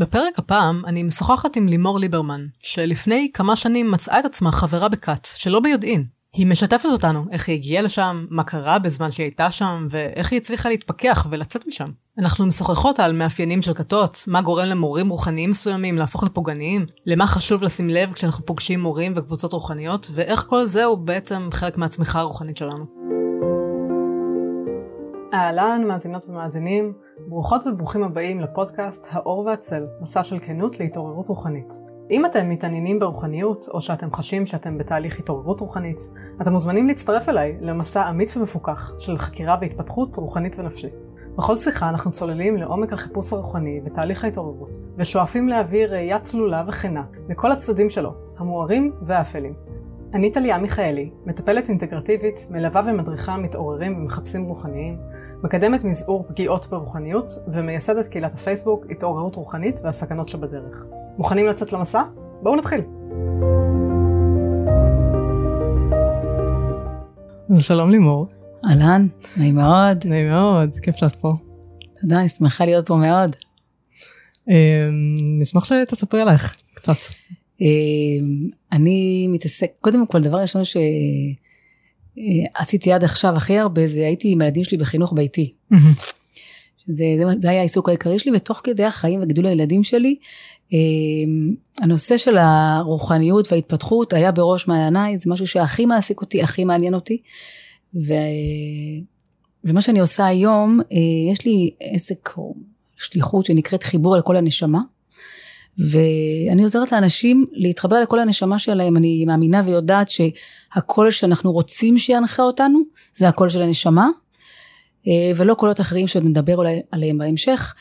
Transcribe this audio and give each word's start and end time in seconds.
בפרק 0.00 0.38
הפעם 0.38 0.82
אני 0.86 1.02
משוחחת 1.02 1.56
עם 1.56 1.68
לימור 1.68 1.98
ליברמן, 1.98 2.46
שלפני 2.58 3.30
כמה 3.34 3.56
שנים 3.56 3.90
מצאה 3.90 4.20
את 4.20 4.24
עצמה 4.24 4.52
חברה 4.52 4.88
בכת, 4.88 5.28
שלא 5.34 5.60
ביודעין. 5.60 6.04
היא 6.32 6.46
משתפת 6.46 6.88
אותנו 6.92 7.24
איך 7.30 7.48
היא 7.48 7.54
הגיעה 7.56 7.82
לשם, 7.82 8.26
מה 8.30 8.44
קרה 8.44 8.78
בזמן 8.78 9.10
שהיא 9.10 9.24
הייתה 9.24 9.50
שם, 9.50 9.86
ואיך 9.90 10.32
היא 10.32 10.40
הצליחה 10.40 10.68
להתפכח 10.68 11.26
ולצאת 11.30 11.66
משם. 11.66 11.90
אנחנו 12.18 12.46
משוחחות 12.46 13.00
על 13.00 13.12
מאפיינים 13.12 13.62
של 13.62 13.74
כתות, 13.74 14.24
מה 14.26 14.42
גורם 14.42 14.66
למורים 14.66 15.08
רוחניים 15.08 15.50
מסוימים 15.50 15.98
להפוך 15.98 16.24
לפוגעניים, 16.24 16.86
למה 17.06 17.26
חשוב 17.26 17.62
לשים 17.62 17.90
לב 17.90 18.12
כשאנחנו 18.12 18.46
פוגשים 18.46 18.80
מורים 18.80 19.12
וקבוצות 19.16 19.52
רוחניות, 19.52 20.10
ואיך 20.14 20.40
כל 20.40 20.66
זה 20.66 20.84
הוא 20.84 20.98
בעצם 20.98 21.48
חלק 21.52 21.78
מהצמיחה 21.78 22.20
הרוחנית 22.20 22.56
שלנו. 22.56 23.19
אהלן, 25.34 25.84
מאזינות 25.88 26.28
ומאזינים, 26.28 26.92
ברוכות 27.28 27.66
וברוכים 27.66 28.02
הבאים 28.02 28.40
לפודקאסט 28.40 29.06
האור 29.10 29.38
והצל, 29.46 29.86
מסע 30.00 30.22
של 30.24 30.38
כנות 30.38 30.80
להתעוררות 30.80 31.28
רוחנית. 31.28 31.72
אם 32.10 32.26
אתם 32.26 32.48
מתעניינים 32.48 32.98
ברוחניות, 32.98 33.68
או 33.74 33.80
שאתם 33.80 34.12
חשים 34.12 34.46
שאתם 34.46 34.78
בתהליך 34.78 35.18
התעוררות 35.18 35.60
רוחנית, 35.60 35.98
אתם 36.42 36.52
מוזמנים 36.52 36.86
להצטרף 36.86 37.28
אליי 37.28 37.56
למסע 37.60 38.10
אמיץ 38.10 38.36
ומפוקח 38.36 38.92
של 38.98 39.18
חקירה 39.18 39.56
והתפתחות 39.60 40.16
רוחנית 40.16 40.58
ונפשית. 40.58 40.94
בכל 41.36 41.56
שיחה 41.56 41.88
אנחנו 41.88 42.10
צוללים 42.10 42.56
לעומק 42.56 42.92
החיפוש 42.92 43.32
הרוחני 43.32 43.80
ותהליך 43.84 44.24
ההתעוררות, 44.24 44.76
ושואפים 44.96 45.48
להעביר 45.48 45.92
ראייה 45.92 46.20
צלולה 46.20 46.64
וכנה 46.68 47.02
לכל 47.28 47.52
הצדדים 47.52 47.90
שלו, 47.90 48.14
המוארים 48.38 48.92
והאפלים. 49.02 49.54
אני 50.14 50.32
טליה 50.32 50.58
מיכאלי, 50.58 51.10
מטפלת 51.26 51.68
אינטגרטיבית, 51.68 52.46
מלווה 52.50 52.82
ומדריכה 52.86 53.36
מתעוררים 53.36 53.96
ומחפשים 53.96 54.44
רוחניים, 54.44 54.98
מקדמת 55.42 55.84
מזעור 55.84 56.24
פגיעות 56.28 56.66
ברוחניות 56.66 57.30
ומייסדת 57.52 58.06
קהילת 58.06 58.34
הפייסבוק 58.34 58.86
התעוררות 58.90 59.36
רוחנית 59.36 59.80
והסכנות 59.84 60.28
שבדרך. 60.28 60.84
מוכנים 61.18 61.46
לצאת 61.46 61.72
למסע? 61.72 62.02
בואו 62.42 62.56
נתחיל. 62.56 62.80
שלום 67.58 67.90
לימור. 67.90 68.26
אהלן, 68.64 69.06
נעים 69.36 69.54
מאוד. 69.54 70.04
נעים 70.04 70.28
מאוד, 70.28 70.76
כיף 70.82 70.96
שאת 70.96 71.16
פה. 71.16 71.32
תודה, 72.00 72.20
אני 72.20 72.28
שמחה 72.28 72.64
להיות 72.64 72.86
פה 72.86 72.96
מאוד. 72.96 73.36
אמ, 74.48 74.54
נשמח 75.40 75.64
שתספרי 75.64 76.20
עלייך 76.20 76.56
קצת. 76.74 76.96
אמ, 77.60 77.66
אני 78.72 79.26
מתעסק, 79.28 79.70
קודם 79.80 80.06
כל 80.06 80.20
דבר 80.20 80.38
ראשון 80.38 80.64
ש... 80.64 80.76
עשיתי 82.54 82.92
עד 82.92 83.04
עכשיו 83.04 83.36
הכי 83.36 83.58
הרבה 83.58 83.86
זה 83.86 84.00
הייתי 84.06 84.32
עם 84.32 84.40
הילדים 84.40 84.64
שלי 84.64 84.78
בחינוך 84.78 85.12
ביתי. 85.12 85.52
זה, 86.86 87.04
זה, 87.18 87.24
זה 87.38 87.50
היה 87.50 87.60
העיסוק 87.60 87.88
העיקרי 87.88 88.18
שלי 88.18 88.32
ותוך 88.36 88.60
כדי 88.64 88.84
החיים 88.84 89.20
וגידול 89.22 89.46
הילדים 89.46 89.82
שלי 89.82 90.16
אמ, 90.72 91.54
הנושא 91.80 92.16
של 92.16 92.38
הרוחניות 92.38 93.52
וההתפתחות 93.52 94.12
היה 94.12 94.32
בראש 94.32 94.68
מעייניי 94.68 95.18
זה 95.18 95.30
משהו 95.30 95.46
שהכי 95.46 95.86
מעסיק 95.86 96.20
אותי 96.20 96.42
הכי 96.42 96.64
מעניין 96.64 96.94
אותי. 96.94 97.22
ו, 97.94 98.12
ומה 99.64 99.82
שאני 99.82 100.00
עושה 100.00 100.26
היום 100.26 100.80
אה, 100.80 101.32
יש 101.32 101.46
לי 101.46 101.70
עסק 101.80 102.30
או 102.36 102.54
שליחות 102.96 103.46
שנקראת 103.46 103.82
חיבור 103.82 104.16
לכל 104.16 104.36
הנשמה 104.36 104.80
ואני 105.80 106.62
עוזרת 106.62 106.92
לאנשים 106.92 107.44
להתחבר 107.52 108.00
לכל 108.00 108.18
הנשמה 108.18 108.58
שלהם, 108.58 108.96
אני 108.96 109.24
מאמינה 109.24 109.62
ויודעת 109.66 110.08
שהקול 110.08 111.10
שאנחנו 111.10 111.52
רוצים 111.52 111.98
שינחה 111.98 112.42
אותנו, 112.42 112.82
זה 113.14 113.28
הקול 113.28 113.48
של 113.48 113.62
הנשמה, 113.62 114.08
אה, 115.08 115.32
ולא 115.36 115.54
קולות 115.54 115.80
אחרים 115.80 116.06
שעוד 116.06 116.24
נדבר 116.24 116.60
עליהם 116.90 117.18
בהמשך, 117.18 117.74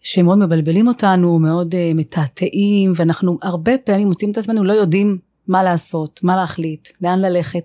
שהם 0.00 0.24
מאוד 0.24 0.38
מבלבלים 0.38 0.88
אותנו, 0.88 1.38
מאוד 1.38 1.74
אה, 1.74 1.92
מתעתעים, 1.94 2.92
ואנחנו 2.96 3.38
הרבה 3.42 3.78
פעמים 3.78 4.08
מוצאים 4.08 4.30
את 4.30 4.38
עצמנו 4.38 4.64
לא 4.64 4.72
יודעים 4.72 5.18
מה 5.48 5.62
לעשות, 5.62 6.20
מה 6.22 6.36
להחליט, 6.36 6.88
לאן 7.00 7.18
ללכת. 7.18 7.64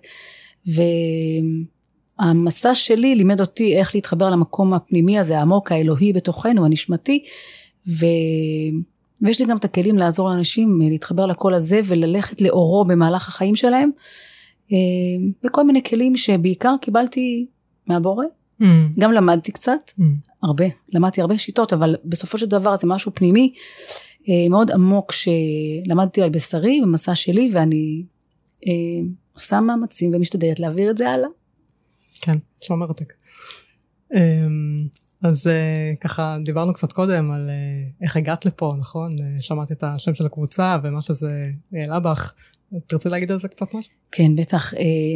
והמסע 2.20 2.76
שלי 2.76 3.16
לימד 3.16 3.40
אותי 3.40 3.78
איך 3.78 3.96
להתחבר 3.96 4.30
למקום 4.30 4.74
הפנימי 4.74 5.20
הזה, 5.20 5.40
העמוק, 5.40 5.72
האלוהי 5.72 6.14
בתוכנו, 6.14 6.66
הנשמתי, 6.66 7.24
ו... 7.88 8.06
ויש 9.22 9.40
לי 9.42 9.46
גם 9.46 9.58
את 9.58 9.66
הכלים 9.66 9.98
לעזור 9.98 10.30
לאנשים 10.30 10.82
אה, 10.84 10.90
להתחבר 10.90 11.26
לקול 11.26 11.54
הזה 11.54 11.82
וללכת 11.86 12.42
לאורו 12.42 12.86
במהלך 12.86 13.28
החיים 13.28 13.56
שלהם. 13.56 13.90
וכל 15.46 15.62
אה, 15.62 15.66
מיני 15.66 15.84
כלים 15.84 16.18
שבעיקר 16.18 16.76
קיבלתי 16.82 17.48
מהבורא. 17.88 18.26
Mm. 18.62 18.66
גם 19.00 19.12
למדתי 19.12 19.52
קצת, 19.52 19.92
mm. 20.00 20.04
הרבה, 20.44 20.66
למדתי 20.90 21.22
הרבה 21.22 21.38
שיטות, 21.38 21.74
אבל 21.74 21.96
בסופו 22.06 22.38
של 22.38 22.46
דבר 22.46 22.76
זה 22.76 22.88
משהו 22.88 23.12
פנימי 23.16 23.54
אה, 24.30 24.50
מאוד 24.50 24.72
עמוק 24.72 25.12
שלמדתי 25.12 26.22
על 26.22 26.30
בשרי 26.30 26.82
במסע 26.82 27.16
שלי 27.16 27.50
ואני 27.54 28.04
עושה 29.34 29.62
מאמצים 29.62 30.12
ומשתדלת 30.14 30.60
להעביר 30.60 30.92
את 30.92 30.98
זה 30.98 31.10
הלאה. 31.10 31.30
כן, 32.22 32.38
נשמע 32.64 32.76
מרתק. 32.76 33.14
אז 35.24 35.48
uh, 35.48 35.98
ככה 36.00 36.38
דיברנו 36.44 36.74
קצת 36.74 36.92
קודם 36.92 37.32
על 37.32 37.50
uh, 37.50 38.04
איך 38.04 38.18
הגעת 38.18 38.46
לפה, 38.46 38.76
נכון? 38.80 39.16
Uh, 39.18 39.22
שמעת 39.42 39.72
את 39.72 39.84
השם 39.84 40.16
של 40.16 40.26
הקבוצה 40.26 40.78
ומה 40.84 41.02
שזה 41.02 41.32
העלה 41.74 42.00
בך. 42.00 42.34
תרצה 42.88 43.10
להגיד 43.10 43.32
על 43.32 43.40
זה 43.40 43.48
קצת 43.48 43.74
משהו? 43.74 43.92
כן, 44.12 44.36
בטח. 44.36 44.74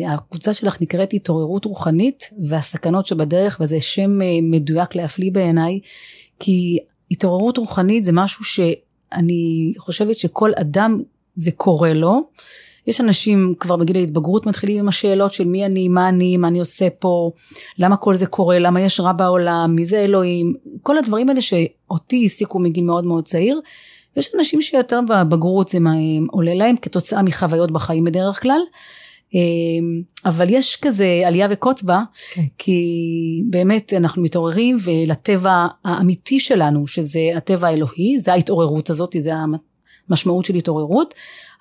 הקבוצה 0.07 0.53
שלך 0.53 0.81
נקראת 0.81 1.13
התעוררות 1.13 1.65
רוחנית 1.65 2.29
והסכנות 2.47 3.05
שבדרך, 3.05 3.57
וזה 3.61 3.81
שם 3.81 4.19
מדויק 4.41 4.95
להפליא 4.95 5.31
בעיניי, 5.31 5.79
כי 6.39 6.79
התעוררות 7.11 7.57
רוחנית 7.57 8.03
זה 8.03 8.11
משהו 8.13 8.45
שאני 8.45 9.73
חושבת 9.77 10.17
שכל 10.17 10.51
אדם 10.61 10.97
זה 11.35 11.51
קורה 11.51 11.93
לו. 11.93 12.29
יש 12.87 13.01
אנשים 13.01 13.53
כבר 13.59 13.75
בגיל 13.75 13.95
ההתבגרות 13.95 14.45
מתחילים 14.45 14.79
עם 14.79 14.87
השאלות 14.87 15.33
של 15.33 15.47
מי 15.47 15.65
אני, 15.65 15.87
מה 15.87 16.09
אני, 16.09 16.37
מה 16.37 16.47
אני 16.47 16.59
עושה 16.59 16.89
פה, 16.89 17.31
למה 17.77 17.97
כל 17.97 18.15
זה 18.15 18.25
קורה, 18.25 18.59
למה 18.59 18.81
יש 18.81 18.99
רע 18.99 19.11
בעולם, 19.11 19.75
מי 19.75 19.85
זה 19.85 19.99
אלוהים, 19.99 20.53
כל 20.81 20.97
הדברים 20.97 21.29
האלה 21.29 21.41
שאותי 21.41 22.21
העסיקו 22.21 22.59
מגיל 22.59 22.83
מאוד 22.83 23.05
מאוד 23.05 23.25
צעיר. 23.25 23.61
יש 24.17 24.29
אנשים 24.35 24.61
שיותר 24.61 24.99
בבגרות 25.09 25.67
זה 25.67 25.77
עולה 26.31 26.53
להם 26.53 26.75
כתוצאה 26.77 27.21
מחוויות 27.21 27.71
בחיים 27.71 28.03
בדרך 28.03 28.41
כלל. 28.41 28.59
אמ, 29.33 30.01
אבל 30.25 30.47
יש 30.49 30.75
כזה 30.75 31.21
עלייה 31.25 31.47
וקוץ 31.49 31.83
בה, 31.83 32.01
okay. 32.01 32.35
כן. 32.35 32.41
כי 32.57 33.43
באמת 33.49 33.93
אנחנו 33.93 34.21
מתעוררים 34.21 34.77
ולטבע 34.83 35.67
האמיתי 35.85 36.39
שלנו, 36.39 36.87
שזה 36.87 37.19
הטבע 37.35 37.67
האלוהי, 37.67 38.19
זה 38.19 38.33
ההתעוררות 38.33 38.89
הזאת, 38.89 39.15
זה 39.19 39.31
המשמעות 40.09 40.45
של 40.45 40.55
התעוררות, 40.55 41.13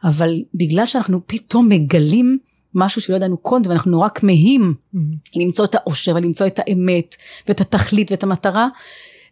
אבל 0.05 0.35
בגלל 0.55 0.87
שאנחנו 0.87 1.21
פתאום 1.27 1.69
מגלים 1.69 2.39
משהו 2.75 3.01
שלא 3.01 3.17
ידענו 3.17 3.37
קודם 3.37 3.71
ואנחנו 3.71 3.91
נורא 3.91 4.09
כמהים 4.09 4.75
mm-hmm. 4.75 4.99
למצוא 5.37 5.65
את 5.65 5.75
האושר 5.75 6.15
ולמצוא 6.15 6.47
את 6.47 6.59
האמת 6.59 7.17
ואת 7.49 7.61
התכלית 7.61 8.11
ואת 8.11 8.23
המטרה 8.23 8.69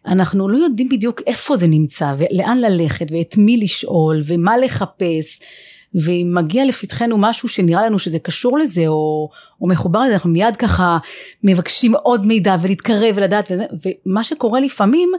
אנחנו 0.05 0.49
לא 0.49 0.57
יודעים 0.57 0.89
בדיוק 0.89 1.21
איפה 1.27 1.55
זה 1.55 1.67
נמצא 1.67 2.13
ולאן 2.17 2.57
ללכת 2.57 3.05
ואת 3.11 3.37
מי 3.37 3.57
לשאול 3.57 4.19
ומה 4.25 4.57
לחפש 4.57 5.39
ואם 5.95 6.31
מגיע 6.33 6.65
לפתחנו 6.65 7.17
משהו 7.17 7.49
שנראה 7.49 7.85
לנו 7.85 7.99
שזה 7.99 8.19
קשור 8.19 8.57
לזה 8.57 8.87
או, 8.87 9.29
או 9.61 9.67
מחובר 9.67 9.99
לזה 9.99 10.13
אנחנו 10.13 10.29
מיד 10.29 10.55
ככה 10.55 10.97
מבקשים 11.43 11.95
עוד 11.95 12.25
מידע 12.25 12.55
ולהתקרב 12.61 13.15
ולדעת 13.15 13.51
וזה 13.51 13.63
ומה 14.05 14.23
שקורה 14.23 14.59
לפעמים 14.59 15.11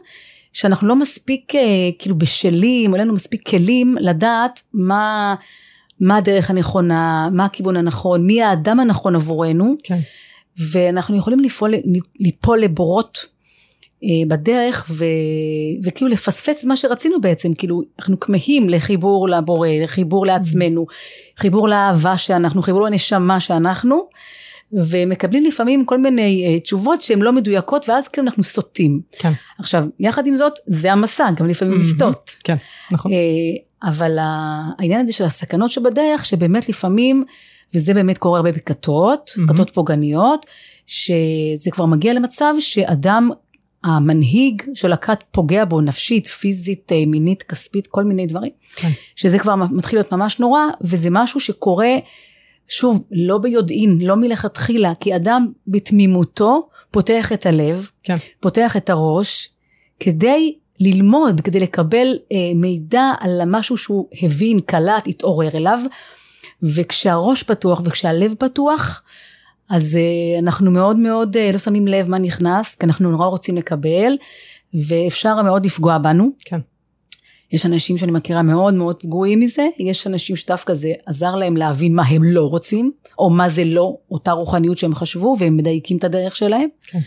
שאנחנו 0.52 0.88
לא 0.88 0.96
מספיק 0.96 1.54
אה, 1.54 1.60
כאילו 1.98 2.18
בשלים, 2.18 2.90
או 2.90 2.96
אין 2.96 3.04
לנו 3.04 3.14
מספיק 3.14 3.48
כלים 3.48 3.96
לדעת 4.00 4.62
מה, 4.74 5.34
מה 6.00 6.16
הדרך 6.16 6.50
הנכונה, 6.50 7.28
מה 7.32 7.44
הכיוון 7.44 7.76
הנכון, 7.76 8.26
מי 8.26 8.42
האדם 8.42 8.80
הנכון 8.80 9.14
עבורנו. 9.14 9.74
כן. 9.84 9.98
ואנחנו 10.58 11.16
יכולים 11.16 11.40
לפעול, 11.40 11.74
ליפול 12.20 12.60
לבורות 12.60 13.26
אה, 14.04 14.08
בדרך 14.28 14.86
ו, 14.90 15.04
וכאילו 15.84 16.10
לפספס 16.10 16.60
את 16.60 16.64
מה 16.64 16.76
שרצינו 16.76 17.20
בעצם, 17.20 17.54
כאילו 17.54 17.82
אנחנו 17.98 18.20
כמהים 18.20 18.68
לחיבור 18.68 19.28
לבורא, 19.28 19.68
לחיבור 19.68 20.26
לעצמנו, 20.26 20.86
חיבור 21.36 21.68
לאהבה 21.68 22.18
שאנחנו, 22.18 22.62
חיבור 22.62 22.82
לנשמה 22.82 23.40
שאנחנו. 23.40 24.06
ומקבלים 24.72 25.44
לפעמים 25.44 25.84
כל 25.84 25.98
מיני 25.98 26.56
uh, 26.58 26.62
תשובות 26.62 27.02
שהן 27.02 27.22
לא 27.22 27.32
מדויקות 27.32 27.88
ואז 27.88 28.08
כאילו 28.08 28.26
אנחנו 28.26 28.44
סוטים. 28.44 29.00
כן. 29.18 29.32
עכשיו 29.58 29.84
יחד 30.00 30.26
עם 30.26 30.36
זאת 30.36 30.52
זה 30.66 30.92
המסע 30.92 31.30
גם 31.36 31.46
לפעמים 31.46 31.80
לסטות. 31.80 32.30
כן 32.44 32.56
נכון. 32.90 33.12
Uh, 33.12 33.14
אבל 33.88 34.18
העניין 34.20 35.00
הזה 35.00 35.12
של 35.12 35.24
הסכנות 35.24 35.70
שבדרך 35.70 36.24
שבאמת 36.24 36.68
לפעמים 36.68 37.24
וזה 37.74 37.94
באמת 37.94 38.18
קורה 38.18 38.38
הרבה 38.38 38.52
בכתות, 38.52 39.30
כתות 39.48 39.70
פוגעניות, 39.70 40.46
שזה 40.86 41.70
כבר 41.70 41.86
מגיע 41.86 42.14
למצב 42.14 42.54
שאדם 42.60 43.30
המנהיג 43.84 44.62
של 44.74 44.92
הכת 44.92 45.18
פוגע 45.30 45.64
בו 45.64 45.80
נפשית, 45.80 46.26
פיזית, 46.26 46.92
אה, 46.92 47.06
מינית, 47.06 47.42
כספית, 47.42 47.86
כל 47.86 48.04
מיני 48.04 48.26
דברים, 48.26 48.50
כן. 48.76 48.88
שזה 49.16 49.38
כבר 49.38 49.54
מתחיל 49.54 49.98
להיות 49.98 50.12
ממש 50.12 50.40
נורא, 50.40 50.60
וזה 50.80 51.08
משהו 51.10 51.40
שקורה 51.40 51.96
שוב, 52.72 53.02
לא 53.10 53.38
ביודעין, 53.38 53.98
לא 54.00 54.16
מלכתחילה, 54.16 54.92
כי 55.00 55.16
אדם 55.16 55.52
בתמימותו 55.66 56.68
פותח 56.90 57.32
את 57.32 57.46
הלב, 57.46 57.90
כן. 58.02 58.16
פותח 58.40 58.76
את 58.76 58.90
הראש, 58.90 59.48
כדי 60.00 60.56
ללמוד, 60.80 61.40
כדי 61.40 61.60
לקבל 61.60 62.18
אה, 62.32 62.52
מידע 62.54 63.12
על 63.20 63.40
משהו 63.46 63.76
שהוא 63.76 64.08
הבין, 64.22 64.60
קלט, 64.60 65.06
התעורר 65.06 65.48
אליו. 65.54 65.78
וכשהראש 66.62 67.42
פתוח 67.42 67.82
וכשהלב 67.84 68.34
פתוח, 68.38 69.02
אז 69.70 69.96
אה, 69.96 70.38
אנחנו 70.38 70.70
מאוד 70.70 70.96
מאוד 70.96 71.36
אה, 71.36 71.52
לא 71.52 71.58
שמים 71.58 71.88
לב 71.88 72.10
מה 72.10 72.18
נכנס, 72.18 72.74
כי 72.74 72.86
אנחנו 72.86 73.10
נורא 73.10 73.26
רוצים 73.26 73.56
לקבל, 73.56 74.16
ואפשר 74.88 75.42
מאוד 75.42 75.66
לפגוע 75.66 75.98
בנו. 75.98 76.30
כן. 76.44 76.60
יש 77.52 77.66
אנשים 77.66 77.98
שאני 77.98 78.12
מכירה 78.12 78.42
מאוד 78.42 78.74
מאוד 78.74 79.02
פגועים 79.02 79.40
מזה, 79.40 79.68
יש 79.78 80.06
אנשים 80.06 80.36
שדווקא 80.36 80.74
זה 80.74 80.92
עזר 81.06 81.34
להם 81.34 81.56
להבין 81.56 81.94
מה 81.94 82.02
הם 82.02 82.22
לא 82.24 82.40
רוצים, 82.40 82.92
או 83.18 83.30
מה 83.30 83.48
זה 83.48 83.64
לא 83.64 83.96
אותה 84.10 84.32
רוחניות 84.32 84.78
שהם 84.78 84.94
חשבו, 84.94 85.36
והם 85.38 85.56
מדייקים 85.56 85.96
את 85.96 86.04
הדרך 86.04 86.36
שלהם. 86.36 86.68
כן. 86.86 86.98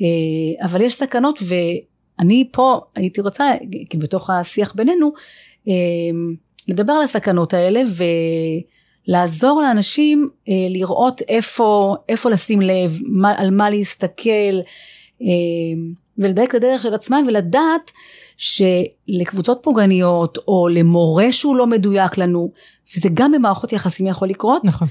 אה, 0.00 0.66
אבל 0.66 0.80
יש 0.80 0.94
סכנות, 0.94 1.42
ואני 1.42 2.48
פה 2.52 2.80
הייתי 2.96 3.20
רוצה, 3.20 3.52
כי 3.90 3.98
בתוך 3.98 4.30
השיח 4.30 4.74
בינינו, 4.74 5.12
לדבר 6.68 6.92
על 6.92 7.02
הסכנות 7.02 7.54
האלה, 7.54 7.82
ו... 7.88 8.04
לעזור 9.06 9.62
לאנשים 9.62 10.28
אה, 10.48 10.54
לראות 10.70 11.22
איפה, 11.28 11.96
איפה 12.08 12.30
לשים 12.30 12.60
לב, 12.60 13.00
מה, 13.06 13.32
על 13.36 13.50
מה 13.50 13.70
להסתכל, 13.70 14.58
אה, 15.22 15.26
ולדייק 16.18 16.50
את 16.50 16.54
הדרך 16.54 16.82
של 16.82 16.94
עצמם 16.94 17.24
ולדעת 17.28 17.90
שלקבוצות 18.42 19.58
פוגעניות 19.62 20.38
או 20.48 20.68
למורה 20.68 21.32
שהוא 21.32 21.56
לא 21.56 21.66
מדויק 21.66 22.18
לנו, 22.18 22.52
וזה 22.96 23.08
גם 23.14 23.32
במערכות 23.32 23.72
יחסים 23.72 24.06
יכול 24.06 24.28
לקרות, 24.28 24.64
נכון. 24.64 24.88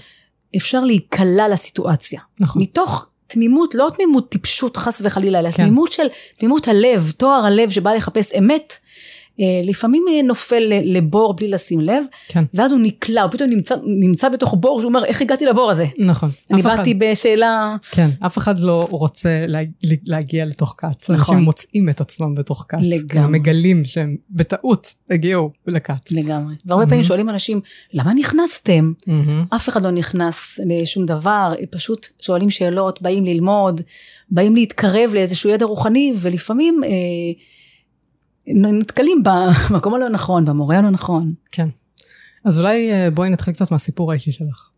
אפשר 0.58 0.84
להיקלע 0.84 1.48
לסיטואציה. 1.48 2.20
נכון. 2.40 2.62
מתוך 2.62 3.08
תמימות, 3.28 3.76
לא 3.76 3.90
תמימות 3.96 4.30
טיפשות 4.30 4.78
חס 4.78 5.02
וחלילה, 5.04 5.40
אלא 5.40 5.52
כן. 5.52 5.64
תמימות 5.64 5.92
של, 5.92 6.08
תמימות 6.38 6.68
הלב, 6.68 7.12
טוהר 7.18 7.46
הלב 7.46 7.70
שבא 7.70 7.94
לחפש 7.94 8.34
אמת. 8.34 8.74
אה, 9.40 9.46
לפעמים 9.64 10.04
נופל 10.24 10.64
לבור 10.84 11.34
בלי 11.36 11.48
לשים 11.48 11.82
לב, 11.82 12.04
כן. 12.28 12.44
ואז 12.54 12.72
הוא 12.72 12.80
נקלע, 12.84 13.22
הוא 13.22 13.32
פתאום 13.32 13.50
נמצא, 13.50 13.76
נמצא 13.86 14.30
בתוך 14.30 14.56
בור, 14.60 14.80
שהוא 14.80 14.90
אומר, 14.90 15.06
איך 15.06 15.22
הגעתי 15.22 15.46
לבור 15.46 15.72
הזה? 15.72 15.86
נכון. 15.98 16.30
אני 16.52 16.62
אף 16.62 16.66
אחד- 16.66 16.78
באתי 16.78 16.94
בשאלה, 16.94 17.76
כן, 17.92 18.10
אף 18.26 18.38
אחד 18.38 18.60
לא 18.60 18.88
רוצה 18.92 19.46
לה, 19.48 19.60
להגיע 20.06 20.46
לתוך 20.46 20.76
כת. 20.78 20.88
נכון. 21.10 21.16
אנשים 21.16 21.38
מוצאים 21.38 21.90
את 21.90 22.02
עצמם 22.02 22.36
בתוך 22.36 22.66
כת. 22.70 22.78
לגמרי. 22.82 23.20
הם 23.26 23.32
מגלים 23.32 23.84
שהם 23.86 24.16
בטעות 24.30 24.94
הגיעו 25.10 25.52
לכת. 25.68 26.12
לגמרי. 26.12 26.54
והרבה 26.66 26.88
פעמים 26.88 27.04
שואלים 27.04 27.30
אנשים, 27.30 27.62
למה 27.94 28.14
נכנסתם? 28.14 28.94
מהמם. 29.08 29.46
אף 29.56 29.70
אחד 29.70 29.82
לא 29.84 29.92
נכנס 29.92 30.60
לשום 30.66 31.06
דבר, 31.06 31.54
פשוט 31.72 32.08
שואלים 32.22 32.50
שאלות, 32.50 33.02
באים 33.02 33.26
ללמוד, 33.26 33.82
באים 34.32 34.56
להתקרב 34.56 35.12
לאיזשהו 35.14 35.50
ידע 35.50 35.66
רוחני, 35.66 36.14
ולפעמים 36.20 36.82
אה, 36.84 36.90
נתקלים 38.54 39.24
במקום 39.70 39.94
הלא 39.94 40.10
נכון, 40.10 40.46
במורה 40.46 40.78
הלא 40.78 40.90
נכון. 40.90 41.34
כן. 41.52 41.68
אז 42.46 42.60
אולי 42.60 42.92
אה, 42.92 43.12
בואי 43.12 43.30
נתחיל 43.30 43.54
קצת 43.54 43.72
מהסיפור 43.72 44.12
האישי 44.12 44.32
שלך. 44.32 44.70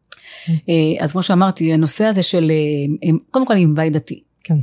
אה, 0.49 0.53
אז 0.99 1.11
כמו 1.11 1.23
שאמרתי, 1.23 1.73
הנושא 1.73 2.05
הזה 2.05 2.23
של, 2.23 2.51
אה, 3.03 3.09
קודם 3.31 3.45
כל 3.45 3.53
אני 3.53 3.65
מבית 3.65 3.93
דתי. 3.93 4.23
כן. 4.43 4.57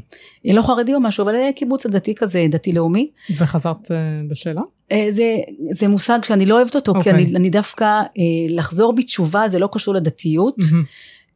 לא 0.45 0.63
חרדי 0.63 0.95
או 0.95 1.01
משהו, 1.01 1.25
אבל 1.25 1.35
קיבוץ 1.57 1.87
הדתי 1.87 2.15
כזה, 2.15 2.47
דתי-לאומי. 2.51 3.11
וחזרת 3.37 3.91
בשאלה? 4.31 4.61
זה, 5.09 5.37
זה 5.71 5.89
מושג 5.89 6.19
שאני 6.23 6.47
לא 6.47 6.55
אוהבת 6.55 6.75
אותו, 6.75 6.93
okay. 6.93 7.03
כי 7.03 7.11
אוקיי. 7.11 7.25
אני, 7.25 7.37
אני 7.37 7.51
דווקא, 7.51 8.01
לחזור 8.49 8.93
בתשובה 8.95 9.49
זה 9.49 9.59
לא 9.59 9.69
קשור 9.73 9.95
לדתיות. 9.95 10.55
מהמם. 10.59 10.85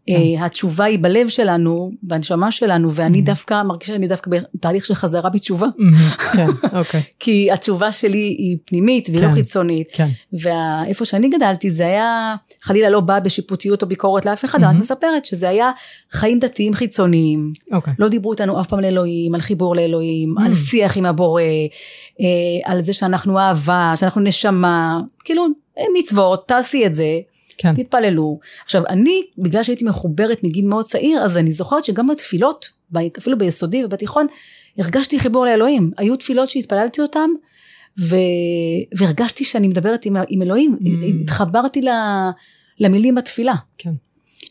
אה, 0.08 0.44
התשובה 0.44 0.84
היא 0.84 0.98
בלב 1.02 1.28
שלנו, 1.28 1.90
בנשמה 2.02 2.50
שלנו, 2.50 2.92
ואני 2.94 3.18
Mhm. 3.18 3.24
דווקא 3.24 3.62
מרגישה 3.62 3.92
שאני 3.92 4.08
דווקא 4.08 4.30
בתהליך 4.30 4.84
של 4.86 4.94
חזרה 4.94 5.30
בתשובה. 5.30 5.66
מהמם. 5.78 5.96
כן, 6.32 6.46
אוקיי. 6.78 7.02
כי 7.20 7.52
התשובה 7.52 7.92
שלי 7.92 8.18
היא 8.38 8.56
פנימית 8.64 9.08
והיא 9.10 9.22
לא 9.22 9.28
כן. 9.28 9.34
חיצונית. 9.34 9.88
כן. 9.92 10.08
ואיפה 10.32 11.04
שאני 11.04 11.28
גדלתי 11.28 11.70
זה 11.70 11.86
היה, 11.86 12.34
חלילה 12.62 12.90
לא 12.90 13.00
בא 13.00 13.18
בשיפוטיות 13.20 13.82
או 13.82 13.88
ביקורת 13.88 14.26
לאף 14.26 14.44
אחד, 14.44 14.64
רק 14.64 14.70
Mhm. 14.74 14.78
מספרת 14.78 15.24
שזה 15.24 15.48
היה 15.48 15.70
חיים 16.10 16.38
דתיים 16.38 16.74
חיצוניים. 16.74 17.52
אוקיי. 17.72 17.92
לא 17.98 18.08
דיברו 18.08 18.32
איתנו 18.32 18.60
אף 18.60 18.68
פעם 18.68 18.78
על 18.78 18.84
אלוהים, 18.84 19.34
על 19.34 19.40
חיבור 19.40 19.76
לאלוהים. 19.76 20.34
על 20.38 20.54
שיח 20.54 20.96
עם 20.96 21.06
הבורא, 21.06 21.42
אה, 22.20 22.26
על 22.72 22.80
זה 22.80 22.92
שאנחנו 22.92 23.38
אהבה, 23.38 23.92
שאנחנו 23.96 24.20
נשמה, 24.20 25.00
כאילו 25.24 25.46
אה, 25.78 25.84
מצוות, 25.98 26.48
תעשי 26.48 26.86
את 26.86 26.94
זה, 26.94 27.04
כן. 27.58 27.74
תתפללו. 27.74 28.38
עכשיו 28.64 28.82
אני, 28.88 29.22
בגלל 29.38 29.62
שהייתי 29.62 29.84
מחוברת 29.84 30.44
מגיל 30.44 30.66
מאוד 30.66 30.84
צעיר, 30.84 31.20
אז 31.20 31.36
אני 31.36 31.52
זוכרת 31.52 31.84
שגם 31.84 32.06
בתפילות, 32.06 32.68
אפילו 33.18 33.38
ביסודי 33.38 33.84
ובתיכון, 33.84 34.26
הרגשתי 34.78 35.18
חיבור 35.20 35.44
לאלוהים. 35.46 35.90
היו 35.96 36.16
תפילות 36.16 36.50
שהתפללתי 36.50 37.00
אותן, 37.00 37.30
ו... 38.00 38.16
והרגשתי 38.96 39.44
שאני 39.44 39.68
מדברת 39.68 40.06
עם, 40.06 40.16
עם 40.28 40.42
אלוהים, 40.42 40.78
Mm. 40.80 41.22
התחברתי 41.22 41.82
ל... 41.82 41.88
למילים 42.80 43.14
בתפילה. 43.14 43.54
כן. 43.78 43.90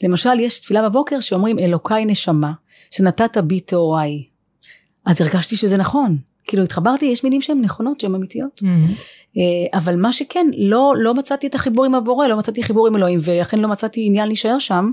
למשל, 0.04 0.40
יש 0.40 0.60
תפילה 0.60 0.90
בבוקר 0.90 1.20
שאומרים 1.20 1.60
אלוקיי 1.60 2.06
נשמה, 2.06 2.52
שנתת 2.92 3.38
בי 3.38 3.60
טהוריי. 3.60 4.24
אז 5.06 5.22
הרגשתי 5.22 5.56
שזה 5.56 5.78
נכון. 5.78 6.18
כאילו 6.54 6.64
התחברתי, 6.64 7.06
יש 7.06 7.24
מילים 7.24 7.42
שהן 7.42 7.62
נכונות, 7.62 8.00
שהן 8.00 8.16
אמיתיות. 8.16 8.62
מהמם. 8.64 8.88
אה, 9.38 9.78
אבל 9.80 9.96
מה 9.96 10.14
שכן, 10.14 10.48
לא, 10.58 10.94
לא 10.98 11.14
מצאתי 11.14 11.48
את 11.48 11.56
החיבור 11.56 11.86
עם 11.86 11.96
הבורא, 11.96 12.28
לא 12.28 12.38
מצאתי 12.38 12.64
חיבור 12.64 12.88
עם 12.88 12.96
אלוהים, 12.96 13.20
ולכן 13.24 13.60
לא 13.60 13.68
מצאתי 13.68 14.06
עניין 14.06 14.28
להישאר 14.28 14.60
שם, 14.60 14.92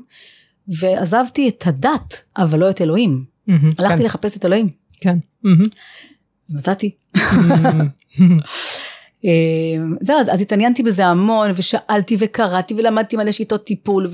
ועזבתי 0.69 1.49
את 1.49 1.67
הדת, 1.67 2.23
אבל 2.37 2.59
לא 2.59 2.71
את 2.71 2.81
אלוהים. 2.81 3.25
מהמם. 3.47 3.71
הלכתי 3.79 3.99
כן. 3.99 4.05
לחפש 4.05 4.37
את 4.37 4.45
אלוהים, 4.45 4.69
כן. 5.01 5.19
מהמם. 5.43 5.65
ומצאתי. 6.51 6.91
אה, 9.25 9.31
זהו, 10.01 10.19
אז, 10.19 10.29
אז 10.35 10.41
התעניינתי 10.41 10.83
בזה 10.83 11.07
המון, 11.07 11.51
ושאלתי 11.55 12.17
וקראתי 12.19 12.75
ולמדתי 12.77 13.17
מלא 13.17 13.33
שיטות 13.33 13.65
טיפול, 13.65 14.07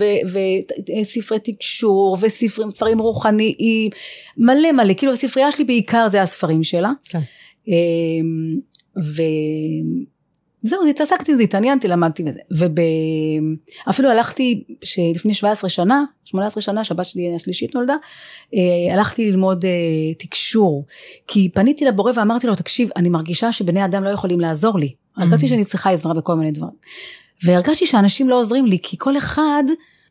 וספרי 1.03 1.39
תקשור, 1.39 2.17
וספרים 2.21 2.99
רוחניים, 2.99 3.91
מלא 4.37 4.73
מלא, 4.73 4.95
כאילו 4.95 5.13
הספרייה 5.13 5.53
שלי 5.53 5.65
בעיקר 5.65 6.09
זה 6.09 6.23
הספרים 6.23 6.65
שלה. 6.65 6.91
כן. 7.05 7.21
אמ, 7.69 8.59
וזהו, 10.67 10.83
אז 10.83 10.89
התעסקתי 10.89 11.33
עם 11.33 11.37
זה, 11.37 11.43
התעניינתי, 11.43 11.89
למדתי 11.89 12.23
בזה. 12.23 12.41
ואפילו 13.87 14.11
הלכתי, 14.11 14.65
שלפני 14.85 15.35
17 15.35 15.71
שנה, 15.71 16.05
18 16.25 16.63
שנה, 16.63 16.85
שהבת 16.85 17.05
שלי 17.07 17.35
השלישית 17.35 17.75
נולדה, 17.75 17.95
אה, 18.55 18.95
הלכתי 18.95 19.31
ללמוד 19.31 19.65
אה, 19.65 19.71
תקשור. 20.19 20.85
כי 21.29 21.51
פניתי 21.55 21.85
לבורא 21.85 22.13
ואמרתי 22.17 22.47
לו, 22.47 22.55
תקשיב, 22.55 22.91
אני 22.97 23.09
מרגישה 23.09 23.53
שבני 23.53 23.85
אדם 23.85 24.05
לא 24.05 24.09
יכולים 24.09 24.41
לעזור 24.41 24.79
לי. 24.79 24.93
הרגשתי 25.17 25.49
שאני 25.49 25.65
צריכה 25.65 25.91
עזרה 25.91 26.15
בכל 26.15 26.35
מיני 26.35 26.51
דברים. 26.51 26.73
והרגשתי 27.45 27.87
שאנשים 27.87 28.29
לא 28.29 28.39
עוזרים 28.39 28.67
לי, 28.67 28.79
כי 28.83 28.97
כל 28.99 29.17
אחד 29.17 29.63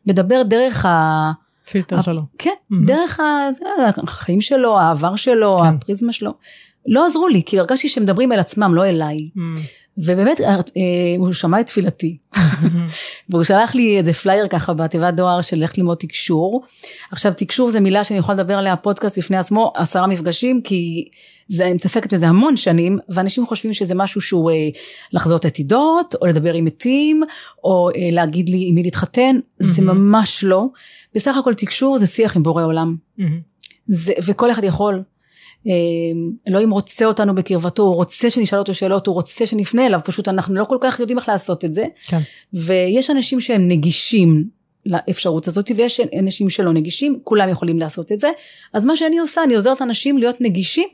מדבר 0.06 0.42
דרך 0.42 0.86
ה... 0.86 1.32
פילטר 1.70 2.02
שלו. 2.02 2.22
כן, 2.38 2.50
Mhm. 2.72 2.76
דרך 2.86 3.20
החיים 4.02 4.40
שלו, 4.40 4.78
העבר 4.78 5.16
שלו, 5.16 5.58
כן. 5.58 5.66
הפריזמה 5.66 6.12
שלו. 6.12 6.30
לא 6.86 7.06
עזרו 7.06 7.28
לי, 7.28 7.42
כי 7.46 7.58
הרגשתי 7.58 7.88
שהם 7.88 8.02
מדברים 8.02 8.32
אל 8.32 8.38
עצמם, 8.38 8.74
לא 8.74 8.84
אליי. 8.84 9.18
ובאמת, 9.98 10.40
אה, 10.40 10.56
הוא 11.18 11.32
שמע 11.32 11.60
את 11.60 11.66
תפילתי. 11.66 12.16
והוא 13.30 13.44
שלח 13.44 13.74
לי 13.74 13.98
איזה 13.98 14.12
פלייר 14.12 14.48
ככה 14.48 14.74
בתיבת 14.74 15.14
דואר 15.14 15.42
של 15.42 15.56
ללכת 15.56 15.78
ללמוד 15.78 15.96
תקשור. 15.96 16.64
עכשיו 17.12 17.32
תקשור 17.36 17.70
זה 17.70 17.80
מילה 17.80 18.04
שאני 18.04 18.18
יכולה 18.18 18.42
לדבר 18.42 18.58
עליה 18.58 18.76
פודקאסט 18.76 19.18
בפני 19.18 19.36
עצמו, 19.36 19.72
עשרה 19.74 20.06
מפגשים, 20.06 20.60
כי 20.62 21.08
זה, 21.48 21.64
אני 21.64 21.74
מתעסקת 21.74 22.14
בזה 22.14 22.28
המון 22.28 22.56
שנים, 22.56 22.96
ואנשים 23.08 23.46
חושבים 23.46 23.72
שזה 23.72 23.94
משהו 23.94 24.20
שהוא 24.20 24.50
אה, 24.50 24.68
לחזות 25.12 25.44
עתידות, 25.44 26.14
או 26.20 26.26
לדבר 26.26 26.54
עם 26.54 26.64
מתים, 26.64 27.22
או 27.64 27.88
אה, 27.96 28.08
להגיד 28.12 28.48
לי 28.48 28.66
עם 28.68 28.74
מי 28.74 28.82
להתחתן, 28.82 29.36
זה. 29.58 29.82
ממש 29.82 30.44
לא. 30.44 30.66
בסך 31.14 31.36
הכל 31.36 31.54
תקשור 31.54 31.98
זה 31.98 32.06
שיח 32.06 32.36
עם 32.36 32.42
בורא 32.42 32.64
עולם. 32.64 32.96
זה, 33.86 34.12
וכל 34.26 34.50
אחד 34.50 34.64
יכול. 34.64 35.02
אה, 35.66 35.72
אלוהים 36.48 36.70
רוצה 36.70 37.06
אותנו 37.06 37.34
בקרבתו, 37.34 37.82
הוא 37.82 37.94
רוצה 37.94 38.30
שנשאל 38.30 38.58
אותו 38.58 38.74
שאלות, 38.74 39.06
הוא 39.06 39.14
רוצה 39.14 39.46
שנפנה 39.46 39.86
אליו, 39.86 40.00
פשוט 40.04 40.28
אנחנו 40.28 40.54
לא 40.54 40.64
כל 40.64 40.78
כך 40.80 41.00
יודעים 41.00 41.18
איך 41.18 41.28
לעשות 41.28 41.64
את 41.64 41.74
זה. 41.74 41.86
כן. 42.06 42.20
ויש 42.54 43.10
אנשים 43.10 43.40
שהם 43.40 43.68
נגישים 43.68 44.44
לאפשרות 44.86 45.48
הזאת, 45.48 45.70
ויש 45.76 46.00
אנשים 46.18 46.50
שלא 46.50 46.72
נגישים, 46.72 47.20
כולם 47.24 47.48
יכולים 47.48 47.78
לעשות 47.78 48.12
את 48.12 48.20
זה. 48.20 48.30
אז 48.72 48.86
מה 48.86 48.96
שאני 48.96 49.18
עושה, 49.18 49.44
אני 49.44 49.54
עוזרת 49.54 49.80
לאנשים 49.80 50.18
להיות 50.18 50.40
נגישים 50.40 50.88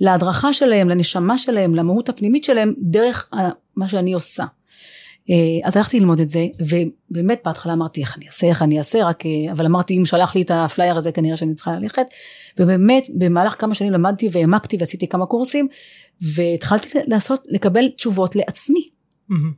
להדרכה 0.00 0.52
שלהם, 0.52 0.88
לנשמה 0.88 1.38
שלהם, 1.38 1.74
למהות 1.74 2.08
הפנימית 2.08 2.44
שלהם, 2.44 2.74
דרך 2.78 3.30
מה 3.76 3.88
שאני 3.88 4.12
עושה. 4.12 4.44
אה, 5.30 5.68
אז 5.68 5.76
הלכתי 5.76 6.00
ללמוד 6.00 6.20
את 6.20 6.30
זה, 6.30 6.46
ובאמת 6.60 7.40
בהתחלה 7.44 7.72
אמרתי 7.72 8.00
איך 8.00 8.16
אני 8.16 8.26
אעשה, 8.26 8.46
איך 8.46 8.62
אני 8.62 8.78
אעשה, 8.78 9.04
רק, 9.04 9.26
אה, 9.26 9.52
אבל 9.52 9.66
אמרתי 9.66 9.98
אם 9.98 10.04
שלח 10.04 10.34
לי 10.34 10.42
את 10.42 10.50
הפלייר 10.50 10.96
הזה 10.96 11.12
כנראה 11.12 11.36
שאני 11.36 11.54
צריכה 11.54 11.72
ללכת, 11.72 12.06
ובאמת 12.58 13.06
במהלך 13.18 13.60
כמה 13.60 13.74
שנים 13.74 13.92
למדתי 13.92 14.28
והעמקתי 14.32 14.76
ועשיתי 14.80 15.08
כמה 15.08 15.26
קורסים, 15.26 15.68
והתחלתי 16.20 16.88
לעשות, 17.06 17.44
לקבל 17.48 17.88
תשובות 17.88 18.36
לעצמי. 18.36 18.88
מהמם. 19.28 19.52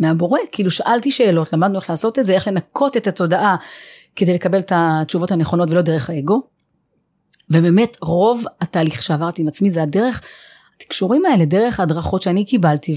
מהבורא, 0.00 0.38
כאילו 0.52 0.70
שאלתי 0.70 1.10
שאלות, 1.10 1.52
למדנו 1.52 1.78
איך 1.78 1.90
לעשות 1.90 2.18
את 2.18 2.24
זה, 2.24 2.32
איך 2.32 2.48
לנקות 2.48 2.96
את 2.96 3.06
התודעה 3.06 3.56
כדי 4.16 4.34
לקבל 4.34 4.58
את 4.58 4.72
התשובות 4.74 5.30
הנכונות 5.30 5.70
ולא 5.70 5.82
דרך 5.82 6.10
האגו. 6.10 6.42
ובאמת 7.50 7.96
רוב 8.02 8.44
התהליך 8.60 9.02
שעברתי 9.02 9.42
עם 9.42 9.48
עצמי 9.48 9.70
זה 9.70 9.82
הדרך, 9.82 10.22
הכישורים 10.76 11.26
האלה 11.26 11.44
דרך 11.44 11.80
הדרכות 11.80 12.22
שאני 12.22 12.44
קיבלתי, 12.44 12.94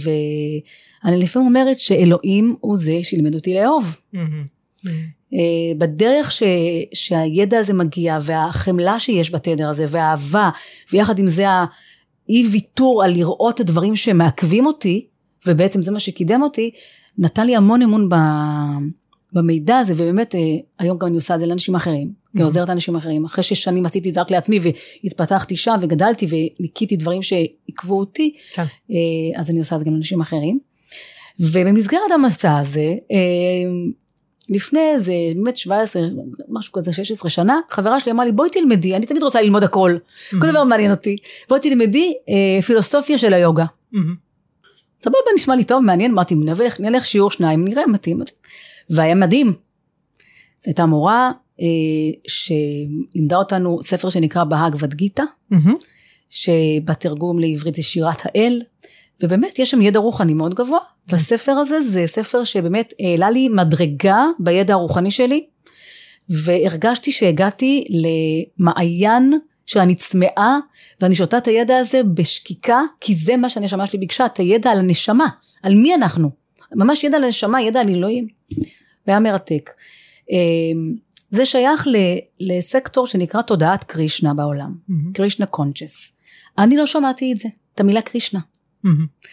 ואני 1.07 1.19
לפעמים 1.19 1.47
אומרת 1.47 1.79
שאלוהים 1.79 2.55
הוא 2.59 2.77
זה 2.77 2.99
שלימד 3.03 3.35
אותי 3.35 3.55
לאהוב. 3.55 3.95
אה, 5.33 5.73
בדרך 5.77 6.31
ש, 6.31 6.43
שהידע 6.93 7.59
הזה 7.59 7.73
מגיע 7.73 8.19
והחמלה 8.21 8.99
שיש 8.99 9.33
בתדר 9.33 9.69
הזה 9.69 9.85
והאהבה 9.89 10.49
ויחד 10.93 11.19
עם 11.19 11.27
זה 11.27 11.45
האי 11.49 12.47
ויתור 12.51 13.03
על 13.03 13.11
לראות 13.13 13.55
את 13.55 13.59
הדברים 13.59 13.95
שמעכבים 13.95 14.65
אותי 14.65 15.05
ובעצם 15.45 15.81
זה 15.81 15.91
מה 15.91 15.99
שקידם 15.99 16.41
אותי 16.41 16.71
נתן 17.17 17.45
לי 17.45 17.55
המון 17.55 17.81
אמון 17.81 18.09
ב, 18.09 18.15
במידע 19.33 19.77
הזה 19.77 19.93
ובאמת 19.93 20.35
אה, 20.35 20.39
היום 20.79 20.97
גם 20.97 21.07
אני 21.07 21.15
עושה 21.15 21.35
את 21.35 21.39
זה 21.39 21.45
לאנשים 21.45 21.75
אחרים 21.75 22.07
mm-hmm. 22.07 22.39
כעוזרת 22.39 22.69
לאנשים 22.69 22.95
אחרים 22.95 23.25
אחרי 23.25 23.43
שש 23.43 23.63
שנים 23.63 23.85
עשיתי 23.85 24.09
את 24.09 24.13
זה 24.13 24.21
רק 24.21 24.31
לעצמי 24.31 24.59
והתפתחתי 25.03 25.55
שם 25.55 25.75
וגדלתי 25.81 26.27
וניקיתי 26.59 26.95
דברים 26.95 27.21
שעיכבו 27.23 27.99
אותי 27.99 28.33
כן. 28.53 28.65
אה, 28.91 29.39
אז 29.39 29.49
אני 29.49 29.59
עושה 29.59 29.75
את 29.75 29.79
זה 29.79 29.85
גם 29.85 29.93
לאנשים 29.93 30.21
אחרים 30.21 30.59
ובמסגרת 31.39 32.11
המסע 32.13 32.57
הזה 32.57 32.93
לפני 34.49 34.79
איזה 34.79 35.13
באמת 35.35 35.57
17 35.57 36.01
משהו 36.49 36.73
כזה 36.73 36.93
16 36.93 37.29
שנה 37.29 37.59
חברה 37.69 37.99
שלי 37.99 38.11
אמרה 38.11 38.25
לי 38.25 38.31
בואי 38.31 38.49
תלמדי 38.49 38.95
אני 38.95 39.05
תמיד 39.05 39.23
רוצה 39.23 39.41
ללמוד 39.41 39.63
הכל 39.63 39.97
mm-hmm. 39.97 40.41
כל 40.41 40.51
דבר 40.51 40.63
מעניין 40.63 40.91
אותי 40.91 41.17
בואי 41.49 41.61
תלמדי 41.61 42.13
אה, 42.29 42.61
פילוסופיה 42.61 43.17
של 43.17 43.33
היוגה. 43.33 43.65
Mm-hmm. 43.93 43.97
סבבה 45.01 45.17
נשמע 45.35 45.55
לי 45.55 45.63
טוב 45.63 45.83
מעניין 45.83 46.11
אמרתי 46.11 46.35
נלך, 46.35 46.79
נלך 46.79 47.05
שיעור 47.05 47.31
שניים 47.31 47.65
נראה 47.65 47.87
מתאים 47.87 48.21
והיה 48.89 49.15
מדהים. 49.15 49.47
זו 49.47 50.63
הייתה 50.65 50.85
מורה 50.85 51.31
אה, 51.61 51.65
שלימדה 52.27 53.37
אותנו 53.37 53.79
ספר 53.83 54.09
שנקרא 54.09 54.43
בהאג 54.43 54.75
ודגיתא 54.79 55.23
mm-hmm. 55.53 55.71
שבתרגום 56.29 57.39
לעברית 57.39 57.75
זה 57.75 57.83
שירת 57.83 58.21
האל 58.25 58.61
ובאמת 59.23 59.59
יש 59.59 59.71
שם 59.71 59.81
ידע 59.81 59.99
רוחני 59.99 60.33
מאוד 60.33 60.53
גבוה. 60.53 60.79
בספר 61.11 61.51
הזה 61.51 61.81
זה 61.81 62.03
ספר 62.05 62.43
שבאמת 62.43 62.93
העלה 62.99 63.29
לי 63.29 63.49
מדרגה 63.49 64.25
בידע 64.39 64.73
הרוחני 64.73 65.11
שלי, 65.11 65.45
והרגשתי 66.29 67.11
שהגעתי 67.11 67.85
למעיין 68.59 69.33
שאני 69.65 69.95
צמאה, 69.95 70.57
ואני 71.01 71.15
שותה 71.15 71.37
את 71.37 71.47
הידע 71.47 71.77
הזה 71.77 72.03
בשקיקה, 72.03 72.81
כי 73.01 73.13
זה 73.15 73.37
מה 73.37 73.49
שהנשמה 73.49 73.87
שלי 73.87 73.99
ביקשה, 73.99 74.25
את 74.25 74.37
הידע 74.37 74.71
על 74.71 74.79
הנשמה, 74.79 75.27
על 75.63 75.75
מי 75.75 75.95
אנחנו. 75.95 76.29
ממש 76.75 77.03
ידע 77.03 77.17
על 77.17 77.23
הנשמה, 77.23 77.61
ידע 77.61 77.79
על 77.79 77.89
אלוהים. 77.89 78.27
והיה 79.07 79.19
מרתק. 79.19 79.69
אמ, 80.31 80.95
זה 81.31 81.45
שייך 81.45 81.87
לסקטור 82.39 83.07
שנקרא 83.07 83.41
תודעת 83.41 83.83
קרישנה 83.83 84.33
בעולם, 84.33 84.75
mm-hmm. 84.89 85.13
קרישנה 85.13 85.45
קונצ'ס. 85.45 86.11
אני 86.57 86.77
לא 86.77 86.85
שמעתי 86.85 87.33
את 87.33 87.37
זה, 87.37 87.49
את 87.73 87.79
המילה 87.79 88.01
קרישנה. 88.01 88.39
Mm-hmm. 88.85 88.89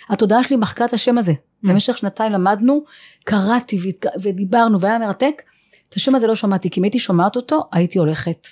התודעה 0.08 0.44
שלי 0.44 0.56
מחקה 0.56 0.84
את 0.84 0.92
השם 0.92 1.18
הזה. 1.18 1.32
Mm-hmm. 1.64 1.68
במשך 1.68 1.99
שנתיים 1.99 2.33
למדנו, 2.33 2.85
קראתי 3.25 3.78
ודיברנו 4.23 4.80
והיה 4.80 4.99
מרתק. 4.99 5.42
את 5.88 5.94
השם 5.94 6.14
הזה 6.14 6.26
לא 6.26 6.35
שמעתי, 6.35 6.71
כי 6.71 6.80
אם 6.80 6.85
הייתי 6.85 6.99
שומעת 6.99 7.37
אותו, 7.37 7.62
הייתי 7.73 7.99
הולכת. 7.99 8.47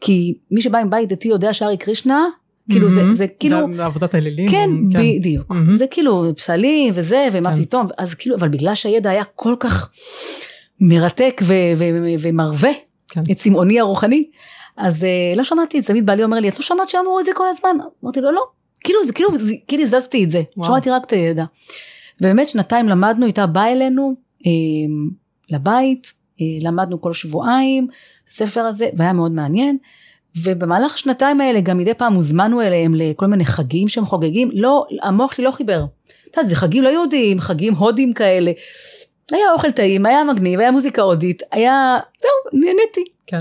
כי 0.00 0.34
מי 0.50 0.62
שבא 0.62 0.78
עם 0.78 0.90
בית 0.90 1.08
דתי 1.08 1.28
יודע 1.28 1.52
שארי 1.52 1.76
קרישנה, 1.76 2.26
כאילו 2.70 2.88
mm-hmm. 2.88 2.94
זה, 2.94 3.14
זה 3.14 3.26
כאילו... 3.28 3.58
זה 3.76 3.84
עבודת 3.84 4.14
האלילים. 4.14 4.50
כן, 4.50 4.70
כן, 4.92 5.18
בדיוק. 5.18 5.52
Mm-hmm. 5.52 5.74
זה 5.74 5.86
כאילו 5.86 6.32
פסלים 6.36 6.92
וזה, 6.96 7.28
ומה 7.32 7.56
כן. 7.56 7.62
פתאום, 7.62 7.86
אז 7.98 8.14
כאילו, 8.14 8.36
אבל 8.36 8.48
בגלל 8.48 8.74
שהידע 8.74 9.10
היה 9.10 9.24
כל 9.24 9.54
כך 9.60 9.90
מרתק 10.80 11.40
ו- 11.44 11.54
ו- 11.76 12.14
ומרווה 12.18 12.70
כן. 13.08 13.20
את 13.30 13.36
צמאוני 13.36 13.80
הרוחני, 13.80 14.24
אז 14.76 15.02
uh, 15.02 15.36
לא 15.38 15.44
שמעתי 15.44 15.82
תמיד 15.82 16.06
בעלי 16.06 16.24
אומר 16.24 16.40
לי, 16.40 16.48
את 16.48 16.58
לא 16.58 16.64
שמעת 16.64 16.88
שאמרו 16.88 17.20
את 17.20 17.24
זה 17.24 17.30
כל 17.34 17.48
הזמן? 17.48 17.76
אמרתי 18.04 18.20
לו, 18.20 18.32
לא. 18.32 18.42
כאילו 18.84 19.06
זה 19.06 19.12
כאילו, 19.12 19.38
זה, 19.38 19.54
כאילו 19.68 19.84
זזתי 19.84 20.24
את 20.24 20.30
זה, 20.30 20.42
וואו. 20.56 20.68
שמעתי 20.68 20.90
רק 20.90 21.04
את 21.04 21.12
הידע. 21.12 21.44
ובאמת 22.20 22.48
שנתיים 22.48 22.88
למדנו, 22.88 23.26
איתה 23.26 23.46
באה 23.46 23.72
אלינו 23.72 24.14
אה, 24.46 24.50
לבית, 25.50 26.12
אה, 26.40 26.46
למדנו 26.62 27.00
כל 27.00 27.12
שבועיים 27.12 27.88
הספר 28.28 28.60
הזה, 28.60 28.88
והיה 28.96 29.12
מאוד 29.12 29.32
מעניין. 29.32 29.78
ובמהלך 30.36 30.94
השנתיים 30.94 31.40
האלה 31.40 31.60
גם 31.60 31.78
מדי 31.78 31.94
פעם 31.94 32.14
הוזמנו 32.14 32.60
אליהם 32.60 32.94
לכל 32.94 33.26
מיני 33.26 33.44
חגים 33.44 33.88
שהם 33.88 34.06
חוגגים, 34.06 34.50
לא, 34.52 34.86
המוח 35.02 35.32
שלי 35.32 35.44
לא 35.44 35.50
חיבר. 35.50 35.84
אתה 36.30 36.40
יודע, 36.40 36.48
זה 36.48 36.56
חגים 36.56 36.82
לא 36.82 36.88
יהודיים, 36.88 37.40
חגים 37.40 37.74
הודים 37.74 38.12
כאלה. 38.12 38.52
היה 39.32 39.52
אוכל 39.52 39.70
טעים, 39.70 40.06
היה 40.06 40.24
מגניב, 40.24 40.60
היה 40.60 40.70
מוזיקה 40.70 41.02
הודית, 41.02 41.42
היה, 41.52 41.98
זהו, 42.22 42.60
נהניתי. 42.60 43.04
כן. 43.26 43.40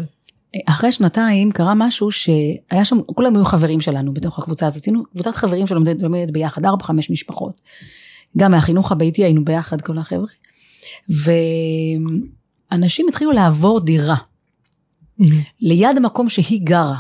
אחרי 0.66 0.92
שנתיים 0.92 1.52
קרה 1.52 1.74
משהו 1.76 2.12
שהיה 2.12 2.86
שם, 2.86 3.02
כולם 3.16 3.36
היו 3.36 3.46
חברים 3.46 3.82
שלנו 3.82 4.14
בתוך 4.14 4.40
הקבוצה 4.40 4.68
הזאת, 4.68 4.86
היינו 4.86 5.04
קבוצת 5.06 5.36
חברים 5.36 5.68
שלומדת 5.68 6.32
ביחד, 6.32 6.66
ארבע, 6.66 6.84
חמש 6.84 7.10
משפחות. 7.10 7.62
גם 8.38 8.52
מהחינוך 8.52 8.92
הביתי 8.92 9.24
היינו 9.24 9.46
ביחד 9.46 9.82
כל 9.82 9.98
החבר'ה. 9.98 10.28
ואנשים 12.72 13.08
התחילו 13.08 13.32
לעבור 13.32 13.80
דירה. 13.80 14.16
ליד 15.62 15.98
המקום 15.98 16.30
שהיא 16.30 16.62
גרה. 16.64 16.98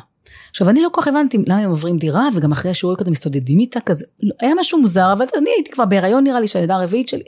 עכשיו 0.49 0.69
אני 0.69 0.81
לא 0.81 0.89
כל 0.91 1.01
כך 1.01 1.07
הבנתי 1.07 1.37
למה 1.47 1.59
הם 1.59 1.69
עוברים 1.69 1.97
דירה 1.97 2.27
וגם 2.35 2.51
אחרי 2.51 2.71
השיעור 2.71 2.95
כזה 2.95 3.11
מסתודדים 3.11 3.59
איתה 3.59 3.79
כזה 3.79 4.05
לא, 4.23 4.35
היה 4.39 4.53
משהו 4.59 4.81
מוזר 4.81 5.13
אבל 5.13 5.25
אני 5.37 5.49
הייתי 5.55 5.71
כבר 5.71 5.85
בהיריון 5.85 6.23
נראה 6.23 6.39
לי 6.39 6.47
של 6.47 6.59
הלידה 6.59 6.75
הרביעית 6.75 7.07
שלי 7.07 7.23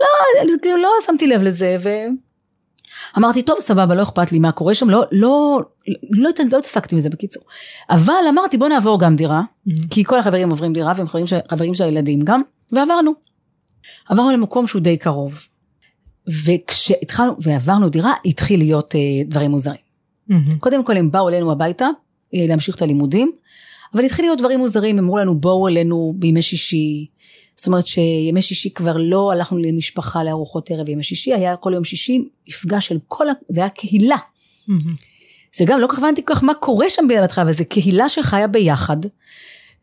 לא, 0.00 0.06
כאילו 0.62 0.76
לא 0.76 0.88
שמתי 1.06 1.26
לב 1.26 1.42
לזה 1.42 1.76
אמרתי, 3.18 3.42
טוב, 3.42 3.60
סבבה, 3.60 3.94
לא 3.94 4.02
אכפת 4.02 4.32
לי 4.32 4.38
מה 4.38 4.52
קורה 4.52 4.74
שם, 4.74 4.90
לא, 4.90 5.04
לא, 5.12 5.60
לא, 6.10 6.30
לא 6.50 6.58
התעסקתי 6.58 6.96
מזה 6.96 7.10
בקיצור. 7.10 7.42
אבל 7.90 8.12
אמרתי, 8.28 8.58
בוא 8.58 8.68
נעבור 8.68 9.00
גם 9.00 9.16
דירה, 9.16 9.42
mm-hmm. 9.42 9.86
כי 9.90 10.04
כל 10.04 10.18
החברים 10.18 10.50
עוברים 10.50 10.72
דירה, 10.72 10.92
והם 10.96 11.06
חברים, 11.06 11.26
חברים 11.50 11.74
של 11.74 11.84
הילדים 11.84 12.20
גם, 12.20 12.42
ועברנו. 12.72 13.12
עברנו 14.08 14.30
למקום 14.30 14.66
שהוא 14.66 14.82
די 14.82 14.96
קרוב. 14.96 15.48
וכשהתחלנו, 16.44 17.32
ועברנו 17.38 17.88
דירה, 17.88 18.12
התחיל 18.24 18.60
להיות 18.60 18.94
אה, 18.94 19.00
דברים 19.26 19.50
מוזרים. 19.50 19.76
Mm-hmm. 20.30 20.58
קודם 20.60 20.84
כל 20.84 20.96
הם 20.96 21.10
באו 21.10 21.28
אלינו 21.28 21.52
הביתה, 21.52 21.88
אה, 22.34 22.46
להמשיך 22.48 22.76
את 22.76 22.82
הלימודים, 22.82 23.32
אבל 23.94 24.04
התחיל 24.04 24.24
להיות 24.24 24.38
דברים 24.38 24.58
מוזרים, 24.58 24.98
אמרו 24.98 25.18
לנו, 25.18 25.34
בואו 25.34 25.68
אלינו 25.68 26.14
בימי 26.16 26.42
שישי, 26.42 27.06
זאת 27.56 27.66
אומרת 27.66 27.86
שימי 27.86 28.42
שישי 28.42 28.70
כבר 28.70 28.96
לא 28.96 29.32
הלכנו 29.32 29.58
למשפחה 29.58 30.24
לארוחות 30.24 30.70
ערב 30.70 30.88
ימי 30.88 31.02
שישי, 31.02 31.34
היה 31.34 31.56
כל 31.56 31.72
יום 31.74 31.84
שישי 31.84 32.28
מפגש 32.48 32.88
של 32.88 32.98
כל, 33.08 33.28
ה... 33.28 33.32
זה 33.48 33.60
היה 33.60 33.68
קהילה. 33.68 34.16
Mm-hmm. 34.16 34.72
זה 35.56 35.64
גם 35.64 35.80
לא 35.80 35.86
כל 35.86 35.92
כך 35.92 35.98
הבנתי 35.98 36.22
כל 36.24 36.34
כך 36.34 36.44
מה 36.44 36.54
קורה 36.54 36.90
שם 36.90 37.08
בהתחלה, 37.08 37.44
אבל 37.44 37.52
זה 37.52 37.64
קהילה 37.64 38.08
שחיה 38.08 38.46
ביחד. 38.46 38.96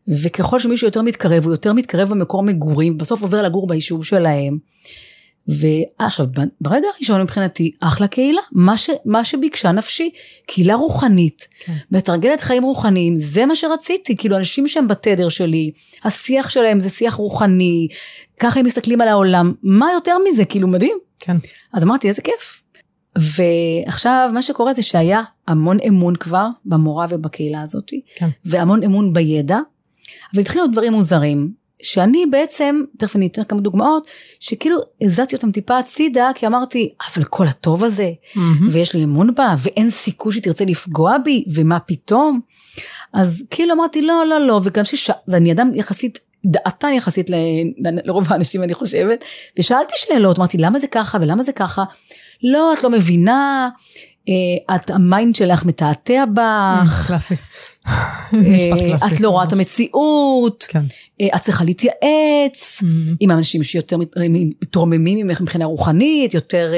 וככל 0.08 0.60
שמישהו 0.60 0.86
יותר 0.86 1.02
מתקרב, 1.02 1.44
הוא 1.44 1.52
יותר 1.52 1.72
מתקרב 1.72 2.08
במקור 2.10 2.42
מגורים, 2.42 2.98
בסוף 2.98 3.22
עובר 3.22 3.42
לגור 3.42 3.66
ביישוב 3.66 4.04
שלהם. 4.04 4.58
ועכשיו, 5.48 6.26
ברגע 6.60 6.86
הראשון 6.96 7.22
מבחינתי, 7.22 7.70
אחלה 7.80 8.06
קהילה, 8.06 8.40
מה, 8.52 8.78
ש, 8.78 8.90
מה 9.04 9.24
שביקשה 9.24 9.72
נפשי, 9.72 10.10
קהילה 10.46 10.74
רוחנית, 10.74 11.48
כן. 11.60 11.74
מתרגלת 11.90 12.40
חיים 12.40 12.62
רוחניים, 12.62 13.16
זה 13.16 13.46
מה 13.46 13.56
שרציתי, 13.56 14.16
כאילו 14.16 14.36
אנשים 14.36 14.68
שהם 14.68 14.88
בתדר 14.88 15.28
שלי, 15.28 15.70
השיח 16.04 16.50
שלהם 16.50 16.80
זה 16.80 16.88
שיח 16.90 17.14
רוחני, 17.14 17.88
ככה 18.40 18.60
הם 18.60 18.66
מסתכלים 18.66 19.00
על 19.00 19.08
העולם, 19.08 19.52
מה 19.62 19.86
יותר 19.94 20.16
מזה, 20.28 20.44
כאילו 20.44 20.68
מדהים. 20.68 20.98
כן. 21.20 21.36
אז 21.72 21.82
אמרתי, 21.82 22.08
איזה 22.08 22.22
כיף. 22.22 22.62
ועכשיו, 23.16 24.30
מה 24.34 24.42
שקורה 24.42 24.74
זה 24.74 24.82
שהיה 24.82 25.22
המון 25.48 25.78
אמון 25.88 26.16
כבר 26.16 26.46
במורה 26.64 27.06
ובקהילה 27.08 27.62
הזאת, 27.62 27.90
כן. 28.16 28.28
והמון 28.44 28.82
אמון 28.82 29.12
בידע, 29.12 29.58
אבל 30.34 30.40
התחילו 30.40 30.66
דברים 30.66 30.92
מוזרים. 30.92 31.64
שאני 31.82 32.26
בעצם, 32.26 32.82
תכף 32.98 33.16
אני 33.16 33.26
אתן 33.26 33.44
כמה 33.44 33.60
דוגמאות, 33.60 34.10
שכאילו 34.40 34.78
הזזתי 35.02 35.36
אותם 35.36 35.52
טיפה 35.52 35.78
הצידה, 35.78 36.30
כי 36.34 36.46
אמרתי, 36.46 36.94
אבל 37.14 37.24
כל 37.24 37.46
הטוב 37.46 37.84
הזה, 37.84 38.12
mm-hmm. 38.34 38.38
ויש 38.70 38.94
לי 38.94 39.04
אמון 39.04 39.34
בה, 39.34 39.54
ואין 39.58 39.90
סיכוי 39.90 40.32
שתרצה 40.32 40.64
לפגוע 40.64 41.18
בי, 41.18 41.44
ומה 41.54 41.80
פתאום? 41.80 42.40
אז 43.12 43.44
כאילו 43.50 43.74
אמרתי, 43.74 44.02
לא, 44.02 44.26
לא, 44.26 44.46
לא, 44.46 44.60
וגם 44.64 44.84
שש... 44.84 45.10
ואני 45.28 45.52
אדם 45.52 45.70
יחסית, 45.74 46.18
דעתן 46.46 46.92
יחסית 46.92 47.30
ל... 47.30 47.34
לרוב 48.04 48.26
האנשים, 48.32 48.62
אני 48.62 48.74
חושבת, 48.74 49.24
ושאלתי 49.58 49.94
שאלות, 49.96 50.38
אמרתי, 50.38 50.58
למה 50.58 50.78
זה 50.78 50.86
ככה 50.86 51.18
ולמה 51.20 51.42
זה 51.42 51.52
ככה? 51.52 51.84
לא, 52.42 52.72
את 52.72 52.82
לא 52.82 52.90
מבינה, 52.90 53.68
את 54.74 54.90
ה 54.90 54.99
mind 54.99 55.34
שלך 55.34 55.64
מתעתע 55.64 56.24
בך. 56.34 57.04
קלאסי. 57.08 57.34
אה, 57.86 59.06
את 59.06 59.20
לא 59.20 59.30
רואה 59.30 59.44
את 59.44 59.52
המציאות. 59.52 60.66
כן. 60.68 60.80
אה, 61.20 61.26
את 61.36 61.40
צריכה 61.40 61.64
להתייעץ 61.64 62.80
mm-hmm. 62.80 63.14
עם 63.20 63.30
אנשים 63.30 63.64
שיותר 63.64 63.96
מתרוממים 64.60 65.26
ממך 65.26 65.40
מבחינה 65.40 65.64
רוחנית, 65.64 66.34
יותר, 66.34 66.72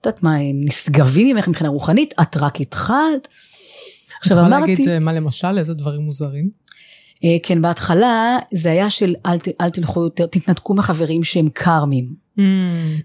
את 0.00 0.06
יודעת 0.06 0.22
מה, 0.22 0.34
הם 0.34 0.60
נשגבים 0.64 1.36
ממך 1.36 1.48
מבחינה 1.48 1.70
רוחנית, 1.70 2.14
את 2.20 2.36
רק 2.36 2.60
התחלת. 2.60 3.28
עכשיו 4.20 4.38
אמרתי... 4.38 4.72
את 4.72 4.78
יכולה 4.78 4.92
להגיד 4.92 5.04
מה 5.04 5.12
למשל, 5.12 5.58
איזה 5.58 5.74
דברים 5.74 6.00
מוזרים? 6.00 6.50
כן, 7.42 7.62
בהתחלה 7.62 8.38
זה 8.52 8.70
היה 8.70 8.90
של 8.90 9.14
אל, 9.26 9.38
אל 9.60 9.70
תלכו 9.70 10.02
יותר, 10.02 10.26
תתנתקו 10.26 10.74
מחברים 10.74 11.24
שהם 11.24 11.48
קרמים. 11.52 12.25
Mm. 12.38 12.42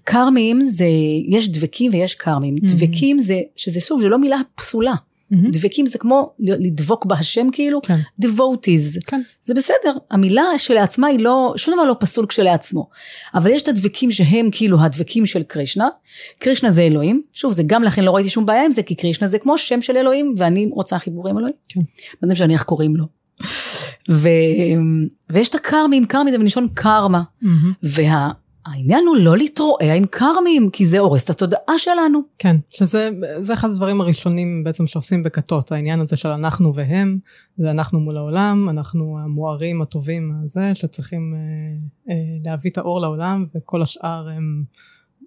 כרמים 0.05 0.61
זה, 0.61 0.85
יש 1.27 1.49
דבקים 1.49 1.91
ויש 1.93 2.15
כרמים. 2.15 2.55
Mm. 2.55 2.59
דבקים 2.73 3.19
זה, 3.19 3.39
שזה 3.55 3.79
סוג, 3.79 4.01
זה 4.01 4.09
לא 4.09 4.17
מילה 4.17 4.37
פסולה. 4.55 4.93
מהמם. 5.31 5.51
דבקים 5.51 5.85
זה 5.85 5.97
כמו 5.97 6.33
לדבוק 6.37 7.05
בהשם 7.05 7.47
כאילו, 7.51 7.81
כן. 7.81 7.99
devotees. 8.21 9.01
כן. 9.07 9.21
זה 9.41 9.53
בסדר, 9.53 9.93
המילה 10.11 10.43
שלעצמה 10.57 11.07
היא 11.07 11.19
לא, 11.19 11.53
שום 11.57 11.73
דבר 11.73 11.85
לא 11.85 11.95
פסול 11.99 12.25
כשלעצמו. 12.25 12.89
אבל 13.33 13.51
יש 13.51 13.63
את 13.63 13.67
הדבקים 13.67 14.11
שהם 14.11 14.49
כאילו 14.51 14.81
הדבקים 14.81 15.25
של 15.25 15.43
קרישנה. 15.43 15.87
קרישנה 16.39 16.71
זה 16.71 16.81
אלוהים. 16.81 17.21
שוב, 17.31 17.53
זה 17.53 17.63
גם 17.65 17.83
לכן 17.83 18.03
לא 18.03 18.15
ראיתי 18.15 18.29
שום 18.29 18.45
בעיה 18.45 18.65
עם 18.65 18.71
זה, 18.71 18.83
כי 18.83 18.95
קרישנה 18.95 19.27
זה 19.27 19.39
כמו 19.39 19.57
שם 19.57 19.81
של 19.81 19.97
אלוהים, 19.97 20.33
ואני 20.37 20.69
רוצה 20.71 20.99
חיבור 20.99 21.29
עם 21.29 21.37
אלוהים. 21.37 21.55
כן. 21.69 21.81
לא 22.23 22.35
שאני 22.35 22.53
איך 22.53 22.63
קוראים 22.63 22.95
לו. 22.95 23.05
ו... 24.09 24.29
ויש 25.29 25.49
את 25.49 25.55
הקרמים, 25.55 26.05
קרמי 26.05 26.31
זה 26.31 26.37
מלשון 26.37 26.67
קרמה. 26.73 27.21
מהמם. 27.41 27.73
והעניין 28.65 29.05
הוא 29.07 29.17
לא 29.17 29.37
להתרועע 29.37 29.93
עם 29.93 30.05
קרמים, 30.09 30.69
כי 30.69 30.85
זה 30.85 30.99
הורס 30.99 31.23
את 31.23 31.29
התודעה 31.29 31.77
שלנו. 31.77 32.19
כן, 32.37 32.55
שזה 32.69 33.09
זה 33.39 33.53
אחד 33.53 33.69
הדברים 33.69 34.01
הראשונים 34.01 34.63
בעצם 34.63 34.87
שעושים 34.87 35.23
בכתות, 35.23 35.71
העניין 35.71 35.99
הזה 35.99 36.17
של 36.17 36.29
אנחנו 36.29 36.75
והם, 36.75 37.17
זה 37.57 37.71
אנחנו 37.71 37.99
מול 37.99 38.17
העולם, 38.17 38.69
אנחנו 38.69 39.19
המוארים 39.19 39.81
הטובים 39.81 40.31
הזה, 40.43 40.75
שצריכים 40.75 41.33
אה, 41.35 42.13
אה, 42.13 42.15
להביא 42.43 42.71
את 42.71 42.77
האור 42.77 43.01
לעולם, 43.01 43.45
וכל 43.55 43.81
השאר 43.81 44.29
הם 44.29 44.63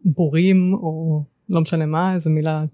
בורים, 0.05 0.75
או 0.75 1.25
לא 1.49 1.61
משנה 1.61 1.87
מה, 1.87 2.14
איזה 2.14 2.31
מילה, 2.31 2.61
אה, 2.61 2.67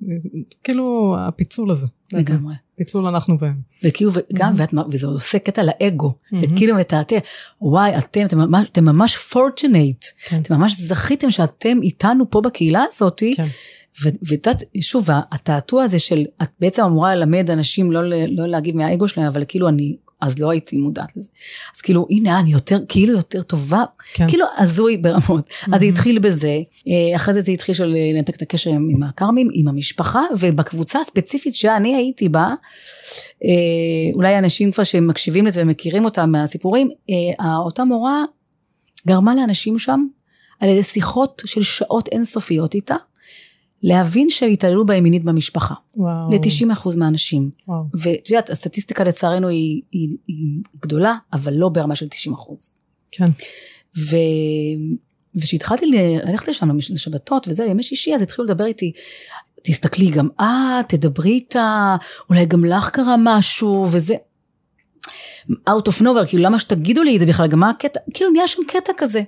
כאילו 0.64 1.16
הפיצול 1.18 1.70
הזה. 1.70 1.86
לגמרי. 2.12 2.54
פיצול 2.80 3.06
אנחנו 3.06 3.38
והם. 3.38 3.54
וכאילו, 3.84 4.10
וגם, 4.14 4.52
ואת, 4.56 4.74
וזה 4.90 5.06
עושה 5.06 5.38
קטע 5.38 5.62
לאגו, 5.62 6.14
זה 6.32 6.46
מהמם. 6.46 6.58
כאילו 6.58 6.76
מתעתע, 6.76 7.18
וואי, 7.60 7.98
אתם, 7.98 8.26
אתם 8.26 8.38
ממש, 8.38 8.68
אתם 8.72 8.84
ממש 8.84 9.16
fortunate, 9.16 10.28
כן. 10.28 10.40
אתם 10.42 10.54
ממש 10.54 10.80
זכיתם 10.80 11.30
שאתם 11.30 11.78
איתנו 11.82 12.30
פה 12.30 12.40
בקהילה 12.40 12.84
הזאתי, 12.92 13.34
כן. 13.36 13.46
ואת 14.02 14.14
יודעת, 14.30 14.62
שוב, 14.80 15.08
התעתוע 15.32 15.82
הזה 15.82 15.98
של, 15.98 16.24
את 16.42 16.48
בעצם 16.60 16.82
אמורה 16.82 17.14
ללמד 17.14 17.50
אנשים 17.50 17.92
לא, 17.92 18.00
לא 18.28 18.46
להגיב 18.46 18.76
מהאגו 18.76 19.08
שלהם, 19.08 19.26
אבל 19.26 19.44
כאילו 19.48 19.68
אני, 19.68 19.96
אז 20.20 20.38
לא 20.38 20.50
הייתי 20.50 20.76
מודעת 20.76 21.16
לזה. 21.16 21.28
אז 21.76 21.80
כאילו, 21.80 22.06
הנה, 22.10 22.40
אני 22.40 22.52
יותר, 22.52 22.78
כאילו 22.88 23.12
יותר 23.12 23.42
טובה, 23.42 23.84
כן. 24.14 24.28
כאילו 24.28 24.46
הזוי 24.58 24.96
ברמות. 24.96 25.50
אז 25.72 25.80
זה. 25.80 25.86
התחיל 25.86 26.18
בזה, 26.18 26.58
אה, 26.88 27.16
אחרי 27.16 27.34
זה 27.34 27.40
זה 27.40 27.52
התחיל 27.52 27.74
של 27.74 27.94
אה, 27.96 28.12
לנתק 28.14 28.36
את 28.36 28.42
הקשר 28.42 28.70
עם 28.70 29.02
הכרמים, 29.02 29.48
עם 29.52 29.68
המשפחה, 29.68 30.22
ובקבוצה 30.38 31.00
הספציפית 31.00 31.54
שאני 31.54 31.96
הייתי 31.96 32.28
בה, 32.28 32.54
אה, 33.44 33.50
אולי 34.14 34.38
אנשים 34.38 34.72
כבר 34.72 34.84
שמקשיבים 34.84 35.46
לזה 35.46 35.62
ומכירים 35.62 36.04
אותה 36.04 36.26
מהסיפורים, 36.26 36.90
אותה 37.64 37.84
מורה 37.84 38.24
גרמה 39.06 39.34
לאנשים 39.34 39.78
שם, 39.78 40.06
על 40.60 40.68
ידי 40.68 40.82
שיחות 40.82 41.42
של 41.46 41.62
שעות 41.62 42.08
אינסופיות 42.08 42.74
איתה, 42.74 42.96
להבין 43.82 44.30
שהתעללו 44.30 44.86
בהם 44.86 45.02
מינית 45.02 45.24
במשפחה, 45.24 45.74
וואו. 45.96 46.30
ל-90% 46.30 46.96
מהאנשים. 46.96 47.50
וואו. 47.68 47.84
ואת 47.94 48.30
יודעת, 48.30 48.50
הסטטיסטיקה 48.50 49.04
לצערנו 49.04 49.48
היא, 49.48 49.82
היא, 49.92 50.08
היא 50.26 50.62
גדולה, 50.80 51.16
אבל 51.32 51.54
לא 51.54 51.68
ברמה 51.68 51.94
של 51.94 52.06
90%. 52.06 52.08
כן. 53.10 53.28
ו... 53.98 54.16
וכשהתחלתי 55.34 55.86
ללכת 55.86 56.48
לשם 56.48 56.76
לשבתות 56.76 57.48
וזה, 57.48 57.64
ימי 57.64 57.82
שישי, 57.82 58.14
אז 58.14 58.22
התחילו 58.22 58.44
לדבר 58.44 58.64
איתי, 58.64 58.92
תסתכלי 59.62 60.10
גם 60.10 60.28
את, 60.40 60.88
תדברי 60.88 61.30
איתה, 61.30 61.96
אולי 62.30 62.46
גם 62.46 62.64
לך 62.64 62.90
קרה 62.90 63.16
משהו, 63.18 63.88
וזה. 63.90 64.14
out 65.48 65.88
of 65.88 66.02
nowhere, 66.02 66.26
כאילו 66.28 66.42
למה 66.42 66.58
שתגידו 66.58 67.02
לי 67.02 67.14
את 67.14 67.20
זה 67.20 67.26
בכלל, 67.26 67.48
גם 67.48 67.60
מה 67.60 67.70
הקטע, 67.70 68.00
כאילו 68.14 68.30
נהיה 68.30 68.48
שם 68.48 68.62
קטע 68.68 68.92
כזה. 68.96 69.22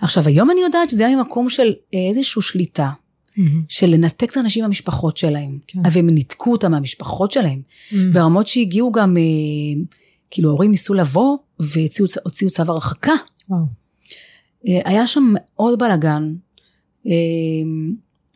עכשיו 0.00 0.26
היום 0.26 0.50
אני 0.50 0.60
יודעת 0.60 0.90
שזה 0.90 1.06
היה 1.06 1.16
ממקום 1.16 1.50
של 1.50 1.72
איזושהי 1.92 2.42
שליטה, 2.42 2.90
מהמם. 3.36 3.62
של 3.68 3.86
לנתק 3.86 4.32
את 4.32 4.36
האנשים 4.36 4.62
מהמשפחות 4.62 5.16
שלהם, 5.16 5.58
כן. 5.66 5.78
והם 5.92 6.10
ניתקו 6.10 6.52
אותם 6.52 6.70
מהמשפחות 6.70 7.32
שלהם, 7.32 7.62
מהמם. 7.92 8.12
ברמות 8.12 8.48
שהגיעו 8.48 8.92
גם, 8.92 9.16
אה, 9.16 9.22
כאילו 10.30 10.48
ההורים 10.48 10.70
ניסו 10.70 10.94
לבוא 10.94 11.36
והוציאו 11.58 12.08
הוציאו 12.24 12.50
צו 12.50 12.62
הרחקה. 12.68 13.12
וואו. 13.48 13.64
אה, 14.68 14.80
היה 14.84 15.06
שם 15.06 15.32
מאוד 15.34 15.78
בלאגן. 15.78 16.34
אה, 17.06 17.12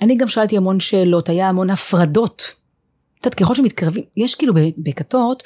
אני 0.01 0.17
גם 0.17 0.29
שאלתי 0.29 0.57
המון 0.57 0.81
שאלות, 0.81 1.29
היה 1.29 1.49
המון 1.49 1.71
הפרדות. 1.71 2.55
את 3.21 3.27
יודעת, 3.27 3.35
ככל 3.35 3.55
שמתקרבים, 3.55 4.05
יש 4.17 4.35
כאילו 4.35 4.55
בכתות, 4.79 5.43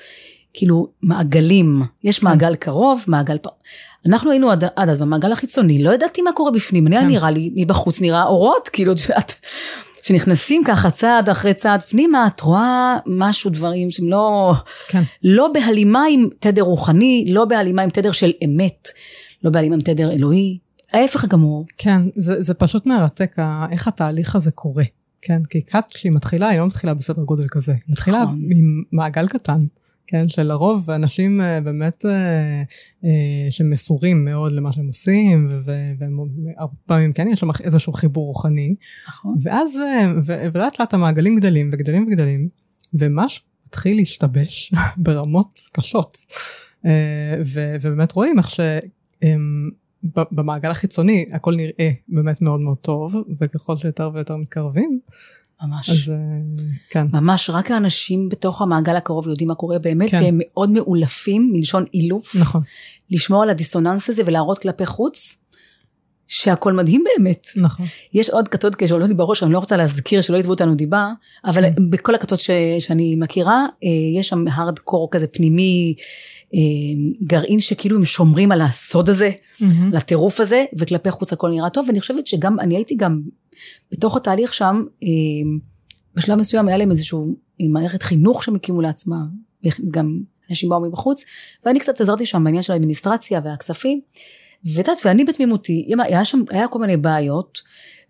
כאילו 0.58 0.88
מעגלים. 1.02 1.82
יש 2.04 2.22
מעגל 2.22 2.54
קרוב, 2.54 3.04
מעגל 3.08 3.38
פר... 3.38 3.50
אנחנו 4.06 4.30
היינו 4.30 4.50
עד, 4.50 4.64
עד 4.76 4.88
אז 4.88 4.98
במעגל 4.98 5.32
החיצוני, 5.32 5.82
לא 5.82 5.94
ידעתי 5.94 6.22
מה 6.22 6.32
קורה 6.32 6.50
בפנים, 6.50 6.86
אני 6.86 6.96
כן. 6.96 7.06
נראה 7.06 7.30
לי, 7.30 7.52
מבחוץ 7.56 8.00
נראה 8.00 8.24
אורות, 8.24 8.68
כאילו, 8.68 8.92
את 8.92 8.98
יודעת, 9.08 9.34
כשנכנסים 10.02 10.62
ככה 10.64 10.90
צעד 10.90 11.28
אחרי 11.28 11.54
צעד 11.54 11.82
פנימה, 11.82 12.26
את 12.26 12.40
רואה 12.40 12.96
משהו, 13.06 13.50
דברים 13.50 13.90
שהם 13.90 14.08
לא, 14.08 14.52
כן. 14.88 15.02
לא 15.22 15.48
בהלימה 15.54 16.04
עם 16.10 16.28
תדר 16.38 16.62
רוחני, 16.62 17.24
לא 17.28 17.44
בהלימה 17.44 17.82
עם 17.82 17.90
תדר 17.90 18.12
של 18.12 18.32
אמת, 18.44 18.88
לא 19.44 19.50
בהלימה 19.50 19.74
עם 19.74 19.80
תדר 19.80 20.12
אלוהי, 20.12 20.58
ההפך 20.92 21.24
הגמור. 21.24 21.66
כן, 21.78 22.02
זה, 22.16 22.42
זה 22.42 22.54
פשוט 22.54 22.86
מרתק 22.86 23.36
איך 23.70 23.88
התהליך 23.88 24.36
הזה 24.36 24.50
קורה. 24.50 24.84
כן, 25.22 25.42
כי 25.50 25.62
כת 25.66 25.84
כשהיא 25.94 26.12
מתחילה, 26.12 26.48
היא 26.48 26.58
לא 26.58 26.66
מתחילה 26.66 26.94
בסדר 26.94 27.22
גודל 27.22 27.46
כזה. 27.50 27.72
היא 27.72 27.80
מתחילה 27.88 28.22
נכון. 28.22 28.40
עם 28.50 28.82
מעגל 28.92 29.28
קטן, 29.28 29.64
כן, 30.10 30.28
שלרוב 30.28 30.90
אנשים 30.90 31.40
אה, 31.40 31.60
באמת 31.60 32.04
אה, 32.04 32.62
אה, 33.04 33.50
שמסורים 33.50 34.24
מאוד 34.24 34.52
למה 34.52 34.72
שהם 34.72 34.86
עושים, 34.86 35.48
והרבה 35.64 36.74
פעמים 36.86 37.12
כן 37.12 37.28
יש 37.28 37.40
שם 37.40 37.48
איזשהו 37.64 37.92
חיבור 37.92 38.26
רוחני, 38.26 38.74
נכון. 39.08 39.36
ואז, 39.42 39.78
ולאט 40.26 40.80
לאט 40.80 40.94
המעגלים 40.94 41.36
גדלים 41.36 41.70
וגדלים 41.72 42.06
וגדלים, 42.06 42.48
ומשהו 42.94 43.44
מתחיל 43.66 43.96
להשתבש 43.96 44.72
ברמות 44.96 45.58
קשות. 45.72 46.18
ו- 47.46 47.76
ובאמת 47.80 48.12
רואים 48.12 48.38
איך 48.38 48.50
ש... 48.50 48.60
במעגל 50.12 50.70
החיצוני 50.70 51.26
הכל 51.32 51.54
נראה 51.56 51.90
באמת 52.08 52.42
מאוד 52.42 52.60
מאוד 52.60 52.78
טוב, 52.78 53.16
וככל 53.40 53.76
שיותר 53.76 54.10
ויותר 54.14 54.36
מתקרבים, 54.36 55.00
ממש. 55.62 55.90
אז 55.90 56.10
אה, 56.10 56.16
כן, 56.90 57.06
ממש 57.12 57.50
רק 57.50 57.70
האנשים 57.70 58.28
בתוך 58.28 58.62
המעגל 58.62 58.96
הקרוב 58.96 59.28
יודעים 59.28 59.48
מה 59.48 59.54
קורה 59.54 59.78
באמת, 59.78 60.10
כן. 60.10 60.22
והם 60.22 60.36
מאוד 60.38 60.70
מאולפים, 60.70 61.50
מלשון 61.52 61.84
אילוף, 61.94 62.36
נכון, 62.36 62.62
לשמור 63.10 63.42
על 63.42 63.50
הדיסוננס 63.50 64.10
הזה 64.10 64.22
ולהראות 64.26 64.58
כלפי 64.58 64.86
חוץ, 64.86 65.38
שהכל 66.28 66.72
מדהים 66.72 67.04
באמת. 67.04 67.46
נכון, 67.56 67.86
יש 68.14 68.30
עוד 68.30 68.48
כתות 68.48 68.76
שעולות 68.86 69.08
לי 69.08 69.14
בראש, 69.14 69.42
אני 69.42 69.52
לא 69.52 69.58
רוצה 69.58 69.76
להזכיר 69.76 70.20
שלא 70.20 70.36
יתבעו 70.36 70.52
אותנו 70.52 70.74
דיבה, 70.74 71.12
אבל 71.44 71.62
כן. 71.62 71.90
בכל 71.90 72.14
הכתות 72.14 72.40
ש, 72.40 72.50
שאני 72.78 73.16
מכירה, 73.16 73.66
אה, 73.84 74.20
יש 74.20 74.28
שם 74.28 74.44
הארד 74.48 74.78
קור 74.78 75.08
כזה 75.10 75.26
פנימי, 75.26 75.94
אה, 76.54 76.60
גרעין 77.22 77.60
שכאילו 77.60 77.96
הם 77.96 78.04
שומרים 78.04 78.52
על 78.52 78.60
הסוד 78.60 79.08
הזה, 79.08 79.30
מהמם. 79.60 79.92
לטירוף 79.92 80.40
הזה, 80.40 80.64
וכלפי 80.78 81.10
חוץ 81.10 81.32
הכל 81.32 81.50
נראה 81.50 81.70
טוב, 81.70 81.86
ואני 81.88 82.00
חושבת 82.00 82.26
שגם, 82.26 82.60
אני 82.60 82.76
הייתי 82.76 82.96
גם 82.96 83.20
בתוך 83.92 84.16
התהליך 84.16 84.54
שם, 84.54 84.84
אה, 85.02 85.08
בשלב 86.14 86.38
מסוים 86.38 86.68
היה 86.68 86.76
להם 86.76 86.90
איזשהו 86.90 87.34
אה, 87.60 87.66
מערכת 87.68 88.02
חינוך 88.02 88.44
שהם 88.44 88.54
הקימו 88.54 88.80
לעצמם, 88.80 89.26
וגם 89.64 90.18
אנשים 90.50 90.68
באו 90.68 90.80
מבחוץ, 90.80 91.24
ואני 91.64 91.80
קצת 91.80 92.00
עזרתי 92.00 92.26
שם 92.26 92.44
בעניין 92.44 92.62
של 92.62 92.72
האדמיניסטרציה 92.72 93.40
והכספים, 93.44 94.00
ואת 94.64 94.76
יודעת, 94.88 94.98
ואני 95.04 95.24
בתמימותי, 95.24 95.88
היה 96.04 96.24
שם, 96.24 96.42
היה 96.50 96.68
כל 96.68 96.78
מיני 96.78 96.96
בעיות, 96.96 97.58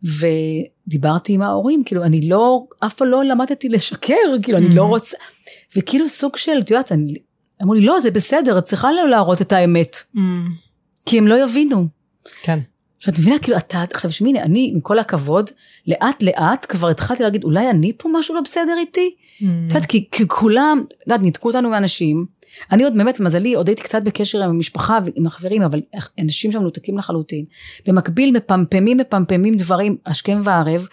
ודיברתי 0.02 1.32
עם 1.32 1.42
ההורים, 1.42 1.84
כאילו, 1.84 2.04
אני 2.04 2.28
לא, 2.28 2.64
אף 2.80 2.94
פעם 2.94 3.08
לא 3.08 3.24
למדתי 3.24 3.68
לשקר, 3.68 4.14
כאילו, 4.42 4.58
אני 4.58 4.74
לא 4.74 4.82
Mhm. 4.84 4.88
רוצה, 4.88 5.16
וכאילו 5.76 6.08
סוג 6.08 6.36
של, 6.36 6.52
את 6.60 6.70
יודעת, 6.70 6.92
אני- 6.92 7.14
אמרו 7.62 7.74
לי, 7.74 7.80
לא, 7.80 8.00
זה 8.00 8.10
בסדר, 8.10 8.58
את 8.58 8.64
צריכה 8.64 8.92
לא 8.92 9.08
להראות 9.08 9.42
את 9.42 9.52
האמת, 9.52 9.96
מהמם. 10.14 10.48
כי 11.06 11.18
הם 11.18 11.26
לא 11.28 11.44
יבינו. 11.44 11.86
כן, 12.42 12.58
שאת 12.98 13.18
מבינה, 13.18 13.38
כאילו, 13.38 13.56
אתה, 13.56 13.84
עכשיו 13.92 14.12
שמיני, 14.12 14.42
אני, 14.42 14.70
עם 14.74 14.80
כל 14.80 14.98
הכבוד, 14.98 15.50
לאט 15.86 16.22
לאט 16.22 16.66
כבר 16.68 16.88
התחלתי 16.88 17.22
להגיד, 17.22 17.44
אולי 17.44 17.70
אני 17.70 17.92
פה 17.96 18.08
משהו 18.12 18.34
לא 18.34 18.40
בסדר 18.40 18.76
איתי? 18.78 19.14
מהמם. 19.40 19.66
את 19.66 19.72
יודעת, 19.72 19.86
כי, 19.86 20.08
כי 20.10 20.28
כולם, 20.28 20.82
את 20.88 21.02
יודעת, 21.06 21.20
ניתקו 21.20 21.48
אותנו 21.48 21.70
מאנשים. 21.70 22.26
אני 22.72 22.84
עוד 22.84 22.92
באמת, 22.96 23.20
למזלי, 23.20 23.54
עוד 23.54 23.68
הייתי 23.68 23.82
קצת 23.82 24.02
בקשר 24.02 24.42
עם 24.42 24.50
המשפחה 24.50 24.98
ועם 25.04 25.26
החברים, 25.26 25.62
אבל 25.62 25.82
אנשים 26.18 26.52
שם 26.52 26.58
מנותקים 26.58 26.98
לחלוטין. 26.98 27.44
במקביל, 27.86 28.36
מפמפמים, 28.36 28.96
מפמפמים 28.96 29.56
דברים 29.56 29.96
השכם 30.06 30.40
והערב, 30.44 30.86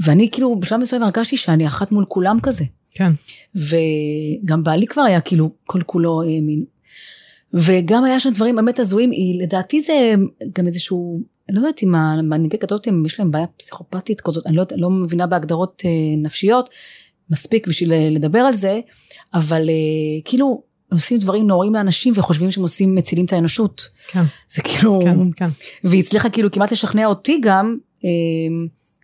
ואני 0.00 0.30
כאילו, 0.30 0.60
בשלב 0.60 0.80
מסוים 0.80 1.02
הרגשתי 1.02 1.36
שאני 1.36 1.66
אחת 1.66 1.92
מול 1.92 2.04
כולם 2.08 2.38
כזה. 2.42 2.64
כן, 2.90 3.12
וגם 3.54 4.64
בעלי 4.64 4.86
כבר 4.86 5.02
היה 5.02 5.20
כאילו 5.20 5.50
כל 5.64 5.80
כולו 5.86 6.22
אה, 6.22 6.26
מין. 6.26 6.64
וגם 7.56 8.04
היה 8.04 8.20
שם 8.20 8.30
דברים 8.30 8.56
באמת 8.56 8.78
הזויים, 8.78 9.10
היא- 9.10 9.42
לדעתי 9.42 9.80
זה 9.80 10.14
גם 10.58 10.66
איזשהו, 10.66 11.20
אני 11.48 11.56
לא 11.56 11.60
יודעת 11.60 11.82
אם 11.82 11.94
המנהיגי 11.94 12.58
כתות 12.58 12.88
אם 12.88 13.06
יש 13.06 13.20
להם 13.20 13.30
בעיה 13.30 13.46
פסיכופתית 13.46 14.20
כזאת, 14.20 14.46
אני 14.46 14.56
לא, 14.56 14.64
לא 14.76 14.90
מבינה 14.90 15.26
בהגדרות 15.26 15.82
אה, 15.84 15.90
נפשיות, 16.22 16.70
מספיק 17.30 17.66
בשביל 17.68 17.92
אה, 17.92 18.08
לדבר 18.10 18.38
על 18.38 18.52
זה, 18.52 18.80
אבל 19.34 19.68
אה, 19.68 19.74
כאילו 20.24 20.62
עושים 20.92 21.18
דברים 21.18 21.46
נוראים 21.46 21.74
לאנשים 21.74 22.12
וחושבים 22.16 22.50
שהם 22.50 22.62
עושים, 22.62 22.94
מצילים 22.94 23.24
את 23.26 23.32
האנושות. 23.32 23.88
כן, 24.08 24.24
זה 24.50 24.62
כאילו, 24.62 25.00
כן, 25.04 25.18
כן, 25.36 25.48
והיא 25.84 26.00
הצליחה 26.02 26.28
כאילו 26.30 26.50
כמעט 26.50 26.72
לשכנע 26.72 27.06
אותי 27.06 27.40
גם, 27.42 27.76
אה, 28.04 28.08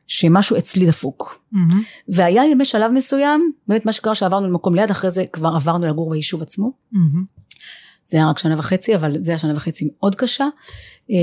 שמשהו 0.07 0.57
אצלי 0.59 0.87
דפוק. 0.87 1.43
מהמם. 1.53 1.83
והיה 2.09 2.43
באמת 2.43 2.67
שלב 2.67 2.91
מסוים, 2.93 3.53
באמת 3.69 3.87
מה 3.87 3.93
שקרה 3.93 4.15
שעברנו 4.15 4.47
למקום 4.47 4.75
ליד, 4.75 4.91
אחרי 4.91 5.11
זה 5.11 5.25
כבר 5.33 5.49
עברנו 5.57 5.87
לגור 5.87 6.11
ביישוב 6.11 6.43
עצמו. 6.43 6.73
מהמם. 6.93 7.25
זה 8.13 8.19
היה 8.19 8.31
רק 8.31 8.39
שנה 8.39 8.59
וחצי, 8.59 8.95
אבל 8.95 9.17
זה 9.21 9.33
היה 9.33 9.39
שנה 9.39 9.53
וחצי 9.57 9.89
מאוד 9.93 10.15
קשה. 10.15 10.47
אה, 11.11 11.17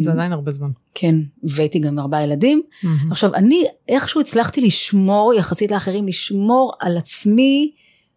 זה 0.00 0.12
עדיין 0.12 0.32
הרבה 0.32 0.50
זמן. 0.50 0.70
כן, 0.94 1.16
והייתי 1.42 1.78
גם 1.78 1.88
עם 1.88 1.98
ארבעה 1.98 2.22
ילדים. 2.22 2.62
מהמם. 2.82 3.10
עכשיו, 3.12 3.34
אני 3.34 3.64
איכשהו 3.88 4.20
הצלחתי 4.20 4.60
לשמור, 4.60 5.34
יחסית 5.34 5.70
לאחרים, 5.70 6.08
לשמור 6.08 6.72
על 6.80 6.96
עצמי. 6.96 7.72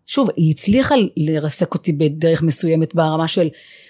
שוב, 0.08 0.30
היא 0.36 0.52
הצליחה 0.52 0.96
לרסק 1.18 1.74
אותי 1.74 1.92
בדרך 1.92 2.42
מסוימת 2.42 2.96
ברמה 2.96 3.28
של 3.28 3.48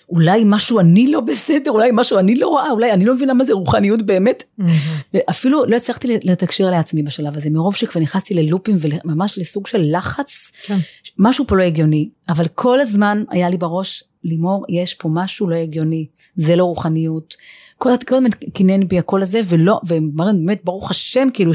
אולי 0.10 0.44
משהו 0.46 0.80
אני 0.80 1.12
לא 1.12 1.20
בסדר, 1.20 1.72
אולי 1.72 1.90
משהו 1.94 2.20
אני 2.20 2.36
לא 2.36 2.48
רואה, 2.48 2.72
אולי 2.72 2.92
אני 2.92 3.06
לא 3.06 3.16
מבינה 3.16 3.34
מה 3.34 3.44
זה 3.44 3.54
רוחניות 3.54 4.02
באמת. 4.02 4.44
מהמם. 4.58 4.72
ואפילו 5.14 5.66
לא 5.66 5.76
הצלחתי 5.76 6.18
לתקשר 6.24 6.70
לעצמי 6.70 7.04
בשלב 7.04 7.38
הזה, 7.38 7.50
מרוב 7.50 7.76
שכבר 7.76 8.02
נכנסתי 8.02 8.34
ללופים 8.34 8.78
וממש 8.82 9.38
לסוג 9.38 9.68
של 9.68 9.98
לחץ, 9.98 10.52
כן. 10.66 10.78
משהו 11.18 11.48
פה 11.48 11.56
לא 11.56 11.64
הגיוני. 11.64 12.10
אבל 12.30 12.48
כל 12.56 12.82
הזמן 12.82 13.24
היה 13.30 13.50
לי 13.50 13.58
בראש, 13.58 14.04
לימור, 14.24 14.66
יש 14.70 14.94
פה 14.94 15.10
משהו 15.12 15.50
לא 15.50 15.56
הגיוני, 15.56 16.06
זה 16.36 16.56
לא 16.56 16.64
רוחניות. 16.64 17.36
כל 17.78 17.90
הזמן 17.90 18.30
קינן 18.54 18.88
בי 18.88 19.00
הקול 19.00 19.22
הזה, 19.22 19.42
ולא, 19.48 19.80
ובאמת, 19.88 20.62
ברוך 20.64 20.92
השם, 20.92 21.28
כאילו 21.34 21.54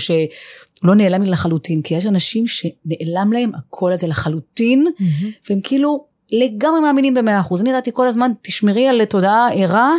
שהוא 0.82 0.88
לא 0.88 0.94
נעלם 0.94 1.22
לי 1.22 1.30
לחלוטין, 1.30 1.82
כי 1.82 1.94
יש 1.94 2.06
אנשים 2.06 2.46
שנעלם 2.46 3.32
להם 3.32 3.50
הקול 3.54 3.92
הזה 3.92 4.06
לחלוטין, 4.06 4.86
מהמם. 4.98 5.30
והם 5.50 5.60
כאילו 5.62 6.04
לגמרי 6.32 6.80
מאמינים 6.80 7.14
במאה 7.14 7.40
אחוז. 7.40 7.60
אני 7.60 7.70
ידעתי 7.70 7.90
כל 7.92 8.06
הזמן, 8.06 8.32
תשמרי 8.42 8.88
על 8.88 9.04
תודעה 9.04 9.48
ערה, 9.54 9.92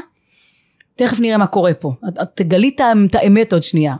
תכף 0.96 1.20
נראה 1.20 1.38
מה 1.38 1.48
קורה 1.48 1.74
פה. 1.74 1.94
את, 2.08 2.20
את 2.22 2.28
תגלי 2.36 2.76
את 3.06 3.16
האמת 3.16 3.54
עוד 3.54 3.64
שנייה. 3.64 3.96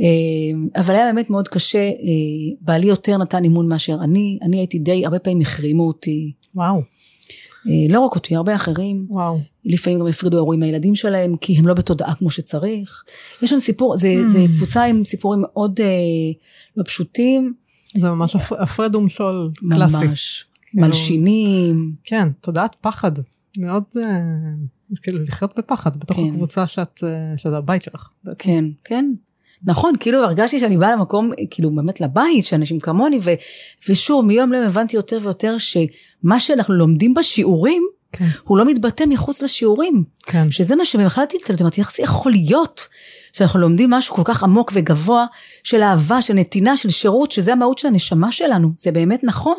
אה, 0.00 0.80
אבל 0.80 0.94
היה 0.94 1.12
באמת 1.12 1.30
מאוד 1.30 1.48
קשה, 1.48 1.78
אה, 1.78 1.92
בעלי 2.60 2.86
יותר 2.86 3.16
נתן 3.16 3.44
אימון 3.44 3.68
מאשר 3.68 3.98
אני, 4.02 4.38
אני 4.42 4.56
הייתי 4.56 4.78
די, 4.78 5.04
הרבה 5.04 5.18
פעמים 5.18 5.40
החרימו 5.40 5.86
אותי, 5.86 6.32
וואו, 6.54 6.82
לא 7.88 8.00
רק 8.00 8.14
אותי, 8.14 8.36
הרבה 8.36 8.54
אחרים, 8.54 9.06
וואו. 9.10 9.38
לפעמים 9.64 9.98
גם 10.00 10.06
הפרידו 10.06 10.36
אירועים 10.36 10.60
מהילדים 10.60 10.94
שלהם, 10.94 11.36
כי 11.36 11.56
הם 11.58 11.66
לא 11.66 11.74
בתודעה 11.74 12.14
כמו 12.14 12.30
שצריך. 12.30 13.04
יש 13.42 13.50
שם 13.50 13.58
סיפור, 13.58 13.96
זה, 13.96 14.14
Mm. 14.26 14.28
זה 14.28 14.44
קבוצה 14.56 14.84
עם 14.84 15.04
סיפורים 15.04 15.40
מאוד 15.42 15.80
אה, 15.80 15.86
לא 16.76 16.82
פשוטים, 16.86 17.54
זה 17.98 18.08
ממש 18.10 18.36
הפ- 18.36 18.52
הפרד 18.52 18.94
ומשול 18.94 19.50
קלאסי. 19.70 19.96
ממש, 20.06 20.44
כאילו- 20.70 20.86
מלשינים, 20.86 21.92
כן, 22.04 22.28
תודעת 22.40 22.76
פחד. 22.80 23.12
מאוד, 23.58 23.82
אה, 23.96 24.02
כאילו 25.02 25.18
לחיות 25.22 25.52
בפחד 25.58 25.96
בתוך 25.96 26.16
כן. 26.16 26.26
הקבוצה 26.28 26.66
שאת, 26.66 27.00
אה, 27.06 27.36
שזה 27.36 27.56
הבית 27.56 27.82
שלך. 27.82 28.08
בעצם. 28.24 28.38
כן, 28.44 28.64
כן. 28.84 29.12
נכון, 29.66 29.94
כאילו 30.00 30.22
הרגשתי 30.22 30.60
שאני 30.60 30.76
באה 30.76 30.92
למקום, 30.92 31.30
כאילו 31.50 31.70
באמת 31.70 32.00
לבית, 32.00 32.44
שאנשים 32.44 32.80
כמוני, 32.80 33.18
ו, 33.22 33.30
ושוב, 33.88 34.24
מיום 34.24 34.52
ליום 34.52 34.64
הבנתי 34.64 34.96
יותר 34.96 35.18
ויותר 35.22 35.56
שמה 35.58 36.40
שאנחנו 36.40 36.74
לומדים 36.74 37.14
בשיעורים, 37.14 37.82
כן. 38.12 38.26
הוא 38.44 38.58
לא 38.58 38.64
מתבטא 38.64 39.04
מחוץ 39.08 39.42
לשיעורים. 39.42 40.04
כן. 40.26 40.50
שזה 40.50 40.76
מה 40.76 40.84
שבכלל 40.84 41.24
טלטל 41.24 41.64
אותי, 41.64 41.80
איך 41.80 41.92
זה 41.96 42.02
יכול 42.02 42.32
להיות 42.32 42.88
שאנחנו 43.32 43.60
לומדים 43.60 43.90
משהו 43.90 44.14
כל 44.14 44.22
כך 44.24 44.42
עמוק 44.42 44.72
וגבוה 44.74 45.26
של 45.64 45.82
אהבה, 45.82 46.22
של 46.22 46.34
נתינה, 46.34 46.76
של 46.76 46.90
שירות, 46.90 47.32
שזה 47.32 47.52
המהות 47.52 47.78
של 47.78 47.88
הנשמה 47.88 48.32
שלנו, 48.32 48.70
זה 48.76 48.92
באמת 48.92 49.24
נכון. 49.24 49.58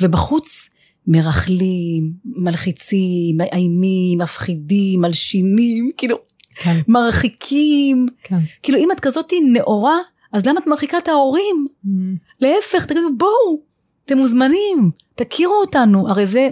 ובחוץ 0.00 0.68
מרכלים, 1.06 2.12
מלחיצים, 2.24 3.36
מאיימים, 3.36 4.18
מפחידים, 4.18 5.00
מלשינים, 5.00 5.90
כאילו 5.96 6.16
כן. 6.54 6.80
מרחיקים. 6.88 8.06
כן. 8.22 8.38
כאילו 8.62 8.78
אם 8.78 8.88
את 8.92 9.00
כזאת 9.00 9.32
נאורה, 9.52 9.96
אז 10.32 10.46
למה 10.46 10.60
את 10.60 10.66
מרחיקה 10.66 10.98
את 10.98 11.08
ההורים? 11.08 11.66
מהמם. 11.84 12.16
להפך, 12.40 12.84
תגידו 12.86 13.08
בואו, 13.18 13.60
אתם 14.04 14.18
מוזמנים, 14.18 14.90
תכירו 15.14 15.54
אותנו, 15.54 16.08
הרי 16.08 16.26
זה, 16.26 16.48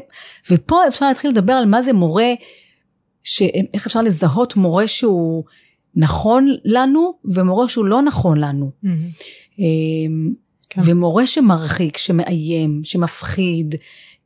ופה 0.51 0.89
אפשר 0.89 1.09
להתחיל 1.09 1.31
לדבר 1.31 1.53
על 1.53 1.67
מה 1.67 1.83
זה 1.83 1.93
מורה, 1.93 2.33
ש... 3.23 3.43
איך 3.75 3.87
אפשר 3.87 4.03
לזהות 4.03 4.57
מורה 4.57 4.89
שהוא 4.89 5.45
נכון 5.97 6.49
לנו, 6.65 7.13
ומורה 7.25 7.69
שהוא 7.69 7.85
לא 7.85 8.03
נכון 8.03 8.39
לנו. 8.39 8.71
מהמם. 8.83 8.97
אמ, 9.59 10.33
כן. 10.71 10.81
ומורה 10.85 11.27
שמרחיק, 11.27 11.97
שמאיים, 11.97 12.81
שמפחיד, 12.85 13.75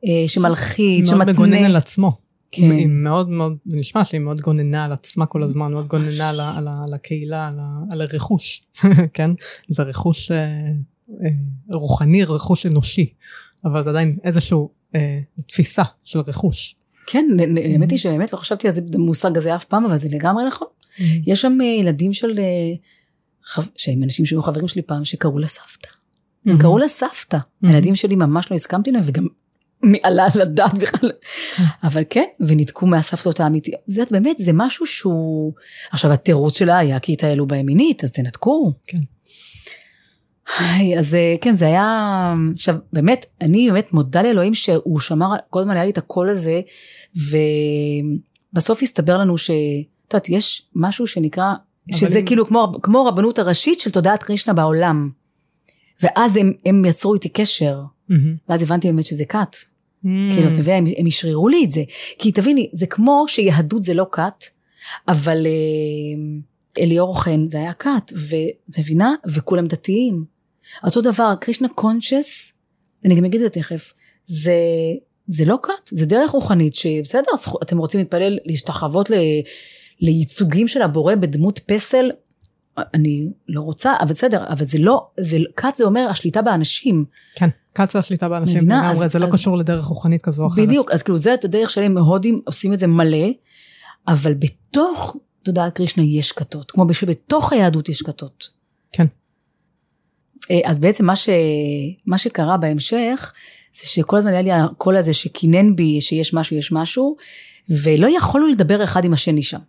אה, 0.05 0.27
שמלחיץ, 0.27 1.11
מאוד 1.11 1.29
מגונן 1.29 1.53
על 1.53 1.63
שמתנה. 1.63 1.77
עצמו. 1.77 2.26
כן. 2.51 2.71
היא 2.71 2.87
מאוד 2.87 3.29
מאוד, 3.29 3.57
זה 3.65 3.77
נשמע 3.77 4.05
שהיא 4.05 4.21
מאוד 4.21 4.41
גוננה 4.41 4.85
על 4.85 4.91
עצמה 4.91 5.25
כל 5.25 5.43
הזמן, 5.43 5.71
מאוד 5.71 5.87
גוננה 5.87 6.29
על, 6.29 6.39
על, 6.39 6.67
על 6.67 6.93
הקהילה, 6.93 7.47
על, 7.47 7.59
על 7.91 8.01
הרכוש, 8.01 8.61
כן? 9.13 9.31
זה 9.69 9.83
רכוש 9.83 10.31
אה, 10.31 10.37
אה, 10.37 11.29
רוחני, 11.73 12.23
רכוש 12.23 12.65
אנושי, 12.65 13.13
אבל 13.65 13.83
זה 13.83 13.89
עדיין 13.89 14.17
איזושהי 14.23 14.57
אה, 14.95 15.19
תפיסה 15.47 15.83
של 16.03 16.19
רכוש. 16.19 16.75
כן, 17.07 17.25
נ- 17.37 17.57
האמת 17.57 17.91
היא 17.91 17.99
שבאמת 17.99 18.33
לא 18.33 18.37
חשבתי 18.37 18.67
על 18.67 18.73
זה 18.73 18.81
במושג 18.81 19.37
הזה 19.37 19.55
אף 19.55 19.65
פעם, 19.65 19.85
אבל 19.85 19.97
זה 19.97 20.09
לגמרי 20.09 20.43
נכון. 20.47 20.67
יש 21.25 21.41
שם 21.41 21.57
אה, 21.61 21.65
ילדים 21.65 22.13
של, 22.13 22.39
אה, 22.39 23.63
שהם 23.75 24.03
אנשים 24.03 24.25
שהיו 24.25 24.41
חברים 24.43 24.67
שלי 24.67 24.81
פעם, 24.81 25.05
שקראו 25.05 25.39
לה 25.39 25.47
סבתא. 25.47 25.87
הם. 26.45 26.57
קראו 26.57 26.77
לה 26.77 26.87
סבתא. 26.87 27.37
הילדים 27.63 27.95
שלי 27.95 28.15
ממש 28.15 28.51
לא 28.51 28.55
הסכמתי 28.55 28.91
להם, 28.91 29.03
וגם 29.05 29.27
מי 29.83 29.97
עלה 30.03 30.27
על 30.35 30.41
הדעת 30.41 30.73
בכלל. 30.73 31.11
אבל 31.83 32.03
כן, 32.09 32.25
וניתקו 32.39 32.85
מהסבתות 32.85 33.39
האמיתיות. 33.39 33.81
זה 33.87 34.03
באמת, 34.11 34.37
זה 34.39 34.51
משהו 34.53 34.85
שהוא... 34.85 35.53
עכשיו, 35.91 36.11
התירוץ 36.11 36.57
שלה 36.57 36.77
היה 36.77 36.99
כי 36.99 37.13
התעללו 37.13 37.47
בהם 37.47 37.65
מינית, 37.65 38.03
אז 38.03 38.11
תנתקו. 38.11 38.73
כן. 38.87 38.97
היי, 40.59 40.99
אז 40.99 41.15
אה, 41.15 41.35
כן, 41.41 41.55
זה 41.55 41.65
היה... 41.65 42.33
עכשיו, 42.53 42.75
באמת, 42.93 43.25
אני 43.41 43.67
באמת 43.71 43.93
מודה 43.93 44.21
לאלוהים 44.21 44.53
שהוא 44.53 44.99
שמר, 44.99 45.35
כל 45.49 45.59
הזמן 45.59 45.75
היה 45.75 45.83
לי 45.85 45.91
את 45.91 45.97
הקול 45.97 46.29
הזה, 46.29 46.61
ובסוף 48.53 48.83
הסתבר 48.83 49.17
לנו 49.17 49.37
ש... 49.37 49.51
את 50.07 50.13
יודעת, 50.13 50.29
יש 50.29 50.69
משהו 50.75 51.07
שנקרא, 51.07 51.53
שזה 51.91 52.19
אם- 52.19 52.25
כאילו 52.25 52.45
כמו, 52.45 52.71
כמו 52.83 52.99
הרבנות 52.99 53.39
הראשית 53.39 53.79
של 53.79 53.91
תודעת 53.91 54.23
קרישנה 54.23 54.53
בעולם. 54.53 55.09
ואז 56.03 56.37
הם, 56.37 56.53
הם 56.65 56.85
יצרו 56.85 57.13
איתי 57.13 57.29
קשר, 57.29 57.79
מהמם. 58.09 58.35
ואז 58.49 58.61
הבנתי 58.61 58.87
באמת 58.87 59.05
שזה 59.05 59.25
כת. 59.25 59.55
מהמם. 60.03 60.31
כאילו, 60.33 60.47
את 60.47 60.53
מבינה, 60.53 60.77
הם, 60.77 60.85
הם 60.97 61.07
אשררו 61.07 61.49
לי 61.49 61.65
את 61.65 61.71
זה. 61.71 61.83
כי 62.19 62.31
תביני, 62.31 62.69
זה 62.73 62.87
כמו 62.87 63.25
שיהדות 63.27 63.83
זה 63.83 63.93
לא 63.93 64.05
כת, 64.11 64.43
אבל 65.07 65.45
אה, 65.45 66.81
אליאור 66.83 67.23
חן 67.23 67.43
זה 67.43 67.57
היה 67.57 67.73
כת, 67.73 68.11
ומבינה? 68.13 69.13
וכולם 69.27 69.67
דתיים. 69.67 70.25
אותו 70.83 71.01
דבר, 71.01 71.33
קרישנה 71.41 71.67
קונצ'ס, 71.67 72.53
אני 73.05 73.15
גם 73.15 73.25
אגיד 73.25 73.41
את 73.41 73.53
זה 73.53 73.59
תכף, 73.61 73.93
זה, 74.25 74.55
זה 75.27 75.45
לא 75.45 75.57
כת, 75.63 75.89
זה 75.91 76.05
דרך 76.05 76.31
רוחנית, 76.31 76.75
שבסדר, 76.75 77.31
אתם 77.61 77.77
רוצים 77.77 77.99
להתפלל, 77.99 78.37
להשתחוות 78.45 79.09
ל, 79.09 79.13
לייצוגים 79.99 80.67
של 80.67 80.81
הבורא 80.81 81.15
בדמות 81.15 81.59
פסל, 81.59 82.11
אני 82.93 83.29
לא 83.47 83.61
רוצה, 83.61 83.93
אבל 83.99 84.09
בסדר, 84.09 84.43
אבל 84.49 84.65
זה 84.65 84.77
לא, 84.79 85.07
זה, 85.19 85.37
כת 85.55 85.75
זה 85.75 85.83
אומר 85.83 86.07
השליטה 86.09 86.41
באנשים. 86.41 87.05
כן, 87.35 87.49
קצת 87.73 87.95
השליטה 87.95 88.29
באנשים 88.29 88.57
מבינה? 88.57 88.89
לגמרי, 88.89 89.05
אז- 89.05 89.11
זה 89.11 89.19
לא 89.19 89.25
אז- 89.25 89.33
קשור 89.33 89.57
לדרך 89.57 89.83
רוחנית 89.85 90.21
כזו 90.21 90.43
או 90.43 90.47
אחרת. 90.47 90.65
בדיוק, 90.65 90.91
אז 90.91 91.03
כאילו 91.03 91.17
זה 91.17 91.33
את 91.33 91.45
הדרך 91.45 91.69
שלהם, 91.69 91.97
הודים 91.97 92.41
עושים 92.45 92.73
את 92.73 92.79
זה 92.79 92.87
מלא, 92.87 93.27
אבל 94.07 94.33
בתוך 94.33 95.15
תודעת 95.43 95.73
קרישנה 95.73 96.03
יש 96.03 96.31
כתות, 96.31 96.71
כמו 96.71 96.93
שבתוך 96.93 97.53
היהדות 97.53 97.89
יש 97.89 98.01
כתות. 98.01 98.49
כן. 98.91 99.05
אה, 100.51 100.59
אז 100.65 100.79
בעצם 100.79 101.05
מה, 101.05 101.15
ש... 101.15 101.29
מה 102.05 102.17
שקרה 102.17 102.57
בהמשך, 102.57 103.33
זה 103.81 103.87
שכל 103.87 104.17
הזמן 104.17 104.31
היה 104.31 104.41
לי 104.41 104.51
הקול 104.51 104.97
הזה 104.97 105.13
שקינן 105.13 105.75
בי 105.75 106.01
שיש 106.01 106.33
משהו, 106.33 106.57
יש 106.57 106.71
משהו, 106.71 107.15
ולא 107.69 108.07
יכולנו 108.17 108.47
לדבר 108.47 108.83
אחד 108.83 109.05
עם 109.05 109.13
השני 109.13 109.41
שם. 109.43 109.59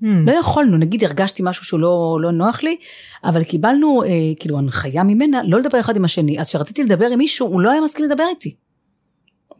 מהמם. 0.00 0.28
לא 0.28 0.32
יכולנו, 0.32 0.76
נגיד 0.76 1.04
הרגשתי 1.04 1.42
משהו 1.44 1.64
שהוא 1.64 1.80
לא, 1.80 2.18
לא 2.20 2.30
נוח 2.30 2.62
לי, 2.62 2.76
אבל 3.24 3.44
קיבלנו 3.44 4.02
אה, 4.02 4.08
כאילו 4.40 4.58
הנחיה 4.58 5.02
ממנה 5.02 5.40
לא 5.44 5.58
לדבר 5.58 5.80
אחד 5.80 5.96
עם 5.96 6.04
השני. 6.04 6.40
אז 6.40 6.48
כשרציתי 6.48 6.82
לדבר 6.82 7.06
עם 7.06 7.18
מישהו, 7.18 7.46
הוא 7.46 7.60
לא 7.60 7.70
היה 7.70 7.80
מסכים 7.80 8.04
לדבר 8.04 8.24
איתי. 8.30 8.54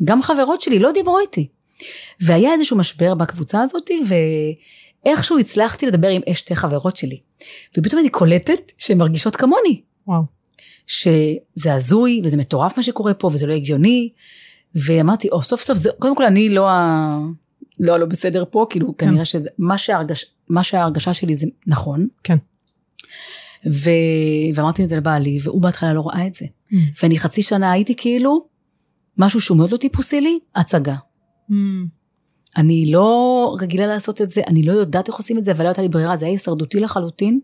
גם 0.05 0.23
חברות 0.23 0.61
שלי 0.61 0.79
לא 0.79 0.93
דיברו 0.93 1.19
איתי. 1.19 1.49
והיה 2.21 2.53
איזשהו 2.53 2.77
משבר 2.77 3.15
בקבוצה 3.15 3.63
הזאת, 3.63 3.91
ואיכשהו 5.05 5.39
הצלחתי 5.39 5.87
לדבר 5.87 6.09
עם 6.09 6.23
שתי 6.33 6.55
חברות 6.55 6.97
שלי. 6.97 7.21
ופתאום 7.79 8.01
אני 8.01 8.09
קולטת 8.09 8.73
שהן 8.79 8.99
מרגישות 8.99 9.37
כמוני. 9.37 9.81
וואו. 10.07 10.23
שזה 10.87 11.75
הזוי, 11.75 12.21
וזה 12.25 12.37
מטורף 12.37 12.77
מה 12.77 12.83
שקורה 12.83 13.15
פה, 13.15 13.31
וזה 13.33 13.47
לא 13.47 13.53
הגיוני. 13.53 14.11
ואמרתי, 14.75 15.29
או 15.29 15.43
סוף 15.43 15.63
סוף, 15.63 15.79
זה, 15.79 15.91
קודם 15.99 16.17
כל 16.17 16.25
אני 16.25 16.49
לא 16.49 16.69
ה... 16.69 17.19
לא 17.81 17.95
הלא 17.95 18.07
בסדר 18.07 18.45
פה, 18.51 18.67
כאילו 18.71 18.97
כן. 18.97 19.07
כנראה 19.07 19.25
שזה, 19.25 19.49
מה, 19.59 19.79
שההרגש, 19.79 20.27
מה 20.49 20.63
שההרגשה 20.63 21.15
שלי 21.15 21.35
זה 21.35 21.47
נכון. 21.67 22.09
כן. 22.25 22.37
ו... 23.67 23.91
ואמרתי 24.55 24.85
את 24.85 24.89
זה 24.89 24.97
לבעלי, 24.97 25.39
והוא 25.43 25.63
בהתחלה 25.63 25.93
לא 25.93 26.07
ראה 26.07 26.27
את 26.27 26.35
זה. 26.35 26.47
מהמם. 26.71 26.85
ואני 27.03 27.19
חצי 27.19 27.43
שנה 27.43 27.73
הייתי 27.73 27.95
כאילו, 27.97 28.47
משהו 29.19 29.41
שהוא 29.41 29.59
מאוד 29.59 29.71
לא 29.71 29.77
טיפוסי 29.77 30.21
לי, 30.21 30.39
הצגה. 30.57 30.97
מהמם. 31.49 31.99
אני 32.57 32.93
לא 32.93 33.57
רגילה 33.61 33.87
לעשות 33.87 34.23
את 34.23 34.31
זה, 34.31 34.41
אני 34.47 34.63
לא 34.63 34.73
יודעת 34.73 35.09
איך 35.09 35.17
עושים 35.17 35.39
את 35.39 35.45
זה, 35.45 35.53
אבל 35.53 35.65
לא 35.65 35.69
הייתה 35.69 35.83
לי 35.83 35.89
ברירה, 35.89 36.17
זה 36.17 36.25
היה 36.25 36.33
הישרדותי 36.33 36.81
לחלוטין. 36.81 37.41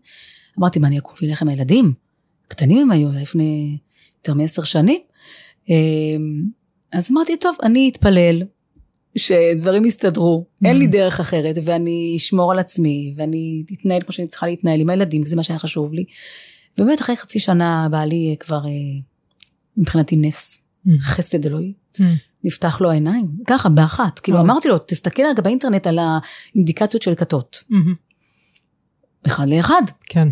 אמרתי, 0.59 0.79
מה, 0.79 0.87
אני 0.87 0.99
אקום 0.99 1.13
וילך 1.21 1.41
עם 1.41 1.47
הילדים? 1.47 1.93
קטנים 2.47 2.77
הם 2.77 2.91
היו, 2.91 3.09
לפני 3.21 3.77
יותר 4.17 4.33
מעשר 4.33 4.63
שנים. 4.63 5.01
אמ, 5.69 5.75
אז 6.91 7.11
אמרתי, 7.11 7.37
טוב, 7.37 7.55
אני 7.63 7.89
אתפלל, 7.89 8.43
שדברים 9.17 9.85
יסתדרו, 9.85 10.45
mm. 10.45 10.67
אין 10.67 10.77
לי 10.77 10.87
דרך 10.87 11.19
אחרת, 11.19 11.55
ואני 11.65 12.13
אשמור 12.17 12.51
על 12.51 12.59
עצמי, 12.59 13.13
ואני 13.17 13.63
אתנהל 13.73 14.01
כמו 14.01 14.11
שאני 14.11 14.27
צריכה 14.27 14.47
להתנהל 14.47 14.79
עם 14.79 14.89
הילדים, 14.89 15.23
זה 15.23 15.35
מה 15.35 15.43
שהיה 15.43 15.59
חשוב 15.59 15.93
לי. 15.93 16.05
ובאמת 16.77 17.01
אחרי 17.01 17.15
חצי 17.15 17.39
שנה 17.39 17.87
בעלי 17.91 18.35
כבר, 18.39 18.65
אה, 18.65 18.71
מבחינתי 19.77 20.15
נס, 20.15 20.57
mm. 20.87 20.89
חסד 21.01 21.45
אלוהי. 21.45 21.73
Mm. 21.97 22.01
נפתח 22.43 22.81
לו 22.81 22.91
העיניים, 22.91 23.27
ככה, 23.47 23.69
באחת. 23.69 24.19
כאילו, 24.19 24.39
אמרתי 24.39 24.67
לו, 24.67 24.77
תסתכל 24.77 25.23
רגע 25.29 25.41
באינטרנט 25.41 25.87
על 25.87 25.99
האינדיקציות 25.99 27.03
של 27.03 27.15
כתות. 27.15 27.63
אחד 29.27 29.49
לאחד. 29.49 29.81
כן. 30.05 30.29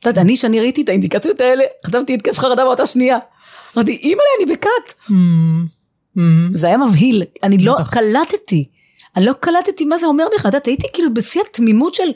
את 0.00 0.06
יודעת, 0.06 0.24
אני, 0.24 0.36
שאני 0.36 0.60
ראיתי 0.60 0.82
את 0.82 0.88
האינדיקציות 0.88 1.40
האלה, 1.40 1.64
חטפתי 1.86 2.14
התקף 2.14 2.38
חרדה 2.38 2.64
באותה 2.64 2.86
שנייה. 2.86 3.18
אמרתי, 3.76 3.92
אימא'לה, 3.92 4.28
אני 4.38 4.54
בכת. 4.54 5.10
זה 6.52 6.66
היה 6.66 6.76
מבהיל, 6.76 7.22
אני 7.42 7.58
לא 7.58 7.76
קלטתי. 7.90 8.68
אני 9.16 9.24
לא 9.24 9.32
קלטתי 9.40 9.84
מה 9.84 9.98
זה 9.98 10.06
אומר 10.06 10.24
בכלל, 10.34 10.48
את 10.48 10.54
יודעת, 10.54 10.66
הייתי 10.66 10.86
כאילו 10.92 11.14
בשיא 11.14 11.40
התמימות 11.50 11.94
של 11.94 12.08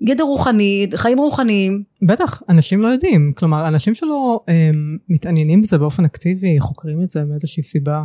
ידע 0.00 0.24
רוחני, 0.24 0.88
חיים 0.96 1.18
רוחניים. 1.18 1.82
בטח, 2.02 2.42
אנשים 2.48 2.82
לא 2.82 2.88
יודעים. 2.88 3.32
כלומר, 3.36 3.68
אנשים 3.68 3.94
שלא 3.94 4.40
הם, 4.48 4.54
אמ, 4.54 4.96
מתעניינים 5.08 5.62
בזה 5.62 5.78
באופן 5.78 6.04
אקטיבי, 6.04 6.60
חוקרים 6.60 7.02
את 7.02 7.10
זה 7.10 7.24
מאיזושהי 7.24 7.62
סיבה, 7.62 8.02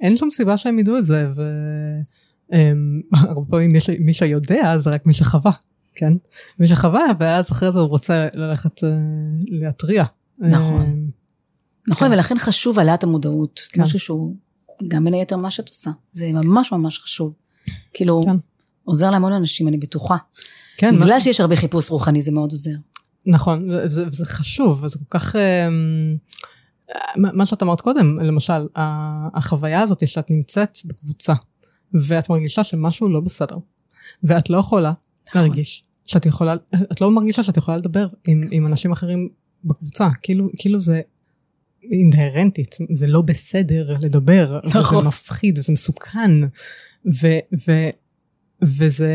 אין 0.00 0.16
שום 0.16 0.30
סיבה 0.30 0.56
שהם 0.56 0.78
ידעו 0.78 0.98
את 0.98 1.04
זה, 1.04 1.28
והרבה 1.34 3.42
אמ, 3.42 3.46
פעמים 3.50 3.72
מי 4.00 4.14
שיודע 4.14 4.78
זה 4.78 4.90
רק 4.90 5.06
מי 5.06 5.12
שחווה, 5.12 5.52
כן? 5.94 6.12
מי 6.58 6.66
שחווה, 6.66 7.04
ואז 7.18 7.52
אחרי 7.52 7.72
זה 7.72 7.78
הוא 7.78 7.88
רוצה 7.88 8.28
ללכת 8.34 8.78
uh, 8.78 8.84
להתריע. 9.48 10.04
נכון. 10.38 10.82
אמ, 10.82 11.06
נכון, 11.88 12.08
כן. 12.08 12.14
ולכן 12.14 12.38
חשוב 12.38 12.78
העלאת 12.78 13.02
המודעות, 13.02 13.60
כן. 13.72 13.82
משהו 13.82 13.98
שהוא 13.98 14.34
גם 14.88 15.04
בין 15.04 15.14
היתר 15.14 15.36
מה 15.36 15.50
שאת 15.50 15.68
עושה, 15.68 15.90
זה 16.12 16.32
ממש 16.32 16.72
ממש 16.72 16.98
חשוב. 16.98 17.34
כאילו, 17.92 18.22
כן. 18.24 18.36
עוזר 18.84 19.10
להמון 19.10 19.32
אנשים, 19.32 19.68
אני 19.68 19.78
בטוחה. 19.78 20.16
כן. 20.76 20.94
בגלל 20.96 21.14
מה... 21.14 21.20
שיש 21.20 21.40
הרבה 21.40 21.56
חיפוש 21.56 21.90
רוחני, 21.90 22.22
זה 22.22 22.32
מאוד 22.32 22.52
עוזר. 22.52 22.74
נכון, 23.26 23.70
וזה, 23.70 24.06
וזה 24.06 24.26
חשוב, 24.26 24.84
וזה 24.84 24.98
כל 24.98 25.18
כך... 25.18 25.36
אמ, 25.36 26.16
מה 27.16 27.46
שאת 27.46 27.62
אמרת 27.62 27.80
קודם, 27.80 28.20
למשל, 28.20 28.66
החוויה 29.34 29.80
הזאת 29.80 30.08
שאת 30.08 30.30
נמצאת 30.30 30.78
בקבוצה, 30.84 31.34
ואת 32.06 32.30
מרגישה 32.30 32.64
שמשהו 32.64 33.08
לא 33.08 33.20
בסדר, 33.20 33.56
ואת 34.24 34.50
לא 34.50 34.56
יכולה 34.56 34.92
נכון. 35.28 35.40
להרגיש 35.42 35.84
שאת 36.06 36.26
יכולה, 36.26 36.54
את 36.92 37.00
לא 37.00 37.10
מרגישה 37.10 37.42
שאת 37.42 37.56
יכולה 37.56 37.76
לדבר 37.76 38.06
עם, 38.26 38.40
עם 38.50 38.66
אנשים 38.66 38.92
אחרים 38.92 39.28
בקבוצה, 39.64 40.08
כאילו, 40.22 40.48
כאילו 40.56 40.80
זה 40.80 41.00
אינהרנטית, 41.90 42.76
זה 42.92 43.06
לא 43.06 43.22
בסדר 43.22 43.96
לדבר, 44.00 44.60
נכון. 44.64 44.98
וזה 44.98 45.08
מפחיד 45.08 45.58
וזה 45.58 45.72
מסוכן, 45.72 46.30
ו, 47.22 47.26
ו, 47.68 47.72
וזה, 48.62 49.10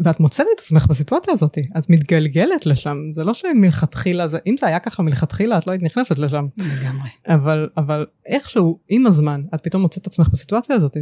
ואת 0.00 0.20
מוצאת 0.20 0.46
את 0.54 0.60
עצמך 0.60 0.86
בסיטואציה 0.86 1.34
הזאת, 1.34 1.58
את 1.78 1.90
מתגלגלת 1.90 2.66
לשם, 2.66 2.96
זה 3.12 3.24
לא 3.24 3.34
שמלכתחילה, 3.34 4.28
זה, 4.28 4.38
אם 4.46 4.54
זה 4.60 4.66
היה 4.66 4.78
ככה 4.78 5.02
מלכתחילה, 5.02 5.58
את 5.58 5.66
לא 5.66 5.72
היית 5.72 5.82
נכנסת 5.82 6.18
לשם. 6.18 6.46
לגמרי. 6.58 7.08
אבל, 7.26 7.68
אבל 7.76 8.06
איכשהו, 8.26 8.78
עם 8.88 9.06
הזמן, 9.06 9.42
את 9.54 9.60
פתאום 9.60 9.82
מוצאת 9.82 10.02
את 10.02 10.06
עצמך 10.06 10.28
בסיטואציה 10.28 10.76
הזאת, 10.76 10.96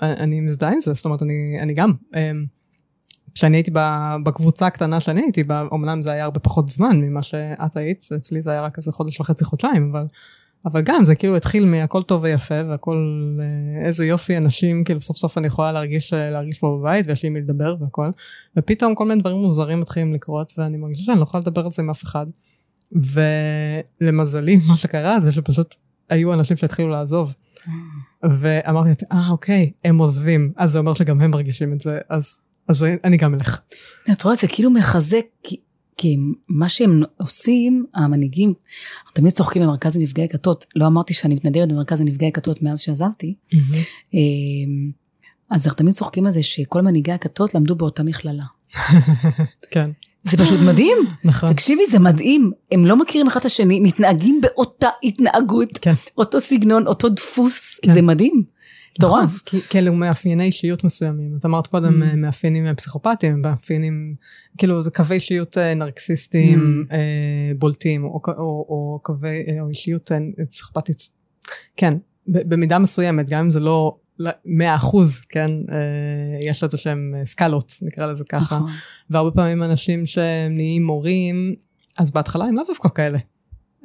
ואני 0.00 0.40
מזדהה 0.40 0.72
עם 0.72 0.80
זה, 0.80 0.92
זאת 0.92 1.04
אומרת, 1.04 1.22
אני, 1.22 1.58
אני 1.62 1.74
גם, 1.74 1.92
אמ, 2.14 2.44
כשאני 3.34 3.56
הייתי 3.56 3.70
בקבוצה 4.24 4.66
הקטנה 4.66 5.00
שאני 5.00 5.20
הייתי 5.22 5.44
בה, 5.44 5.66
אמנם 5.74 6.02
זה 6.02 6.10
היה 6.12 6.24
הרבה 6.24 6.40
פחות 6.40 6.68
זמן 6.68 7.00
ממה 7.00 7.22
שאת 7.22 7.76
היית, 7.76 8.08
אצלי 8.16 8.42
זה 8.42 8.50
היה 8.50 8.62
רק 8.62 8.78
איזה 8.78 8.92
חודש 8.92 9.20
וחצי, 9.20 9.44
חודשיים, 9.44 9.90
אבל... 9.92 10.06
אבל 10.66 10.82
גם 10.82 11.04
זה 11.04 11.14
כאילו 11.14 11.36
התחיל 11.36 11.64
מהכל 11.64 12.02
טוב 12.02 12.22
ויפה 12.22 12.54
והכל 12.68 12.98
אה, 13.42 13.86
איזה 13.86 14.06
יופי 14.06 14.36
אנשים 14.36 14.84
כאילו 14.84 15.00
סוף 15.00 15.16
סוף 15.16 15.38
אני 15.38 15.46
יכולה 15.46 15.72
להרגיש 15.72 16.12
אה, 16.12 16.30
להרגיש 16.30 16.58
פה 16.58 16.78
בבית 16.80 17.06
ויש 17.08 17.22
לי 17.22 17.28
מי 17.28 17.40
לדבר 17.40 17.76
והכל 17.80 18.10
ופתאום 18.58 18.94
כל 18.94 19.06
מיני 19.08 19.20
דברים 19.20 19.36
מוזרים 19.36 19.80
מתחילים 19.80 20.14
לקרות 20.14 20.52
ואני 20.58 20.76
מרגישה 20.76 21.02
שאני 21.02 21.18
לא 21.18 21.22
יכולה 21.22 21.40
לדבר 21.40 21.64
על 21.64 21.70
זה 21.70 21.82
עם 21.82 21.90
אף 21.90 22.02
אחד. 22.02 22.26
ולמזלי 22.92 24.56
מה 24.68 24.76
שקרה 24.76 25.20
זה 25.20 25.32
שפשוט 25.32 25.74
היו 26.08 26.32
אנשים 26.32 26.56
שהתחילו 26.56 26.88
לעזוב. 26.88 27.34
ואמרתי 28.22 29.04
אה 29.12 29.28
אוקיי 29.30 29.72
הם 29.84 29.98
עוזבים 29.98 30.52
אז 30.56 30.72
זה 30.72 30.78
אומר 30.78 30.94
שגם 30.94 31.20
הם 31.20 31.30
מרגישים 31.30 31.72
את 31.72 31.80
זה 31.80 31.98
אז 32.08 32.38
אז 32.68 32.86
אני 33.04 33.16
גם 33.16 33.34
אלך. 33.34 33.60
את 34.12 34.22
רואה 34.22 34.34
זה 34.34 34.46
כאילו 34.48 34.70
מחזק 34.70 35.24
כי 35.96 36.16
מה 36.48 36.68
שהם 36.68 37.02
עושים, 37.16 37.86
המנהיגים, 37.94 38.54
תמיד 39.12 39.32
צוחקים 39.32 39.62
במרכז 39.62 39.96
לנפגעי 39.96 40.28
כתות, 40.28 40.64
לא 40.76 40.86
אמרתי 40.86 41.14
שאני 41.14 41.34
מתנדבת 41.34 41.68
במרכז 41.68 42.00
לנפגעי 42.00 42.32
כתות 42.32 42.62
מאז 42.62 42.80
שעזבתי, 42.80 43.34
mm-hmm. 43.52 44.16
אז 45.50 45.66
אנחנו 45.66 45.78
תמיד 45.78 45.94
צוחקים 45.94 46.26
על 46.26 46.32
זה 46.32 46.42
שכל 46.42 46.80
מנהיגי 46.80 47.12
הכתות 47.12 47.54
למדו 47.54 47.74
באותה 47.74 48.02
מכללה. 48.02 48.44
כן. 49.70 49.90
זה 50.22 50.36
פשוט 50.36 50.60
מדהים. 50.60 50.96
נכון. 51.24 51.52
תקשיבי, 51.52 51.82
זה 51.90 51.98
מדהים. 51.98 52.52
הם 52.72 52.86
לא 52.86 52.96
מכירים 52.96 53.26
אחד 53.26 53.40
את 53.40 53.46
השני, 53.46 53.80
מתנהגים 53.80 54.40
באותה 54.42 54.88
התנהגות, 55.02 55.78
כן. 55.78 55.92
אותו 56.18 56.40
סגנון, 56.40 56.86
אותו 56.86 57.08
דפוס, 57.08 57.78
כן. 57.82 57.94
זה 57.94 58.02
מדהים. 58.02 58.44
מטורף. 58.98 59.42
נכון, 59.46 59.60
כאילו 59.70 59.94
מאפייני 59.94 60.44
אישיות 60.44 60.84
מסוימים. 60.84 61.36
את 61.38 61.44
אמרת 61.44 61.66
קודם 61.66 62.02
mm. 62.02 62.16
מאפיינים 62.16 62.74
פסיכופטיים, 62.74 63.40
מאפיינים, 63.40 64.14
כאילו 64.58 64.82
זה 64.82 64.90
קווי 64.90 65.14
אישיות 65.14 65.58
אה, 65.58 65.74
נרקסיסטיים 65.74 66.84
mm. 66.90 66.94
אה, 66.94 67.52
בולטים, 67.58 68.04
או, 68.04 68.20
או, 68.28 68.66
או 68.68 69.00
קווי, 69.02 69.44
אה, 69.48 69.60
או 69.60 69.68
אישיות 69.68 70.10
פסיכופטית. 70.50 71.08
כן, 71.76 71.94
במידה 72.26 72.78
מסוימת, 72.78 73.28
גם 73.28 73.40
אם 73.40 73.50
זה 73.50 73.60
לא 73.60 73.96
מאה 74.44 74.76
אחוז, 74.76 75.20
כן, 75.20 75.50
יש 76.40 76.64
לזה 76.64 76.78
שהם 76.78 77.14
סקלות, 77.24 77.78
נקרא 77.82 78.06
לזה 78.06 78.24
ככה. 78.28 78.56
נכון. 78.56 78.70
והרבה 79.10 79.30
פעמים 79.30 79.62
אנשים 79.62 80.06
שנהיים 80.06 80.84
מורים, 80.84 81.54
אז 81.98 82.10
בהתחלה 82.10 82.44
הם 82.44 82.56
לאו 82.56 82.64
דווקא 82.68 82.88
כאלה. 82.88 83.18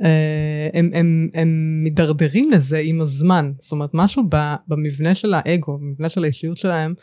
אה, 0.03 0.69
הם, 0.73 0.91
הם, 0.93 1.29
הם 1.33 1.81
מידרדרים 1.83 2.51
לזה 2.51 2.77
עם 2.83 3.01
הזמן. 3.01 3.51
זאת 3.57 3.71
אומרת, 3.71 3.89
משהו 3.93 4.23
במבנה 4.67 5.15
של 5.15 5.33
האגו, 5.33 5.77
במבנה 5.77 6.09
של 6.09 6.23
האישיות 6.23 6.57
שלהם, 6.57 6.93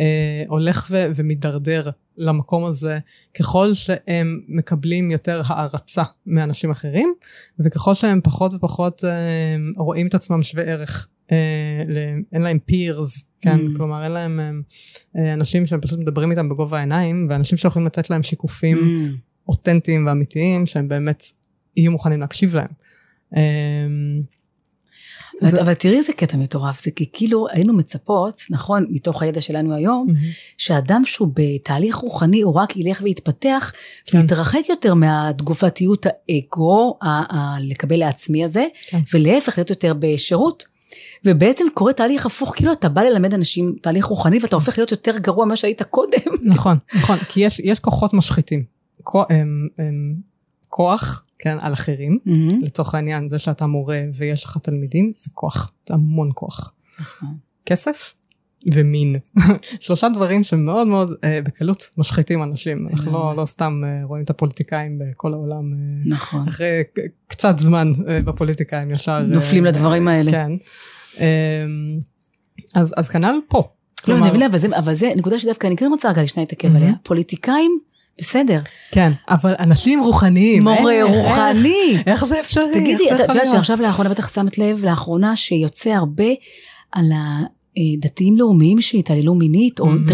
אה, 0.00 0.44
הולך 0.48 0.88
ו, 0.90 1.06
ומידרדר 1.14 1.90
למקום 2.16 2.64
הזה 2.64 2.98
ככל 3.38 3.74
שהם 3.74 4.40
מקבלים 4.48 5.10
יותר 5.10 5.42
הערצה 5.46 6.02
מאנשים 6.26 6.70
אחרים, 6.70 7.14
וככל 7.60 7.94
שהם 7.94 8.20
פחות 8.24 8.54
ופחות 8.54 9.04
אה, 9.04 9.56
רואים 9.76 10.06
את 10.06 10.14
עצמם 10.14 10.42
שווה 10.42 10.64
ערך. 10.64 11.08
אין 12.32 12.42
להם 12.42 12.58
peers, 12.70 13.24
כן? 13.40 13.58
Mm. 13.66 13.76
כלומר, 13.76 14.04
אין 14.04 14.12
להם 14.12 14.62
אנשים 15.34 15.66
שהם 15.66 15.80
פשוט 15.80 15.98
מדברים 15.98 16.30
איתם 16.30 16.48
בגובה 16.48 16.76
העיניים, 16.76 17.26
ואנשים 17.30 17.58
שיכולים 17.58 17.86
לתת 17.86 18.10
להם 18.10 18.22
שיקופים 18.22 18.78
mm. 18.78 19.48
אותנטיים 19.48 20.06
ואמיתיים, 20.06 20.66
שהם 20.66 20.88
באמת 20.88 21.22
יהיו 21.80 21.92
מוכנים 21.92 22.20
להקשיב 22.20 22.54
להם. 22.54 22.68
אמ, 23.36 24.22
זה... 25.40 25.60
אבל 25.60 25.74
תראי 25.74 25.96
איזה 25.96 26.12
קטע 26.12 26.36
מטורף, 26.36 26.84
זה 26.84 26.90
כי 26.90 27.06
כאילו 27.12 27.46
היינו 27.50 27.72
מצפות, 27.72 28.42
נכון, 28.50 28.86
מתוך 28.90 29.22
הידע 29.22 29.40
שלנו 29.40 29.74
היום, 29.74 30.06
mm-hmm. 30.08 30.54
שאדם 30.56 31.02
שהוא 31.04 31.28
בתהליך 31.34 31.94
רוחני, 31.94 32.40
הוא 32.40 32.54
רק 32.54 32.76
ילך 32.76 33.00
ויתפתח, 33.04 33.72
כן. 34.04 34.18
ויתרחק 34.18 34.60
יותר 34.68 34.94
מהתגובתיות 34.94 36.06
האגו, 36.06 36.98
ה- 37.02 37.36
ה- 37.36 37.56
לקבל 37.60 37.96
לעצמי 37.96 38.44
הזה, 38.44 38.66
כן. 38.88 39.00
ולהפך 39.14 39.58
להיות 39.58 39.70
יותר 39.70 39.94
בשירות. 39.98 40.64
ובעצם 41.24 41.64
קורה 41.74 41.92
תהליך 41.92 42.26
הפוך, 42.26 42.54
כאילו 42.56 42.72
אתה 42.72 42.88
בא 42.88 43.02
ללמד 43.02 43.34
אנשים 43.34 43.76
תהליך 43.82 44.04
רוחני, 44.04 44.38
ואתה 44.42 44.56
הופך 44.56 44.78
להיות 44.78 44.90
יותר 44.90 45.18
גרוע 45.18 45.44
ממה 45.44 45.56
שהיית 45.56 45.82
קודם. 45.82 46.18
נכון, 46.44 46.76
נכון, 46.94 47.18
כי 47.28 47.40
יש, 47.40 47.60
יש 47.64 47.80
כוחות 47.80 48.14
משחיתים. 48.14 48.64
הם, 49.30 49.68
הם, 49.78 50.14
כוח 50.68 51.24
כן, 51.38 51.58
על 51.60 51.72
אחרים. 51.72 52.18
Mm-hmm. 52.26 52.54
לצורך 52.62 52.94
העניין, 52.94 53.28
זה 53.28 53.38
שאתה 53.38 53.66
מורה 53.66 54.02
ויש 54.14 54.44
לך 54.44 54.58
תלמידים, 54.62 55.12
זה 55.16 55.30
כוח, 55.34 55.72
זה 55.88 55.94
המון 55.94 56.30
כוח. 56.34 56.72
נכון. 57.00 57.36
כסף 57.66 58.14
ומין. 58.72 59.16
שלושה 59.80 60.08
דברים 60.08 60.44
שמאוד 60.44 60.86
מאוד 60.86 61.08
אה, 61.24 61.38
בקלות 61.44 61.90
משחיתים 61.98 62.42
אנשים. 62.42 62.88
אנחנו 62.88 63.12
לא, 63.12 63.34
לא 63.36 63.46
סתם 63.46 63.82
אה, 63.84 64.04
רואים 64.04 64.24
את 64.24 64.30
הפוליטיקאים 64.30 64.98
בכל 64.98 65.32
העולם. 65.32 65.72
אה, 65.72 65.78
נכון. 66.06 66.48
אחרי 66.48 66.82
קצת 67.26 67.58
זמן 67.58 67.92
אה, 68.08 68.20
בפוליטיקה 68.22 68.80
הם 68.80 68.90
ישר... 68.90 69.18
נופלים 69.18 69.64
אה, 69.64 69.70
לדברים 69.70 70.08
האלה. 70.08 70.30
כן. 70.30 70.50
אה, 71.20 71.66
אז, 72.74 72.94
אז 72.96 73.08
כנ"ל 73.08 73.40
פה. 73.48 73.58
לא, 73.58 74.04
כלומר... 74.04 74.30
אבל, 74.30 74.42
אבל, 74.42 74.58
זה, 74.58 74.68
אבל 74.78 74.94
זה 74.94 75.12
נקודה 75.16 75.38
שדווקא 75.38 75.66
אני 75.66 75.76
כן 75.76 75.86
רוצה 75.90 76.10
רגע 76.10 76.22
לשנייה 76.22 76.46
להתעכב 76.50 76.74
mm-hmm. 76.74 76.76
עליה. 76.76 76.92
פוליטיקאים 77.02 77.78
בסדר. 78.18 78.60
כן, 78.92 79.12
אבל 79.28 79.54
אנשים 79.58 80.00
רוחניים. 80.00 80.62
מורה 80.62 80.92
אין, 80.92 81.06
רוחני. 81.06 81.96
איך, 81.96 82.06
איך 82.06 82.24
זה 82.24 82.40
אפשרי? 82.40 82.72
תגידי, 82.72 83.14
את 83.14 83.18
יודעת 83.20 83.46
שעכשיו 83.50 83.82
לאחרונה 83.82 84.10
בטח 84.10 84.34
שמת 84.34 84.58
לב, 84.58 84.84
לאחרונה 84.84 85.36
שיוצא 85.36 85.90
הרבה 85.90 86.24
על 86.92 87.12
הדתיים 87.76 88.36
לאומיים 88.36 88.80
שהתעללו 88.80 89.34
מינית, 89.34 89.80
או... 89.80 89.86
Mm-hmm. 89.86 90.12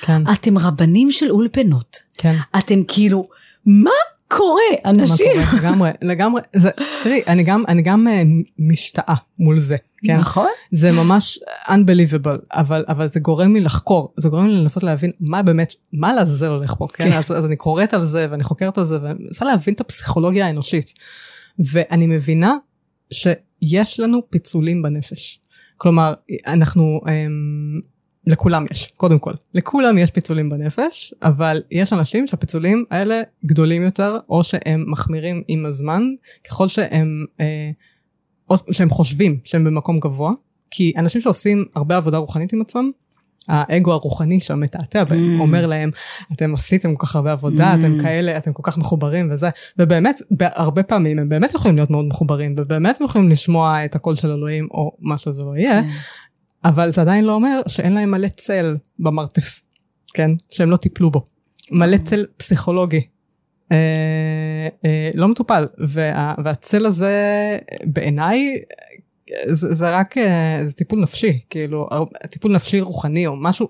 כן. 0.00 0.22
אתם 0.32 0.58
רבנים 0.58 1.10
של 1.10 1.30
אולפנות. 1.30 1.96
כן. 2.18 2.36
אתם 2.58 2.82
כאילו 2.88 3.28
מה 3.66 3.90
קורה? 4.28 4.62
אנשים... 4.84 5.26
מה 5.36 5.46
קורה? 5.50 5.62
לגמרי, 5.62 5.90
לגמרי. 6.02 6.42
זה, 6.56 6.70
תראי, 7.02 7.22
אני 7.26 7.42
גם, 7.42 7.64
אני 7.68 7.82
גם 7.82 8.08
אה, 8.08 8.22
משתאה 8.58 9.14
מול 9.38 9.58
זה, 9.58 9.76
כן? 10.06 10.16
נכון. 10.16 10.48
זה 10.72 10.92
ממש 10.92 11.38
unbelievable, 11.66 12.38
אבל, 12.52 12.84
אבל 12.88 13.08
זה 13.08 13.20
גורם 13.20 13.54
לי 13.54 13.60
לחקור, 13.60 14.12
זה 14.16 14.28
גורם 14.28 14.46
לי 14.46 14.54
לנסות 14.54 14.82
להבין 14.82 15.10
מה 15.20 15.42
באמת, 15.42 15.72
מה 15.92 16.12
לעזאזל 16.12 16.52
הולך 16.52 16.74
פה, 16.78 16.86
כן? 16.92 17.10
כן. 17.10 17.16
אז, 17.16 17.32
אז 17.32 17.44
אני 17.44 17.56
קוראת 17.56 17.94
על 17.94 18.04
זה 18.04 18.26
ואני 18.30 18.44
חוקרת 18.44 18.78
על 18.78 18.84
זה 18.84 18.98
ואני 19.02 19.18
מנסה 19.20 19.44
להבין 19.44 19.74
את 19.74 19.80
הפסיכולוגיה 19.80 20.46
האנושית. 20.46 20.92
ואני 21.58 22.06
מבינה 22.06 22.54
שיש 23.10 24.00
לנו 24.00 24.30
פיצולים 24.30 24.82
בנפש. 24.82 25.40
כלומר, 25.76 26.14
אנחנו, 26.46 27.00
אמ, 27.08 27.80
לכולם 28.26 28.66
יש, 28.70 28.92
קודם 28.96 29.18
כל. 29.18 29.32
לכולם 29.54 29.98
יש 29.98 30.10
פיצולים 30.10 30.50
בנפש, 30.50 31.14
אבל 31.22 31.62
יש 31.70 31.92
אנשים 31.92 32.26
שהפיצולים 32.26 32.84
האלה 32.90 33.22
גדולים 33.46 33.82
יותר, 33.82 34.18
או 34.28 34.44
שהם 34.44 34.84
מחמירים 34.88 35.42
עם 35.48 35.66
הזמן, 35.66 36.02
ככל 36.48 36.68
שהם, 36.68 37.24
אה, 37.40 37.70
או 38.50 38.56
שהם 38.72 38.90
חושבים 38.90 39.38
שהם 39.44 39.64
במקום 39.64 39.98
גבוה. 39.98 40.32
כי 40.70 40.92
אנשים 40.96 41.20
שעושים 41.20 41.64
הרבה 41.76 41.96
עבודה 41.96 42.18
רוחנית 42.18 42.52
עם 42.52 42.60
עצמם, 42.60 42.90
האגו 43.48 43.92
הרוחני 43.92 44.40
שם 44.40 44.60
מתעתע 44.60 45.04
בהם, 45.04 45.38
Mm. 45.38 45.40
אומר 45.42 45.66
להם, 45.66 45.90
אתם 46.32 46.54
עשיתם 46.54 46.94
כל 46.94 47.06
כך 47.06 47.16
הרבה 47.16 47.32
עבודה, 47.32 47.74
Mm. 47.74 47.78
אתם 47.78 48.00
כאלה, 48.02 48.36
אתם 48.36 48.52
כל 48.52 48.62
כך 48.64 48.78
מחוברים 48.78 49.28
וזה, 49.32 49.50
ובאמת, 49.78 50.20
הרבה 50.40 50.82
פעמים 50.82 51.18
הם 51.18 51.28
באמת 51.28 51.54
יכולים 51.54 51.76
להיות 51.76 51.90
מאוד 51.90 52.04
מחוברים, 52.04 52.54
ובאמת 52.58 53.00
הם 53.00 53.04
יכולים 53.06 53.30
לשמוע 53.30 53.84
את 53.84 53.94
הקול 53.94 54.14
של 54.14 54.30
אלוהים, 54.30 54.68
או 54.70 54.96
מה 55.00 55.18
שזה 55.18 55.44
לא 55.44 55.56
יהיה, 55.56 55.82
כן. 55.82 55.88
אבל 56.64 56.90
זה 56.90 57.00
עדיין 57.00 57.24
לא 57.24 57.32
אומר 57.32 57.60
שאין 57.68 57.92
להם 57.92 58.10
מלא 58.10 58.28
צל 58.36 58.76
במרתף, 58.98 59.62
כן? 60.14 60.30
שהם 60.50 60.70
לא 60.70 60.76
טיפלו 60.76 61.10
בו. 61.10 61.24
מלא 61.70 61.96
צל 62.04 62.26
פסיכולוגי. 62.36 63.00
אה, 63.72 64.68
אה, 64.84 65.10
לא 65.14 65.28
מטופל, 65.28 65.66
וה, 65.78 66.34
והצל 66.44 66.86
הזה 66.86 67.14
בעיניי 67.84 68.58
זה, 69.46 69.74
זה 69.74 69.90
רק, 69.90 70.18
אה, 70.18 70.60
זה 70.64 70.72
טיפול 70.74 71.00
נפשי, 71.00 71.40
כאילו, 71.50 71.88
הר- 71.90 72.26
טיפול 72.30 72.54
נפשי 72.54 72.80
רוחני 72.80 73.26
או 73.26 73.36
משהו, 73.36 73.68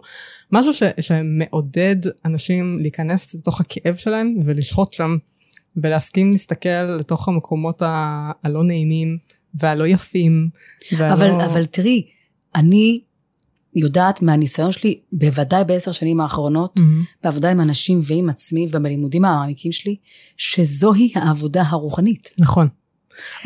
משהו 0.53 0.75
ש, 0.75 0.83
שמעודד 1.01 1.97
אנשים 2.25 2.79
להיכנס 2.81 3.35
לתוך 3.35 3.61
הכאב 3.61 3.95
שלהם 3.95 4.35
ולשהות 4.45 4.93
שם, 4.93 5.17
ולהסכים 5.77 6.33
להסתכל 6.33 6.83
לתוך 6.99 7.29
המקומות 7.29 7.83
הלא 8.43 8.65
נעימים 8.65 9.19
והלא 9.55 9.87
יפים. 9.87 10.49
והלא... 10.99 11.13
אבל, 11.13 11.31
אבל 11.31 11.65
תראי, 11.65 12.03
אני 12.55 13.01
יודעת 13.75 14.23
מהניסיון 14.23 14.73
שלי, 14.73 14.99
בוודאי 15.13 15.65
בעשר 15.65 15.93
שנים 15.93 16.21
האחרונות, 16.21 16.81
מהמם. 16.81 17.05
בעבודה 17.25 17.51
עם 17.51 17.61
אנשים 17.61 18.01
ועם 18.05 18.29
עצמי 18.29 18.67
ובלימודים 18.71 19.25
המעמיקים 19.25 19.73
שלי, 19.73 19.97
שזוהי 20.37 21.13
העבודה 21.15 21.63
הרוחנית. 21.67 22.31
נכון. 22.41 22.69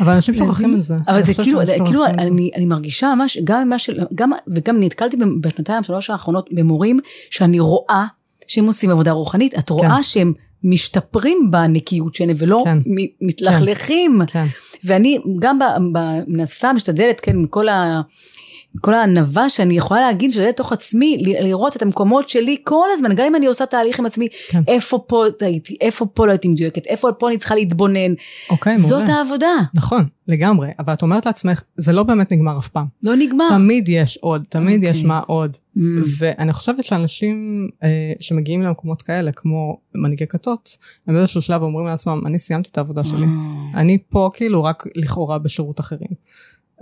אבל 0.01 0.13
אנשים 0.13 0.33
שוכחים 0.35 0.75
את 0.75 0.83
זה. 0.83 0.95
אבל 1.07 1.21
זה 1.21 1.33
כאילו, 1.33 1.59
כאילו. 1.85 2.05
אני, 2.05 2.51
אני 2.55 2.65
מרגישה 2.65 3.13
ממש, 3.15 3.37
גם 3.43 3.67
ממה 3.67 3.79
של, 3.79 3.99
גם, 4.15 4.31
וגם 4.55 4.83
נתקלתי 4.83 5.17
בשנתיים, 5.41 5.83
שלוש 5.83 6.09
האחרונות 6.09 6.49
במורים, 6.51 6.99
שאני 7.29 7.59
רואה 7.59 8.05
שהם 8.47 8.65
עושים 8.65 8.89
עבודה 8.89 9.11
רוחנית, 9.11 9.57
את 9.57 9.69
רואה 9.69 9.95
כן. 9.95 10.03
שהם 10.03 10.33
משתפרים 10.63 11.51
בנקיות 11.51 12.15
שלהם, 12.15 12.35
ולא 12.37 12.61
כן. 12.65 12.77
מתלכלכים. 13.21 14.21
כן. 14.27 14.45
ואני 14.83 15.17
גם 15.39 15.59
מנסה, 16.27 16.73
משתדלת, 16.73 17.19
כן, 17.19 17.37
מכל 17.37 17.67
ה... 17.69 18.01
כל 18.81 18.93
הענווה 18.93 19.49
שאני 19.49 19.77
יכולה 19.77 20.01
להגיד 20.01 20.33
שזה 20.33 20.47
לתוך 20.47 20.71
עצמי, 20.71 21.23
לראות 21.41 21.75
את 21.75 21.81
המקומות 21.81 22.29
שלי 22.29 22.57
כל 22.63 22.85
הזמן, 22.93 23.15
גם 23.15 23.25
אם 23.25 23.35
אני 23.35 23.45
עושה 23.45 23.65
תהליך 23.65 23.99
עם 23.99 24.05
עצמי, 24.05 24.27
כן. 24.49 24.61
איפה 24.67 24.99
פה 25.07 25.25
טעיתי, 25.39 25.77
איפה 25.81 26.05
פה 26.05 26.25
לא 26.27 26.31
הייתי 26.31 26.47
מדויקת, 26.47 26.85
איפה 26.87 27.11
פה 27.11 27.29
אני 27.29 27.37
צריכה 27.37 27.55
להתבונן. 27.55 28.13
אוקיי, 28.49 28.77
מעולה. 28.77 28.89
זאת 28.89 29.09
העבודה, 29.09 29.55
נכון, 29.73 30.05
לגמרי. 30.27 30.69
אבל 30.79 30.93
את 30.93 31.01
אומרת 31.01 31.25
לעצמך, 31.25 31.61
זה 31.77 31.91
לא 31.91 32.03
באמת 32.03 32.31
נגמר 32.31 32.59
אף 32.59 32.67
פעם. 32.67 32.85
לא 33.03 33.15
נגמר. 33.15 33.49
תמיד 33.49 33.89
יש 33.89 34.17
עוד, 34.21 34.43
תמיד 34.49 34.83
יש 34.83 34.89
אוקיי. 34.89 35.07
מה 35.07 35.19
עוד. 35.19 35.57
Mm, 35.77 35.81
ואני 36.17 36.53
חושבת 36.53 36.83
שאנשים 36.83 37.67
אה, 37.83 38.13
שמגיעים 38.19 38.61
למקומות 38.61 39.01
כאלה, 39.01 39.31
כמו 39.31 39.77
מנהיגי 39.95 40.27
כתות, 40.27 40.77
הם 41.07 41.15
באיזשהו 41.15 41.41
שלב 41.41 41.61
אומרים 41.61 41.87
לעצמם, 41.87 42.21
אני 42.25 42.39
סיימתי 42.39 42.69
את 42.71 42.77
העבודה 42.77 43.03
שלי. 43.03 43.25
אה, 43.25 43.81
אני 43.81 43.97
פה 44.09 44.29
כאילו 44.33 44.63
רק 44.63 44.83
לכאורה 44.95 45.37
בשירות 45.37 45.79
אחרים. 45.79 46.09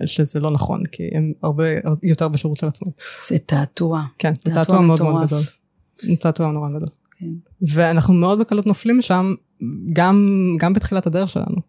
שזה 0.05 0.39
לא 0.39 0.51
נכון, 0.51 0.85
כי 0.91 1.03
הם 1.13 1.33
הרבה 1.43 1.65
יותר 2.03 2.27
בשירות 2.27 2.57
של 2.57 2.67
עצמם. 2.67 2.91
זה 3.27 3.37
תעתוע. 3.39 4.03
כן, 4.19 4.33
זה 4.45 4.53
תעתוע 4.53 4.81
מאוד 4.81 5.01
מאוד. 5.03 5.27
גדול. 5.27 5.43
תעתוע 6.19 6.51
נורא 6.51 6.69
גדול. 6.69 6.89
כן. 7.19 7.25
ואנחנו 7.61 8.13
מאוד 8.13 8.39
בקלות 8.39 8.65
נופלים 8.65 8.97
משם, 8.97 9.33
גם, 9.93 10.29
גם 10.59 10.73
בתחילת 10.73 11.07
הדרך 11.07 11.29
שלנו. 11.29 11.61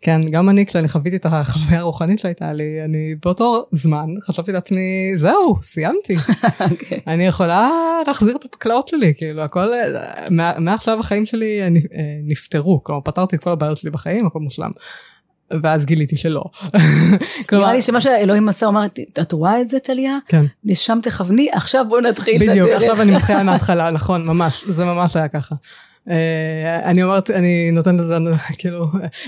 כן, 0.00 0.20
גם 0.30 0.48
אני, 0.48 0.66
כשאני 0.66 0.88
חוויתי 0.88 1.16
את 1.16 1.26
החוויה 1.26 1.80
הרוחנית 1.80 2.18
שהייתה 2.18 2.52
לי, 2.52 2.84
אני 2.84 3.14
באותו 3.24 3.66
זמן 3.72 4.06
חשבתי 4.22 4.52
לעצמי, 4.52 5.12
זהו, 5.16 5.56
סיימתי. 5.62 6.14
אוקיי. 6.70 7.00
אני 7.06 7.26
יכולה 7.26 7.70
להחזיר 8.06 8.36
את 8.36 8.44
הפקלאות 8.44 8.88
שלי, 8.88 9.14
כאילו, 9.16 9.42
הכל, 9.42 9.68
מעכשיו 10.58 11.00
החיים 11.00 11.26
שלי 11.26 11.60
אה, 11.60 11.66
אה, 11.66 12.18
נפתרו, 12.22 12.84
כלומר, 12.84 13.00
פתרתי 13.00 13.36
את 13.36 13.44
כל 13.44 13.52
הבעיות 13.52 13.76
שלי 13.76 13.90
בחיים, 13.90 14.26
הכל 14.26 14.38
מושלם. 14.38 14.70
ואז 15.62 15.84
גיליתי 15.86 16.16
שלא. 16.16 16.44
כלומר, 17.48 17.64
נראה 17.64 17.74
לי 17.74 17.82
שמה 17.82 18.00
שאלוהים 18.00 18.48
עשה, 18.48 18.66
הוא 18.66 18.72
אמר, 18.72 18.86
את 19.20 19.32
רואה 19.32 19.60
את 19.60 19.68
זה, 19.68 19.78
טליה? 19.78 20.18
כן. 20.28 20.44
לשם 20.64 20.98
תכווני, 21.02 21.48
עכשיו 21.52 21.84
בואו 21.88 22.00
נתחיל 22.00 22.36
את 22.36 22.42
הדרך. 22.42 22.52
בדיוק, 22.52 22.70
עכשיו 22.70 23.02
אני 23.02 23.12
מתחילה 23.12 23.42
מההתחלה, 23.48 23.90
נכון, 23.90 24.26
ממש, 24.26 24.64
זה 24.68 24.84
ממש 24.84 25.16
היה 25.16 25.28
ככה. 25.28 25.54
אה, 26.10 26.90
אני 26.90 27.02
אומרת, 27.02 27.30
אני 27.30 27.70
נותנת 27.70 28.00
לזה 28.00 28.16
כאילו 28.58 28.86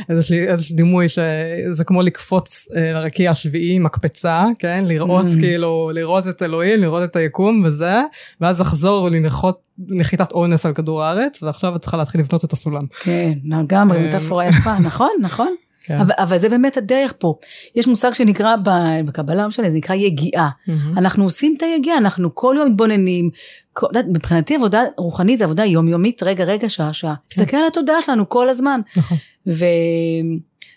איזשהו 0.08 0.36
דימוי 0.76 1.08
שזה 1.08 1.84
כמו 1.86 2.02
לקפוץ 2.02 2.68
אה, 2.76 2.92
לרקיע 2.92 3.30
השביעי 3.30 3.78
מקפצה, 3.78 4.44
כן? 4.58 4.84
לראות 4.86 5.26
Mm. 5.26 5.40
כאילו, 5.40 5.90
לראות 5.94 6.28
את 6.28 6.42
אלוהים, 6.42 6.80
לראות 6.80 7.02
את 7.10 7.16
היקום 7.16 7.62
וזה, 7.66 8.00
ואז 8.40 8.60
לחזור 8.60 9.08
לנחות 9.08 9.58
נחיתת 9.78 10.32
אונס 10.32 10.66
על 10.66 10.72
כדור 10.72 11.04
הארץ, 11.04 11.42
ועכשיו 11.42 11.76
את 11.76 11.80
צריכה 11.80 11.96
להתחיל 11.96 12.20
לבנות 12.20 12.44
את 12.44 12.52
הסולם. 12.52 12.82
כן, 13.00 13.32
לגמרי, 13.44 13.98
אה, 13.98 14.08
מטאפורה 14.08 14.46
יפה, 14.46 14.78
נכון, 14.78 15.10
נכון. 15.20 15.52
כן. 15.88 15.98
אבל, 15.98 16.14
אבל 16.18 16.38
זה 16.38 16.48
באמת 16.48 16.76
הדרך 16.76 17.14
פה. 17.18 17.34
יש 17.74 17.86
מושג 17.86 18.12
שנקרא 18.14 18.56
בקבלה, 19.04 19.42
לא 19.42 19.48
משנה, 19.48 19.70
זה 19.70 19.76
נקרא 19.76 19.94
יגיעה. 19.94 20.48
מהמם. 20.66 20.98
אנחנו 20.98 21.24
עושים 21.24 21.54
את 21.56 21.62
היגיעה, 21.62 21.98
אנחנו 21.98 22.34
כל 22.34 22.54
יום 22.58 22.68
מתבוננים. 22.68 23.30
כל- 23.72 23.86
את 24.00 24.04
מבחינתי 24.08 24.54
עבודה 24.56 24.82
רוחנית 24.98 25.38
זה 25.38 25.44
עבודה 25.44 25.64
יומיומית, 25.64 26.22
רגע, 26.22 26.44
רגע, 26.44 26.68
שעה, 26.68 26.92
שעה. 26.92 27.14
תסתכל 27.28 27.56
על 27.56 27.66
התודעה 27.66 28.02
שלנו 28.06 28.28
כל 28.28 28.48
הזמן. 28.48 28.80
נכון. 28.96 29.18
ו... 29.46 29.64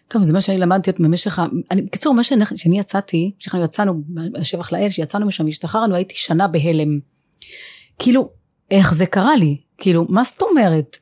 טוב, 0.08 0.22
זה 0.22 0.34
מה 0.34 0.42
שאני 0.42 0.58
למדתי 0.58 0.92
עוד 0.92 1.02
במשך 1.02 1.40
ה... 1.40 1.46
אני, 1.72 1.82
בקיצור, 1.82 2.14
מה 2.14 2.24
שאני, 2.24 2.44
שאני 2.56 2.80
יצאתי, 2.80 3.32
כשאנחנו 3.40 3.64
יצאנו, 3.64 4.02
השבח 4.40 4.72
לאל, 4.72 4.90
שיצאנו 4.90 5.26
משם, 5.26 5.48
השתחררנו, 5.48 5.96
הייתי 5.96 6.16
שנה 6.16 6.48
בהלם. 6.48 7.00
כאילו, 8.00 8.30
איך 8.72 8.94
זה 8.94 9.06
קרה 9.06 9.36
לי? 9.36 9.58
כאילו, 9.78 10.06
מה 10.10 10.24
זאת 10.24 10.42
אומרת? 10.42 10.98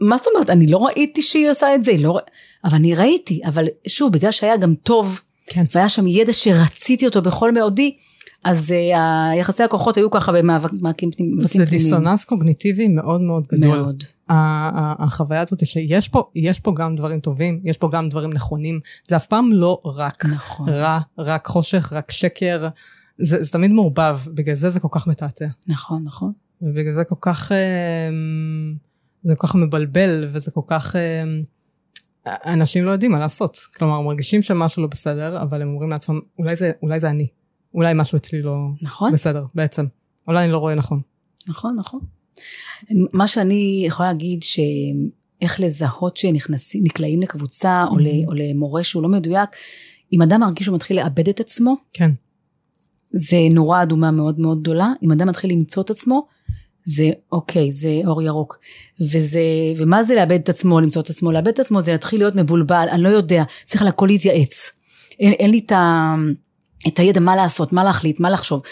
מה- 0.00 0.16
זאת 0.16 0.26
אומרת? 0.34 0.50
אני 0.50 0.66
לא 0.66 0.78
ראיתי 0.86 1.22
שהיא 1.22 1.50
עושה 1.50 1.74
את 1.74 1.84
זה, 1.84 1.92
לא... 1.98 2.18
אבל 2.66 2.74
אני 2.74 2.94
ראיתי, 2.94 3.40
אבל 3.44 3.66
שוב, 3.88 4.12
בגלל 4.12 4.32
שהיה 4.32 4.56
גם 4.56 4.74
טוב, 4.74 5.20
כן. 5.46 5.64
והיה 5.74 5.88
שם 5.88 6.06
ידע 6.06 6.32
שרציתי 6.32 7.06
אותו 7.06 7.22
בכל 7.22 7.52
מאודי, 7.52 7.96
אז 8.44 8.70
uh, 8.70 8.98
היחסי 9.32 9.62
הכוחות 9.62 9.96
היו 9.96 10.10
ככה 10.10 10.32
במאבקים 10.32 11.10
פנימיים. 11.10 11.46
זה 11.46 11.64
דיסוננס 11.64 12.24
קוגניטיבי 12.24 12.88
מאוד 12.88 13.20
מאוד 13.20 13.46
גדול. 13.52 13.78
מאוד. 13.78 14.04
החוויה 14.28 15.40
הזאת 15.40 15.66
שיש 15.66 16.08
פה, 16.08 16.30
יש 16.34 16.60
פה 16.60 16.72
גם 16.76 16.96
דברים 16.96 17.20
טובים, 17.20 17.60
יש 17.64 17.78
פה 17.78 17.88
גם 17.92 18.08
דברים 18.08 18.32
נכונים, 18.32 18.80
זה 19.08 19.16
אף 19.16 19.26
פעם 19.26 19.52
לא 19.52 19.80
רק 19.84 20.24
נכון, 20.24 20.68
רע, 20.68 21.00
רק 21.18 21.46
חושך, 21.46 21.92
רק 21.92 22.10
שקר, 22.10 22.68
זה, 23.18 23.42
זה 23.42 23.52
תמיד 23.52 23.70
מעורבב, 23.70 24.20
בגלל 24.26 24.54
זה 24.54 24.68
זה 24.68 24.80
כל 24.80 24.88
כך 24.90 25.06
מתעתע, 25.06 25.46
נכון, 25.66 26.02
נכון. 26.06 26.32
ובגלל 26.62 26.92
זה 26.92 27.04
כל 27.04 27.14
כך, 27.20 27.52
אמ, 27.52 28.74
זה 29.22 29.36
כל 29.36 29.46
כך 29.46 29.54
מבלבל, 29.54 30.28
וזה 30.32 30.50
כל 30.50 30.60
כך, 30.66 30.96
אמ, 30.96 31.42
אנשים 32.26 32.84
לא 32.84 32.90
יודעים 32.90 33.12
מה 33.12 33.18
לעשות, 33.18 33.56
כלומר 33.76 34.00
מרגישים 34.00 34.42
שמשהו 34.42 34.82
לא 34.82 34.88
בסדר, 34.88 35.42
אבל 35.42 35.62
הם 35.62 35.68
אומרים 35.68 35.90
לעצמם, 35.90 36.20
אולי 36.38 36.56
זה, 36.56 36.72
אולי 36.82 37.00
זה 37.00 37.10
אני, 37.10 37.28
אולי 37.74 37.92
משהו 37.94 38.16
אצלי 38.16 38.42
לא 38.42 38.56
נכון, 38.82 39.12
בסדר 39.12 39.44
בעצם, 39.54 39.84
אולי 40.28 40.44
אני 40.44 40.52
לא 40.52 40.58
רואה 40.58 40.74
נכון. 40.74 41.00
נכון, 41.48 41.76
נכון. 41.78 42.00
מה 43.12 43.28
שאני 43.28 43.84
יכולה 43.86 44.08
להגיד, 44.08 44.42
שאיך 44.42 45.60
לזהות 45.60 46.16
שנכנסים, 46.16 46.84
נקלעים 46.84 47.22
לקבוצה 47.22 47.84
או, 47.90 47.98
ל, 47.98 48.06
או 48.26 48.34
למורה 48.34 48.84
שהוא 48.84 49.02
לא 49.02 49.08
מדויק, 49.08 49.50
אם 50.12 50.22
אדם 50.22 50.40
מרגיש 50.40 50.64
שהוא 50.64 50.74
מתחיל 50.74 50.96
לאבד 50.96 51.28
את 51.28 51.40
עצמו, 51.40 51.76
כן, 51.92 52.10
זה 53.10 53.36
נורה 53.50 53.82
אדומה 53.82 54.10
מאוד 54.10 54.40
מאוד 54.40 54.60
גדולה. 54.60 54.92
אם 55.02 55.12
אדם 55.12 55.28
מתחיל 55.28 55.50
למצוא 55.50 55.82
את 55.82 55.90
עצמו, 55.90 56.26
זה 56.86 57.10
אוקיי, 57.32 57.72
זה 57.72 58.00
אור 58.06 58.22
ירוק. 58.22 58.58
וזה, 59.00 59.40
ומה 59.76 60.04
זה 60.04 60.14
לאבד 60.14 60.40
את 60.40 60.48
עצמו, 60.48 60.80
למצוא 60.80 61.02
את 61.02 61.10
עצמו? 61.10 61.32
לאבד 61.32 61.48
את 61.48 61.58
עצמו 61.58 61.80
זה 61.80 61.92
להתחיל 61.92 62.20
להיות 62.20 62.34
מבולבל, 62.34 62.86
אני 62.90 63.02
לא 63.02 63.08
יודע, 63.08 63.44
צריך 63.64 63.82
על 63.82 63.88
הכל 63.88 64.06
להתייעץ. 64.06 64.72
אין, 65.20 65.32
אין 65.32 65.50
לי 65.50 65.62
את, 65.66 65.72
ה, 65.72 66.14
את 66.88 66.98
הידע 66.98 67.20
מה 67.20 67.36
לעשות, 67.36 67.72
מה 67.72 67.84
להחליט, 67.84 68.20
מה 68.20 68.30
לחשוב. 68.30 68.62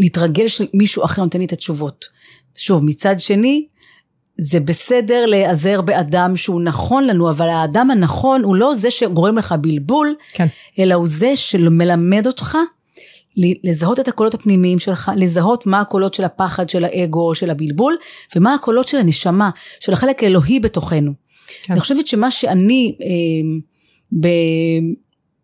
להתרגל 0.00 0.48
שמישהו 0.48 1.04
אחר 1.04 1.22
נותן 1.22 1.38
לי 1.38 1.44
את 1.44 1.52
התשובות. 1.52 2.04
שוב, 2.56 2.84
מצד 2.84 3.18
שני, 3.18 3.66
זה 4.38 4.60
בסדר 4.60 5.26
להיעזר 5.26 5.80
באדם 5.80 6.36
שהוא 6.36 6.60
נכון 6.60 7.06
לנו, 7.06 7.30
אבל 7.30 7.48
האדם 7.48 7.90
הנכון 7.90 8.42
הוא 8.44 8.56
לא 8.56 8.74
זה 8.74 8.90
שגורם 8.90 9.38
לך 9.38 9.54
בלבול, 9.60 10.14
כן. 10.32 10.46
אלא 10.78 10.94
הוא 10.94 11.06
זה 11.06 11.36
שמלמד 11.36 12.26
אותך 12.26 12.56
לזהות 13.64 14.00
את 14.00 14.08
הקולות 14.08 14.34
הפנימיים 14.34 14.78
שלך, 14.78 15.10
לזהות 15.16 15.66
מה 15.66 15.80
הקולות 15.80 16.14
של 16.14 16.24
הפחד, 16.24 16.68
של 16.68 16.84
האגו, 16.84 17.34
של 17.34 17.50
הבלבול, 17.50 17.96
ומה 18.36 18.54
הקולות 18.54 18.88
של 18.88 18.98
הנשמה, 18.98 19.50
של 19.80 19.92
החלק 19.92 20.22
האלוהי 20.22 20.60
בתוכנו. 20.60 21.12
כן. 21.62 21.72
אני 21.72 21.80
חושבת 21.80 22.06
שמה 22.06 22.30
שאני, 22.30 22.96
אה, 23.00 23.58
ב, 24.20 24.28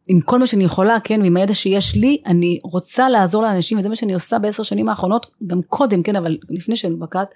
עם 0.09 0.21
כל 0.21 0.39
מה 0.39 0.47
שאני 0.47 0.65
יכולה, 0.65 1.01
כן, 1.05 1.23
ועם 1.23 1.37
הידע 1.37 1.55
שיש 1.55 1.95
לי, 1.97 2.19
אני 2.27 2.59
רוצה 2.65 3.09
לעזור 3.09 3.43
לאנשים, 3.43 3.79
וזה 3.79 3.89
מה 3.89 3.97
שאני 3.97 4.15
עושה 4.15 4.39
בעשר 4.39 4.63
שנים 4.63 4.89
האחרונות, 4.89 5.27
גם 5.47 5.61
קודם, 5.63 6.03
כן, 6.03 6.17
אבל 6.17 6.39
לפני 6.51 6.77
שאני 6.77 6.95
בקעת, 6.95 7.29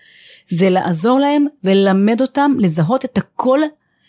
זה 0.49 0.71
לעזור 0.71 1.19
להם 1.19 1.47
וללמד 1.65 2.21
אותם 2.21 2.53
לזהות 2.59 3.05
את 3.05 3.19
הקול 3.19 3.63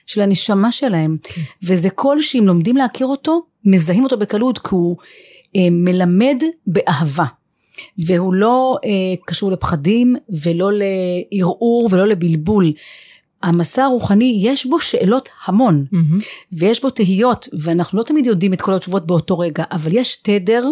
של 0.06 0.22
הנשמה 0.22 0.72
שלהם. 0.72 1.18
כן. 1.24 1.42
וזה 1.64 1.90
קול 1.90 2.22
שאם 2.22 2.44
לומדים 2.46 2.78
להכיר 2.78 3.08
אותו, 3.08 3.42
מזהים 3.66 4.04
אותו 4.04 4.18
בקלות, 4.18 4.60
כי 4.60 4.70
הוא 4.72 4.98
מלמד 5.72 6.44
באהבה. 6.68 7.26
והוא 7.98 8.34
לא 8.34 8.78
אה, 8.86 8.90
קשור 9.26 9.52
לפחדים 9.52 10.16
ולא 10.30 10.72
לערעור 10.74 11.90
ולא 11.92 12.08
לבלבול. 12.08 12.74
המסע 13.44 13.84
הרוחני 13.84 14.40
יש 14.44 14.66
בו 14.66 14.80
שאלות 14.80 15.30
המון 15.46 15.86
mm-hmm. 15.94 16.24
ויש 16.52 16.82
בו 16.82 16.90
תהיות 16.90 17.48
ואנחנו 17.60 17.98
לא 17.98 18.04
תמיד 18.04 18.26
יודעים 18.26 18.54
את 18.54 18.62
כל 18.62 18.74
התשובות 18.74 19.08
באותו 19.08 19.40
רגע 19.40 19.64
אבל 19.72 19.92
יש 19.94 20.16
תדר 20.16 20.64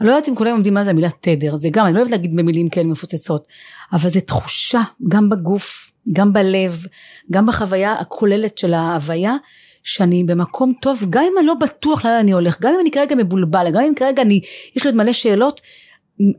אני 0.00 0.08
לא 0.08 0.12
יודעת 0.12 0.28
אם 0.28 0.34
כולם 0.34 0.56
יודעים 0.56 0.74
מה 0.74 0.84
זה 0.84 0.90
המילה 0.90 1.08
תדר 1.20 1.56
זה 1.56 1.68
גם 1.72 1.86
אני 1.86 1.94
לא 1.94 1.98
אוהבת 1.98 2.10
להגיד 2.10 2.36
במילים 2.36 2.68
כאלה 2.68 2.86
מפוצצות 2.86 3.46
אבל 3.92 4.10
זה 4.10 4.20
תחושה 4.20 4.80
גם 5.08 5.28
בגוף 5.28 5.90
גם 6.12 6.32
בלב 6.32 6.86
גם 7.30 7.46
בחוויה 7.46 7.92
הכוללת 7.92 8.58
של 8.58 8.74
ההוויה 8.74 9.34
שאני 9.82 10.24
במקום 10.24 10.72
טוב 10.80 11.06
גם 11.10 11.22
אם 11.22 11.38
אני 11.38 11.46
לא 11.46 11.54
בטוח 11.54 12.04
לאן 12.04 12.18
אני 12.20 12.32
הולך 12.32 12.60
גם 12.60 12.72
אם 12.74 12.80
אני 12.80 12.90
כרגע 12.90 13.14
מבולבל 13.16 13.66
גם 13.72 13.82
אם 13.82 13.94
כרגע 13.96 14.22
אני 14.22 14.40
יש 14.76 14.84
לי 14.84 14.90
עוד 14.90 14.96
מלא 14.96 15.12
שאלות 15.12 15.60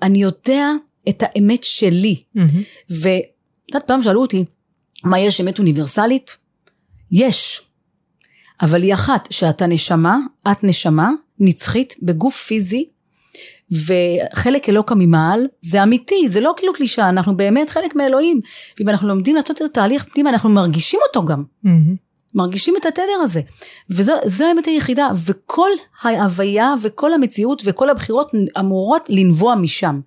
אני 0.02 0.22
יודע 0.22 0.72
את 1.10 1.24
האמת 1.26 1.64
שלי 1.64 2.24
mm-hmm. 2.38 2.42
ואת 2.90 3.24
יודעת 3.68 3.88
פעם 3.88 4.02
שאלו 4.02 4.22
אותי 4.22 4.46
מה 5.04 5.20
יש 5.20 5.42
אמת 5.42 5.60
אוניברסלית? 5.60 6.38
יש. 7.12 7.62
אבל 8.62 8.82
היא 8.82 8.94
אחת, 8.94 9.28
שאתה 9.32 9.68
נשמה, 9.68 10.18
את 10.52 10.64
נשמה, 10.64 11.10
נצחית, 11.40 11.96
בגוף 12.02 12.44
פיזי, 12.44 12.86
וחלק 13.72 14.70
אלוקא 14.70 14.94
ממעל, 14.98 15.48
זה 15.62 15.84
אמיתי, 15.84 16.30
זה 16.30 16.42
לא 16.42 16.54
כאילו 16.58 16.74
קלישה, 16.74 17.10
אנחנו 17.10 17.38
באמת 17.38 17.70
חלק 17.70 17.96
מאלוהים. 17.96 18.40
ואם 18.80 18.90
אנחנו 18.90 19.08
לומדים 19.08 19.36
לעשות 19.36 19.58
את 19.58 19.62
התהליך 19.62 20.06
פנימה, 20.14 20.30
אנחנו 20.30 20.50
מרגישים 20.50 21.00
אותו 21.08 21.26
גם. 21.26 21.44
Mm-hmm. 21.66 22.11
מרגישים 22.36 22.74
את 22.82 22.86
התדר 22.86 23.22
הזה. 23.24 23.42
וזו 23.90 24.46
האמת 24.50 24.66
היחידה, 24.66 25.10
וכל 25.26 25.70
ההוויה 26.02 26.74
וכל 26.84 27.14
המציאות 27.14 27.62
וכל 27.66 27.90
הבחירות 27.90 28.32
אמורות 28.60 29.06
לנבוע 29.10 29.56
משם. 29.56 30.00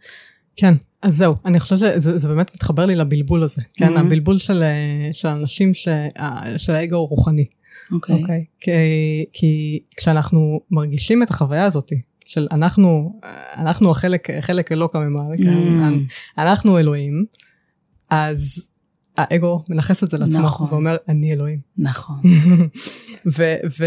כן. 0.57 0.75
אז 1.03 1.17
זהו, 1.17 1.35
אני 1.45 1.61
חושבת 1.61 1.79
שזה 1.79 2.29
באמת 2.29 2.55
מתחבר 2.55 2.87
לי 2.87 2.97
לבלבול 2.97 3.43
הזה, 3.43 3.63
כן? 3.77 3.97
Mm-hmm. 3.97 4.01
הבלבול 4.01 4.39
של, 4.39 4.63
של 5.13 5.29
אנשים 5.29 5.75
ש, 5.75 5.89
של 6.57 6.73
האגו 6.73 6.97
הוא 6.97 7.09
רוחני. 7.09 7.47
אוקיי. 7.93 8.15
Okay. 8.15 8.19
Okay? 8.19 8.61
כי, 8.61 8.71
כי 9.33 9.81
כשאנחנו 9.97 10.61
מרגישים 10.71 11.23
את 11.23 11.31
החוויה 11.31 11.65
הזאת, 11.65 11.91
של 12.25 12.47
אנחנו, 12.51 13.11
אנחנו 13.57 13.91
החלק, 13.91 14.29
חלק 14.41 14.73
אלוקא 14.73 14.99
ממעלה, 14.99 15.37
כן? 15.37 15.63
mm-hmm. 15.63 16.39
אנחנו 16.39 16.79
אלוהים, 16.79 17.25
אז 18.11 18.69
האגו 19.17 19.65
מנכס 19.69 20.05
את 20.05 20.11
זה 20.11 20.19
לעצמו, 20.19 20.43
נכון. 20.43 20.69
ואומר, 20.71 20.97
אני 21.09 21.33
אלוהים. 21.33 21.59
נכון. 21.79 22.21
ו, 23.37 23.55
ו, 23.79 23.85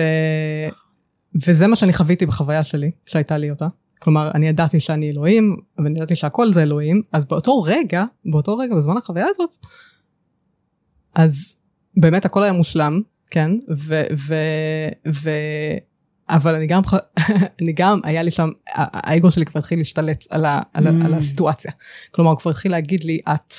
וזה 1.47 1.67
מה 1.67 1.75
שאני 1.75 1.93
חוויתי 1.93 2.25
בחוויה 2.25 2.63
שלי, 2.63 2.91
שהייתה 3.05 3.37
לי 3.37 3.49
אותה. 3.49 3.67
כלומר, 3.99 4.31
אני 4.35 4.47
ידעתי 4.47 4.79
שאני 4.79 5.11
אלוהים, 5.11 5.57
ואני 5.77 5.95
ידעתי 5.95 6.15
שהכל 6.15 6.53
זה 6.53 6.63
אלוהים, 6.63 7.01
אז 7.13 7.25
באותו 7.25 7.61
רגע, 7.61 8.03
באותו 8.25 8.57
רגע, 8.57 8.75
בזמן 8.75 8.97
החוויה 8.97 9.25
הזאת, 9.29 9.55
אז 11.15 11.55
באמת 11.97 12.25
הכל 12.25 12.43
היה 12.43 12.53
מושלם, 12.53 13.01
כן? 13.31 13.51
ו... 13.77 14.03
ו, 14.17 14.35
ו 15.13 15.29
אבל 16.29 16.55
אני 16.55 16.67
גם, 16.67 16.81
אני 17.61 17.73
גם, 17.73 17.99
היה 18.03 18.23
לי 18.23 18.31
שם, 18.31 18.49
האגו 18.73 19.31
שלי 19.31 19.45
כבר 19.45 19.59
התחיל 19.59 19.79
להשתלט 19.79 20.25
על, 20.29 20.45
ה, 20.45 20.61
על, 20.73 20.87
mm. 20.87 21.05
על 21.05 21.13
הסיטואציה. 21.13 21.71
כלומר, 22.11 22.31
הוא 22.31 22.39
כבר 22.39 22.51
התחיל 22.51 22.71
להגיד 22.71 23.03
לי, 23.03 23.19
את, 23.33 23.53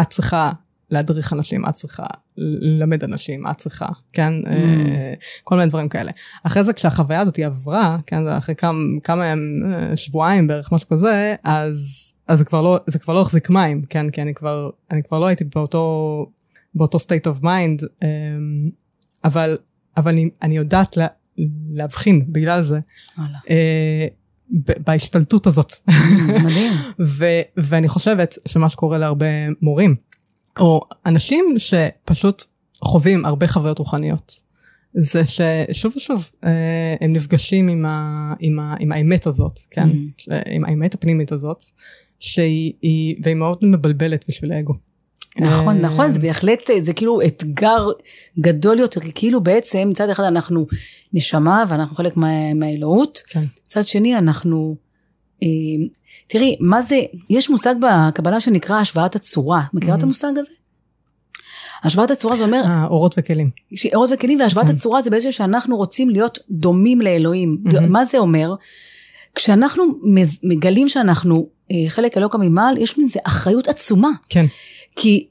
את 0.00 0.10
צריכה 0.10 0.50
להדריך 0.90 1.32
אנשים, 1.32 1.66
את 1.66 1.74
צריכה 1.74 2.06
ללמד 2.36 3.04
אנשים, 3.04 3.46
את 3.46 3.56
צריכה, 3.56 3.88
כן? 4.12 4.32
Mm. 4.44 4.48
אה, 4.48 5.14
כל 5.44 5.56
מיני 5.56 5.68
דברים 5.68 5.88
כאלה. 5.88 6.10
אחרי 6.42 6.64
זה 6.64 6.72
כשהחוויה 6.72 7.20
הזאת 7.20 7.36
היא 7.36 7.46
עברה, 7.46 7.98
כן? 8.06 8.24
זה 8.24 8.38
אחרי 8.38 8.54
כמה, 8.54 8.78
כמה 9.04 9.24
אה, 9.24 9.96
שבועיים 9.96 10.46
בערך, 10.46 10.72
משהו 10.72 10.88
כזה, 10.88 11.34
אז, 11.44 12.14
אז 12.28 12.38
זה, 12.38 12.44
כבר 12.44 12.62
לא, 12.62 12.78
זה 12.86 12.98
כבר 12.98 13.14
לא 13.14 13.20
החזיק 13.20 13.50
מים, 13.50 13.82
כן? 13.88 14.10
כי 14.10 14.22
אני 14.22 14.34
כבר, 14.34 14.70
אני 14.90 15.02
כבר 15.02 15.18
לא 15.18 15.26
הייתי 15.26 15.44
באותו, 15.44 16.26
באותו 16.74 16.98
state 16.98 17.26
of 17.26 17.42
mind, 17.42 17.86
אה, 18.02 18.08
אבל, 19.24 19.58
אבל 19.96 20.12
אני, 20.12 20.30
אני 20.42 20.56
יודעת 20.56 20.96
לה, 20.96 21.06
להבחין 21.72 22.32
בגלל 22.32 22.62
זה. 22.62 22.80
בהשתלטות 24.86 25.46
הזאת. 25.46 25.72
מדהים. 26.44 26.72
ואני 27.68 27.88
חושבת 27.88 28.38
שמה 28.46 28.68
שקורה 28.68 28.98
להרבה 28.98 29.26
מורים, 29.62 29.96
או 30.58 30.80
אנשים 31.06 31.54
שפשוט 31.58 32.44
חווים 32.84 33.24
הרבה 33.26 33.46
חוויות 33.46 33.78
רוחניות. 33.78 34.50
זה 34.94 35.22
ששוב 35.26 35.92
ושוב 35.96 36.30
אה, 36.44 36.50
הם 37.00 37.12
נפגשים 37.12 37.68
עם, 37.68 37.86
ה, 37.86 38.34
עם, 38.40 38.58
ה, 38.60 38.74
עם 38.80 38.92
האמת 38.92 39.26
הזאת, 39.26 39.58
כן? 39.70 39.88
Mm. 39.88 40.32
עם 40.50 40.64
האמת 40.64 40.94
הפנימית 40.94 41.32
הזאת, 41.32 41.62
שהיא, 42.18 43.14
והיא 43.22 43.36
מאוד 43.36 43.58
מבלבלת 43.62 44.24
בשביל 44.28 44.52
האגו. 44.52 44.74
נכון, 45.38 45.76
אה, 45.76 45.82
נכון, 45.82 46.12
זה 46.12 46.20
בהחלט, 46.20 46.70
זה 46.80 46.92
כאילו 46.92 47.22
אתגר 47.22 47.88
גדול 48.40 48.78
יותר, 48.78 49.00
כי 49.00 49.10
כאילו 49.14 49.40
בעצם 49.40 49.88
מצד 49.90 50.08
אחד 50.08 50.24
אנחנו 50.24 50.66
נשמה 51.12 51.64
ואנחנו 51.68 51.96
חלק 51.96 52.16
מה, 52.16 52.54
מהאלוהות, 52.54 53.18
כן. 53.28 53.42
מצד 53.66 53.84
שני 53.84 54.18
אנחנו 54.18 54.76
תראי, 56.26 56.56
מה 56.60 56.82
זה, 56.82 57.00
יש 57.30 57.50
מושג 57.50 57.74
בקבלה 57.80 58.40
שנקרא 58.40 58.76
השוואת 58.76 59.16
הצורה. 59.16 59.62
מכירה 59.72 59.96
את. 59.96 60.02
המושג 60.02 60.32
הזה? 60.36 60.52
השוואת 61.82 62.10
הצורה 62.10 62.36
זה 62.36 62.44
אומר... 62.44 62.62
אה, 62.64 62.86
אורות 62.86 63.14
וכלים. 63.18 63.50
אורות 63.94 64.10
וכלים, 64.14 64.40
והשוואת 64.40 64.66
כן. 64.66 64.72
הצורה 64.72 65.02
זה 65.02 65.10
בעצם 65.10 65.32
שאנחנו 65.32 65.76
רוצים 65.76 66.10
להיות 66.10 66.38
דומים 66.50 67.00
לאלוהים. 67.00 67.58
מה 67.88 68.04
זה 68.04 68.18
אומר? 68.18 68.54
כשאנחנו 69.34 69.84
מגלים 70.42 70.88
שאנחנו 70.88 71.48
אה, 71.70 71.76
חלק 71.88 72.16
אלוקא 72.16 72.36
ממעל, 72.36 72.78
יש 72.78 72.98
מזה 72.98 73.20
אחריות 73.24 73.68
עצומה. 73.68 74.10
כן. 74.28 74.44
כי 74.96 75.26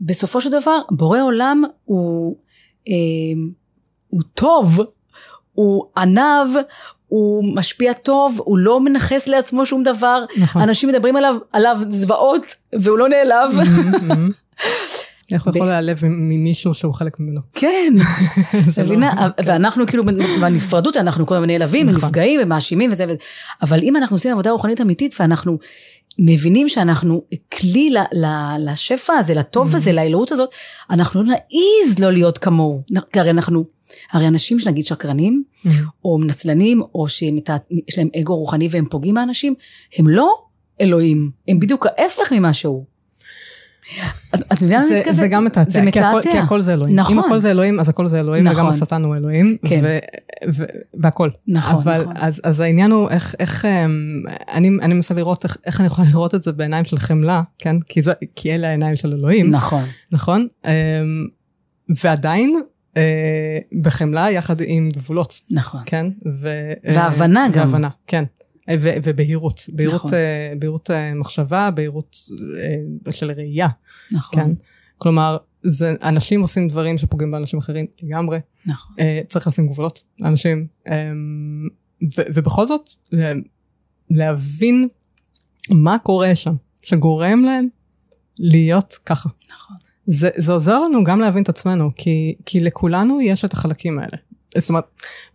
בסופו 0.00 0.40
של 0.40 0.50
דבר, 0.50 0.80
בורא 0.90 1.20
עולם 1.22 1.64
הוא, 1.84 2.36
אה, 2.88 2.94
הוא 4.08 4.22
טוב, 4.34 4.80
הוא 5.52 5.84
ענב, 5.96 6.48
הוא 7.10 7.54
משפיע 7.54 7.92
טוב, 7.92 8.40
הוא 8.44 8.58
לא 8.58 8.80
מנכס 8.80 9.28
לעצמו 9.28 9.66
שום 9.66 9.82
דבר, 9.82 10.24
נכון. 10.38 10.62
אנשים 10.62 10.88
מדברים 10.88 11.16
עליו, 11.16 11.36
עליו 11.52 11.76
זוועות, 11.90 12.54
והוא 12.72 12.98
לא 12.98 13.08
נעלב. 13.08 13.52
איך 15.32 15.44
הוא 15.44 15.52
יכול 15.56 15.66
להיעלב 15.66 16.00
ממישהו 16.04 16.74
שהוא 16.74 16.94
חלק 16.94 17.20
ממנו? 17.20 17.40
כן, 17.54 17.94
אתה 18.72 18.80
לא- 18.80 18.86
מבינה? 18.86 19.30
כן. 19.36 19.42
ואנחנו 19.46 19.86
כאילו 19.86 20.04
בנפרדות 20.40 20.96
אנחנו 20.96 21.26
כל 21.26 21.34
הזמן 21.34 21.46
נעלבים 21.46 21.86
נכון. 21.86 22.04
ונפגעים 22.04 22.40
ומאשימים 22.42 22.90
וזה, 22.92 23.04
אבל 23.62 23.78
אם 23.82 23.96
אנחנו 23.96 24.14
עושים 24.14 24.32
עבודה 24.32 24.50
רוחנית 24.50 24.80
אמיתית 24.80 25.14
ואנחנו 25.20 25.58
מבינים 26.22 26.68
שאנחנו 26.68 27.22
כלי 27.58 27.94
לשפע 28.58 29.12
הזה, 29.12 29.34
לטוב 29.34 29.74
הזה, 29.74 29.92
לאלוהות 29.92 30.32
הזאת, 30.32 30.50
אנחנו 30.90 31.22
לא 31.22 31.28
נעיז 31.28 31.98
לא 31.98 32.10
להיות 32.10 32.38
כמוהו. 32.38 32.82
כי 33.12 33.20
הרי 33.20 33.30
אנחנו 33.30 33.64
הרי 34.12 34.26
אנשים 34.28 34.58
שנגיד 34.58 34.84
שקרנים, 34.84 35.42
mm-hmm. 35.44 35.68
או 36.04 36.18
מנצלנים, 36.18 36.82
או 36.94 37.08
שיש 37.08 37.98
להם 37.98 38.08
אגו 38.20 38.36
רוחני 38.36 38.68
והם 38.70 38.86
פוגעים 38.90 39.14
באנשים, 39.14 39.54
הם 39.96 40.08
לא 40.08 40.34
אלוהים, 40.80 41.30
הם 41.48 41.60
בדיוק 41.60 41.86
ההפך 41.86 42.32
ממה 42.32 42.52
שהוא. 42.52 42.84
את 44.34 44.62
מבינה 44.62 44.78
מה 44.78 44.86
אני 44.86 44.94
מתכוונת? 44.96 45.16
זה 45.16 45.28
גם 45.28 45.44
מתעתע, 45.44 45.70
זה 45.70 45.82
מתעתע. 45.82 46.30
כי 46.30 46.38
הכל 46.38 46.62
זה 46.62 46.72
אלוהים. 46.72 46.96
נכון. 46.96 47.18
אם 47.18 47.24
הכל 47.24 47.40
זה 47.40 47.50
אלוהים, 47.50 47.80
אז 47.80 47.88
הכל 47.88 48.08
זה 48.08 48.20
אלוהים, 48.20 48.44
נכון. 48.44 48.58
וגם 48.58 48.68
השטן 48.68 49.04
הוא 49.04 49.16
אלוהים, 49.16 49.56
כן. 49.66 49.98
והכל. 50.94 51.30
נכון, 51.48 51.74
אבל, 51.74 52.00
נכון. 52.00 52.16
אז, 52.16 52.40
אז 52.44 52.60
העניין 52.60 52.90
הוא 52.90 53.10
איך, 53.10 53.64
אמ, 53.64 54.22
אני, 54.52 54.68
מנסה 54.68 55.14
לראות 55.14 55.44
איך, 55.66 55.80
אני 55.80 55.86
יכולה 55.86 56.08
לראות 56.10 56.34
את 56.34 56.42
זה 56.42 56.52
בעיניים 56.52 56.84
של 56.84 56.98
חמלה, 56.98 57.42
כן? 57.58 57.76
כי, 58.36 58.54
אלה 58.54 58.68
העיניים 58.68 58.96
של 58.96 59.12
אלוהים. 59.12 59.50
נכון. 59.50 59.84
נכון? 60.12 60.46
אמ, 60.64 60.70
ועדיין, 62.04 62.54
אה, 62.96 63.58
בחמלה 63.82 64.30
יחד 64.30 64.56
עם 64.64 64.88
גבולות. 64.92 65.40
נכון. 65.50 65.80
כן? 65.86 66.06
ו, 66.40 66.48
והבנה 66.84 67.48
גם. 67.48 67.58
והבנה, 67.58 67.88
כן. 68.06 68.24
ו- 68.80 68.94
ובהירות, 69.02 69.60
בהירות, 69.72 69.96
נכון. 70.04 70.10
uh, 70.10 70.58
בהירות 70.58 70.90
uh, 70.90 71.18
מחשבה, 71.18 71.70
בהירות 71.70 72.16
uh, 73.06 73.10
של 73.12 73.30
ראייה. 73.30 73.68
נכון. 74.12 74.40
כן? 74.44 74.50
כלומר, 74.98 75.36
זה, 75.62 75.94
אנשים 76.02 76.40
עושים 76.40 76.68
דברים 76.68 76.98
שפוגעים 76.98 77.30
באנשים 77.30 77.58
אחרים 77.58 77.86
לגמרי. 78.02 78.38
נכון. 78.66 78.96
אה, 79.00 79.20
צריך 79.28 79.46
לשים 79.46 79.66
גבולות 79.66 80.04
לאנשים. 80.18 80.66
אה, 80.88 81.12
ו, 82.16 82.22
ובכל 82.34 82.66
זאת, 82.66 82.90
לה- 83.12 83.32
להבין 84.10 84.88
מה 85.70 85.98
קורה 85.98 86.34
שם, 86.34 86.52
שגורם 86.82 87.42
להם 87.44 87.68
להיות 88.38 88.98
ככה. 89.06 89.28
נכון. 89.52 89.76
זה, 90.06 90.30
זה 90.36 90.52
עוזר 90.52 90.78
לנו 90.80 91.04
גם 91.04 91.20
להבין 91.20 91.42
את 91.42 91.48
עצמנו, 91.48 91.90
כי, 91.96 92.34
כי 92.46 92.60
לכולנו 92.60 93.20
יש 93.20 93.44
את 93.44 93.52
החלקים 93.52 93.98
האלה. 93.98 94.16
זאת 94.58 94.68
אומרת, 94.68 94.84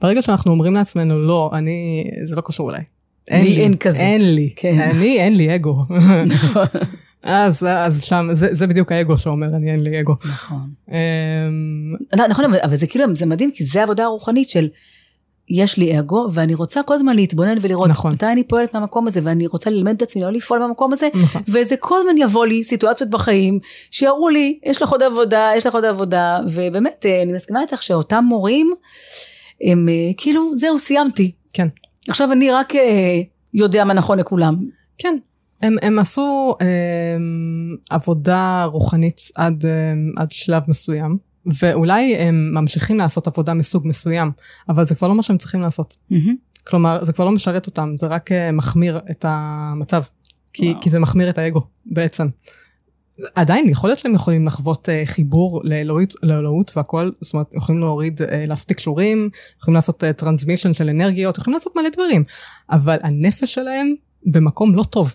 ברגע 0.01 0.21
שאנחנו 0.21 0.51
אומרים 0.51 0.73
לעצמנו, 0.73 1.19
לא, 1.19 1.51
אני, 1.53 2.03
זה 2.25 2.35
לא 2.35 2.41
קשור 2.45 2.69
אליי. 2.71 2.83
לי 3.31 3.61
אין 3.61 3.77
כזה." 3.77 3.99
אין 3.99 4.35
לי. 4.35 4.53
כן. 4.55 4.79
אני, 4.79 5.19
אין 5.19 5.35
לי 5.35 5.55
אגו. 5.55 5.75
נכון. 6.35 6.65
אז, 7.23 7.63
אז 7.69 8.03
שם, 8.03 8.27
זה, 8.33 8.47
זה 8.51 8.67
בדיוק 8.67 8.91
האגו 8.91 9.17
שאומר, 9.17 9.47
אני 9.47 9.71
אין 9.71 9.79
לי 9.79 9.99
אגו. 9.99 10.13
נכון. 10.25 10.69
אמ, 10.91 10.95
נכון, 12.29 12.45
אבל- 12.45 12.75
זה 12.75 12.87
כאילו, 12.87 13.05
זה 13.15 13.25
מדהים, 13.25 13.51
כי 13.51 13.63
זה 13.63 13.83
עבודה 13.83 14.05
רוחנית 14.05 14.49
של 14.49 14.67
יש 15.49 15.77
לי 15.77 15.99
אגו, 15.99 16.27
ואני 16.33 16.55
רוצה 16.55 16.83
כל 16.83 16.93
הזמן 16.93 17.15
להתבונן 17.15 17.57
ולראות 17.61 17.89
נכון. 17.89 18.13
מתי 18.13 18.25
אני 18.25 18.43
פועלת 18.43 18.73
מהמקום 18.73 19.07
הזה, 19.07 19.19
ואני 19.23 19.47
רוצה 19.47 19.69
ללמד 19.69 19.95
את 19.95 20.01
עצמי 20.01 20.21
לא 20.21 20.31
לפעול 20.31 20.63
במקום 20.63 20.93
הזה, 20.93 21.07
נכון. 21.15 21.41
וזה 21.47 21.75
כל 21.79 21.95
הזמן 21.99 22.17
יבוא 22.17 22.45
לי 22.45 22.63
סיטואציות 22.63 23.09
בחיים, 23.09 23.59
שיראו 23.91 24.29
לי, 24.29 24.59
יש 24.65 24.81
לך 24.81 24.89
עוד 24.91 25.03
עבודה, 25.03 25.49
יש 25.57 25.65
לך 25.65 25.75
עוד 25.75 25.85
עבודה, 25.85 26.39
ובאמת, 26.53 27.05
אה, 27.05 27.21
אני 27.21 27.33
מסכימה 27.33 27.61
איתך 27.61 27.83
שאותם 27.83 28.23
מורים, 28.27 28.73
הם 29.61 29.89
אה, 29.89 29.93
כאילו, 30.17 30.51
זהו, 30.57 30.79
סיימתי. 30.79 31.31
כן. 31.53 31.67
עכשיו 32.09 32.31
אני 32.31 32.51
רק 32.51 32.75
אה, 32.75 33.21
יודע 33.53 33.83
מה 33.83 33.93
נכון 33.93 34.19
לכולם. 34.19 34.65
כן, 34.97 35.17
הם, 35.61 35.75
הם 35.81 35.99
עשו 35.99 36.55
הם, 36.59 37.75
עבודה 37.89 38.65
רוחנית 38.65 39.21
עד, 39.35 39.65
הם, 39.65 40.13
עד 40.17 40.31
שלב 40.31 40.63
מסוים, 40.67 41.17
ואולי 41.45 42.15
הם 42.15 42.49
ממשיכים 42.53 42.97
לעשות 42.97 43.27
עבודה 43.27 43.53
מסוג 43.53 43.87
מסוים, 43.87 44.31
אבל 44.69 44.83
זה 44.83 44.95
כבר 44.95 45.07
לא 45.07 45.15
מה 45.15 45.23
שהם 45.23 45.37
צריכים 45.37 45.61
לעשות. 45.61 45.97
כלומר, 46.67 47.05
זה 47.05 47.13
כבר 47.13 47.25
לא 47.25 47.31
משרת 47.31 47.67
אותם, 47.67 47.93
זה 47.97 48.07
רק 48.07 48.31
אה, 48.31 48.51
מחמיר 48.51 48.99
את 49.11 49.25
המצב, 49.27 50.03
כי, 50.53 50.69
וואו. 50.71 50.81
כי 50.81 50.89
זה 50.89 50.99
מחמיר 50.99 51.29
את 51.29 51.37
האגו 51.37 51.61
בעצם. 51.85 52.27
עדיין, 53.35 53.69
יכול 53.69 53.89
להיות 53.89 53.99
שהם 53.99 54.13
יכולים 54.13 54.47
לחוות 54.47 54.89
אה, 54.89 55.01
חיבור 55.05 55.61
לאלוהות, 55.63 56.13
לאלוהות 56.23 56.77
והכל, 56.77 57.11
זאת 57.21 57.33
אומרת, 57.33 57.53
יכולים 57.53 57.81
להוריד, 57.81 58.21
אה, 58.21 58.45
לעשות 58.45 58.67
תקשורים, 58.67 59.29
יכולים 59.61 59.75
לעשות 59.75 60.03
טרנסמישן 60.17 60.73
של 60.73 60.89
אנרגיות, 60.89 61.37
יכולים 61.37 61.53
לעשות 61.53 61.75
מלא 61.75 61.89
דברים, 61.89 62.23
אבל 62.71 62.97
הנפש 63.03 63.53
שלהם 63.53 63.95
במקום 64.25 64.75
לא 64.75 64.83
טוב. 64.83 65.13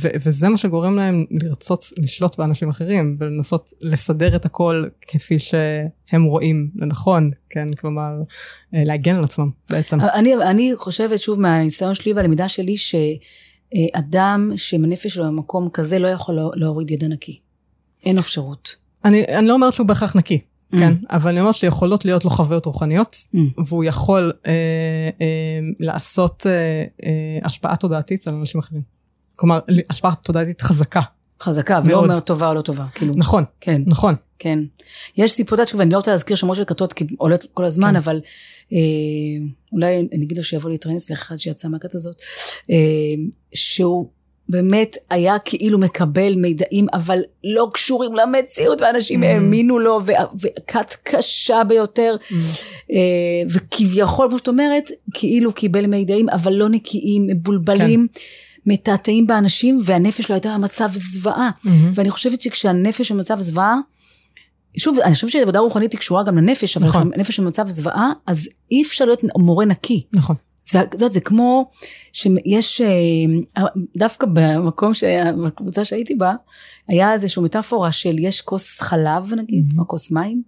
ו- 0.00 0.08
וזה 0.24 0.48
מה 0.48 0.58
שגורם 0.58 0.96
להם 0.96 1.24
לרצות 1.30 1.84
לשלוט 1.96 2.38
באנשים 2.38 2.68
אחרים 2.68 3.16
ולנסות 3.20 3.70
לסדר 3.80 4.36
את 4.36 4.44
הכל 4.44 4.84
כפי 5.00 5.38
שהם 5.38 6.24
רואים 6.24 6.70
לנכון, 6.74 7.30
כן? 7.50 7.72
כלומר, 7.72 8.12
אה, 8.74 8.84
להגן 8.84 9.14
על 9.14 9.24
עצמם 9.24 9.50
בעצם. 9.70 10.00
אני, 10.00 10.34
אני 10.34 10.72
חושבת, 10.76 11.20
שוב, 11.20 11.40
מהניסיון 11.40 11.94
שלי 11.94 12.12
והלמידה 12.12 12.48
שלי, 12.48 12.76
שאדם 13.76 14.52
שהנפש 14.56 15.14
שלו 15.14 15.24
במקום 15.24 15.68
כזה 15.72 15.98
לא 15.98 16.08
יכול 16.08 16.34
לה- 16.34 16.42
להוריד 16.54 16.90
ידע 16.90 17.08
נקי. 17.08 17.40
אין 18.04 18.18
אפשרות. 18.18 18.76
אני, 19.04 19.24
אני 19.24 19.46
לא 19.46 19.54
אומרת 19.54 19.72
שהוא 19.72 19.86
בהכרח 19.86 20.16
נקי, 20.16 20.38
Mm. 20.72 20.76
כן? 20.78 20.94
אבל 21.10 21.30
אני 21.30 21.40
אומרת 21.40 21.54
שיכולות 21.54 22.04
להיות 22.04 22.24
לו 22.24 22.30
חוויות 22.30 22.66
רוחניות, 22.66 23.16
Mm. 23.34 23.38
והוא 23.66 23.84
יכול 23.84 24.32
אה, 24.46 24.52
אה, 25.20 25.26
לעשות 25.80 26.46
אה, 26.46 26.52
אה, 27.04 27.10
השפעה 27.44 27.76
תודעתית 27.76 28.28
על 28.28 28.34
אנשים 28.34 28.58
אחרים. 28.60 28.82
כלומר, 29.36 29.58
השפעה 29.90 30.14
תודעתית 30.14 30.62
חזקה. 30.62 31.00
חזקה, 31.44 31.80
ולא. 31.84 31.98
אומר 32.04 32.20
טובה 32.20 32.48
או 32.48 32.54
לא 32.54 32.60
טובה. 32.60 32.84
כאילו, 32.94 33.14
נכון, 33.16 33.44
כן, 33.60 33.82
נכון. 33.86 34.14
כן. 34.38 34.58
יש 35.16 35.32
סיפור, 35.32 35.58
יודעת, 35.58 35.74
ואני 35.74 35.90
לא 35.90 35.96
רוצה 35.96 36.10
להזכיר 36.10 36.36
שמות 36.36 36.56
של 36.56 36.64
כתות, 36.64 36.92
כי 36.92 37.04
עולת 37.18 37.46
כל 37.54 37.64
הזמן, 37.64 37.90
כן. 37.90 37.96
אבל 37.96 38.20
אה, 38.72 38.78
אולי 39.72 40.08
אני 40.12 40.24
אגיד 40.24 40.36
לו 40.38 40.44
שיבוא 40.44 40.70
להתראיין 40.70 40.96
אצלך 40.96 41.22
אחד 41.22 41.36
שיצא 41.36 41.68
מהכת 41.68 41.94
הזאת, 41.94 42.16
אה, 42.70 42.76
שהוא 43.54 44.08
באמת 44.48 44.96
היה 45.10 45.38
כאילו 45.38 45.78
מקבל 45.78 46.34
מידעים, 46.34 46.86
אבל 46.92 47.18
לא 47.44 47.68
קשורים 47.72 48.14
למציאות, 48.14 48.80
ואנשים 48.80 49.22
Mm. 49.22 49.26
האמינו 49.26 49.78
לו, 49.78 50.00
וכת 50.40 50.94
קשה 51.02 51.62
ביותר. 51.68 52.16
אה, 52.92 52.96
וכביכול, 53.50 54.28
כמו 54.28 54.38
שאת 54.38 54.48
אומרת, 54.48 54.90
כאילו 55.14 55.52
קיבל 55.52 55.86
מידעים, 55.86 56.28
אבל 56.28 56.52
לא 56.52 56.68
נקיים, 56.68 57.26
מבולבלים, 57.26 58.06
כן. 58.12 58.20
מתעתעים 58.66 59.26
באנשים, 59.26 59.80
והנפש 59.84 60.30
לא 60.30 60.34
הייתה 60.34 60.54
במצב 60.58 60.88
זוועה. 60.94 61.50
ואני 61.94 62.10
חושבת 62.10 62.40
שכשהנפש 62.40 63.12
במצב 63.12 63.40
זוועה, 63.40 63.76
שוב, 64.78 64.98
אני 64.98 65.14
חושבת 65.14 65.30
שעבודה 65.30 65.58
רוחנית 65.58 65.92
היא 65.92 65.98
קשורה 66.00 66.22
גם 66.24 66.36
לנפש, 66.38 66.76
אבל 66.76 66.86
נכון. 66.86 67.10
כשהנפש 67.10 67.40
במצב 67.40 67.68
זוועה, 67.68 68.12
אז 68.26 68.48
אי 68.70 68.82
אפשר 68.82 69.04
להיות 69.04 69.20
מורה 69.38 69.64
נקי. 69.64 70.06
נכון. 70.12 70.36
זה, 70.64 70.78
יודעת, 70.92 71.12
זה 71.12 71.20
כמו 71.20 71.64
שיש, 72.12 72.80
אה, 72.80 73.62
דווקא 73.96 74.26
במקום, 74.32 74.94
שה- 74.94 75.32
בקבוצה 75.46 75.84
שהייתי 75.84 76.14
בה, 76.14 76.32
היה 76.88 77.12
איזושהי 77.12 77.42
מטאפורה 77.42 77.92
של 77.92 78.18
יש 78.18 78.40
כוס 78.40 78.80
חלב 78.80 79.34
נגיד, 79.34 79.72
Mhm. 79.72 79.78
או 79.78 79.88
כוס 79.88 80.10
מים, 80.10 80.42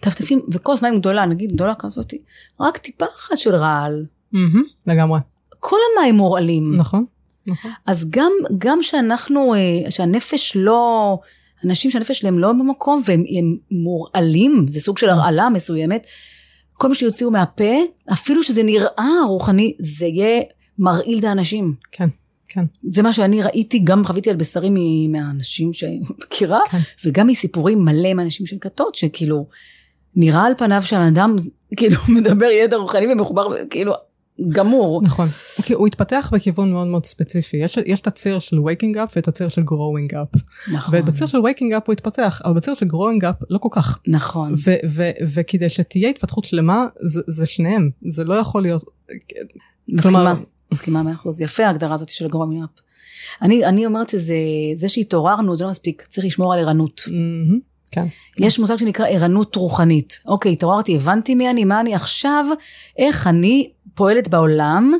טפטפים, 0.00 0.40
וכוס 0.52 0.82
מים 0.82 0.98
גדולה, 1.00 1.26
נגיד 1.26 1.52
גדולה 1.52 1.74
כזאת, 1.74 2.14
רק 2.60 2.76
טיפה 2.76 3.04
אחת 3.18 3.38
של 3.38 3.54
רעל. 3.54 4.04
מהמם, 4.32 4.62
לגמרי. 4.86 5.18
כל 5.60 5.76
המים 5.96 6.14
מורעלים. 6.14 6.76
נכון. 6.76 7.04
נכון. 7.46 7.70
אז 7.86 8.06
גם, 8.10 8.32
גם 8.58 8.78
שאנחנו, 8.82 9.54
אה, 9.54 9.90
שהנפש 9.90 10.56
לא, 10.56 11.18
אנשים 11.64 11.90
שהנפש 11.90 12.18
שלהם 12.18 12.38
לא 12.38 12.52
במקום 12.52 13.02
והם 13.04 13.24
הם 13.38 13.56
מורעלים, 13.70 14.66
זה 14.68 14.80
סוג 14.80 14.98
של 14.98 15.08
הרעלה 15.08 15.48
מסוימת, 15.48 16.06
כל 16.72 16.88
מה 16.88 16.94
שיוציאו 16.94 17.30
מהפה, 17.30 17.74
אפילו 18.12 18.42
שזה 18.42 18.62
נראה 18.62 19.08
רוחני, 19.26 19.74
זה 19.78 20.06
יהיה 20.06 20.42
מרעיל 20.78 21.18
את 21.18 21.24
האנשים. 21.24 21.74
כן, 21.92 22.08
כן. 22.48 22.64
זה 22.88 23.02
מה 23.02 23.12
שאני 23.12 23.42
ראיתי, 23.42 23.78
גם 23.78 24.04
חוויתי 24.04 24.30
על 24.30 24.36
בשרי 24.36 24.70
מ- 24.70 25.12
מהאנשים 25.12 25.72
שאני 25.72 26.00
מכירה, 26.24 26.60
כן. 26.70 26.78
וגם 27.04 27.26
מסיפורים 27.26 27.84
מלא 27.84 28.14
מאנשים 28.14 28.46
של 28.46 28.56
כתות, 28.60 28.94
שכאילו, 28.94 29.46
נראה 30.16 30.44
על 30.46 30.52
פניו 30.58 30.82
שהאדם 30.82 31.36
כאילו 31.76 31.96
מדבר 32.16 32.46
ידע 32.46 32.76
רוחני 32.76 33.12
ומחובר, 33.12 33.42
כאילו, 33.70 33.92
גמור. 34.48 35.02
נכון. 35.02 35.28
כי 35.62 35.74
הוא 35.74 35.86
התפתח 35.86 36.30
בכיוון 36.32 36.72
מאוד 36.72 36.86
מאוד 36.86 37.04
ספציפי. 37.04 37.56
יש, 37.56 37.78
יש 37.86 38.00
את 38.00 38.06
הציר 38.06 38.38
של 38.38 38.56
waking 38.56 38.96
up 38.96 39.12
ואת 39.16 39.28
הציר 39.28 39.48
של 39.48 39.60
growing 39.62 40.12
up. 40.12 40.40
נכון, 40.72 40.94
ובציר 40.98 41.26
של 41.26 41.38
waking 41.38 41.76
up 41.76 41.82
הוא 41.86 41.92
התפתח, 41.92 42.42
אבל 42.44 42.54
בציר 42.54 42.74
של 42.74 42.86
growing 42.86 43.22
up 43.22 43.44
לא 43.50 43.58
כל 43.58 43.68
כך. 43.72 43.98
נכון. 44.06 44.54
ו- 44.64 44.88
ו- 44.88 45.10
וכדי 45.34 45.68
שתהיה 45.68 46.10
התפתחות 46.10 46.44
שלמה, 46.44 46.86
זה, 47.00 47.20
זה 47.26 47.46
שניהם. 47.46 47.90
זה 48.08 48.24
לא 48.24 48.34
יכול 48.34 48.62
להיות... 48.62 48.82
מסכימה, 49.88 50.12
כלומר- 50.18 50.34
מסכימה 50.72 51.02
מאה 51.02 51.12
אחוז. 51.14 51.40
יפה 51.40 51.66
ההגדרה 51.66 51.94
הזאת 51.94 52.08
של 52.08 52.26
הגרומינג 52.26 52.64
אפ. 52.64 52.80
אני, 53.42 53.64
אני 53.66 53.86
אומרת 53.86 54.08
שזה, 54.10 54.34
זה 54.74 54.88
שהתעוררנו 54.88 55.56
זה 55.56 55.64
לא 55.64 55.70
מספיק, 55.70 56.06
צריך 56.08 56.26
לשמור 56.26 56.52
על 56.52 56.58
ערנות. 56.60 57.00
מהמם, 57.06 57.58
כן. 57.90 58.06
יש 58.38 58.58
מושג 58.58 58.76
שנקרא 58.76 59.06
ערנות 59.06 59.56
רוחנית. 59.56 60.20
אוקיי, 60.26 60.52
התעוררתי, 60.52 60.96
הבנתי 60.96 61.34
מי 61.34 61.50
אני, 61.50 61.64
מה 61.64 61.80
אני 61.80 61.94
עכשיו, 61.94 62.46
איך 62.98 63.26
אני 63.26 63.70
פועלת 63.98 64.28
בעולם 64.28 64.92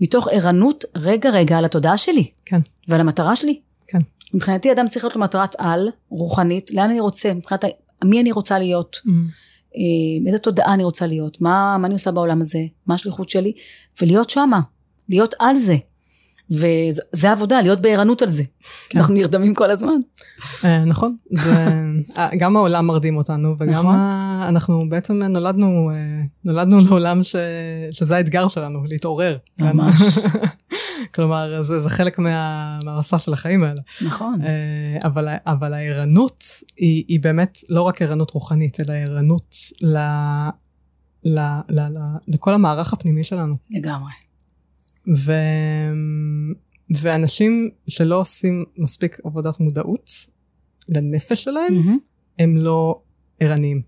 מתוך 0.00 0.28
ערנות 0.30 0.84
רגע 0.96 1.30
רגע 1.30 1.58
על 1.58 1.64
התודעה 1.64 1.98
שלי. 1.98 2.30
כן. 2.44 2.60
ועל 2.88 3.00
המטרה 3.00 3.36
שלי. 3.36 3.60
כן. 3.86 3.98
מבחינתי 4.34 4.72
אדם 4.72 4.88
צריך 4.88 5.04
להיות 5.04 5.16
לו 5.16 5.22
מטרת 5.22 5.54
על, 5.58 5.88
רוחנית, 6.08 6.70
לאן 6.70 6.90
אני 6.90 7.00
רוצה, 7.00 7.34
מבחינת 7.34 7.64
מי 8.04 8.20
אני 8.20 8.32
רוצה 8.32 8.58
להיות, 8.58 8.96
מהמם, 9.04 9.28
אה, 9.76 10.26
איזה 10.26 10.38
תודעה 10.38 10.74
אני 10.74 10.84
רוצה 10.84 11.06
להיות, 11.06 11.40
מה, 11.40 11.76
מה 11.78 11.86
אני 11.86 11.94
עושה 11.94 12.10
בעולם 12.10 12.40
הזה, 12.40 12.58
מה 12.86 12.94
השליחות 12.94 13.28
שלי, 13.28 13.52
ולהיות 14.02 14.30
שמה, 14.30 14.60
להיות 15.08 15.34
על 15.38 15.56
זה. 15.56 15.76
וזה 16.54 17.32
עבודה, 17.32 17.60
להיות 17.62 17.80
בערנות 17.80 18.22
על 18.22 18.28
זה. 18.28 18.42
כן. 18.88 18.98
אנחנו 18.98 19.14
נרדמים 19.14 19.54
כל 19.54 19.70
הזמן. 19.70 19.94
אה, 20.64 20.84
נכון. 20.84 21.16
אה, 22.16 22.30
גם 22.38 22.56
העולם 22.56 22.86
מרדים 22.86 23.16
אותנו, 23.16 23.54
וגם 23.58 23.72
נכון. 23.72 23.94
ה- 23.94 24.46
אנחנו 24.48 24.88
בעצם 24.88 25.22
נולדנו, 25.22 25.90
אה, 25.90 25.94
נולדנו 26.44 26.80
לעולם 26.80 27.22
ש, 27.22 27.36
שזה 27.90 28.16
האתגר 28.16 28.48
שלנו, 28.48 28.84
להתעורר. 28.90 29.36
כן? 29.58 29.64
ממש. 29.76 29.94
כלומר, 31.14 31.62
זה, 31.62 31.80
זה 31.80 31.90
חלק 31.90 32.18
מה, 32.18 32.78
מהמסע 32.84 33.18
של 33.18 33.32
החיים 33.32 33.64
האלה. 33.64 33.80
נכון. 34.02 34.40
אבל, 35.04 35.28
אבל 35.46 35.74
הערנות 35.74 36.44
היא, 36.76 37.04
היא 37.08 37.20
באמת 37.20 37.58
לא 37.68 37.82
רק 37.82 38.02
ערנות 38.02 38.30
רוחנית, 38.30 38.80
אלא 38.80 38.92
ערנות 38.92 39.54
ל, 39.82 39.96
ל, 41.24 41.38
ל, 41.68 41.80
ל, 41.80 41.98
לכל 42.28 42.54
המערך 42.54 42.92
הפנימי 42.92 43.24
שלנו. 43.24 43.54
לגמרי. 43.70 44.10
ו, 45.16 45.32
ואנשים 46.90 47.70
שלא 47.88 48.20
עושים 48.20 48.64
מספיק 48.78 49.18
עבודת 49.24 49.60
מודעות 49.60 50.10
לנפש 50.88 51.44
שלהם, 51.44 51.74
מהמם. 51.74 51.98
הם 52.38 52.56
לא 52.56 53.00
ערניים. 53.40 53.82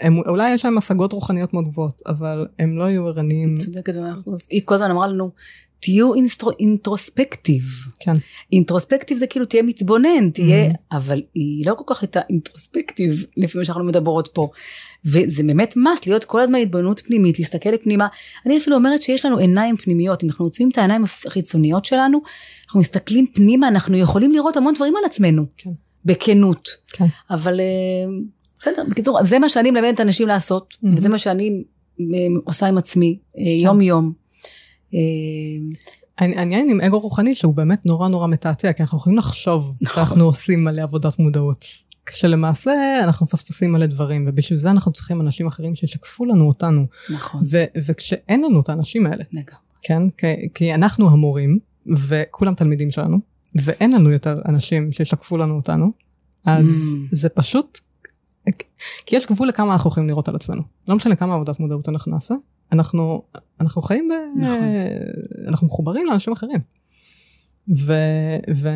הם, 0.00 0.16
אולי 0.16 0.50
יש 0.50 0.64
להם 0.64 0.78
השגות 0.78 1.12
רוחניות 1.12 1.54
מאוד 1.54 1.64
גבוהות, 1.64 2.02
אבל 2.06 2.46
הם 2.58 2.78
לא 2.78 2.84
יהיו 2.84 3.08
ערניים. 3.08 3.54
צודקת 3.54 3.96
במאה 3.96 4.14
אחוז. 4.14 4.46
היא 4.50 4.62
כל 4.64 4.74
הזמן 4.74 4.90
אמרה 4.90 5.06
לנו, 5.06 5.30
תהיו 5.82 6.14
אינסטר, 6.14 6.46
אינטרוספקטיב. 6.60 7.62
כן. 8.00 8.12
אינטרוספקטיב 8.52 9.18
זה 9.18 9.26
כאילו 9.26 9.44
תהיה 9.44 9.62
מתבונן, 9.62 10.30
תהיה, 10.30 10.70
mm-hmm. 10.70 10.96
אבל 10.96 11.22
היא 11.34 11.66
לא 11.66 11.74
כל 11.74 11.84
כך 11.86 12.02
הייתה 12.02 12.20
אינטרוספקטיב 12.30 13.24
לפי 13.36 13.58
מה 13.58 13.64
שאנחנו 13.64 13.84
מדברות 13.84 14.28
פה. 14.34 14.48
וזה 15.04 15.42
באמת 15.42 15.74
מס 15.76 16.06
להיות 16.06 16.24
כל 16.24 16.40
הזמן 16.40 16.58
התבוננות 16.58 17.00
פנימית, 17.00 17.38
להסתכל 17.38 17.70
לפנימה. 17.70 18.06
אני 18.46 18.58
אפילו 18.58 18.76
אומרת 18.76 19.02
שיש 19.02 19.26
לנו 19.26 19.38
עיניים 19.38 19.76
פנימיות, 19.76 20.24
אם 20.24 20.28
אנחנו 20.28 20.44
עוצמים 20.44 20.68
את 20.72 20.78
העיניים 20.78 21.04
החיצוניות 21.26 21.84
שלנו, 21.84 22.20
אנחנו 22.66 22.80
מסתכלים 22.80 23.26
פנימה, 23.34 23.68
אנחנו 23.68 23.96
יכולים 23.96 24.32
לראות 24.32 24.56
המון 24.56 24.74
דברים 24.74 24.96
על 24.96 25.04
עצמנו. 25.04 25.44
כן. 25.56 25.70
בכנות. 26.04 26.68
כן. 26.88 27.06
אבל 27.30 27.60
אה, 27.60 27.64
בסדר, 28.60 28.84
בקיצור, 28.90 29.24
זה 29.24 29.38
מה 29.38 29.48
שאני 29.48 29.70
מלמדת 29.70 30.00
אנשים 30.00 30.28
לעשות, 30.28 30.74
mm-hmm. 30.74 30.88
וזה 30.96 31.08
מה 31.08 31.18
שאני 31.18 31.62
אה, 32.00 32.06
עושה 32.44 32.66
עם 32.66 32.78
עצמי, 32.78 33.18
אה, 33.38 33.44
כן. 33.44 33.64
יום 33.64 33.80
יום. 33.80 34.21
העניין 36.18 36.70
עם 36.70 36.80
אגו 36.80 37.00
רוחני 37.00 37.34
שהוא 37.34 37.54
באמת 37.54 37.86
נורא 37.86 38.08
נורא 38.08 38.26
מתעתע, 38.26 38.72
כי 38.72 38.82
אנחנו 38.82 38.98
יכולים 38.98 39.18
לחשוב 39.18 39.74
נכון. 39.80 40.04
שאנחנו 40.04 40.24
עושים 40.24 40.64
מלא 40.64 40.82
עבודת 40.82 41.18
מודעות. 41.18 41.64
כשלמעשה 42.06 43.00
אנחנו 43.04 43.26
מפספסים 43.26 43.72
מלא 43.72 43.86
דברים, 43.86 44.24
ובשביל 44.28 44.58
זה 44.58 44.70
אנחנו 44.70 44.92
צריכים 44.92 45.20
אנשים 45.20 45.46
אחרים 45.46 45.74
שישקפו 45.74 46.24
לנו 46.24 46.48
אותנו. 46.48 46.86
נכון. 47.10 47.42
וכשאין 47.86 48.44
לנו 48.44 48.60
את 48.60 48.68
האנשים 48.68 49.06
האלה. 49.06 49.24
כן? 49.82 50.10
כי, 50.10 50.26
כי 50.54 50.74
אנחנו 50.74 51.10
המורים, 51.10 51.58
וכולם 51.96 52.54
תלמידים 52.54 52.90
שלנו, 52.90 53.18
ואין 53.54 53.92
לנו 53.92 54.10
יותר 54.10 54.40
אנשים 54.48 54.92
שישקפו 54.92 55.36
לנו 55.36 55.56
אותנו, 55.56 55.90
אז 56.46 56.96
mm. 56.96 56.98
זה 57.12 57.28
פשוט, 57.28 57.78
כי 59.06 59.16
יש 59.16 59.26
גבול 59.26 59.48
לכמה 59.48 59.72
אנחנו 59.72 59.90
יכולים 59.90 60.08
לראות 60.08 60.28
על 60.28 60.34
עצמנו. 60.34 60.62
לא 60.88 60.96
משנה 60.96 61.16
כמה 61.16 61.34
עבודת 61.34 61.60
מודעות 61.60 61.88
אנחנו 61.88 62.12
נעשה, 62.12 62.34
אנחנו, 62.72 63.22
אנחנו 63.60 63.82
חיים 63.82 64.08
ב... 64.08 64.40
נכון. 64.40 64.58
אנחנו 65.48 65.66
מחוברים 65.66 66.06
לאנשים 66.06 66.32
אחרים. 66.32 66.60
ו, 67.76 67.92
ו, 68.54 68.68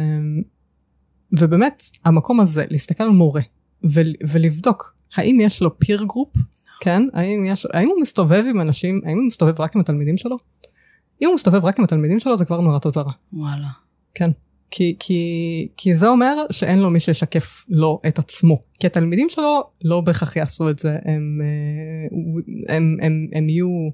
ובאמת, 1.39 1.83
המקום 2.05 2.41
הזה, 2.41 2.65
להסתכל 2.71 3.05
על 3.05 3.11
מורה 3.11 3.43
ו, 3.85 4.01
ולבדוק 4.29 4.97
האם 5.15 5.41
יש 5.41 5.63
לו 5.63 5.79
peer 5.79 6.05
group, 6.05 6.37
כן? 6.81 7.03
האם, 7.13 7.45
יש, 7.45 7.67
האם 7.73 7.89
הוא 7.89 8.01
מסתובב 8.01 8.45
עם 8.51 8.61
אנשים, 8.61 9.01
האם 9.05 9.19
הוא 9.19 9.27
מסתובב 9.27 9.61
רק 9.61 9.75
עם 9.75 9.81
התלמידים 9.81 10.17
שלו? 10.17 10.37
אם 11.23 11.27
הוא 11.27 11.35
מסתובב 11.35 11.65
רק 11.65 11.79
עם 11.79 11.85
התלמידים 11.85 12.21
שלו, 12.21 12.37
זה 12.37 12.45
כבר 12.45 12.61
נורת 12.61 12.87
אזהרה. 12.87 13.13
וואלה. 13.33 13.69
כן. 14.15 14.31
כי, 14.71 14.97
כי, 14.99 15.69
כי 15.77 15.95
זה 15.95 16.09
אומר 16.09 16.37
שאין 16.51 16.79
לו 16.79 16.91
מי 16.91 17.01
שישקף 17.01 17.65
לו 17.69 18.01
את 18.09 18.19
עצמו. 18.19 18.61
כי 18.81 18.87
התלמידים 18.87 19.29
שלו 19.29 19.63
לא 19.85 20.01
בהכרח 20.01 20.37
יעשו 20.37 20.71
את 20.71 20.79
זה, 20.79 20.97
הם, 21.05 21.41
אה, 21.43 22.77
הם, 22.77 22.97
הם, 23.03 23.27
הם 23.33 23.49
יהיו 23.49 23.89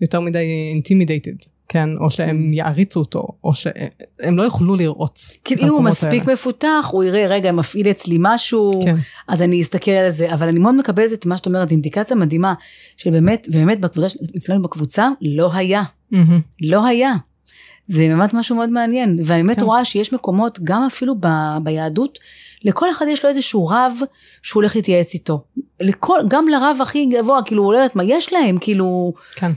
יותר 0.00 0.20
מדי 0.20 0.46
intimidated. 0.72 1.36
כן, 1.68 1.88
או 1.96 2.10
שהם 2.10 2.50
mm. 2.52 2.56
יעריצו 2.56 3.00
אותו, 3.00 3.26
או 3.44 3.54
שהם 3.54 4.36
לא 4.36 4.42
יוכלו 4.42 4.76
לראות. 4.76 5.18
כן, 5.44 5.54
אם 5.58 5.68
הוא 5.68 5.82
מספיק 5.82 6.22
האלה. 6.22 6.32
מפותח, 6.32 6.88
הוא 6.92 7.04
יראה, 7.04 7.26
רגע, 7.26 7.52
מפעיל 7.52 7.90
אצלי 7.90 8.16
משהו, 8.20 8.80
כן. 8.84 8.96
אז 9.28 9.42
אני 9.42 9.60
אסתכל 9.60 9.90
על 9.90 10.10
זה, 10.10 10.34
אבל 10.34 10.48
אני 10.48 10.60
מאוד 10.60 10.74
מקבלת 10.74 11.12
את 11.12 11.26
מה 11.26 11.36
שאת 11.36 11.46
אומרת, 11.46 11.70
אינדיקציה 11.70 12.16
מדהימה, 12.16 12.54
שבאמת, 12.96 13.46
באמת 13.50 13.80
בקבוצה, 13.80 14.06
אצלנו 14.36 14.62
בקבוצה, 14.62 15.08
לא 15.20 15.54
היה. 15.54 15.82
Mm-hmm. 16.12 16.16
לא 16.60 16.86
היה. 16.86 17.14
זה 17.88 17.98
באמת 17.98 18.34
משהו 18.34 18.56
מאוד 18.56 18.68
מעניין, 18.68 19.18
ואני 19.24 19.42
באמת 19.42 19.58
כן. 19.58 19.64
רואה 19.64 19.84
שיש 19.84 20.12
מקומות, 20.12 20.58
גם 20.64 20.82
אפילו 20.82 21.14
ב, 21.20 21.26
ביהדות, 21.62 22.18
לכל 22.64 22.90
אחד 22.90 23.06
יש 23.08 23.24
לו 23.24 23.28
איזשהו 23.30 23.66
רב 23.66 23.92
שהוא 24.42 24.60
הולך 24.60 24.76
להתייעץ 24.76 25.14
איתו. 25.14 25.44
לכל, 25.80 26.20
גם 26.28 26.48
לרב 26.48 26.78
הכי 26.82 27.06
גבוה, 27.06 27.42
כאילו, 27.42 27.72
לא 27.72 27.76
יודעת 27.76 27.96
מה 27.96 28.04
יש 28.04 28.32
להם, 28.32 28.58
כאילו... 28.58 29.14
כן. 29.34 29.52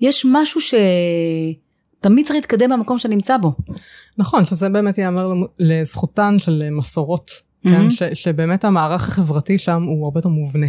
יש 0.00 0.26
משהו 0.30 0.60
שתמיד 0.60 2.26
צריך 2.26 2.34
להתקדם 2.34 2.70
במקום 2.70 2.98
שאתה 2.98 3.08
נמצא 3.08 3.36
בו. 3.36 3.52
נכון, 4.18 4.44
שזה 4.44 4.68
באמת 4.68 4.98
ייאמר 4.98 5.32
לזכותן 5.58 6.38
של 6.38 6.62
מסורות, 6.70 7.30
mm-hmm. 7.30 7.68
כן? 7.68 7.90
ש, 7.90 8.02
שבאמת 8.02 8.64
המערך 8.64 9.08
החברתי 9.08 9.58
שם 9.58 9.82
הוא 9.82 10.04
הרבה 10.04 10.18
יותר 10.18 10.28
מובנה. 10.28 10.66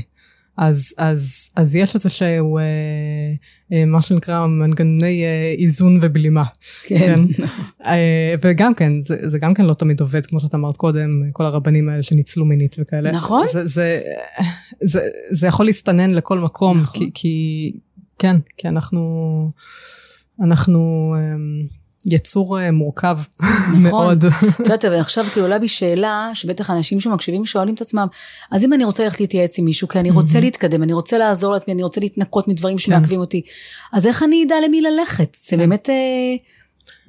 אז, 0.58 0.93
אז, 0.97 1.49
אז 1.56 1.76
יש 1.76 1.95
איזה 1.95 2.10
שהוא, 2.10 2.60
אה, 2.60 2.66
אה, 3.74 3.86
מה 3.86 4.01
שנקרא 4.01 4.47
מנגנוני 4.47 5.24
אה, 5.24 5.56
איזון 5.58 5.99
ובלימה. 6.01 6.43
כן. 6.84 6.97
כן. 7.38 7.43
אה, 7.86 8.36
וגם 8.41 8.74
כן, 8.74 9.01
זה, 9.01 9.30
זה 9.30 9.39
גם 9.39 9.53
כן 9.53 9.66
לא 9.66 9.74
תמיד 9.74 9.99
עובד, 9.99 10.26
כמו 10.26 10.39
שאת 10.39 10.56
אמרת 10.56 10.78
קודם, 10.78 11.10
כל 11.32 11.45
הרבנים 11.45 11.89
האלה 11.89 12.03
שניצלו 12.03 12.45
מינית 12.45 12.76
וכאלה. 12.80 13.12
נכון. 13.12 13.47
זה, 13.51 13.66
זה, 13.66 14.01
זה, 14.82 14.99
זה 15.32 15.47
יכול 15.47 15.66
להסתנן 15.66 16.12
לכל 16.12 16.39
מקום, 16.39 16.80
נכון. 16.80 16.99
כי, 16.99 17.12
כי, 17.14 17.72
כן, 18.20 18.36
כי 18.58 18.68
אנחנו, 18.68 19.51
אנחנו, 20.41 21.14
אה, 21.18 21.36
יצור 22.06 22.60
אה, 22.60 22.72
מורכב 22.72 23.18
נכון. 23.39 23.82
מאוד. 23.82 24.26
את 24.56 24.60
יודעת, 24.60 24.86
אבל 24.86 24.99
עכשיו 24.99 25.26
כאילו 25.26 25.45
עולה 25.45 25.60
בי 25.60 25.68
שאלה, 25.68 26.30
שבטח 26.34 26.70
אנשים 26.70 26.99
שמקשיבים 26.99 27.45
שואלים 27.45 27.76
את 27.76 27.82
עצמם, 27.82 28.08
אז 28.51 28.64
אם 28.64 28.74
אני 28.74 28.84
רוצה 28.84 29.03
ללכת 29.03 29.20
להתייעץ 29.20 29.60
עם 29.60 29.66
מישהו, 29.66 29.88
כי 29.88 29.99
אני 29.99 30.12
רוצה 30.12 30.39
להתקדם, 30.39 30.84
אני 30.84 30.93
רוצה 30.93 31.18
לעזור 31.18 31.53
לעצמי, 31.53 31.74
אני 31.74 31.84
רוצה 31.84 32.01
להתנקות 32.01 32.47
מדברים 32.47 32.78
שמעכבים 32.78 33.20
אותי, 33.20 33.41
אז 33.93 34.08
איך 34.08 34.24
אני 34.24 34.43
אדע 34.47 34.56
למי 34.68 34.82
ללכת? 34.82 35.38
זה 35.47 35.58
באמת... 35.58 35.89
אה, 35.89 35.95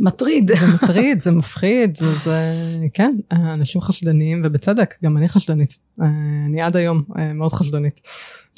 מטריד. 0.00 0.50
זה 0.56 0.66
מטריד, 0.74 1.22
זה 1.22 1.30
מפחיד, 1.30 1.96
זה, 1.96 2.14
זה, 2.14 2.52
כן, 2.94 3.10
אנשים 3.32 3.80
חשדניים, 3.80 4.42
ובצדק, 4.44 4.94
גם 5.04 5.16
אני 5.16 5.28
חשדנית. 5.28 5.76
אה, 6.02 6.06
אני 6.46 6.62
עד 6.62 6.76
היום 6.76 7.02
מאוד 7.34 7.52
חשדנית. 7.52 8.00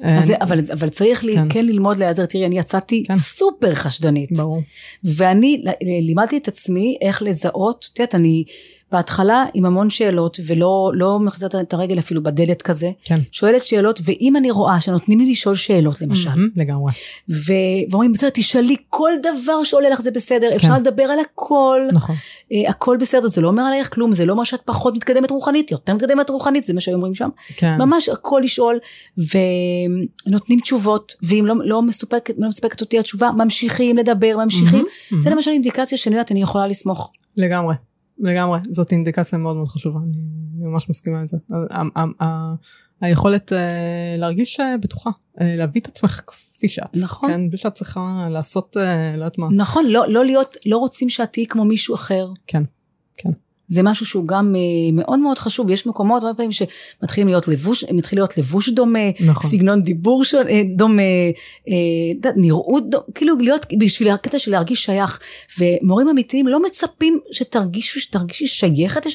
אז, 0.02 0.32
אבל, 0.40 0.60
אבל 0.72 0.88
צריך 0.88 1.24
לי, 1.24 1.34
כן. 1.34 1.46
כן 1.50 1.66
ללמוד 1.66 1.96
להיעזר. 1.96 2.26
תראי, 2.26 2.46
אני 2.46 2.58
יצאתי 2.58 3.02
כן. 3.08 3.16
סופר 3.16 3.74
חשדנית. 3.74 4.32
ברור. 4.32 4.60
ואני 5.04 5.64
לימדתי 6.06 6.36
את 6.36 6.48
עצמי 6.48 6.98
איך 7.02 7.22
לזהות, 7.22 7.88
את 7.92 7.98
יודעת, 7.98 8.14
אני... 8.14 8.44
בהתחלה 8.92 9.44
עם 9.54 9.64
המון 9.64 9.90
שאלות 9.90 10.38
ולא 10.46 10.90
לא 10.94 11.18
מחזירת 11.20 11.54
את 11.54 11.74
הרגל 11.74 11.98
אפילו 11.98 12.22
בדלת 12.22 12.62
כזה. 12.62 12.90
כן. 13.04 13.20
שואלת 13.32 13.66
שאלות 13.66 14.00
ואם 14.04 14.36
אני 14.36 14.50
רואה 14.50 14.80
שנותנים 14.80 15.20
לי 15.20 15.30
לשאול 15.30 15.56
שאלות 15.56 16.00
למשל. 16.02 16.30
Mm-hmm, 16.30 16.56
לגמרי. 16.56 16.92
ו... 17.30 17.52
ואומרים 17.90 18.12
בסדר 18.12 18.30
תשאלי 18.34 18.76
כל 18.88 19.12
דבר 19.22 19.64
שעולה 19.64 19.88
לך 19.88 20.00
זה 20.00 20.10
בסדר 20.10 20.50
כן. 20.50 20.56
אפשר 20.56 20.74
לדבר 20.74 21.02
על 21.02 21.18
הכל. 21.18 21.80
נכון. 21.92 22.14
Uh, 22.16 22.70
הכל 22.70 22.96
בסדר 23.00 23.28
זה 23.28 23.40
לא 23.40 23.48
אומר 23.48 23.62
עלייך 23.62 23.94
כלום 23.94 24.12
זה 24.12 24.26
לא 24.26 24.32
אומר 24.32 24.44
שאת 24.44 24.60
פחות 24.64 24.94
מתקדמת 24.94 25.30
רוחנית 25.30 25.70
יותר 25.70 25.94
מתקדמת 25.94 26.30
רוחנית 26.30 26.66
זה 26.66 26.74
מה 26.74 26.80
שהיו 26.80 26.94
אומרים 26.94 27.14
שם. 27.14 27.28
כן. 27.56 27.78
ממש 27.78 28.08
הכל 28.08 28.40
לשאול 28.44 28.78
ונותנים 29.18 30.60
תשובות 30.60 31.14
ואם 31.22 31.44
לא, 31.46 31.54
לא 31.64 31.82
מסופקת 31.82 32.34
לא 32.38 32.48
מספקת 32.48 32.80
אותי 32.80 32.98
התשובה 32.98 33.30
ממשיכים 33.36 33.96
לדבר 33.96 34.36
ממשיכים. 34.36 34.84
Mm-hmm, 34.84 35.14
mm-hmm. 35.14 35.22
זה 35.22 35.30
למשל 35.30 35.50
אינדיקציה 35.50 35.98
שאני 35.98 36.16
יודעת 36.16 36.30
אני 36.30 36.42
יכולה 36.42 36.66
לסמוך. 36.66 37.10
לגמרי. 37.36 37.74
לגמרי, 38.20 38.60
זאת 38.70 38.92
אינדיקציה 38.92 39.38
מאוד 39.38 39.56
מאוד 39.56 39.68
חשובה, 39.68 39.98
אני, 39.98 40.12
אני 40.58 40.68
ממש 40.68 40.88
מסכימה 40.90 41.20
עם 41.20 41.26
זה. 41.26 41.36
היכולת 43.00 43.52
אה, 43.52 43.58
להרגיש 44.18 44.60
אה, 44.60 44.78
בטוחה, 44.78 45.10
אה, 45.40 45.56
להביא 45.56 45.80
את 45.80 45.86
עצמך 45.86 46.22
כפי 46.26 46.68
שאת. 46.68 46.96
נכון. 46.96 47.30
כן, 47.30 47.48
בלי 47.48 47.58
שאת 47.58 47.74
צריכה 47.74 48.28
לעשות, 48.30 48.76
לא 48.76 48.82
יודעת 49.14 49.38
מה. 49.38 49.48
נכון, 49.50 49.86
לא, 49.86 50.08
לא 50.08 50.24
להיות, 50.24 50.56
לא 50.66 50.76
רוצים 50.78 51.08
שאת 51.08 51.32
תהיי 51.32 51.46
כמו 51.46 51.64
מישהו 51.64 51.94
אחר. 51.94 52.28
כן, 52.46 52.62
כן. 52.62 52.77
זה 53.68 53.82
משהו 53.82 54.06
שהוא 54.06 54.26
גם 54.26 54.54
אה, 54.56 54.60
מאוד 54.92 55.18
מאוד 55.18 55.38
חשוב, 55.38 55.70
יש 55.70 55.86
מקומות 55.86 56.22
הרבה 56.22 56.34
פעמים 56.34 56.52
שמתחילים 56.52 57.28
להיות 57.28 57.48
לבוש, 57.48 57.84
מתחיל 57.92 58.18
להיות 58.18 58.38
לבוש 58.38 58.68
דומה, 58.68 58.98
נכון. 59.20 59.50
סגנון 59.50 59.82
דיבור 59.82 60.24
שונה, 60.24 60.50
אה, 60.50 60.62
דומה, 60.76 61.02
אה, 61.68 62.30
נראות 62.36 62.90
דומה, 62.90 63.04
כאילו 63.14 63.36
להיות 63.40 63.66
בשביל 63.78 64.08
הקטע 64.10 64.38
של 64.38 64.50
להרגיש 64.50 64.84
שייך, 64.84 65.20
ומורים 65.58 66.08
אמיתיים 66.08 66.48
לא 66.48 66.62
מצפים 66.62 67.18
שתרגישו, 67.32 68.00
שתרגישי 68.00 68.46
שייכת, 68.46 69.06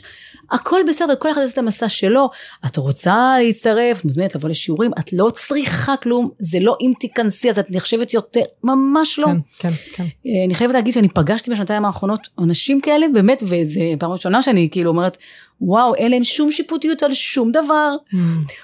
הכל 0.51 0.81
בסדר, 0.87 1.15
כל 1.15 1.31
אחד 1.31 1.41
עושה 1.41 1.53
את 1.53 1.57
המסע 1.57 1.89
שלו, 1.89 2.29
את 2.65 2.77
רוצה 2.77 3.35
להצטרף, 3.39 4.05
מוזמנת 4.05 4.35
לבוא 4.35 4.49
לשיעורים, 4.49 4.91
את 4.99 5.13
לא 5.13 5.29
צריכה 5.29 5.97
כלום, 5.97 6.29
זה 6.39 6.59
לא 6.59 6.77
אם 6.81 6.91
תיכנסי 6.99 7.49
אז 7.49 7.59
את 7.59 7.71
נחשבת 7.71 8.13
יותר, 8.13 8.41
ממש 8.63 9.19
לא. 9.19 9.27
כן, 9.27 9.37
כן, 9.59 9.69
כן. 9.93 10.05
אני 10.45 10.55
חייבת 10.55 10.73
להגיד 10.73 10.93
שאני 10.93 11.09
פגשתי 11.09 11.51
בשנתיים 11.51 11.85
האחרונות 11.85 12.27
אנשים 12.39 12.81
כאלה, 12.81 13.05
באמת, 13.13 13.43
וזה 13.45 13.81
פעם 13.99 14.11
ראשונה 14.11 14.41
שאני 14.41 14.69
כאילו 14.71 14.89
אומרת, 14.89 15.17
וואו, 15.61 15.95
אין 15.95 16.11
להם 16.11 16.23
שום 16.23 16.51
שיפוטיות 16.51 17.03
על 17.03 17.13
שום 17.13 17.51
דבר. 17.51 17.95
Mm. 18.13 18.15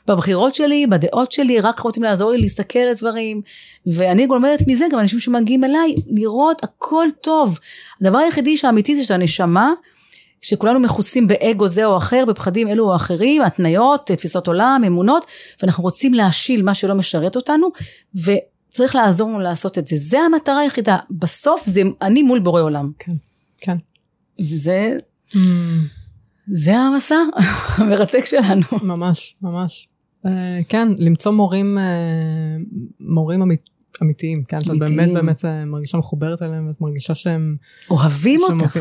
בבחירות 0.08 0.56
שלי, 0.56 0.88
בדעות 0.88 1.32
שלי, 1.32 1.60
רק 1.60 1.80
רוצים 1.80 2.04
לעזור 2.04 2.32
לי 2.32 2.38
להסתכל 2.38 2.80
על 2.80 2.94
דברים. 3.00 3.42
ואני 3.88 4.28
לומדת 4.28 4.68
מזה 4.68 4.86
גם 4.92 5.00
אנשים 5.00 5.20
שמגיעים 5.20 5.64
אליי, 5.64 5.96
לראות 6.08 6.64
הכל 6.64 7.06
טוב. 7.22 7.60
הדבר 8.02 8.18
היחידי 8.18 8.58
שהאמיתי 8.58 8.96
זה 8.96 9.04
שהנשמה, 9.04 9.74
שכולנו 10.42 10.80
מכוסים 10.80 11.28
באגו 11.28 11.68
זה 11.68 11.86
או 11.86 11.98
אחר, 11.98 12.24
בפחדים 12.28 12.68
אלו 12.68 12.90
או 12.90 12.96
אחרים, 12.96 13.42
התניות, 13.42 14.06
תפיסות 14.06 14.48
עולם, 14.48 14.82
אמונות, 14.88 15.26
ואנחנו 15.62 15.84
רוצים 15.84 16.14
להשיל 16.14 16.64
מה 16.64 16.74
שלא 16.74 16.96
משרת 16.96 17.36
אותנו, 17.36 17.68
וצריך 18.16 18.96
לעזור 18.96 19.30
לנו 19.30 19.40
לעשות 19.40 19.78
את 19.78 19.88
זה. 19.88 19.96
זה 19.98 20.20
המטרה 20.20 20.60
היחידה. 20.60 20.98
בסוף 21.12 21.66
זה 21.66 21.82
אני 22.02 22.24
מול 22.24 22.40
בורא 22.40 22.62
עולם. 22.62 22.92
כן, 23.00 23.14
כן. 23.62 23.78
וזה... 24.40 24.98
Mm. 25.30 25.38
זה 26.52 26.78
המסע 26.78 27.16
המרתק 27.78 28.26
שלנו. 28.26 28.62
ממש, 28.84 29.36
ממש. 29.42 29.88
Uh, 30.26 30.30
כן, 30.70 30.88
למצוא 30.98 31.32
מורים, 31.32 31.78
uh, 31.78 32.62
מורים 33.00 33.42
אמית, 33.42 33.62
אמיתיים, 34.04 34.43
כן? 34.43 34.60
שאת. 34.60 34.80
באמת 34.80 35.14
באמת 35.14 35.45
אה, 35.45 35.66
מרגישה 35.66 35.97
מחוברת 35.97 36.41
אליהם, 36.41 36.68
ואת 36.68 36.82
מרגישה 36.82 37.16
שהם... 37.16 37.56
אוהבים 37.89 38.41
שהם 38.47 38.60
אותך, 38.62 38.78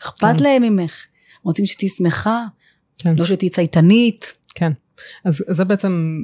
אכפת 0.00 0.36
כן. 0.38 0.42
להם 0.42 0.62
ממך, 0.62 1.06
רוצים 1.42 1.66
שתהיי 1.66 1.88
שמחה, 1.88 2.44
כן. 2.98 3.16
לא 3.16 3.24
שתהיי 3.24 3.50
צייתנית. 3.50 4.34
כן. 4.54 4.72
אז 5.24 5.44
זה 5.48 5.64
בעצם, 5.64 6.18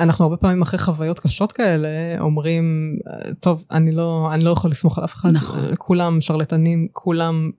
אנחנו 0.00 0.24
הרבה 0.24 0.36
פעמים 0.36 0.62
אחרי 0.62 0.78
חוויות 0.78 1.18
קשות 1.18 1.52
כאלה, 1.52 1.88
אומרים, 2.20 2.96
"אה, 3.06 3.34
טוב, 3.34 3.64
אני 3.70 3.92
לא, 3.92 4.30
אני 4.34 4.44
לא 4.44 4.50
יכול 4.50 4.70
לסמוך 4.70 4.98
על 4.98 5.04
אף 5.04 5.14
אחד, 5.14 5.30
נכון. 5.30 5.58
אה, 5.64 5.76
כולם 5.76 6.20
שרלטנים, 6.20 6.88
כולם, 6.92 7.50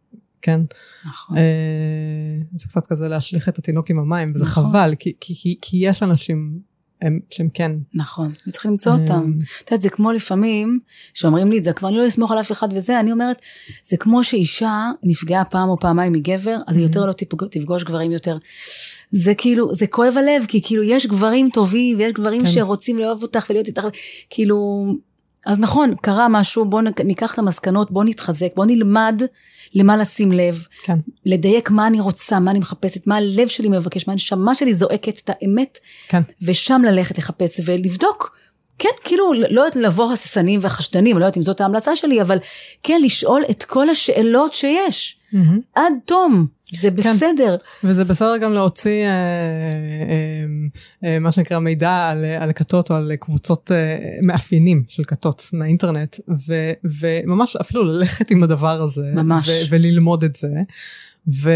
כן. 0.42 0.62
נכון. 1.06 1.38
אה, 1.38 1.44
זה 2.56 2.66
קצת 2.68 2.86
כזה 2.86 3.08
להשליך 3.08 3.50
את 3.50 3.58
התינוק 3.58 3.90
עם 3.90 4.00
המים, 4.00 4.32
וזה 4.36 4.46
נכון. 4.46 4.64
חבל, 4.64 4.94
כי, 5.00 5.14
כי, 5.20 5.36
כי, 5.36 5.58
כי 5.62 5.78
יש 5.78 6.04
אנשים 6.04 6.60
הם, 7.02 7.20
שהם 7.30 7.50
כן. 7.54 7.72
נכון, 7.94 8.32
וצריך 8.48 8.66
למצוא 8.66 8.92
אותם. 8.92 9.34
אה, 9.40 9.46
את 9.64 9.72
יודעת, 9.72 9.82
זה 9.82 9.90
כמו 9.90 10.12
לפעמים, 10.12 10.80
שאומרים 11.14 11.52
לי 11.52 11.60
את 11.60 11.64
זה, 11.64 11.74
כבר 11.74 11.90
אני 11.90 11.98
לא 11.98 12.08
אסמוך 12.08 12.32
על 12.32 12.40
אף 12.40 12.52
אחד 12.52 12.68
וזה, 12.74 13.00
אני 13.00 13.12
אומרת, 13.12 13.42
זה 13.84 13.98
כמו 13.98 14.24
שאישה 14.24 14.92
נפגעה 15.04 15.46
פעם 15.46 15.70
או 15.70 15.80
פעמיים 15.80 16.14
מגבר, 16.14 16.58
אז 16.68 16.78
היא 16.78 16.86
יותר 16.86 17.06
לא 17.06 17.14
תפגוש 17.52 17.84
גברים 17.84 18.12
יותר. 18.12 18.38
זה 19.12 19.34
כאילו, 19.36 19.76
זה 19.76 19.88
כואב 19.88 20.14
הלב, 20.18 20.46
כי 20.48 20.62
כאילו 20.62 20.84
יש 20.84 21.08
גברים 21.08 21.50
טובים, 21.54 21.98
ויש 21.98 22.14
גברים 22.14 22.42
כן. 22.42 22.48
שרוצים 22.48 22.98
לאהוב 22.98 23.22
אותך 23.24 23.46
ולהיות 23.50 23.68
איתך, 23.68 23.84
כאילו, 24.30 24.86
אז 25.46 25.60
נכון, 25.60 25.96
קרה 26.02 26.28
משהו, 26.30 26.66
בואו 26.66 26.82
ניקח 27.04 27.34
את 27.34 27.40
המסקנות, 27.40 27.92
בואו 27.92 28.06
נתחזק, 28.06 28.48
בואו 28.56 28.68
נלמד 28.68 29.22
למה 29.74 29.98
לשים 29.98 30.32
לב, 30.32 30.68
כן. 30.84 31.00
לדייק 31.26 31.70
מה 31.70 31.88
אני 31.88 32.00
רוצה, 32.00 32.40
מה 32.40 32.52
אני 32.52 32.60
מחפשת, 32.60 33.08
מה 33.08 33.18
הלב 33.18 33.48
שלי 33.48 33.70
מבקש, 33.70 34.08
מה 34.08 34.14
הנשמה 34.14 34.56
שלי 34.56 34.74
זועקת 34.74 35.20
את 35.20 35.30
האמת, 35.30 35.80
כן. 36.08 36.22
ושם 36.42 36.82
ללכת 36.86 37.18
לחפש 37.18 37.62
ולבדוק. 37.66 38.38
כן, 38.80 38.90
כאילו, 39.04 39.34
לא 39.50 39.66
לבוא 39.76 40.14
הססנים 40.14 40.60
והחשדנים, 40.64 41.18
לא 41.18 41.26
יודעת 41.26 41.38
אם 41.38 41.42
זאת 41.44 41.62
ההמלצה 41.62 41.96
שלי, 41.96 42.22
אבל 42.22 42.38
כן, 42.84 43.02
לשאול 43.04 43.44
את 43.50 43.64
כל 43.64 43.90
השאלות 43.90 44.54
שיש. 44.54 45.21
מהמם. 45.34 45.60
עד 45.76 45.94
תום, 46.06 46.48
זה 46.80 46.90
כן. 46.90 46.96
בסדר. 46.96 47.56
וזה 47.84 48.06
בסדר 48.06 48.38
גם 48.38 48.54
להוציא 48.54 49.06
אה, 49.06 49.10
אה, 49.10 51.10
אה, 51.10 51.20
מה 51.20 51.32
שנקרא 51.32 51.60
מידע 51.60 52.10
על, 52.10 52.26
על 52.26 52.54
כתות 52.54 52.92
או 52.92 52.96
על 52.96 53.12
קבוצות 53.20 53.72
אה, 53.72 53.98
מאפיינים 54.24 54.84
של 54.88 55.04
כתות 55.04 55.50
מהאינטרנט, 55.54 56.16
ו, 56.48 56.72
וממש 57.02 57.56
אפילו 57.56 57.84
ללכת 57.84 58.32
עם 58.32 58.44
הדבר 58.44 58.82
הזה, 58.82 59.12
ממש. 59.16 59.50
ו, 59.50 59.52
וללמוד 59.70 60.24
את 60.24 60.36
זה, 60.36 60.50
ו, 61.28 61.52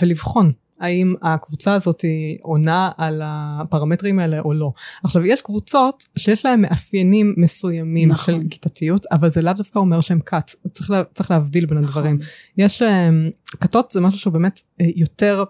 ולבחון. 0.00 0.52
האם 0.80 1.14
הקבוצה 1.22 1.74
הזאת 1.74 2.04
עונה 2.42 2.90
על 2.96 3.22
הפרמטרים 3.24 4.18
האלה 4.18 4.40
או 4.40 4.52
לא. 4.52 4.72
עכשיו, 5.04 5.26
יש 5.26 5.42
קבוצות 5.42 6.04
שיש 6.18 6.44
להן 6.44 6.60
מאפיינים 6.60 7.34
מסוימים 7.36 8.08
נכון. 8.08 8.34
של 8.34 8.48
כיתתיות, 8.50 9.06
אבל 9.12 9.30
זה 9.30 9.42
לאו 9.42 9.52
דווקא 9.52 9.78
אומר 9.78 10.00
שהן 10.00 10.20
כת. 10.26 10.50
צריך, 10.72 10.90
לה, 10.90 11.02
צריך 11.14 11.30
להבדיל 11.30 11.66
בין 11.66 11.78
הדברים. 11.78 12.18
יש 12.58 12.82
אמ, 12.82 13.30
כתות 13.60 13.90
זה 13.90 14.00
משהו 14.00 14.18
שהוא 14.18 14.32
באמת 14.32 14.62
אה, 14.80 14.86
יותר 14.96 15.44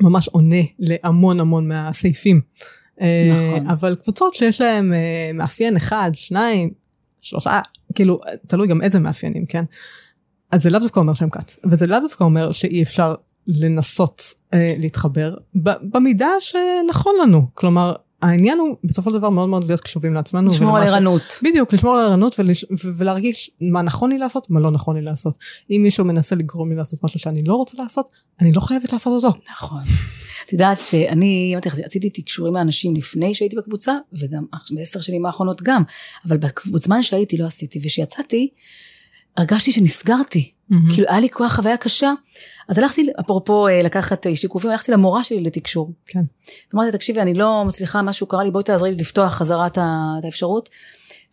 ממש 0.00 0.28
עונה 0.28 0.62
להמון 0.78 1.40
המון 1.40 1.68
מהסעיפים. 1.68 2.40
אה, 3.00 3.50
נכון. 3.52 3.68
אבל 3.68 3.94
קבוצות 3.94 4.34
שיש 4.34 4.60
להם 4.60 4.92
אה, 4.92 5.30
מאפיין 5.34 5.76
אחד, 5.76 6.10
שניים, 6.14 6.70
שלושה, 7.20 7.60
כאילו, 7.94 8.20
תלוי 8.46 8.68
גם 8.68 8.82
איזה 8.82 8.98
מאפיינים, 8.98 9.46
כן? 9.46 9.64
אז 10.50 10.62
זה 10.62 10.70
לאו 10.70 10.80
דווקא 10.80 11.00
אומר 11.00 11.14
שהם 11.14 11.30
כת, 11.30 11.52
וזה 11.70 11.86
לאו 11.86 12.00
דווקא 12.00 12.24
אומר 12.24 12.52
שאי 12.52 12.82
אפשר 12.82 13.14
לנסות 13.46 14.22
אה, 14.54 14.74
להתחבר 14.78 15.34
במידה 15.82 16.30
שנכון 16.40 17.14
לנו. 17.22 17.46
כלומר, 17.54 17.94
העניין 18.22 18.58
הוא 18.58 18.76
בסופו 18.84 19.10
של 19.10 19.16
דבר 19.16 19.30
מאוד 19.30 19.48
מאוד 19.48 19.64
להיות 19.64 19.80
קשובים 19.80 20.14
לעצמנו. 20.14 20.50
לשמור 20.50 20.76
על 20.76 20.82
ולמה 20.82 20.86
ש- 20.90 20.92
ערנות. 20.94 21.22
בדיוק, 21.42 21.72
לשמור 21.72 21.94
על 21.94 22.06
ערנות 22.06 22.38
ולש... 22.38 22.64
ולהרגיש 22.96 23.50
מה 23.60 23.82
נכון 23.82 24.10
לי 24.10 24.18
לעשות, 24.18 24.50
מה 24.50 24.60
לא 24.60 24.70
נכון 24.70 24.96
לי 24.96 25.02
לעשות. 25.02 25.38
אם 25.70 25.80
מישהו 25.82 26.04
מנסה 26.04 26.36
לגרום 26.36 26.70
לי 26.70 26.76
לעשות 26.76 27.04
משהו 27.04 27.20
שאני 27.20 27.42
לא 27.44 27.54
רוצה 27.54 27.82
לעשות, 27.82 28.10
אני 28.40 28.52
לא 28.52 28.60
חייבת 28.60 28.92
לעשות 28.92 29.24
אותו. 29.24 29.38
נכון. 29.50 29.82
את 30.46 30.52
יודעת 30.52 30.80
שאני, 30.80 31.50
אמרתי 31.54 31.68
לך, 31.68 31.78
עשיתי 31.84 32.10
תקשורים 32.10 32.54
לאנשים 32.54 32.96
לפני 32.96 33.34
שהייתי 33.34 33.56
בקבוצה, 33.56 33.94
וגם 34.12 34.44
בעשר 34.70 35.00
שנים 35.00 35.26
האחרונות 35.26 35.62
גם, 35.62 35.82
אבל 36.28 36.36
בזמן 36.72 37.02
שהייתי 37.02 37.38
לא 37.38 37.46
עשיתי, 37.46 37.80
וכשיצאתי, 37.84 38.48
הרגשתי 39.36 39.72
שנסגרתי. 39.72 40.52
כאילו 40.94 41.06
היה 41.08 41.20
לי 41.20 41.28
כוח 41.30 41.56
חוויה 41.56 41.76
קשה, 41.76 42.12
אז 42.68 42.78
הלכתי, 42.78 43.06
אפרופו 43.20 43.68
אה, 43.68 43.82
לקחת 43.82 44.26
אה, 44.26 44.36
שיקופים, 44.36 44.70
הלכתי 44.70 44.92
למורה 44.92 45.24
שלי 45.24 45.40
לתקשור. 45.40 45.92
כן. 46.06 46.20
אמרתי, 46.74 46.92
תקשיבי, 46.92 47.20
אני 47.20 47.34
לא 47.34 47.64
מצליחה, 47.66 48.02
משהו 48.02 48.26
קרה 48.26 48.44
לי, 48.44 48.50
בואי 48.50 48.64
תעזרי 48.64 48.90
לי 48.90 48.96
לפתוח 48.96 49.34
חזרה 49.34 49.66
את 49.66 49.78
האפשרות. 50.24 50.68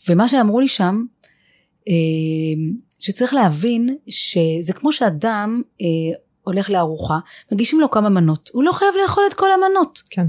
ומה 0.09 0.29
שאמרו 0.29 0.59
לי 0.59 0.67
שם, 0.67 1.03
אה, 1.87 1.93
שצריך 2.99 3.33
להבין 3.33 3.97
שזה 4.09 4.73
כמו 4.73 4.91
שאדם 4.91 5.61
הולך 6.43 6.69
לארוחה, 6.69 7.19
מגישים 7.51 7.81
לו 7.81 7.91
כמה 7.91 8.09
מנות, 8.09 8.49
הוא 8.53 8.63
לא 8.63 8.71
חייב 8.71 8.91
לאכול 9.01 9.23
את 9.29 9.33
כל 9.33 9.47
המנות. 9.51 10.01
כן. 10.09 10.25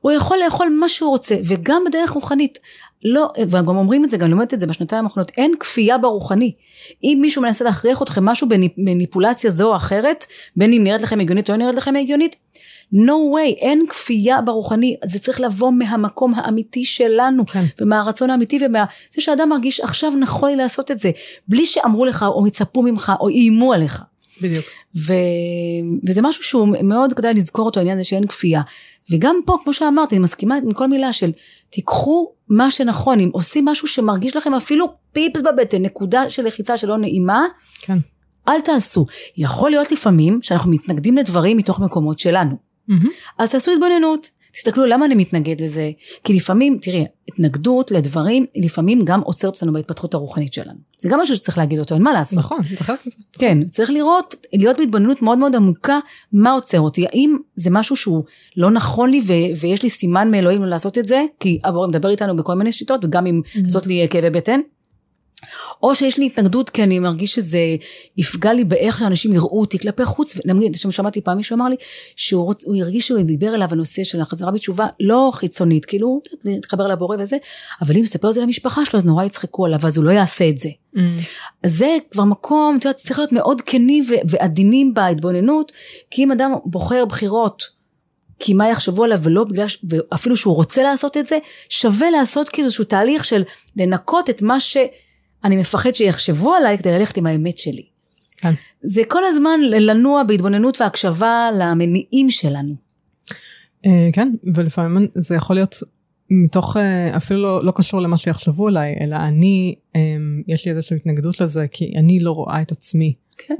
הוא 0.00 0.12
יכול 0.12 0.38
לאכול 0.44 0.68
מה 0.80 0.88
שהוא 0.88 1.10
רוצה, 1.10 1.36
וגם 1.44 1.82
בדרך 1.88 2.10
רוחנית. 2.10 2.58
לא, 3.04 3.28
והם 3.48 3.66
גם 3.66 3.76
אומרים 3.76 4.04
את 4.04 4.10
זה, 4.10 4.16
גם 4.16 4.28
לימדתי 4.28 4.54
את 4.54 4.60
זה 4.60 4.66
בשנתיים 4.66 5.04
האחרונות, 5.04 5.32
אין 5.36 5.54
כפייה 5.60 5.98
ברוחני. 5.98 6.52
אם 7.04 7.18
מישהו 7.20 7.42
מנסה 7.42 7.64
להכריח 7.64 8.02
אתכם 8.02 8.24
משהו 8.24 8.48
במניפולציה 8.48 9.50
זו 9.50 9.70
או 9.70 9.76
אחרת, 9.76 10.26
בין 10.56 10.72
אם 10.72 10.84
נראית 10.84 11.02
לכם 11.02 11.20
הגיונית 11.20 11.50
או 11.50 11.54
לא 11.54 11.58
נראית 11.58 11.76
לכם 11.76 11.96
הגיונית, 11.96 12.36
no 12.94 13.34
way, 13.34 13.56
אין 13.58 13.84
כפייה 13.88 14.40
ברוחני, 14.40 14.96
זה 15.04 15.18
צריך 15.18 15.40
לבוא 15.40 15.72
מהמקום 15.72 16.34
האמיתי 16.34 16.84
שלנו, 16.84 17.46
כן. 17.46 17.64
ומהרצון 17.80 18.30
האמיתי 18.30 18.58
ומה... 18.66 18.84
זה 19.14 19.22
שאדם 19.22 19.48
מרגיש 19.48 19.80
עכשיו 19.80 20.10
נכון 20.10 20.50
לי 20.50 20.56
לעשות 20.56 20.90
את 20.90 21.00
זה, 21.00 21.10
בלי 21.48 21.66
שאמרו 21.66 22.04
לך 22.04 22.22
או 22.28 22.46
יצפו 22.46 22.82
ממך 22.82 23.12
או 23.20 23.28
איימו 23.28 23.72
עליך. 23.72 24.02
בדיוק. 24.42 24.64
ו... 24.96 25.12
וזה 26.06 26.22
משהו 26.22 26.42
שהוא 26.42 26.68
מאוד 26.82 27.12
כדאי 27.12 27.34
לזכור 27.34 27.66
אותו, 27.66 27.80
העניין 27.80 27.98
הזה 27.98 28.08
שאין 28.08 28.26
כפייה. 28.26 28.60
וגם 29.10 29.36
פה, 29.46 29.58
כמו 29.64 29.72
שאמרתי, 29.72 30.14
אני 30.16 30.22
מסכימה 30.22 30.56
עם 30.56 30.72
כל 30.72 30.88
מילה 30.88 31.12
של 31.12 31.32
תיקחו 31.70 32.32
מה 32.48 32.70
שנכון, 32.70 33.20
אם 33.20 33.30
עושים 33.32 33.64
משהו 33.64 33.88
שמרגיש 33.88 34.36
לכם 34.36 34.54
אפילו 34.54 34.86
פיפס 35.12 35.40
בבטן, 35.40 35.82
נקודה 35.82 36.30
של 36.30 36.46
לחיצה 36.46 36.76
שלא 36.76 36.96
נעימה, 36.96 37.42
כן. 37.80 37.96
אל 38.48 38.60
תעשו. 38.60 39.06
יכול 39.36 39.70
להיות 39.70 39.92
לפעמים 39.92 40.38
שאנחנו 40.42 40.70
מתנגדים 40.70 41.16
לדברים 41.16 41.56
מתוך 41.56 41.80
מקומות 41.80 42.18
שלנו. 42.18 42.56
מהמם. 42.88 43.10
אז 43.38 43.50
תעשו 43.50 43.72
התבוננות. 43.72 44.41
תסתכלו 44.52 44.86
למה 44.86 45.06
אני 45.06 45.14
מתנגד 45.14 45.60
לזה. 45.60 45.90
כי 46.24 46.32
לפעמים, 46.32 46.78
תראי, 46.82 47.04
התנגדות 47.28 47.90
לדברים, 47.90 48.46
לפעמים 48.56 49.04
גם 49.04 49.20
עוצרת 49.20 49.54
אותנו 49.54 49.72
בהתפתחות 49.72 50.14
הרוחנית 50.14 50.52
שלנו. 50.52 50.78
זה 50.98 51.08
גם 51.08 51.20
משהו 51.20 51.36
שצריך 51.36 51.58
להגיד 51.58 51.78
אותו, 51.78 51.94
אין 51.94 52.02
מה 52.02 52.12
לעשות. 52.12 52.38
נכון, 52.38 52.58
חלק 52.76 53.06
מזה. 53.06 53.16
כן, 53.32 53.64
צריך 53.64 53.90
לראות, 53.90 54.34
להיות 54.52 54.76
בהתבוננות 54.76 55.22
מאוד 55.22 55.38
מאוד 55.38 55.56
עמוקה, 55.56 55.98
מה 56.32 56.52
עוצר 56.52 56.80
אותי, 56.80 57.06
האם 57.06 57.36
זה 57.54 57.70
משהו 57.70 57.96
שהוא 57.96 58.24
לא 58.56 58.70
נכון 58.70 59.10
לי 59.10 59.22
ו- 59.26 59.60
ויש 59.60 59.82
לי 59.82 59.90
סימן 59.90 60.30
מאלוהים 60.30 60.62
לעשות 60.62 60.98
את 60.98 61.06
זה, 61.06 61.24
כי 61.40 61.60
הבורא 61.64 61.86
מדבר 61.86 62.10
איתנו 62.10 62.36
בכל 62.36 62.54
מיני 62.54 62.72
שיטות, 62.72 63.04
וגם 63.04 63.26
אם 63.26 63.40
לעשות 63.56 63.86
לי 63.86 64.06
כאבי 64.10 64.30
בטן, 64.30 64.60
או 65.82 65.94
שיש 65.94 66.18
לי 66.18 66.26
התנגדות 66.26 66.70
כי 66.70 66.82
אני 66.82 66.98
מרגיש 66.98 67.34
שזה 67.34 67.58
יפגע 68.16 68.52
לי 68.52 68.64
באיך 68.64 68.98
שאנשים 68.98 69.32
יראו 69.32 69.60
אותי 69.60 69.78
כלפי 69.78 70.04
חוץ, 70.04 70.36
נגיד, 70.44 70.74
שמעתי 70.90 71.20
פעם 71.20 71.36
מישהו 71.36 71.56
אמר 71.56 71.68
לי, 71.68 71.76
שהוא 72.16 72.52
רוצ- 72.52 72.62
הוא 72.64 72.76
הרגיש 72.76 73.06
שהוא 73.08 73.22
דיבר 73.22 73.54
אליו 73.54 73.68
הנושא 73.70 74.04
של 74.04 74.20
החזרה 74.20 74.50
בתשובה 74.50 74.86
לא 75.00 75.30
חיצונית, 75.34 75.84
כאילו, 75.84 76.20
להתחבר 76.44 76.86
לבורא 76.88 77.16
וזה, 77.20 77.36
אבל 77.82 77.90
אם 77.94 77.98
הוא 77.98 78.04
יספר 78.04 78.28
את 78.28 78.34
זה 78.34 78.40
למשפחה 78.40 78.84
שלו, 78.84 78.98
אז 78.98 79.04
נורא 79.04 79.24
יצחקו 79.24 79.66
עליו, 79.66 79.80
אז 79.86 79.96
הוא 79.96 80.04
לא 80.04 80.10
יעשה 80.10 80.48
את 80.48 80.58
זה. 80.58 80.68
זה 81.66 81.96
כבר 82.10 82.24
מקום, 82.24 82.76
את 82.78 82.84
יודעת, 82.84 82.96
צריך 82.96 83.18
להיות 83.18 83.32
מאוד 83.32 83.60
כנים 83.60 84.04
ועדינים 84.28 84.94
בהתבוננות, 84.94 85.72
כי 86.10 86.24
אם 86.24 86.32
אדם 86.32 86.52
בוחר 86.64 87.04
בחירות, 87.04 87.82
כי 88.38 88.54
מה 88.54 88.68
יחשבו 88.68 89.04
עליו 89.04 89.18
ולא 89.22 89.44
בגלל, 89.44 89.68
ש- 89.68 89.78
ואפילו 89.90 90.36
שהוא 90.36 90.54
רוצה 90.54 90.82
לעשות 90.82 91.16
את 91.16 91.26
זה, 91.26 91.38
שווה 91.68 92.10
לעשות 92.10 92.48
כאילו 92.48 92.66
איזשהו 92.66 92.84
תהליך 92.84 93.24
של 93.24 93.42
לנקות 93.76 94.30
את 94.30 94.42
מה 94.42 94.60
שאני 95.42 95.56
מפחד 95.56 95.92
שיחשבו 95.92 96.54
עליי 96.54 96.78
כדי 96.78 96.92
ללכת 96.92 97.16
עם 97.16 97.26
האמת 97.26 97.58
שלי. 97.58 97.82
כן. 98.36 98.52
זה 98.82 99.02
כל 99.08 99.24
הזמן 99.24 99.60
לנוע 99.60 100.22
בהתבוננות 100.22 100.80
והקשבה 100.80 101.48
למניעים 101.58 102.30
שלנו. 102.30 102.74
אה, 103.86 104.08
כן, 104.12 104.34
ולפעמים 104.54 105.06
זה 105.14 105.34
יכול 105.34 105.56
להיות 105.56 105.76
מתוך, 106.30 106.76
אה, 106.76 107.16
אפילו 107.16 107.42
לא, 107.42 107.64
לא 107.64 107.72
קשור 107.76 108.00
למה 108.00 108.18
שיחשבו 108.18 108.68
עליי, 108.68 108.96
אלא 109.00 109.16
אני, 109.16 109.74
אה, 109.96 110.00
יש 110.48 110.64
לי 110.64 110.70
איזושהי 110.70 110.96
התנגדות 110.96 111.40
לזה, 111.40 111.66
כי 111.68 111.92
אני 111.96 112.20
לא 112.20 112.30
רואה 112.30 112.62
את 112.62 112.72
עצמי. 112.72 113.14
כן. 113.38 113.54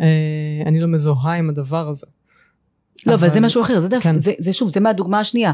אני 0.67 0.81
לא 0.81 0.87
מזוהה 0.87 1.35
עם 1.35 1.51
הדבר 1.51 1.89
הזה. 1.89 2.07
לא, 3.07 3.15
אבל 3.15 3.29
זה 3.29 3.41
משהו 3.41 3.63
אחר, 3.63 3.81
זה 3.81 3.89
דווקא, 3.89 4.13
כן. 4.13 4.19
זה, 4.19 4.33
זה 4.39 4.53
שוב, 4.53 4.69
זה 4.69 4.81
מהדוגמה 4.81 5.21
השנייה. 5.21 5.53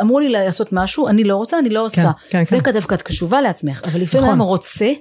אמרו 0.00 0.20
לי 0.20 0.28
לעשות 0.28 0.68
משהו, 0.72 1.08
אני 1.08 1.24
לא 1.24 1.36
רוצה, 1.36 1.58
אני 1.58 1.70
לא 1.70 1.84
עושה. 1.84 2.10
כן, 2.30 2.44
זה 2.50 2.60
כן. 2.60 2.72
דווקא 2.72 2.94
את 2.94 3.02
קשובה 3.02 3.40
לעצמך, 3.40 3.82
אבל 3.84 4.00
לפעמים 4.00 4.26
נכון. 4.26 4.40
רוצה, 4.40 4.92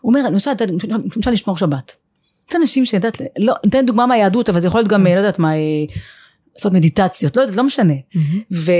הוא 0.00 0.10
אומר, 0.10 0.28
אני 0.28 0.36
לדעת, 0.50 0.70
למשל 1.16 1.30
לשמור 1.30 1.58
שבת. 1.58 1.96
יש 2.50 2.56
אנשים 2.56 2.86
שיודעת, 2.86 3.20
לא, 3.38 3.54
ניתן 3.64 3.86
דוגמה 3.86 4.06
מהיהדות, 4.06 4.48
אבל 4.48 4.60
זה 4.60 4.66
יכול 4.66 4.80
להיות 4.80 4.90
גם, 4.90 5.06
לא 5.06 5.10
יודעת 5.10 5.38
מה, 5.38 5.54
אה, 5.54 5.84
לעשות 6.56 6.72
מדיטציות, 6.72 7.36
לא 7.36 7.42
יודעת, 7.42 7.56
לא 7.56 7.64
משנה. 7.64 7.94
ו, 8.52 8.72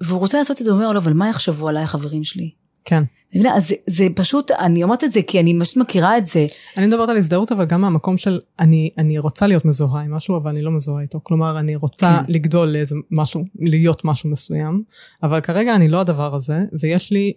והוא 0.00 0.18
רוצה 0.18 0.38
לעשות 0.38 0.60
את 0.60 0.64
זה, 0.64 0.70
הוא 0.70 0.80
אומר 0.80 0.92
לו, 0.92 0.98
אבל 0.98 1.12
מה 1.12 1.28
יחשבו 1.28 1.68
עליי 1.68 1.82
החברים 1.82 2.24
שלי? 2.24 2.50
כן. 2.84 3.02
מבינה? 3.34 3.54
אז 3.54 3.68
זה, 3.68 3.74
זה 3.86 4.06
פשוט, 4.14 4.50
אני 4.50 4.82
אומרת 4.82 5.04
את 5.04 5.12
זה 5.12 5.20
כי 5.22 5.40
אני 5.40 5.58
פשוט 5.60 5.76
מכירה 5.76 6.18
את 6.18 6.26
זה. 6.26 6.46
אני 6.76 6.86
מדברת 6.86 7.08
על 7.08 7.16
הזדהות, 7.16 7.52
אבל 7.52 7.64
גם 7.64 7.80
מהמקום 7.80 8.18
של 8.18 8.40
אני, 8.58 8.90
אני 8.98 9.18
רוצה 9.18 9.46
להיות 9.46 9.64
מזוהה 9.64 10.02
עם 10.02 10.14
משהו, 10.14 10.36
אבל 10.36 10.50
אני 10.50 10.62
לא 10.62 10.70
מזוהה 10.70 11.02
איתו. 11.02 11.20
כלומר, 11.22 11.58
אני 11.58 11.76
רוצה 11.76 12.22
כן. 12.26 12.32
לגדול 12.32 12.68
לאיזה 12.68 12.94
משהו, 13.10 13.44
להיות 13.58 14.04
משהו 14.04 14.30
מסוים, 14.30 14.82
אבל 15.22 15.40
כרגע 15.40 15.76
אני 15.76 15.88
לא 15.88 16.00
הדבר 16.00 16.34
הזה, 16.34 16.64
ויש 16.80 17.12
לי, 17.12 17.32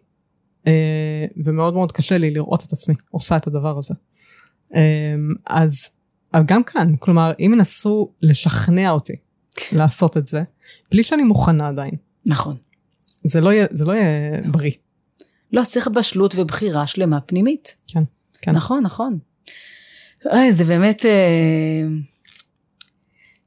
ומאוד 1.45 1.73
מאוד 1.73 1.91
קשה 1.91 2.17
לי 2.17 2.31
לראות 2.31 2.63
את 2.63 2.73
עצמי 2.73 2.95
עושה 3.11 3.35
את 3.35 3.47
הדבר 3.47 3.77
הזה. 3.77 3.93
אה, 4.75 5.15
אז 5.47 5.89
גם 6.45 6.63
כאן, 6.63 6.95
כלומר, 6.99 7.31
אם 7.39 7.51
ינסו 7.55 8.11
לשכנע 8.21 8.91
אותי 8.91 9.13
לעשות 9.71 10.17
את 10.17 10.27
זה, 10.27 10.43
בלי 10.91 11.03
שאני 11.03 11.23
מוכנה 11.23 11.67
עדיין, 11.67 11.95
נכון. 12.25 12.55
זה 13.23 13.41
לא 13.41 13.53
יהיה, 13.53 13.65
זה 13.71 13.85
לא 13.85 13.91
יהיה 13.91 14.41
בריא. 14.51 14.71
לא, 15.53 15.63
צריך 15.63 15.87
בשלות 15.87 16.35
ובחירה 16.37 16.87
שלמה 16.87 17.21
פנימית. 17.21 17.75
כן, 17.87 18.03
כן. 18.41 18.51
נכון, 18.51 18.83
נכון. 18.83 19.19
אוי, 20.25 20.51
זה 20.51 20.63
באמת... 20.63 21.05
אה... 21.05 22.12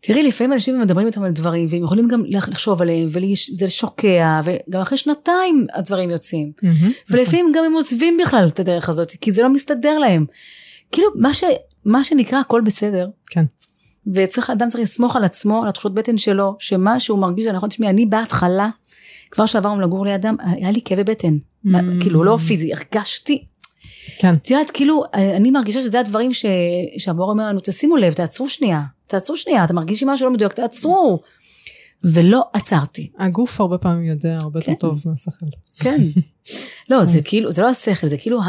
תראי, 0.06 0.22
לפעמים 0.22 0.52
אנשים 0.52 0.80
מדברים 0.80 1.06
איתם 1.06 1.22
על 1.22 1.30
דברים, 1.30 1.66
והם 1.70 1.84
יכולים 1.84 2.08
גם 2.08 2.22
לחשוב 2.26 2.82
עליהם, 2.82 3.08
וזה 3.08 3.68
שוקע, 3.68 4.40
וגם 4.44 4.80
אחרי 4.80 4.98
שנתיים 4.98 5.66
הדברים 5.74 6.10
יוצאים. 6.10 6.52
מהמם, 6.62 6.92
ולפעמים 7.10 7.52
גם 7.56 7.64
הם 7.64 7.72
עוזבים 7.72 8.18
בכלל 8.22 8.48
את 8.48 8.60
הדרך 8.60 8.88
הזאת, 8.88 9.12
כי 9.20 9.32
זה 9.32 9.42
לא 9.42 9.48
מסתדר 9.48 9.98
להם. 9.98 10.26
כאילו, 10.92 11.08
מה, 11.14 11.34
ש, 11.34 11.44
מה 11.84 12.04
שנקרא 12.04 12.38
הכל 12.38 12.60
בסדר. 12.60 13.08
כן. 13.30 13.44
וצריך, 14.14 14.50
אדם 14.50 14.68
צריך 14.68 14.82
לסמוך 14.82 15.16
על 15.16 15.24
עצמו, 15.24 15.62
על 15.62 15.68
התחושות 15.68 15.94
בטן 15.94 16.18
שלו, 16.18 16.56
שמה 16.58 17.00
שהוא 17.00 17.18
מרגיש 17.18 17.44
זה 17.44 17.52
נכון, 17.52 17.68
תשמעי, 17.68 17.90
אני 17.90 18.06
בהתחלה, 18.06 18.68
כבר 19.30 19.46
שעברנו 19.46 19.80
לגור 19.80 20.06
לידם, 20.06 20.36
היה 20.40 20.70
לי 20.70 20.80
כאבי 20.84 21.04
בטן. 21.04 21.36
כאילו, 22.00 22.24
לא 22.24 22.36
פיזי, 22.36 22.72
הרגשתי. 22.74 23.44
כן. 24.18 24.34
את 24.34 24.50
יודעת, 24.50 24.70
כאילו, 24.70 25.04
אני 25.14 25.50
מרגישה 25.50 25.80
שזה 25.80 26.00
הדברים 26.00 26.34
ש... 26.34 26.46
שהמורה 26.98 27.32
אומר 27.32 27.48
לנו, 27.48 27.60
תשימו 27.62 27.96
לב, 27.96 28.12
תעצרו 28.12 28.48
שנייה, 28.48 28.82
תעצרו 29.06 29.36
שנייה, 29.36 29.64
אתם 29.64 29.74
מרגישים 29.74 30.08
משהו 30.08 30.26
לא 30.26 30.32
מדויק, 30.32 30.52
תעצרו. 30.52 31.20
ולא 32.04 32.44
עצרתי. 32.52 33.10
הגוף 33.18 33.60
הרבה 33.60 33.78
פעמים 33.78 34.04
יודע 34.04 34.38
הרבה 34.40 34.58
יותר 34.58 34.72
כן. 34.72 34.78
טוב 34.78 35.02
מהשכל. 35.06 35.46
כן. 35.78 36.00
לא, 36.90 37.04
זה 37.04 37.22
כאילו, 37.22 37.52
זה 37.52 37.62
לא 37.62 37.68
השכל, 37.68 38.06
זה 38.06 38.16
כאילו, 38.16 38.40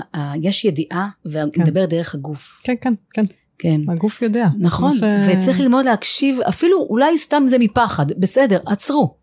יש 0.41 0.65
ידיעה, 0.65 1.09
ומדבר 1.25 1.85
דרך 1.85 2.15
הגוף. 2.15 2.61
כן, 2.63 2.73
כן, 2.81 2.93
כן, 3.13 3.25
כן. 3.59 3.81
הגוף 3.87 4.21
יודע. 4.21 4.47
נכון, 4.59 4.93
ש- 4.97 5.01
וצריך 5.27 5.59
ללמוד 5.59 5.85
להקשיב, 5.85 6.41
אפילו 6.41 6.87
אולי 6.89 7.17
סתם 7.17 7.45
זה 7.49 7.57
מפחד, 7.57 8.05
בסדר, 8.17 8.59
עצרו. 8.65 9.15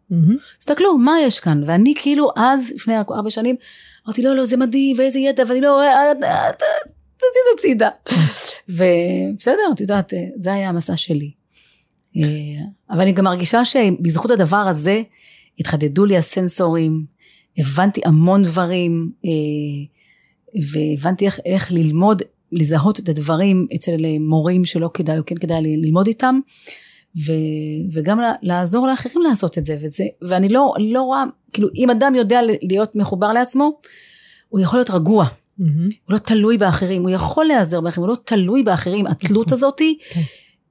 תסתכלו, 0.59 0.99
מה 0.99 1.12
יש 1.20 1.39
כאן? 1.39 1.62
ואני 1.66 1.95
כאילו 2.03 2.30
אז, 2.37 2.72
לפני 2.74 2.99
ארבע 2.99 3.30
שנים, 3.30 3.57
אמרתי, 4.07 4.22
לא, 4.22 4.37
לא, 4.37 4.45
זה 4.45 4.57
מדהים, 4.57 4.97
ואיזה 4.99 5.18
ידע, 5.18 5.43
ואני 5.49 5.61
לא, 5.61 5.80
אה, 5.82 5.87
אה, 5.87 6.12
אה, 6.22 6.51
תזיז 7.31 7.59
הצידה. 7.59 7.89
ובסדר, 8.68 9.72
את 9.75 9.81
יודעת, 9.81 10.14
אה, 10.14 10.27
זה 10.37 10.53
היה 10.53 10.68
המסע 10.68 10.97
שלי. 10.97 11.31
אה, 12.16 12.22
אבל 12.91 13.01
אני 13.01 13.12
גם 13.12 13.25
מרגישה 13.25 13.64
שבזכות 13.64 14.31
הדבר 14.31 14.57
הזה, 14.57 15.03
התחדדו 15.59 16.05
לי 16.07 16.16
הסנסורים, 16.16 17.05
הבנתי 17.59 18.01
המון 18.05 18.43
דברים, 18.43 19.12
אה, 19.25 19.31
והבנתי 20.72 21.27
איך, 21.27 21.41
איך 21.45 21.72
ללמוד, 21.72 22.22
לזהות 22.53 23.01
את 23.01 23.09
הדברים 23.09 23.66
אצל 23.75 23.97
מורים 24.20 24.64
שלא 24.64 24.91
כדאי 24.95 25.18
או 25.18 25.27
כן 25.27 25.37
כדאי 25.37 25.62
ללמוד 25.62 26.07
איתם, 26.07 26.41
ו, 27.27 27.33
וגם 27.93 28.20
לעזור 28.43 28.87
לאחרים 28.87 29.22
לעשות 29.22 29.59
את 29.59 29.66
זה, 29.66 29.77
וזה, 29.83 30.05
ואני 30.22 30.49
לא, 30.49 30.75
לא 30.79 31.03
רואה, 31.03 31.25
כאילו 31.53 31.68
אם 31.75 31.91
אדם 31.91 32.14
יודע 32.14 32.41
להיות 32.62 32.97
מחובר 32.97 33.33
לעצמו, 33.33 33.81
הוא 34.49 34.61
יכול 34.61 34.79
להיות 34.79 34.91
רגוע, 34.91 35.27
מהמם. 35.59 35.86
הוא 36.05 36.14
לא 36.14 36.18
תלוי 36.18 36.59
באחרים, 36.59 37.02
הוא 37.02 37.11
יכול 37.11 37.44
להיעזר 37.44 37.80
באחרים, 37.80 38.07
הוא 38.07 38.14
לא 38.16 38.20
תלוי 38.24 38.62
באחרים, 38.62 39.07
התלות 39.07 39.52
הזאתי, 39.52 39.98
כן. 40.11 40.20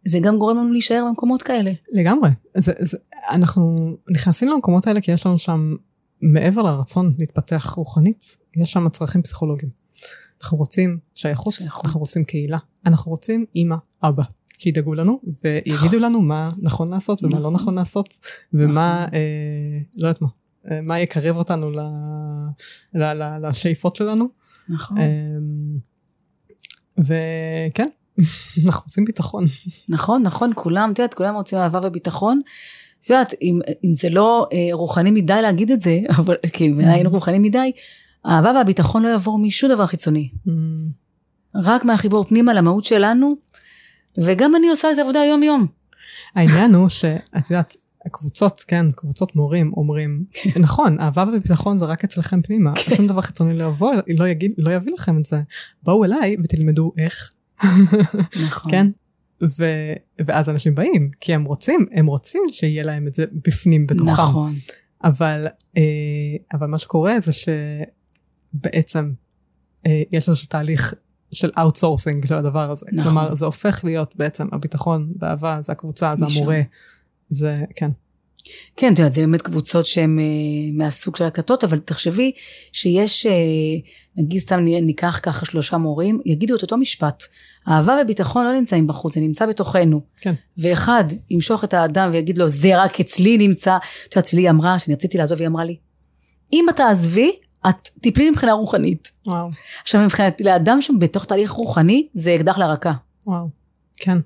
זה 0.06 0.20
גם 0.20 0.38
גורם 0.38 0.58
לנו 0.58 0.72
להישאר 0.72 1.06
במקומות 1.08 1.42
כאלה. 1.42 1.72
לגמרי. 1.92 2.30
זה, 2.58 2.74
זה, 2.80 2.98
אנחנו 3.32 3.96
נכנסים 4.10 4.50
למקומות 4.50 4.88
האלה 4.88 5.02
כי 5.02 5.12
יש 5.12 5.26
לנו 5.26 5.40
שם, 5.40 5.76
מעבר 6.22 6.62
לרצון 6.62 7.14
להתפתח 7.20 7.74
רוחנית, 7.78 8.38
יש 8.56 8.72
שם 8.72 8.90
צרכים 8.90 9.22
פסיכולוגיים. 9.22 9.72
אנחנו 10.42 10.58
רוצים 10.58 10.98
שייכות, 11.16 11.54
שייכות. 11.54 11.86
אנחנו 11.86 12.00
רוצים 12.00 12.24
קהילה, 12.24 12.58
אנחנו 12.86 13.12
רוצים 13.12 13.46
אימא, 13.56 13.76
אבא. 14.04 14.24
שידאגו 14.58 14.94
לנו 14.94 15.22
ויגידו 15.44 16.00
לנו 16.00 16.22
מה 16.22 16.50
נכון 16.58 16.92
לעשות 16.92 17.24
ומה 17.24 17.32
לא 17.32 17.40
נכון. 17.40 17.54
נכון 17.54 17.76
לעשות 17.76 18.20
ומה, 18.54 19.06
נכון. 19.08 19.20
אה, 19.20 19.80
לא 19.98 20.08
יודעת 20.08 20.22
מה, 20.22 20.28
אה, 20.72 20.82
מה 20.82 21.00
יקרב 21.00 21.36
אותנו 21.36 21.72
ל, 21.72 21.80
ל, 22.94 23.04
ל, 23.04 23.48
לשאיפות 23.48 23.96
שלנו. 23.96 24.28
נכון. 24.70 24.98
אמ, 24.98 25.78
וכן, 27.00 27.88
אנחנו 28.66 28.84
רוצים 28.84 29.06
ביטחון. 29.06 29.48
נכון, 29.90 30.22
נכון, 30.24 30.52
כולם, 30.56 30.92
את 30.94 31.00
יודעת, 31.00 31.14
כולם 31.14 31.36
רוצים 31.36 31.60
אהבה 31.60 31.80
וביטחון. 31.84 32.42
את 33.00 33.10
יודעת, 33.10 33.34
אם, 33.42 33.60
אם 33.84 33.94
זה 33.94 34.10
לא 34.10 34.48
אה, 34.54 34.70
רוחני 34.74 35.12
מדי 35.12 35.42
להגיד 35.42 35.72
את 35.72 35.82
זה, 35.82 36.00
אבל 36.18 36.36
כי 36.54 36.70
בעיניי 36.70 36.94
היינו 36.94 37.10
רוחני 37.10 37.40
מדי, 37.40 37.72
האהבה 38.26 38.52
והביטחון 38.56 39.04
לא 39.04 39.08
יעבור 39.08 39.40
משום 39.40 39.70
דבר 39.70 39.86
חיצוני. 39.86 40.30
אמ, 40.48 40.88
רק 41.56 41.86
מהחיבור 41.86 42.24
פנימה 42.24 42.54
למהות 42.54 42.84
שלנו, 42.84 43.36
וגם 44.18 44.56
אני 44.56 44.70
עושה 44.70 44.88
על 44.88 44.94
זה 44.94 45.02
עבודה 45.02 45.20
יום-יום. 45.20 45.68
העניין 46.36 46.76
הוא 46.76 46.90
שאת 46.90 47.50
יודעת, 47.50 47.76
הקבוצות, 48.14 48.64
כן, 48.68 48.92
קבוצות 48.92 49.36
מורים 49.36 49.74
אומרים, 49.78 50.26
נכון, 50.60 51.00
אהבה 51.00 51.26
וביטחון 51.34 51.80
זה 51.80 51.86
רק 51.86 52.04
אצלכם 52.04 52.42
פנימה, 52.42 52.74
שום 52.96 53.08
דבר 53.08 53.22
חיצוני 53.22 53.58
לא 53.58 53.64
יבוא, 53.64 53.94
לא, 54.18 54.28
יגיד, 54.28 54.52
לא 54.58 54.72
יביא 54.72 54.94
לכם 54.94 55.18
את 55.20 55.26
זה. 55.26 55.42
בואו 55.84 56.06
אליי 56.06 56.36
ותלמדו 56.44 56.92
איך, 56.98 57.32
נכון. 58.46 58.72
כן? 58.72 58.88
ו, 59.60 59.66
ואז 60.26 60.50
אנשים 60.50 60.76
באים, 60.76 61.10
כי 61.20 61.34
הם 61.34 61.44
רוצים, 61.44 61.86
הם 61.92 62.06
רוצים 62.06 62.42
שיהיה 62.52 62.84
להם 62.84 63.08
את 63.08 63.14
זה 63.14 63.26
בפנים 63.46 63.88
בתוכם. 63.88 64.12
נכון. 64.12 64.56
אבל, 65.04 65.48
אה, 65.78 65.82
אבל 66.54 66.68
מה 66.68 66.78
שקורה 66.78 67.20
זה 67.20 67.32
שבעצם 67.34 69.12
אה, 69.86 70.02
יש 70.12 70.30
איזשהו 70.30 70.48
תהליך 70.48 70.94
של 71.32 71.52
outsourcing 71.60 72.26
של 72.26 72.34
הדבר 72.34 72.72
הזה. 72.72 72.86
נכון. 72.92 73.04
כלומר, 73.04 73.36
זה 73.36 73.46
הופך 73.46 73.84
להיות 73.84 74.16
בעצם 74.16 74.48
הביטחון 74.52 75.14
והאהבה, 75.20 75.58
זה 75.62 75.72
הקבוצה, 75.72 76.16
זה. 76.16 76.26
המורה, 76.26 76.62
זה, 77.30 77.56
כן. 77.76 77.90
כן, 78.78 78.94
את 78.94 79.00
יודעת, 79.00 79.14
זה 79.14 79.22
באמת 79.22 79.42
קבוצות 79.42 79.86
שהן 79.86 80.20
אה, 80.20 80.24
מהסוג 80.74 81.16
של 81.16 81.24
הכתות, 81.24 81.64
אבל 81.64 81.78
תחשבי 81.78 82.32
שיש, 82.72 83.26
אה, 83.26 83.32
נגיד 84.18 84.40
סתם 84.40 84.60
ניקח 84.60 85.20
ככה 85.24 85.46
שלושה 85.46 85.78
מורים, 85.78 86.22
יגידו 86.26 86.56
את 86.56 86.62
אותו 86.62 86.78
משפט. 86.78 87.24
אהבה 87.68 87.98
וביטחון 88.02 88.46
לא 88.46 88.54
נמצאים 88.54 88.88
בחוץ, 88.88 89.16
זה 89.16 89.22
נמצא 89.22 89.46
בתוכנו. 89.46 90.02
כן. 90.22 90.34
ואחד 90.58 91.04
ימשוך 91.30 91.64
את 91.64 91.74
האדם 91.74 92.10
ויגיד 92.14 92.38
לו, 92.38 92.48
זה 92.48 92.82
רק 92.84 93.00
אצלי 93.00 93.38
נמצא. 93.38 93.78
את 94.08 94.16
יודעת, 94.16 94.26
שלי 94.26 94.50
אמרה, 94.50 94.80
שאני 94.80 94.96
רציתי 94.96 95.18
לעזוב, 95.18 95.40
היא 95.40 95.48
אמרה 95.48 95.66
לי, 95.66 95.78
אם 96.54 96.66
את 96.70 96.76
תעזבי, 96.76 97.32
את 97.70 97.90
תיפלי 98.02 98.30
מבחינה 98.30 98.54
רוחנית. 98.54 99.12
וואו, 99.26 99.50
עכשיו 99.82 100.02
מבחינתי, 100.02 100.44
לאדם 100.44 100.82
שם 100.82 101.00
בתוך 101.00 101.26
תהליך 101.26 101.52
רוחני, 101.52 102.08
זה 102.14 102.36
אקדח 102.36 102.58
לרקה. 102.58 102.94
וואו, 103.28 103.48
כן. 103.98 104.18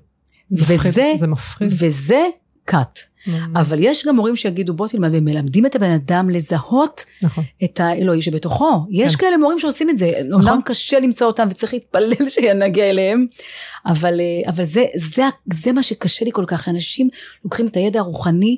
מפחיד, 0.50 0.76
וזה, 0.78 1.12
זה 1.18 1.26
מפחיד. 1.26 1.68
וזה 1.72 2.26
cut. 2.70 3.08
אבל 3.56 3.78
יש 3.80 4.06
גם 4.06 4.16
מורים 4.16 4.36
שיגידו 4.36 4.74
בוא 4.74 4.88
תלמד, 4.88 5.10
ומלמדים 5.12 5.66
את 5.66 5.76
הבן 5.76 5.90
אדם 5.90 6.30
לזהות 6.30 7.04
נכון. 7.22 7.44
את 7.64 7.80
האלוהי 7.80 8.22
שבתוכו. 8.22 8.86
יש 8.90 9.16
כן. 9.16 9.20
כאלה 9.26 9.36
מורים 9.36 9.60
שעושים 9.60 9.90
את 9.90 9.98
זה, 9.98 10.10
נכון. 10.28 10.48
אמנם 10.48 10.62
קשה 10.64 11.00
למצוא 11.00 11.26
אותם 11.26 11.48
וצריך 11.50 11.74
להתפלל 11.74 12.28
שנגיע 12.34 12.90
אליהם, 12.90 13.26
אבל, 13.86 14.20
אה, 14.20 14.50
אבל 14.50 14.64
זה, 14.64 14.84
זה, 14.96 15.22
זה 15.52 15.72
מה 15.72 15.82
שקשה 15.82 16.24
לי 16.24 16.30
כל 16.34 16.44
כך, 16.46 16.64
שאנשים 16.64 17.08
לוקחים 17.44 17.66
את 17.66 17.76
הידע 17.76 17.98
הרוחני 17.98 18.56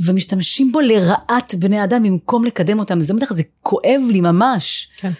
ומשתמשים 0.00 0.72
בו 0.72 0.80
לרעת 0.80 1.54
בני 1.54 1.84
אדם 1.84 2.02
במקום 2.02 2.44
לקדם 2.44 2.78
אותם, 2.78 3.00
זה 3.00 3.14
בטח, 3.14 3.32
זה 3.32 3.42
כואב 3.62 4.00
לי 4.10 4.20
ממש. 4.20 4.88
כן. 4.96 5.10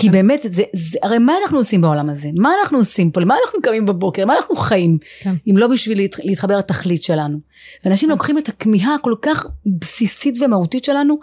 כי 0.00 0.10
באמת, 0.10 0.40
זה, 0.42 0.62
זה, 0.72 0.98
הרי 1.02 1.18
מה 1.18 1.32
אנחנו 1.42 1.58
עושים 1.58 1.80
בעולם 1.80 2.10
הזה? 2.10 2.28
מה 2.38 2.50
אנחנו 2.60 2.78
עושים 2.78 3.10
פה? 3.10 3.20
למה 3.20 3.34
אנחנו 3.44 3.62
קמים 3.62 3.86
בבוקר? 3.86 4.26
מה 4.26 4.36
אנחנו 4.36 4.56
חיים? 4.56 4.98
כן. 5.20 5.34
אם 5.50 5.56
לא 5.56 5.66
בשביל 5.66 5.98
להת, 5.98 6.14
להתחבר 6.24 6.56
לתכלית 6.56 7.02
שלנו. 7.02 7.38
ואנשים 7.84 8.10
לוקחים 8.10 8.38
את 8.38 8.48
הכמיהה 8.48 8.94
הכל 8.94 9.14
כך 9.22 9.46
בסיסית 9.66 10.42
ומהותית 10.42 10.84
שלנו, 10.84 11.18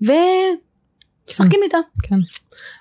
ומשחקים 0.00 1.60
איתה. 1.64 1.78
כן. 2.02 2.16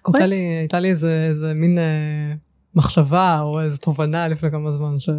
קורה. 0.01 0.19
הייתה 0.19 0.27
לי, 0.27 0.35
הייתה 0.35 0.79
לי 0.79 0.89
איזה, 0.89 1.27
איזה 1.29 1.53
מין 1.55 1.77
אה, 1.77 2.33
מחשבה 2.75 3.41
או 3.41 3.61
איזו 3.61 3.77
תובנה 3.77 4.27
לפני 4.27 4.51
כמה 4.51 4.71
זמן, 4.71 4.99
ש, 4.99 5.09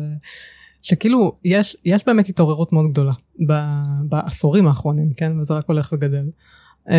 שכאילו 0.82 1.32
יש, 1.44 1.76
יש 1.84 2.02
באמת 2.06 2.28
התעוררות 2.28 2.72
מאוד 2.72 2.90
גדולה 2.90 3.12
ב, 3.48 3.52
בעשורים 4.08 4.68
האחרונים, 4.68 5.12
כן? 5.16 5.40
וזה 5.40 5.54
רק 5.54 5.64
הולך 5.66 5.92
וגדל. 5.92 6.24
Um, 6.88 6.92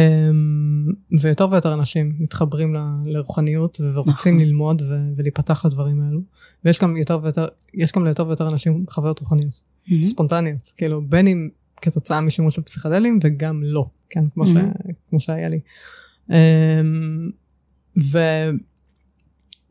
ויותר 1.21 1.47
ויותר 1.51 1.73
אנשים 1.73 2.11
מתחברים 2.19 2.75
ל- 2.75 2.79
לרוחניות 3.05 3.81
ורוצים 3.93 4.35
נכון. 4.35 4.45
ללמוד 4.47 4.81
ו- 4.81 5.09
ולהיפתח 5.17 5.65
לדברים 5.65 6.01
האלו. 6.01 6.21
ויש 6.65 6.79
גם 6.81 6.97
יותר 6.97 7.19
ויותר, 7.23 7.45
יש 7.73 7.91
גם 7.91 8.05
ליותר 8.05 8.27
ויותר 8.27 8.47
אנשים 8.47 8.85
חוויות 8.89 9.19
רוחניות, 9.19 9.61
ספונטניות, 10.03 10.73
כאילו 10.77 11.01
בין 11.09 11.27
אם 11.27 11.49
כתוצאה 11.81 12.21
משימוש 12.21 12.59
בפסיכדלים 12.59 13.19
וגם 13.23 13.61
לא, 13.63 13.85
כן, 14.09 14.23
כמו, 14.33 14.47
ש, 14.47 14.49
Mhm. 14.49 14.91
כמו 15.09 15.19
שהיה 15.19 15.49
לי. 15.49 15.59
אמ, 16.31 17.29
ו, 18.11 18.17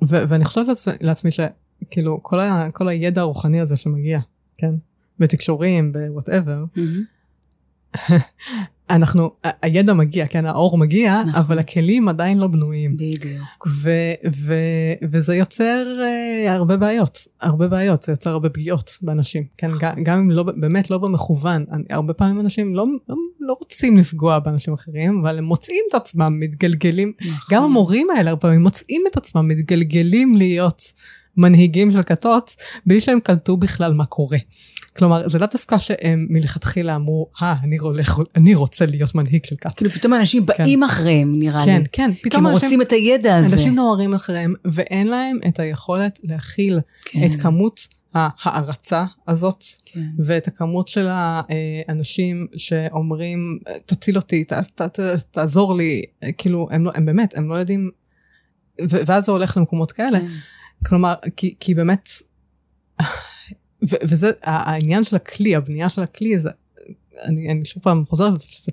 ו, 0.04 0.28
ואני 0.28 0.44
חושבת 0.44 0.66
לעצמי, 0.68 0.92
לעצמי 1.00 1.30
שכאילו 1.30 2.22
כל, 2.22 2.40
ה, 2.40 2.68
כל 2.72 2.88
הידע 2.88 3.20
הרוחני 3.20 3.60
הזה 3.60 3.76
שמגיע, 3.76 4.20
כן? 4.58 4.74
בתקשורים, 5.18 5.92
בוואטאבר, 5.92 6.64
מהמם. 6.76 7.04
אנחנו, 8.92 9.30
הידע 9.62 9.94
מגיע, 9.94 10.26
כן, 10.26 10.46
האור 10.46 10.78
מגיע, 10.78 11.22
נכון. 11.22 11.34
אבל 11.34 11.58
הכלים 11.58 12.08
עדיין 12.08 12.38
לא 12.38 12.46
בנויים. 12.46 12.96
בדיוק. 12.96 13.66
ו- 13.66 14.14
ו- 14.32 14.92
וזה 15.10 15.36
יוצר 15.36 15.84
uh, 15.98 16.50
הרבה 16.50 16.76
בעיות, 16.76 17.18
הרבה 17.40 17.68
בעיות, 17.68 18.02
זה 18.02 18.12
יוצר 18.12 18.30
הרבה 18.30 18.48
פגיעות 18.48 18.98
באנשים, 19.02 19.44
כן, 19.56 19.70
גם, 19.80 20.04
גם 20.04 20.18
אם 20.18 20.30
לא, 20.30 20.42
באמת 20.42 20.90
לא 20.90 20.98
במכוון, 20.98 21.64
אני, 21.72 21.84
הרבה 21.90 22.12
פעמים 22.12 22.40
אנשים 22.40 22.74
לא, 22.74 22.86
לא, 23.08 23.16
לא 23.40 23.54
רוצים 23.60 23.96
לפגוע 23.96 24.38
באנשים 24.38 24.74
אחרים, 24.74 25.20
אבל 25.22 25.38
הם 25.38 25.44
מוצאים 25.44 25.84
את 25.88 25.94
עצמם 25.94 26.40
מתגלגלים, 26.40 27.12
נכון. 27.20 27.56
גם 27.56 27.64
המורים 27.64 28.10
האלה 28.16 28.30
הרבה 28.30 28.40
פעמים 28.40 28.62
מוצאים 28.62 29.02
את 29.10 29.16
עצמם 29.16 29.48
מתגלגלים 29.48 30.34
להיות 30.36 30.82
מנהיגים 31.36 31.90
של 31.90 32.02
כתות, 32.02 32.56
בלי 32.86 33.00
שהם 33.00 33.20
קלטו 33.20 33.56
בכלל 33.56 33.92
מה 33.92 34.06
קורה. 34.06 34.38
כלומר, 34.96 35.28
זה 35.28 35.38
לא 35.38 35.46
דווקא 35.46 35.78
שהם 35.78 36.26
מלכתחילה 36.30 36.96
אמרו, 36.96 37.30
אה, 37.42 37.54
אני, 37.62 37.76
הולך- 37.76 38.18
אני 38.36 38.54
רוצה 38.54 38.86
להיות 38.86 39.14
מנהיג 39.14 39.44
של 39.44 39.56
כת. 39.60 39.76
כאילו 39.76 39.90
פתאום 39.90 40.14
אנשים 40.14 40.46
באים 40.46 40.82
אחריהם, 40.82 41.38
נראה 41.38 41.64
כן, 41.64 41.78
לי. 41.82 41.88
כן, 41.92 42.10
כי 42.14 42.22
פתאום 42.22 42.46
הם 42.46 42.52
אנשים... 42.52 42.66
רוצים 42.66 42.82
את 42.82 42.92
הידע 42.92 43.36
הזה. 43.36 43.54
אנשים 43.54 43.74
נוערים 43.74 44.14
אחריהם, 44.14 44.54
ואין 44.64 45.06
להם 45.06 45.38
את 45.48 45.60
היכולת 45.60 46.18
להכיל 46.22 46.80
כן, 47.04 47.20
את 47.26 47.34
כמות 47.34 47.80
ההערצה 48.14 49.04
הזאת, 49.28 49.64
כן. 49.84 50.00
ואת 50.24 50.48
הכמות 50.48 50.88
של 50.88 51.06
האנשים 51.08 52.46
שאומרים, 52.56 53.58
תציל 53.86 54.16
אותי, 54.16 54.44
ת, 54.44 54.52
ת, 54.52 54.82
ת, 54.82 55.00
תעזור 55.30 55.74
לי, 55.76 56.02
כאילו, 56.38 56.68
הם, 56.70 56.84
לא, 56.84 56.90
הם 56.94 57.06
באמת, 57.06 57.38
הם 57.38 57.48
לא 57.48 57.54
יודעים, 57.54 57.90
ואז 58.88 59.24
זה 59.24 59.32
הולך 59.32 59.56
למקומות 59.56 59.92
כאלה. 59.92 60.20
כן. 60.20 60.26
כלומר, 60.86 61.14
כי, 61.36 61.54
כי 61.60 61.74
באמת, 61.74 62.08
ו, 63.90 63.94
וזה 64.02 64.30
העניין 64.42 65.04
של 65.04 65.16
הכלי, 65.16 65.56
הבנייה 65.56 65.88
של 65.88 66.02
הכלי, 66.02 66.38
זה, 66.38 66.50
אני, 67.24 67.52
אני 67.52 67.64
שוב 67.64 67.82
פעם 67.82 68.04
חוזרת 68.06 68.40
שזה, 68.40 68.72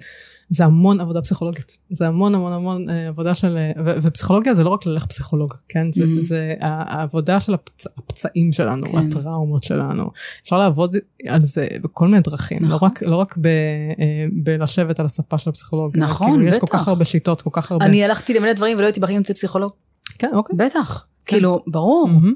זה 0.50 0.66
המון 0.66 1.00
עבודה 1.02 1.22
פסיכולוגית, 1.22 1.78
זה 1.90 2.08
המון 2.08 2.36
המון 2.36 2.54
המון 2.54 2.90
אה, 2.90 3.08
עבודה 3.08 3.34
של, 3.34 3.58
אה, 3.58 3.72
ו, 3.86 3.92
ופסיכולוגיה 4.04 4.56
זה 4.56 4.64
לא 4.64 4.70
רק 4.70 4.86
ללכת 4.86 5.10
פסיכולוג, 5.10 5.54
כן? 5.70 5.92
זה, 5.92 6.02
Mhm. 6.04 6.22
זה 6.22 6.54
העבודה 6.62 7.40
של 7.40 7.54
הפצ, 7.54 7.86
הפצעים 7.98 8.54
שלנו, 8.54 8.86
כן. 8.86 8.98
הטראומות 8.98 9.64
שלנו. 9.64 10.10
אפשר 10.44 10.58
לעבוד 10.58 10.96
על 11.28 11.42
זה 11.42 11.68
בכל 11.82 12.08
מיני 12.08 12.22
דרכים, 12.22 12.60
לא 12.62 12.76
נכון. 12.76 12.90
רק, 12.90 13.04
לא 13.04 13.16
רק 13.16 13.38
ב, 13.38 13.46
אה, 13.48 14.26
בלשבת 14.44 15.00
על 15.00 15.06
הספה 15.06 15.38
של 15.38 15.50
הפסיכולוג. 15.50 15.98
נכון, 15.98 16.28
כאילו, 16.32 16.44
יש 16.46 16.58
כל 16.60 16.66
בטח. 16.66 16.78
כך 16.78 16.88
הרבה 16.88 17.06
שיטות, 17.06 17.42
כל 17.42 17.50
כך 17.54 17.72
הרבה... 17.72 17.86
אני 17.86 18.04
הלכתי 18.04 18.34
למלא 18.34 18.54
דברים 18.54 18.78
ולא 18.78 18.86
הייתי 18.86 19.00
בחיים 19.00 19.22
אצל 19.22 19.34
פסיכולוג. 19.34 19.72
כן, 20.20 20.30
אוקיי. 20.34 20.56
בטח. 20.58 21.06
כן. 21.30 21.36
כאילו, 21.36 21.64
ברור. 21.68 22.08
מהמם. 22.08 22.34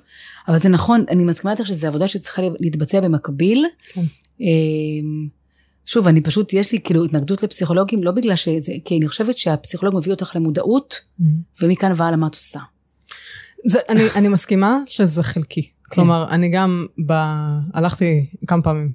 אבל 0.48 0.60
זה 0.60 0.70
נכון, 0.70 1.06
אני 1.10 1.24
מסכימה 1.24 1.52
איתך 1.52 1.68
שזו 1.68 1.88
עבודה 1.88 2.08
שצריכה 2.08 2.42
להתבצע 2.60 3.00
במקביל. 3.00 3.66
כן. 3.94 4.02
אמ, 4.42 5.28
שוב, 5.86 6.08
אני 6.08 6.22
פשוט, 6.22 6.54
יש 6.54 6.72
לי 6.72 6.80
כאילו 6.84 7.06
התנגדות 7.06 7.44
לפסיכולוגים, 7.44 8.04
לא 8.04 8.12
בגלל 8.12 8.36
שזה, 8.36 8.74
כי 8.86 8.98
אני 8.98 9.08
חושבת 9.08 9.38
שהפסיכולוג 9.38 9.96
מביא 9.96 10.12
אותך 10.12 10.32
למודעות, 10.36 10.96
מהמם. 11.20 11.36
ומכאן 11.62 11.92
והלאה 11.96 12.18
מה 12.18 12.28
את 12.28 12.36
עושה. 12.36 12.60
זה, 13.66 13.80
אני, 13.90 14.04
אני 14.16 14.28
מסכימה 14.28 14.78
שזה 14.86 15.24
חלקי. 15.24 15.70
כן. 15.90 15.96
כלומר, 15.96 16.26
אני 16.30 16.50
גם 16.50 16.86
ב... 17.06 17.14
הלכתי 17.74 18.26
כמה 18.48 18.62
פעמים 18.62 18.88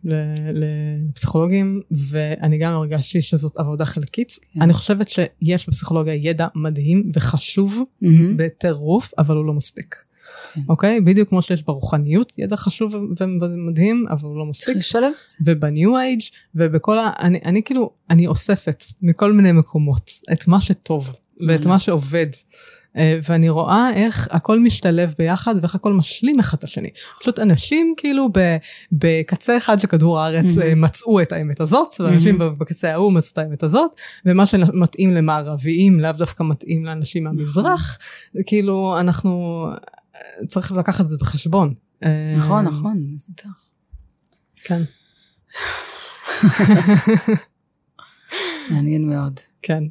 לפסיכולוגים, 0.52 1.80
ואני 2.10 2.58
גם 2.58 2.72
הרגשתי 2.72 3.22
שזאת 3.22 3.56
עבודה 3.56 3.84
חלקית. 3.84 4.38
כן. 4.54 4.62
אני 4.62 4.72
חושבת 4.72 5.08
שיש 5.08 5.68
בפסיכולוגיה 5.68 6.14
ידע 6.14 6.46
מדהים 6.54 7.10
וחשוב. 7.14 7.82
בטירוף, 8.36 9.12
אבל 9.18 9.36
הוא 9.36 9.44
לא 9.44 9.52
מספיק. 9.52 9.94
כן. 10.54 10.60
אוקיי? 10.68 11.00
בדיוק 11.00 11.28
כמו 11.28 11.42
שיש 11.42 11.62
ברוחניות 11.62 12.32
ידע 12.38 12.56
חשוב 12.56 12.94
ומדהים, 13.20 14.04
אבל 14.10 14.28
הוא 14.28 14.38
לא 14.38 14.46
מספיק. 14.46 14.64
צריך 14.66 14.78
לשלב. 14.78 15.12
ובניו 15.46 15.96
אייג' 15.96 16.20
ובכל 16.54 16.98
ה... 16.98 17.10
אני, 17.20 17.40
אני 17.44 17.62
כאילו, 17.62 17.90
אני 18.10 18.26
אוספת 18.26 18.84
מכל 19.02 19.32
מיני 19.32 19.52
מקומות 19.52 20.10
את 20.32 20.48
מה 20.48 20.60
שטוב 20.60 21.16
ואת. 21.48 21.66
מה 21.66 21.78
שעובד. 21.78 22.26
אה, 22.98 23.18
ואני 23.28 23.48
רואה 23.48 23.90
איך 23.94 24.28
הכל 24.30 24.60
משתלב 24.60 25.14
ביחד 25.18 25.54
ואיך 25.60 25.74
הכל 25.74 25.92
משלים 25.92 26.38
אחד 26.38 26.58
את 26.58 26.64
השני. 26.64 26.88
פשוט 27.20 27.38
אנשים 27.38 27.94
כאילו 27.96 28.28
בקצה 28.92 29.58
אחד 29.58 29.78
של 29.78 29.86
כדור 29.86 30.20
הארץ 30.20 30.58
Mhm. 30.58 30.62
אה, 30.62 30.72
מצאו 30.76 31.22
את 31.22 31.32
האמת 31.32 31.60
הזאת, 31.60 31.94
ואנשים 32.00 32.38
בקצה 32.38 32.92
ההוא 32.92 33.12
מצאו 33.12 33.32
את 33.32 33.48
האמת 33.48 33.62
הזאת, 33.62 33.90
ומה 34.26 34.46
שמתאים 34.46 35.14
למערביים 35.14 36.00
לאו 36.00 36.12
דווקא 36.12 36.42
מתאים 36.42 36.84
לאנשים 36.84 37.24
מהמזרח. 37.24 37.98
כאילו, 38.46 38.96
אנחנו, 39.00 39.64
אה, 40.14 40.20
צריך 40.46 40.72
לקחת 40.72 41.04
את 41.04 41.10
זה 41.10 41.16
בחשבון. 41.20 41.74
נכון, 42.36 42.64
נכון, 42.64 43.02
אני 43.04 43.16
איתך. 43.28 43.46
כן. 44.64 44.82
מעניין 48.70 49.10
מאוד. 49.10 49.40
כן. 49.62 49.84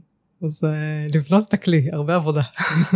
אז 0.43 0.61
uh, 0.63 1.15
לבנות 1.15 1.47
את 1.47 1.53
הכלי, 1.53 1.87
הרבה 1.91 2.15
עבודה. 2.15 2.41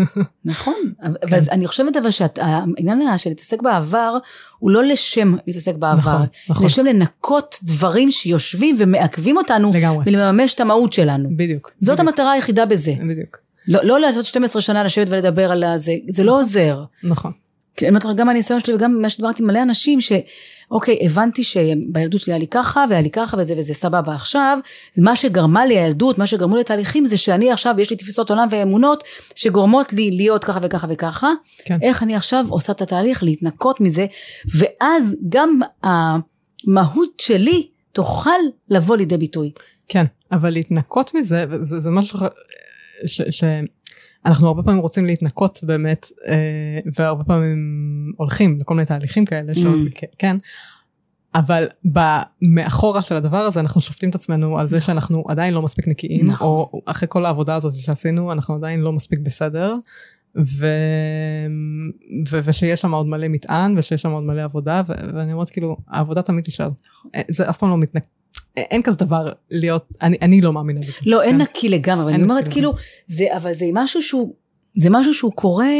נכון, 0.46 0.74
כן. 1.02 1.12
אבל 1.28 1.40
אני 1.52 1.68
חושבת 1.68 1.98
אבל 1.98 2.12
שהעניין 2.12 3.18
של 3.18 3.30
להתעסק 3.30 3.62
בעבר 3.62 4.18
הוא 4.60 4.72
לא 4.72 4.84
לשם 4.84 5.36
להתעסק 5.48 5.76
בעבר, 5.76 5.98
נכון, 6.00 6.26
נכון. 6.50 6.66
לשם 6.66 6.86
לנקות 6.86 7.60
דברים 7.64 8.12
שיושבים 8.12 8.76
ומעכבים 8.80 9.38
אותנו 9.38 9.72
לגמרי. 9.74 10.04
ולממש 10.08 10.54
את 10.54 10.60
המהות 10.60 10.94
שלנו. 10.94 11.30
בדיוק. 11.38 11.72
זאת 11.80 12.00
בדיוק, 12.00 12.00
המטרה 12.00 12.32
היחידה 12.32 12.66
בזה. 12.66 12.94
בדיוק. 13.10 13.38
לא, 13.68 13.84
לא 13.84 14.00
לעשות 14.00 14.26
12 14.26 14.62
שנה 14.62 14.84
לשבת 14.84 15.08
ולדבר 15.10 15.52
על 15.52 15.64
זה, 15.76 15.94
זה 16.10 16.24
לא 16.24 16.40
עוזר. 16.40 16.84
נכון. 17.04 17.32
כי 17.78 17.86
אני 17.86 17.90
אומרת 17.90 18.06
לך, 18.06 18.12
גם 18.16 18.28
מהניסיון 18.28 18.60
שלי 18.60 18.74
וגם 18.74 18.98
ממה 18.98 19.10
שדיברתי 19.10 19.44
עם 19.44 19.48
מלא 19.48 19.62
אנשים, 19.62 20.00
שאוקיי, 20.02 21.00
הבנתי 21.06 21.44
שבילדות 21.44 22.22
שלי 22.22 22.34
היה 22.34 22.40
לי 22.40 22.48
ככה, 22.48 22.86
והיה 22.90 23.02
לי 23.02 23.10
ככה, 23.10 23.38
וזה 23.38 23.54
וזה 23.58 23.74
סבבה 23.74 24.14
עכשיו, 24.14 24.60
מה 24.98 25.16
שגרמה 25.16 25.66
לי 25.66 25.80
הילדות, 25.80 26.18
מה 26.18 26.28
שגרמו 26.28 26.56
לי 26.56 26.64
תהליכים, 26.64 27.06
זה 27.06 27.18
שאני 27.18 27.52
עכשיו, 27.52 27.76
יש 27.80 27.90
לי 27.90 27.96
תפיסות 27.96 28.30
עולם 28.30 28.48
ואמונות, 28.52 29.04
שגורמות 29.36 29.94
לי 29.94 30.12
להיות 30.12 30.44
ככה 30.44 30.60
וככה 30.62 30.88
וככה, 30.90 31.32
כן. 31.66 31.78
איך 31.82 32.04
אני 32.04 32.16
עכשיו 32.16 32.46
עושה 32.50 32.74
את 32.74 32.82
התהליך, 32.82 33.24
להתנקות 33.24 33.82
מזה, 33.82 34.06
ואז 34.56 35.16
גם 35.30 35.60
המהות 35.84 37.20
שלי 37.22 37.68
תוכל 37.92 38.40
לבוא 38.70 38.98
לידי 38.98 39.18
ביטוי. 39.18 39.52
כן, 39.88 40.06
אבל 40.32 40.50
להתנקות 40.50 41.12
מזה, 41.14 41.46
זה, 41.62 41.80
זה 41.80 41.90
משהו 41.90 42.20
ש, 43.06 43.22
ש, 43.30 43.44
שאנחנו 44.24 44.48
הרבה 44.48 44.64
פעמים 44.64 44.80
רוצים 44.80 45.06
להתנקות 45.06 45.60
באמת, 45.64 46.06
אה, 46.28 46.80
והרבה 46.98 47.24
פעמים 47.24 47.58
הולכים 48.18 48.60
לכל 48.60 48.76
מיני 48.76 48.86
תהליכים 48.86 49.26
כאלה, 49.26 49.56
שעוד, 49.56 49.80
Mm. 49.88 50.06
כן, 50.18 50.36
אבל 51.36 51.68
מאחורה 52.42 53.04
של 53.04 53.16
הדבר 53.16 53.38
הזה 53.38 53.60
אנחנו 53.60 53.82
שופטים 53.82 54.10
את 54.10 54.16
עצמנו 54.16 54.60
על 54.60 54.68
זה 54.68 54.82
שאנחנו 54.82 55.24
עדיין 55.28 55.54
לא 55.54 55.62
מספיק 55.62 55.88
נקיים, 55.88 56.26
נכון. 56.26 56.48
או 56.48 56.82
אחרי 56.86 57.08
כל 57.12 57.26
העבודה 57.26 57.56
הזאת 57.56 57.76
שעשינו 57.76 58.32
אנחנו 58.32 58.56
עדיין 58.56 58.80
לא 58.82 58.92
מספיק 58.92 59.20
בסדר. 59.20 59.76
ו... 60.38 60.66
ו... 62.30 62.40
ושיש 62.44 62.82
שם 62.82 62.92
עוד 62.92 63.08
מלא 63.08 63.28
מטען 63.28 63.78
ושיש 63.78 64.02
שם 64.02 64.12
עוד 64.12 64.24
מלא 64.24 64.42
עבודה 64.42 64.82
ו... 64.88 64.94
ואני 65.14 65.34
אומרת 65.34 65.50
כאילו 65.50 65.78
העבודה 65.88 66.22
תמיד 66.22 66.44
תישאר 66.44 66.70
אה, 67.16 67.22
זה 67.30 67.50
אף 67.50 67.58
פעם 67.58 67.70
לא 67.70 67.78
מתנק... 67.78 68.04
אין 68.58 68.82
כזה 68.82 68.98
דבר 68.98 69.32
להיות 69.52 69.86
אני, 70.02 70.18
אני 70.22 70.42
לא 70.42 70.54
מאמינה 70.54 70.80
בזה. 70.80 70.92
לא, 71.06 71.22
אין 71.22 71.36
כן. 71.36 71.42
נקי 71.42 71.70
לגמרי, 71.70 72.14
אני 72.14 72.24
אומרת 72.24 72.48
כאילו, 72.48 72.74
זה, 73.08 73.26
אבל 73.36 73.54
זה 73.54 73.66
משהו 73.74 74.02
שהוא, 74.02 74.34
זה 74.76 74.90
משהו 74.90 75.14
שהוא 75.14 75.32
קורה 75.32 75.74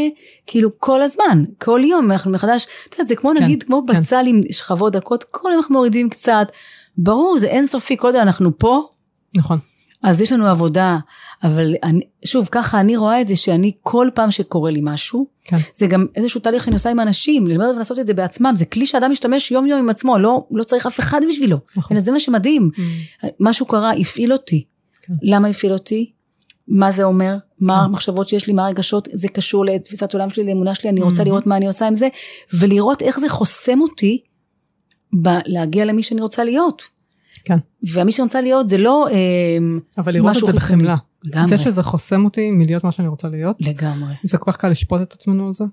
כאילו 0.48 0.70
כל 0.78 1.02
הזמן, 1.02 1.44
כל 1.58 1.82
יום 1.86 2.12
אנחנו 2.12 2.32
מחדש, 2.32 2.68
אתה 2.90 2.96
יודע, 2.96 3.08
זה 3.08 3.16
כמו 3.16 3.32
כן, 3.38 3.44
נגיד, 3.44 3.64
כמו 3.64 3.84
כן. 3.88 4.02
בצל 4.02 4.24
עם 4.28 4.42
שכבות 4.52 4.94
דקות, 4.94 5.24
כל 5.24 5.50
יום 5.50 5.60
אנחנו 5.60 5.76
מורידים 5.76 6.10
קצת, 6.10 6.48
ברור, 6.98 7.38
זה 7.40 7.48
אינסופי, 7.48 7.98
כל 7.98 8.08
עוד 8.08 8.16
אנחנו 8.16 8.60
פה, 8.60 8.88
נכון. 9.36 9.60
אז 10.04 10.22
יש 10.22 10.32
לנו 10.32 10.48
עבודה, 10.48 10.98
אבל 11.44 11.76
אני, 11.84 12.02
שוב, 12.26 12.48
ככה 12.52 12.80
אני 12.80 12.98
רואה 12.98 13.22
את 13.22 13.28
זה 13.28 13.36
שאני 13.36 13.72
כל 13.82 14.10
פעם 14.14 14.32
שקורה 14.32 14.72
לי 14.72 14.80
משהו, 14.84 15.28
כן. 15.44 15.58
זה 15.76 15.88
גם 15.88 16.06
איזשהו 16.16 16.42
תהליך 16.42 16.64
שאני 16.64 16.74
עושה 16.74 16.90
עם 16.90 17.00
אנשים, 17.00 17.48
ללמד 17.48 17.66
אותם 17.66 17.78
לעשות 17.78 18.00
את 18.00 18.06
זה 18.06 18.14
בעצמם, 18.14 18.54
זה 18.56 18.66
כלי 18.66 18.86
שאדם 18.86 19.12
משתמש 19.12 19.52
יום 19.52 19.66
יום 19.66 19.80
עם 19.80 19.90
עצמו, 19.90 20.18
לא, 20.18 20.46
לא 20.52 20.64
צריך 20.64 20.86
אף 20.86 21.00
אחד 21.00 21.22
בשבילו, 21.30 21.58
נכון. 21.76 22.00
זה 22.00 22.12
מה 22.12 22.20
שמדהים. 22.20 22.72
משהו 23.40 23.66
קרה, 23.66 23.92
הפעיל 23.92 24.34
אותי. 24.34 24.64
כן. 25.02 25.14
למה 25.22 25.48
הפעיל 25.48 25.74
אותי? 25.74 26.12
מה 26.68 26.92
זה 26.92 27.04
אומר? 27.04 27.36
מה 27.60 27.78
כן. 27.80 27.84
המחשבות 27.84 28.28
שיש 28.28 28.48
לי, 28.48 28.54
מה 28.54 28.66
הרגשות, 28.66 29.08
זה 29.12 29.28
קשור 29.28 29.66
לתפיסת 29.66 30.14
עולם 30.14 30.30
שלי, 30.30 30.46
לאמונה 30.46 30.76
שלי, 30.76 30.90
אני 30.90 31.02
רוצה 31.02 31.18
מהמם. 31.18 31.28
לראות 31.28 31.48
מה 31.48 31.58
אני 31.58 31.68
עושה 31.68 31.88
עם 31.88 31.96
זה, 31.96 32.08
ולראות 32.54 33.02
איך 33.02 33.20
זה 33.20 33.30
חוסם 33.30 33.82
אותי 33.82 34.22
ב- 35.22 35.40
להגיע 35.46 35.86
למי 35.86 36.04
שאני 36.04 36.22
רוצה 36.22 36.44
להיות. 36.44 36.84
כן. 37.46 37.58
ומי 37.94 38.12
שאני 38.12 38.24
רוצה 38.24 38.42
להיות 38.42 38.70
זה 38.70 38.78
לא 38.78 39.08
אמ, 39.12 39.80
אבל 39.98 40.14
לראות 40.14 40.32
את 40.32 40.36
משהו 40.36 40.48
זה 40.48 40.60
חיצוני. 40.60 40.84
בחמלה. 40.84 40.96
לגמרי. 41.24 41.48
זה 41.48 41.58
שזה 41.58 41.84
חוסם 41.84 42.26
אותי 42.26 42.52
מלהיות 42.52 42.84
מה 42.84 42.92
שאני 42.92 43.08
רוצה 43.08 43.28
להיות. 43.28 43.58
לגמרי. 43.60 44.14
זה 44.24 44.38
כל 44.38 44.52
כך 44.52 44.58
קל 44.58 44.70
לשפוט 44.70 45.02
את 45.02 45.14
עצמנו 45.14 45.48
על 45.48 45.54
זה. 45.54 45.64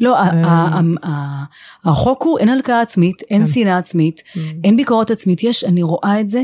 לא, 0.00 0.18
אה. 0.18 1.44
החוק 1.84 2.22
הוא 2.22 2.38
אין 2.38 2.48
הלקאה 2.48 2.80
עצמית, 2.80 3.22
אין 3.30 3.44
כן. 3.44 3.50
שנאה 3.50 3.78
עצמית, 3.78 4.22
אין 4.64 4.76
ביקורת 4.76 5.10
עצמית, 5.10 5.42
יש, 5.42 5.64
אני 5.64 5.82
רואה 5.82 6.20
את 6.20 6.28
זה, 6.28 6.42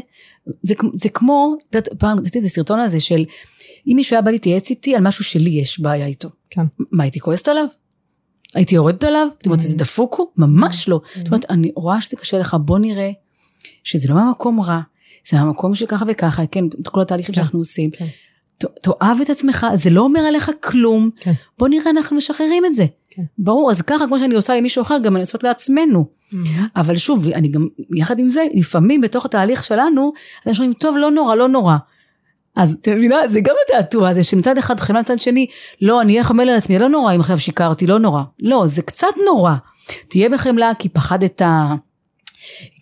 זה, 0.94 1.08
כמו, 1.14 1.54
את 1.68 1.74
יודעת, 1.74 1.88
פעם 1.98 2.18
עשיתי 2.18 2.38
איזה 2.38 2.48
סרטון 2.48 2.80
על 2.80 2.88
זה 2.88 3.00
של 3.00 3.24
אם 3.86 3.92
מישהו 3.96 4.14
היה 4.14 4.22
בא 4.22 4.30
להתייעץ 4.30 4.70
איתי 4.70 4.94
על 4.94 5.02
משהו 5.02 5.24
שלי 5.24 5.50
יש 5.50 5.80
בעיה 5.80 6.06
איתו. 6.06 6.28
כן. 6.50 6.62
מה, 6.92 7.04
הייתי 7.04 7.20
כועסת 7.20 7.48
עליו? 7.48 7.64
הייתי 8.54 8.74
יורדת 8.74 9.04
עליו? 9.04 9.28
זאת 9.32 9.46
אומרת, 9.46 9.60
זה 9.60 9.76
דפוק 9.76 10.14
הוא? 10.14 10.26
ממש 10.36 10.88
לא. 10.88 11.00
זאת 11.16 11.26
אומרת, 11.26 11.50
אני 11.50 11.72
רואה 11.76 12.00
שזה 12.00 12.16
קשה 12.16 12.38
לך, 12.38 12.56
בוא 12.60 12.78
נראה 12.78 13.10
שזה 13.84 14.08
לא 14.08 14.14
מהמקום 14.14 14.60
רע, 14.60 14.80
זה 15.28 15.36
מהמקום 15.36 15.74
שככה 15.74 16.04
וככה, 16.08 16.46
כן, 16.46 16.64
את 16.80 16.88
כל 16.88 17.00
התהליכים 17.00 17.34
שאנחנו 17.34 17.58
עושים. 17.58 17.90
כן. 17.90 18.06
תאהב 18.82 19.20
את 19.20 19.30
עצמך, 19.30 19.66
זה 19.74 19.90
לא 19.90 20.00
אומר 20.00 20.20
עליך 20.20 20.50
כלום. 20.60 21.10
כן. 21.20 21.32
בוא 21.58 21.68
נראה, 21.68 21.90
אנחנו 21.90 22.16
משחררים 22.16 22.64
את 22.64 22.74
זה. 22.74 22.86
כן. 23.10 23.22
ברור, 23.38 23.70
אז 23.70 23.82
ככה 23.82 24.06
כמו 24.06 24.18
שאני 24.18 24.34
עושה 24.34 24.56
למישהו 24.56 24.82
אחר, 24.82 24.98
גם 24.98 25.16
אני 25.16 25.20
עושה 25.20 25.38
לעצמנו. 25.42 26.06
אבל 26.76 26.96
שוב, 26.96 27.26
אני 27.26 27.48
גם, 27.48 27.66
יחד 27.96 28.18
עם 28.18 28.28
זה, 28.28 28.44
לפעמים 28.54 29.00
בתוך 29.00 29.24
התהליך 29.24 29.64
שלנו, 29.64 30.12
אנשים 30.46 30.62
אומרים, 30.62 30.78
טוב, 30.78 30.96
לא 30.96 31.10
נורא, 31.10 31.34
לא 31.34 31.48
נורא. 31.48 31.76
אז 32.56 32.76
את 32.80 32.88
מבינה, 32.88 33.28
זה 33.28 33.40
גם 33.40 33.54
התעתוע 33.66 34.08
הזה, 34.08 34.22
שמצד 34.22 34.58
אחד 34.58 34.80
חמלה, 34.80 35.00
מצד 35.00 35.18
שני, 35.18 35.46
לא, 35.80 36.00
אני 36.00 36.12
אהיה 36.12 36.24
חמל 36.24 36.48
על 36.48 36.56
עצמי, 36.56 36.78
לא 36.78 36.88
נורא 36.88 37.14
אם 37.14 37.20
עכשיו 37.20 37.38
שיקרתי, 37.38 37.86
לא 37.86 37.98
נורא. 37.98 38.22
לא, 38.40 38.66
זה 38.66 38.82
קצת 38.82 39.06
נורא. 39.26 39.54
תהיה 40.08 40.28
בחמלה 40.28 40.72
כי 40.78 40.88
פחדת, 40.88 41.42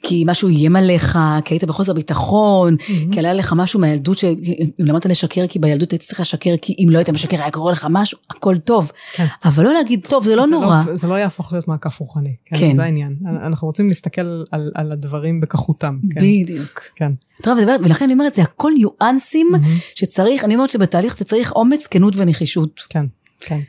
כי 0.02 0.24
משהו 0.26 0.48
איים 0.48 0.76
עליך, 0.76 1.18
כי 1.44 1.54
היית 1.54 1.64
בחוסר 1.64 1.92
ביטחון, 1.92 2.76
כי 3.12 3.18
עלה 3.18 3.32
לך 3.32 3.54
משהו 3.56 3.80
מהילדות, 3.80 4.18
שאם 4.18 4.36
למדת 4.78 5.06
לשקר, 5.06 5.46
כי 5.46 5.58
בילדות 5.58 5.90
היית 5.90 6.02
צריך 6.02 6.20
לשקר, 6.20 6.54
כי 6.62 6.74
אם 6.78 6.88
לא 6.90 6.98
היית 6.98 7.10
משקר 7.10 7.42
היה 7.42 7.50
קורה 7.50 7.72
לך 7.72 7.86
משהו, 7.90 8.18
הכל 8.30 8.58
טוב. 8.58 8.92
כן. 9.12 9.26
אבל 9.44 9.64
לא 9.64 9.72
להגיד, 9.72 10.06
טוב, 10.08 10.24
זה 10.24 10.36
לא 10.36 10.46
זה 10.46 10.50
נורא. 10.50 10.82
זה 10.92 11.08
לא 11.08 11.14
יהפוך 11.14 11.52
להיות 11.52 11.68
מעקף 11.68 12.00
רוחני. 12.00 12.34
כן. 12.44 12.56
כן. 12.58 12.74
זה 12.74 12.82
העניין. 12.82 13.16
אנחנו 13.26 13.66
רוצים 13.66 13.88
להסתכל 13.88 14.44
על, 14.50 14.70
על 14.74 14.92
הדברים 14.92 15.40
בכחותם. 15.40 15.98
כן. 16.14 16.20
בדיוק. 16.20 16.80
כן. 16.94 17.12
טוב, 17.42 17.58
ולכן 17.84 18.04
אני 18.04 18.12
אומרת, 18.12 18.34
זה 18.34 18.42
הכל 18.42 18.72
ניואנסים 18.76 19.50
שצריך, 19.94 20.44
אני 20.44 20.54
אומרת 20.54 20.70
שבתהליך 20.70 21.14
אתה 21.14 21.24
צריך 21.24 21.52
אומץ, 21.52 21.86
כנות 21.86 22.14
ונחישות. 22.16 22.82
כן. 22.88 23.06
כן. 23.40 23.60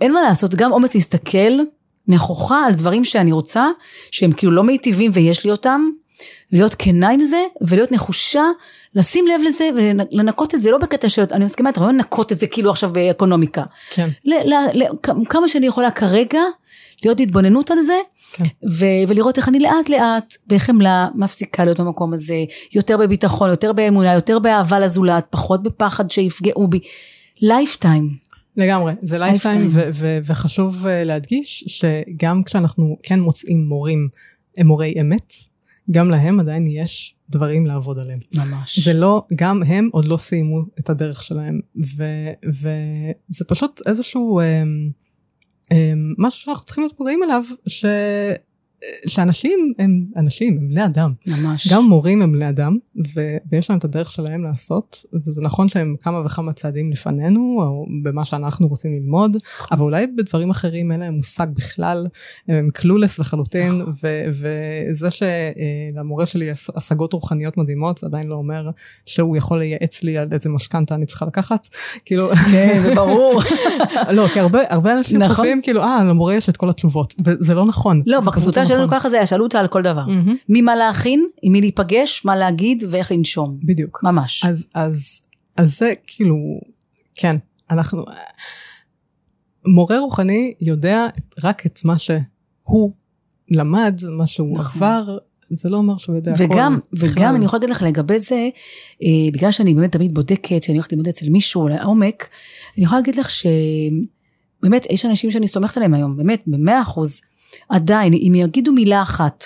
אין 0.00 0.12
מה 0.12 0.22
לעשות, 0.22 0.54
גם 0.54 0.72
אומץ 0.72 0.94
להסתכל 0.94 1.58
נכוחה 2.10 2.64
על 2.66 2.72
דברים 2.74 3.04
שאני 3.04 3.32
רוצה, 3.32 3.66
שהם 4.10 4.32
כאילו 4.32 4.52
לא 4.52 4.64
מיטיבים 4.64 5.10
ויש 5.14 5.44
לי 5.44 5.50
אותם, 5.50 5.90
להיות 6.52 6.74
כנה 6.78 7.10
עם 7.10 7.24
זה, 7.24 7.44
ולהיות 7.60 7.92
נחושה, 7.92 8.44
לשים 8.94 9.26
לב 9.26 9.40
לזה 9.46 9.70
ולנקות 9.76 10.54
את 10.54 10.62
זה, 10.62 10.70
לא 10.70 10.78
בקטע 10.78 11.08
של, 11.08 11.22
אני 11.32 11.44
מסכימה, 11.44 11.70
אתה 11.70 11.80
לא 11.80 11.88
לנקות 11.88 12.32
את 12.32 12.38
זה 12.38 12.46
כאילו 12.46 12.70
עכשיו 12.70 12.90
באקונומיקה. 12.92 13.62
כן. 13.90 14.08
ל- 14.24 14.54
ל- 14.54 14.82
ל- 14.82 14.88
כמה 15.28 15.48
שאני 15.48 15.66
יכולה 15.66 15.90
כרגע, 15.90 16.40
להיות 17.04 17.20
התבוננות 17.20 17.70
על 17.70 17.78
זה, 17.80 17.98
כן. 18.32 18.44
ו- 18.70 19.08
ולראות 19.08 19.38
איך 19.38 19.48
אני 19.48 19.58
לאט 19.58 19.88
לאט 19.88 20.34
בחמלה 20.46 21.08
מפסיקה 21.14 21.64
להיות 21.64 21.80
במקום 21.80 22.12
הזה, 22.12 22.34
יותר 22.72 22.96
בביטחון, 22.96 23.50
יותר 23.50 23.72
באמונה, 23.72 24.14
יותר 24.14 24.38
באהבה 24.38 24.78
לזולת, 24.80 25.26
פחות 25.30 25.62
בפחד 25.62 26.10
שיפגעו 26.10 26.68
בי. 26.68 26.80
לייפטיים. 27.40 28.29
לגמרי, 28.56 28.92
זה 29.02 29.18
לייפטיים. 29.18 29.66
ו- 29.70 29.88
ו- 29.94 30.18
וחשוב 30.24 30.86
אה, 30.86 31.04
להדגיש 31.04 31.64
שגם 31.66 32.42
כשאנחנו 32.42 32.96
כן 33.02 33.20
מוצאים 33.20 33.64
מורים, 33.68 34.08
הם 34.58 34.66
מורי 34.66 34.94
אמת, 35.00 35.32
גם 35.90 36.10
להם 36.10 36.40
עדיין 36.40 36.66
יש 36.66 37.14
דברים 37.30 37.66
לעבוד 37.66 37.98
עליהם. 37.98 38.18
ממש. 38.34 38.78
זה 38.78 38.92
לא, 38.92 39.22
גם 39.34 39.62
הם 39.62 39.88
עוד 39.92 40.04
לא 40.04 40.16
סיימו 40.16 40.60
את 40.78 40.90
הדרך 40.90 41.24
שלהם, 41.24 41.60
וזה 42.46 43.44
פשוט 43.48 43.80
איזשהו 43.86 44.40
אה, 44.40 44.62
אה, 45.72 45.92
משהו 46.18 46.40
שאנחנו 46.40 46.64
צריכים 46.64 46.84
להיות 46.84 47.00
מודעים 47.00 47.22
אליו, 47.22 47.42
ש- 47.68 47.84
שאנשים 49.06 49.72
הם 49.78 50.04
אנשים, 50.16 50.58
הם 50.58 50.68
בני 50.68 50.84
אדם. 50.84 51.10
ממש. 51.26 51.72
גם 51.72 51.84
מורים 51.84 52.22
הם 52.22 52.32
בני 52.32 52.48
אדם, 52.48 52.76
ו- 53.14 53.36
ויש 53.52 53.70
להם 53.70 53.78
את 53.78 53.84
הדרך 53.84 54.12
שלהם 54.12 54.44
לעשות, 54.44 55.04
וזה 55.26 55.42
נכון 55.42 55.68
שהם 55.68 55.96
כמה 56.00 56.20
וכמה 56.24 56.52
צעדים 56.52 56.92
לפנינו, 56.92 57.56
או 57.62 57.86
במה 58.02 58.24
שאנחנו 58.24 58.68
רוצים 58.68 58.92
ללמוד, 58.92 59.36
אבל 59.72 59.82
אולי 59.82 60.06
בדברים 60.06 60.50
אחרים 60.50 60.92
אין 60.92 61.00
להם 61.00 61.14
מושג 61.14 61.46
בכלל, 61.54 62.06
הם 62.48 62.70
קלולס 62.74 63.18
לחלוטין, 63.18 63.72
נכון. 63.72 63.92
וזה 64.28 65.08
שלמורה 65.10 66.26
שלי 66.26 66.44
יש 66.44 66.70
השגות 66.76 67.12
רוחניות 67.12 67.56
מדהימות, 67.56 67.98
זה 67.98 68.06
עדיין 68.06 68.26
לא 68.26 68.34
אומר 68.34 68.70
שהוא 69.06 69.36
יכול 69.36 69.58
לייעץ 69.58 70.02
לי 70.02 70.18
על 70.18 70.28
איזה 70.32 70.48
משכנתה 70.48 70.94
אני 70.94 71.06
צריכה 71.06 71.26
לקחת, 71.26 71.68
כאילו, 72.04 72.30
כן, 72.52 72.80
זה 72.82 72.94
ברור. 72.94 73.42
לא, 74.16 74.28
כי 74.28 74.40
הרבה, 74.40 74.60
הרבה 74.68 74.98
אנשים 74.98 75.18
נכון. 75.18 75.36
חושבים 75.36 75.62
כאילו, 75.62 75.82
אה, 75.82 76.04
למורה 76.04 76.34
יש 76.34 76.48
את 76.48 76.56
כל 76.56 76.70
התשובות, 76.70 77.14
וזה 77.24 77.54
לא 77.54 77.64
נכון. 77.64 78.02
לא, 78.06 78.20
בקבוצה 78.20 78.64
שלנו 78.70 78.84
נכון. 78.86 78.98
ככה 78.98 79.08
זה 79.08 79.16
היה, 79.16 79.26
שאלו 79.26 79.44
אותה 79.44 79.60
על 79.60 79.68
כל 79.68 79.82
דבר. 79.82 80.06
מהמם, 80.06 80.36
ממה 80.48 80.76
להכין, 80.76 81.28
עם 81.42 81.52
מי 81.52 81.60
להיפגש, 81.60 82.24
מה 82.24 82.36
להגיד 82.36 82.84
ואיך 82.90 83.12
לנשום. 83.12 83.58
בדיוק. 83.62 84.00
ממש. 84.02 84.44
אז, 84.44 84.66
אז, 84.74 85.20
אז 85.56 85.78
זה 85.78 85.92
כאילו, 86.06 86.36
כן, 87.14 87.36
אנחנו, 87.70 88.04
מורה 89.66 89.98
רוחני 89.98 90.54
יודע 90.60 91.06
רק 91.44 91.66
את 91.66 91.80
מה 91.84 91.98
שהוא 91.98 92.92
למד, 93.50 94.00
מה 94.10 94.26
שהוא 94.26 94.58
נכון. 94.58 94.82
עבר, 94.82 95.18
זה 95.50 95.68
לא 95.68 95.76
אומר 95.76 95.96
שהוא 95.96 96.16
יודע 96.16 96.34
הכל. 96.34 96.44
וגם. 96.44 96.78
וגם 96.92 97.36
אני 97.36 97.44
יכולה 97.44 97.60
להגיד 97.60 97.76
לך 97.76 97.82
לגבי 97.82 98.18
זה, 98.18 98.48
אה, 99.02 99.08
בגלל 99.32 99.50
שאני 99.52 99.74
באמת 99.74 99.92
תמיד 99.92 100.14
בודקת, 100.14 100.62
שאני 100.62 100.78
הולכת 100.78 100.92
ללמוד 100.92 101.08
אצל 101.08 101.28
מישהו 101.28 101.68
לעומק, 101.68 102.28
אני 102.76 102.84
יכולה 102.84 103.00
להגיד 103.00 103.14
לך 103.14 103.30
שבאמת 103.30 104.86
יש 104.90 105.06
אנשים 105.06 105.30
שאני 105.30 105.48
סומכת 105.48 105.76
עליהם 105.76 105.94
היום, 105.94 106.16
באמת, 106.16 106.42
במאה 106.46 106.82
אחוז, 106.82 107.20
עדיין, 107.68 108.12
אם 108.14 108.32
יגידו 108.34 108.72
מילה 108.72 109.02
אחת, 109.02 109.44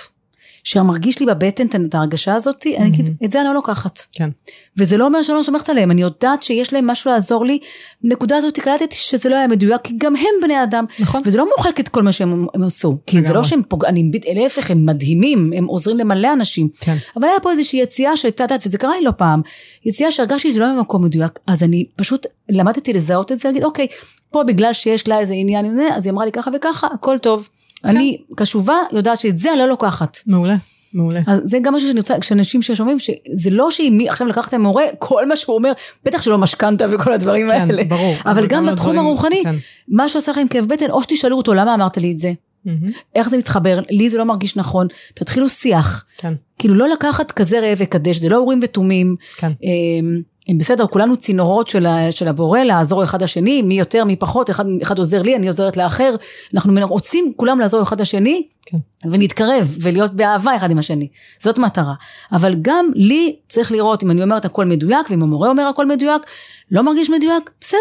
שמרגיש 0.65 1.21
לי 1.21 1.27
בבטן 1.27 1.67
את- 1.67 1.95
ההרגשה 1.95 2.35
הזאת, 2.35 2.67
אני 2.77 2.87
אגיד, 2.89 3.11
את 3.25 3.31
זה 3.31 3.41
אני 3.41 3.49
לא 3.49 3.55
לוקחת. 3.55 3.99
כן, 4.13 4.29
וזה 4.77 4.97
לא 4.97 5.07
אומר 5.07 5.23
שאני 5.23 5.39
לא 5.39 5.43
סומכת 5.43 5.69
עליהם, 5.69 5.91
אני 5.91 6.03
יודעת 6.03 6.43
שיש 6.43 6.73
להם 6.73 6.87
משהו 6.87 7.11
לעזור 7.11 7.45
לי. 7.45 7.59
בנקודה 8.05 8.37
הזאת 8.37 8.59
קלטתי 8.59 8.97
שזה 8.97 9.29
לא 9.29 9.37
היה 9.37 9.49
מדויק, 9.49 9.81
כי 9.85 9.95
גם 9.99 10.17
הם 10.17 10.25
בני 10.43 10.63
אדם. 10.63 10.85
נכון. 11.01 11.23
וזה 11.25 11.39
לא 11.39 11.47
מוחק 11.57 11.81
את 11.81 11.89
כל 11.89 12.03
מה 12.03 12.13
שהם 12.13 12.47
הם 12.55 12.63
עשו. 12.63 12.99
כי 13.07 13.23
זה. 13.23 13.33
לא 13.35 13.43
שהם 13.45 13.63
פוגענים, 13.69 14.11
להפך, 14.35 14.71
הם 14.71 14.87
מדהימים, 14.87 15.53
הם 15.57 15.65
עוזרים 15.65 15.99
למלא 15.99 16.33
אנשים. 16.33 16.69
כן. 16.81 16.97
אבל 17.17 17.25
היה 17.29 17.41
פה 17.43 17.51
איזושהי 17.51 17.81
יציאה 17.81 18.17
שהייתה, 18.17 18.45
את 18.45 18.67
וזה 18.67 18.79
קרה 18.79 18.97
לי 18.99 19.05
לא 19.05 19.11
פעם, 19.11 19.41
יציאה 19.85 20.13
שהרגשתי 20.13 20.51
שזה 20.51 20.61
לא 20.61 20.67
במקום 20.77 21.05
מדויק, 21.05 21.39
אז 21.47 21.63
אני 21.63 21.85
פשוט 21.97 22.27
למדתי 22.49 22.93
לזהות 22.93 23.33
את 23.33 23.39
זה, 23.39 23.49
להגיד, 23.49 23.65
אוקיי, 23.65 23.87
פה 24.31 24.43
בגלל 24.43 24.73
שיש 24.73 25.09
לה 25.09 25.19
איזה 25.19 25.35
עניין 25.35 25.65
עם 25.65 25.75
זה, 25.75 25.89
אז 25.95 26.07
היא 26.07 26.13
אמרה 26.13 26.25
לי 26.25 26.33
ככה 26.33 26.51
וככה, 26.57 26.87
הכל 26.95 27.19
טוב. 27.19 27.49
כן. 27.85 27.97
אני 27.97 28.17
קשובה, 28.37 28.75
יודעת 28.93 29.19
שאת 29.19 29.39
זה 29.39 29.51
אני 29.51 29.59
לא 29.59 29.67
לוקחת. 29.69 30.17
מעולה, 30.27 30.57
מעולה. 30.95 31.21
אז 31.27 31.41
זה 31.45 31.59
גם 31.63 31.75
משהו 31.75 31.89
שאני 31.89 32.01
רוצה, 32.01 32.21
כשאנשים 32.21 32.63
ששומעים, 32.63 32.99
שזה 32.99 33.51
לא 33.51 33.71
שאם 33.71 33.99
עכשיו 34.09 34.27
לקחתם 34.27 34.61
מורה, 34.61 34.85
כל 34.99 35.27
מה 35.29 35.37
שהוא 35.37 35.57
אומר, 35.57 35.73
בטח 36.05 36.23
שלא 36.23 36.39
משכנתה 36.39 36.87
וכל 36.91 37.13
הדברים 37.13 37.49
כן, 37.51 37.55
האלה. 37.71 37.85
ברור. 37.85 38.15
אבל 38.27 38.47
גם 38.47 38.67
בתחום 38.67 38.91
הדברים- 38.91 38.99
הרוחני, 39.07 39.41
כן. 39.45 39.55
מה 39.89 40.09
שעושה 40.09 40.33
לכם 40.33 40.49
כאב 40.49 40.67
בטן, 40.67 40.91
או 40.91 41.03
שתשאלו 41.03 41.37
אותו, 41.37 41.55
למה 41.55 41.75
אמרת 41.75 41.97
לי 41.97 42.11
את 42.13 42.19
זה? 42.19 42.33
מהמם, 42.65 42.91
איך 43.15 43.29
זה 43.29 43.37
מתחבר? 43.37 43.81
לי 43.91 44.11
זה 44.11 44.19
לא 44.19 44.25
מרגיש 44.25 44.57
נכון. 44.57 44.87
תתחילו 45.15 45.49
שיח. 45.49 46.05
כן, 46.19 46.33
כאילו 46.59 46.75
לא 46.75 46.89
לקחת 46.89 47.33
כזה 47.33 47.61
ראה 47.61 47.75
וקדש, 47.79 48.17
זה 48.17 48.29
לא 48.29 48.37
אורים 48.37 48.61
ותומים. 48.63 49.17
כן. 49.37 49.53
הם 49.99 50.23
בסדר, 50.59 50.87
כולנו 50.87 51.17
צינורות 51.17 51.69
של, 51.69 51.87
של 52.11 52.29
הבורא, 52.29 52.59
לעזור 52.61 53.05
אחד 53.05 53.23
לשני, 53.23 53.63
מי 53.63 53.79
יותר, 53.79 54.05
מי 54.05 54.17
פחות, 54.17 54.51
אחד, 54.51 54.65
אחד 54.83 54.99
עוזר 54.99 55.23
לי, 55.23 55.37
אני 55.37 55.47
עוזרת 55.47 55.77
לאחר. 55.77 56.15
אנחנו 56.55 56.73
רוצים 56.89 57.33
כולם 57.37 57.61
לעזור 57.61 57.83
אחד 57.83 58.01
לשני, 58.01 58.49
כן. 58.67 58.79
ונתקרב, 59.11 59.77
ולהיות 59.81 60.15
באהבה 60.15 60.57
אחד 60.57 60.71
עם 60.71 60.79
השני. 60.79 61.09
זאת 61.41 61.59
מטרה. 61.59 61.95
אבל 62.33 62.55
גם 62.63 62.91
לי 62.95 63.37
צריך 63.49 63.73
לראות 63.73 64.03
אם 64.03 64.11
אני 64.11 64.23
אומרת 64.23 64.45
הכל 64.45 64.65
מדויק, 64.65 65.07
ואם 65.11 65.23
המורה 65.23 65.49
אומר 65.51 65.63
הכל 65.63 65.87
מדויק, 65.87 66.23
לא 66.71 66.83
מרגיש 66.83 67.11
מדויק, 67.11 67.51
בסדר, 67.61 67.79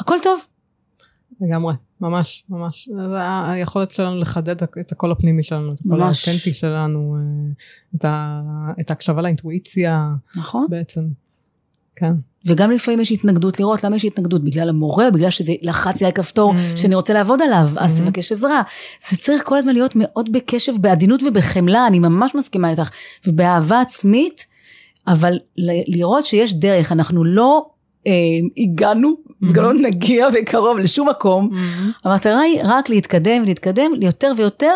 הכל 0.00 0.16
טוב. 0.22 0.40
לגמרי, 1.40 1.74
ממש, 2.00 2.44
ממש. 2.48 2.88
זה 3.10 3.18
היכולת 3.50 3.90
שלנו 3.90 4.20
לחדד 4.20 4.62
את 4.62 4.92
הקול 4.92 5.12
הפנימי 5.12 5.42
שלנו, 5.42 5.72
את 5.72 5.80
הקול. 5.80 6.02
האותנטי 6.02 6.54
שלנו, 6.54 7.14
אה, 7.16 7.22
את 7.96 8.04
ה- 8.04 8.42
את 8.80 8.90
ההקשבה 8.90 9.22
לאינטואיציה 9.22 10.04
נכון. 10.36 10.66
בעצם. 10.70 11.00
כן. 11.98 12.12
וגם 12.46 12.70
לפעמים 12.70 13.00
יש 13.00 13.12
התנגדות 13.12 13.60
לראות 13.60 13.84
למה 13.84 13.96
יש 13.96 14.04
התנגדות 14.04 14.44
בגלל 14.44 14.68
המורה 14.68 15.10
בגלל 15.10 15.30
שזה 15.30 15.52
לחץ 15.62 16.00
לי 16.00 16.06
על 16.06 16.12
כפתור 16.12 16.54
Mm. 16.54 16.76
שאני 16.76 16.94
רוצה 16.94 17.12
לעבוד 17.12 17.42
עליו 17.42 17.68
אז 17.76 17.94
Mm-hmm. 17.94 18.02
תבקש 18.02 18.32
עזרה. 18.32 18.62
זה 19.10 19.16
צריך 19.16 19.42
כל 19.44 19.58
הזמן 19.58 19.72
להיות 19.72 19.92
מאוד 19.94 20.32
בקשב 20.32 20.72
בעדינות 20.80 21.22
ובחמלה 21.22 21.86
אני 21.86 21.98
ממש 21.98 22.34
מסכימה 22.34 22.70
איתך 22.70 22.90
ובאהבה 23.26 23.80
עצמית 23.80 24.46
אבל 25.06 25.38
לראות 25.88 26.26
שיש 26.26 26.54
דרך 26.54 26.92
אנחנו 26.92 27.24
לא 27.24 27.66
אה, 28.06 28.12
הגענו 28.56 29.14
וגם 29.42 29.64
לא 29.64 29.72
נגיע 29.74 30.30
בקרוב 30.30 30.78
לשום 30.78 31.08
מקום 31.08 31.50
המטרה 32.04 32.40
היא 32.40 32.60
רק 32.64 32.88
להתקדם 32.90 33.42
ולהתקדם 33.42 33.90
יותר 34.00 34.32
ויותר 34.36 34.72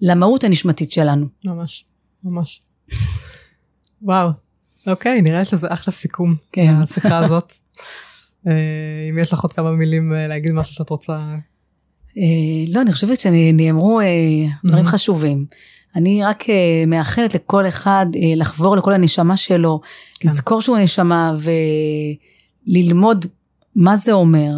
למהות 0.00 0.44
הנשמתית 0.44 0.92
שלנו. 0.92 1.26
ממש, 1.44 1.84
ממש. 2.24 2.60
וואו, 4.02 4.30
אוקיי, 4.86 5.22
נראה 5.22 5.44
שזה 5.44 5.66
אחלה 5.70 5.92
סיכום, 5.92 6.34
כן. 6.52 6.74
השיחה 6.82 7.18
הזאת. 7.24 7.52
אה, 8.46 8.52
אם 9.10 9.18
יש 9.18 9.32
לך 9.32 9.40
עוד 9.40 9.52
כמה 9.52 9.72
מילים 9.72 10.14
אה, 10.14 10.26
להגיד 10.26 10.52
משהו 10.52 10.74
שאת 10.74 10.90
רוצה... 10.90 11.18
אה, 12.18 12.64
לא, 12.68 12.80
אני 12.80 12.92
חושבת 12.92 13.20
שנאמרו 13.20 14.00
אה, 14.00 14.06
דברים. 14.64 14.84
חשובים. 14.84 15.46
אני 15.96 16.24
רק 16.24 16.50
אה, 16.50 16.84
מאחלת 16.86 17.34
לכל 17.34 17.68
אחד 17.68 18.06
אה, 18.16 18.34
לחבור 18.36 18.76
לכל 18.76 18.92
הנשמה 18.92 19.36
שלו, 19.36 19.80
כן. 20.20 20.28
לזכור 20.28 20.60
שהוא 20.60 20.78
נשמה 20.78 21.34
ללמוד 22.66 23.26
מה 23.76 23.96
זה 23.96 24.12
אומר, 24.12 24.52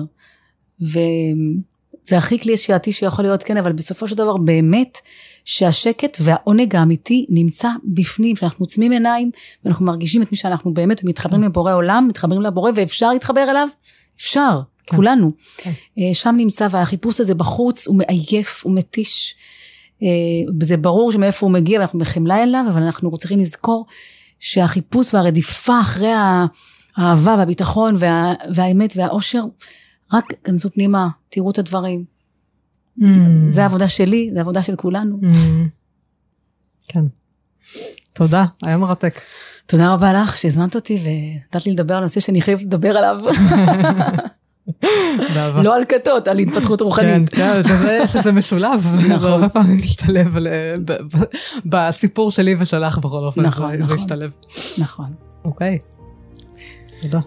וזה 2.07 2.17
הכי 2.17 2.39
קלישאתי 2.39 2.93
שיכול 2.93 3.25
להיות, 3.25 3.43
כן, 3.43 3.57
אבל 3.57 3.73
בסופו 3.73 4.09
של 4.09 4.15
דבר 4.17 4.37
באמת 4.37 4.99
שהשקט 5.45 6.19
והעונג 6.21 6.77
האמיתי 6.77 7.27
נמצא 7.29 7.69
בפנים, 7.85 8.37
שאנחנו 8.37 8.63
עוצמים 8.63 8.93
עיניים 8.93 9.31
ואנחנו 9.65 9.87
מרגישים 9.87 10.23
את 10.23 10.33
מי 10.33 10.39
שאנחנו 10.39 10.75
באמת 10.75 11.05
מתחברים 11.05 11.43
לבורא 11.43 11.75
עולם, 11.75 12.07
מתחברים 12.09 12.43
לבורא 12.43 12.71
ואפשר 12.75 13.13
להתחבר 13.13 13.51
אליו? 13.51 13.69
אפשר, 14.17 14.61
כן. 14.87 14.97
כולנו. 14.97 15.33
כן. 15.57 15.71
אה, 15.99 16.15
שם 16.15 16.35
נמצא 16.39 16.69
והחיפוש 16.71 17.21
הזה 17.21 17.35
בחוץ 17.35 17.87
הוא 17.87 17.97
מעייף, 17.97 18.63
הוא 18.65 18.75
מתיש. 18.75 19.35
אה, 20.03 20.09
זה 20.63 20.77
ברור 20.77 21.13
שמאיפה 21.13 21.47
הוא 21.47 21.53
מגיע 21.53 21.79
ואנחנו 21.79 21.99
בחמלה 21.99 22.43
אליו, 22.43 22.65
אבל 22.71 22.83
אנחנו 22.83 23.17
צריכים 23.17 23.39
לזכור 23.39 23.87
שהחיפוש 24.41 25.15
והרדיפה 25.15 25.81
אחרי 25.81 26.13
האהבה 26.97 27.35
והביטחון 27.39 27.95
וה, 27.99 28.35
והאמת 28.55 28.93
והאושר, 28.97 29.45
רק 30.15 30.33
כנסו 30.45 30.71
פנימה, 30.71 31.09
תראו 31.29 31.51
את 31.51 31.59
הדברים. 31.59 32.05
Mm. 33.01 33.05
זה 33.49 33.63
העבודה 33.63 33.89
שלי, 33.89 34.31
זה 34.33 34.39
העבודה 34.39 34.63
של 34.63 34.77
כולנו. 34.77 35.19
Mm. 35.23 35.27
כן. 36.89 37.05
תודה, 38.15 38.45
היה 38.63 38.77
מרתק. 38.77 39.21
תודה 39.67 39.93
רבה 39.93 40.13
לך 40.13 40.37
שהזמנת 40.37 40.75
אותי 40.75 41.03
ונתת 41.05 41.67
לי 41.67 41.73
לדבר 41.73 41.95
על 41.95 42.03
נושא 42.03 42.21
שאני 42.21 42.41
חייבת 42.41 42.63
לדבר 42.63 42.97
עליו. 42.97 43.21
לא 45.65 45.77
על 45.77 45.85
כתות, 45.89 46.29
על 46.29 46.39
התפתחות 46.39 46.81
רוחנית. 46.81 47.31
כן, 47.31 47.63
כן 47.63 48.07
שזה 48.07 48.33
משולב, 48.33 48.87
נכון. 49.15 49.31
הרבה 49.31 49.49
פעמים 49.49 49.77
משתלב 49.77 50.37
בסיפור 51.65 52.31
שלי 52.31 52.57
ושלך 52.59 52.99
בכל 52.99 53.25
אופן, 53.25 53.43
נכון, 53.43 53.77
זה 53.77 53.83
נכון. 53.83 53.97
השתלב. 53.97 54.33
נכון. 54.79 55.15
אוקיי, 55.45 55.79
תודה. 57.03 57.21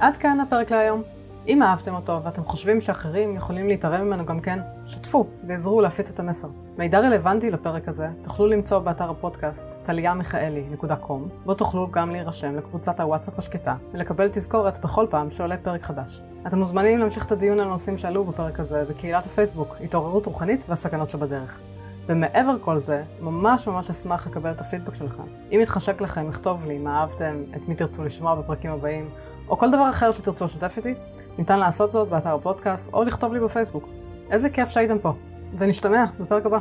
עד 0.00 0.16
כאן 0.16 0.40
הפרק 0.40 0.70
להיום. 0.70 1.02
אם 1.48 1.62
אהבתם 1.62 1.94
אותו 1.94 2.20
ואתם 2.24 2.44
חושבים 2.44 2.80
שאחרים 2.80 3.36
יכולים 3.36 3.68
להתערב 3.68 4.00
ממנו 4.00 4.26
גם 4.26 4.40
כן, 4.40 4.58
שתפו 4.86 5.26
ועזרו 5.46 5.80
להפיץ 5.80 6.10
את 6.10 6.20
המסר. 6.20 6.48
מידע 6.78 7.00
רלוונטי 7.00 7.50
לפרק 7.50 7.88
הזה 7.88 8.08
תוכלו 8.22 8.46
למצוא 8.46 8.78
באתר 8.78 9.10
הפודקאסט 9.10 9.86
טליאמיכאלי.com, 9.86 11.44
בו 11.44 11.54
תוכלו 11.54 11.90
גם 11.90 12.10
להירשם 12.10 12.56
לקבוצת 12.56 13.00
הוואטסאפ 13.00 13.38
השקטה 13.38 13.76
ולקבל 13.92 14.28
תזכורת 14.32 14.78
בכל 14.84 15.06
פעם 15.10 15.30
שעולה 15.30 15.56
פרק 15.56 15.82
חדש. 15.82 16.20
אתם 16.46 16.58
מוזמנים 16.58 16.98
להמשיך 16.98 17.26
את 17.26 17.32
הדיון 17.32 17.60
על 17.60 17.66
הנושאים 17.66 17.98
שעלו 17.98 18.24
בפרק 18.24 18.60
הזה 18.60 18.84
בקהילת 18.88 19.26
הפייסבוק 19.26 19.76
התעוררות 19.84 20.26
רוחנית 20.26 20.64
והסכנות 20.68 21.10
שבדרך. 21.10 21.58
ומעבר 22.06 22.56
כל 22.60 22.78
זה, 22.78 23.02
ממש 23.20 23.68
ממש 23.68 23.90
אשמח 23.90 24.26
לקבל 24.26 24.50
את 24.50 24.60
הפידבק 24.60 24.94
שלכם. 24.94 25.22
אם 25.52 25.60
יתחשק 25.62 26.00
לכם, 26.00 26.28
לכתוב 26.28 26.66
לי 26.66 26.78
מה 26.78 27.00
אהבתם, 27.00 27.42
את 27.56 27.68
מי 27.68 27.74
תרצו 27.74 28.04
לשמוע 28.04 28.34
בפרקים 28.34 28.70
הבאים, 28.70 29.10
או 29.50 29.58
כל 29.58 29.70
דבר 29.70 29.90
אחר 29.90 30.12
שתרצו 30.12 30.44
לשתף 30.44 30.74
איתי, 30.76 30.94
ניתן 31.38 31.58
לעשות 31.58 31.92
זאת 31.92 32.08
באתר 32.08 32.34
הפודקאסט 32.34 32.94
או 32.94 33.04
לכתוב 33.04 33.32
לי 33.32 33.40
בפייסבוק. 33.40 33.88
איזה 34.30 34.50
כיף 34.50 34.68
שהייתם 34.68 34.98
פה, 34.98 35.12
ונשתמע 35.58 36.04
בפרק 36.20 36.46
הבא. 36.46 36.58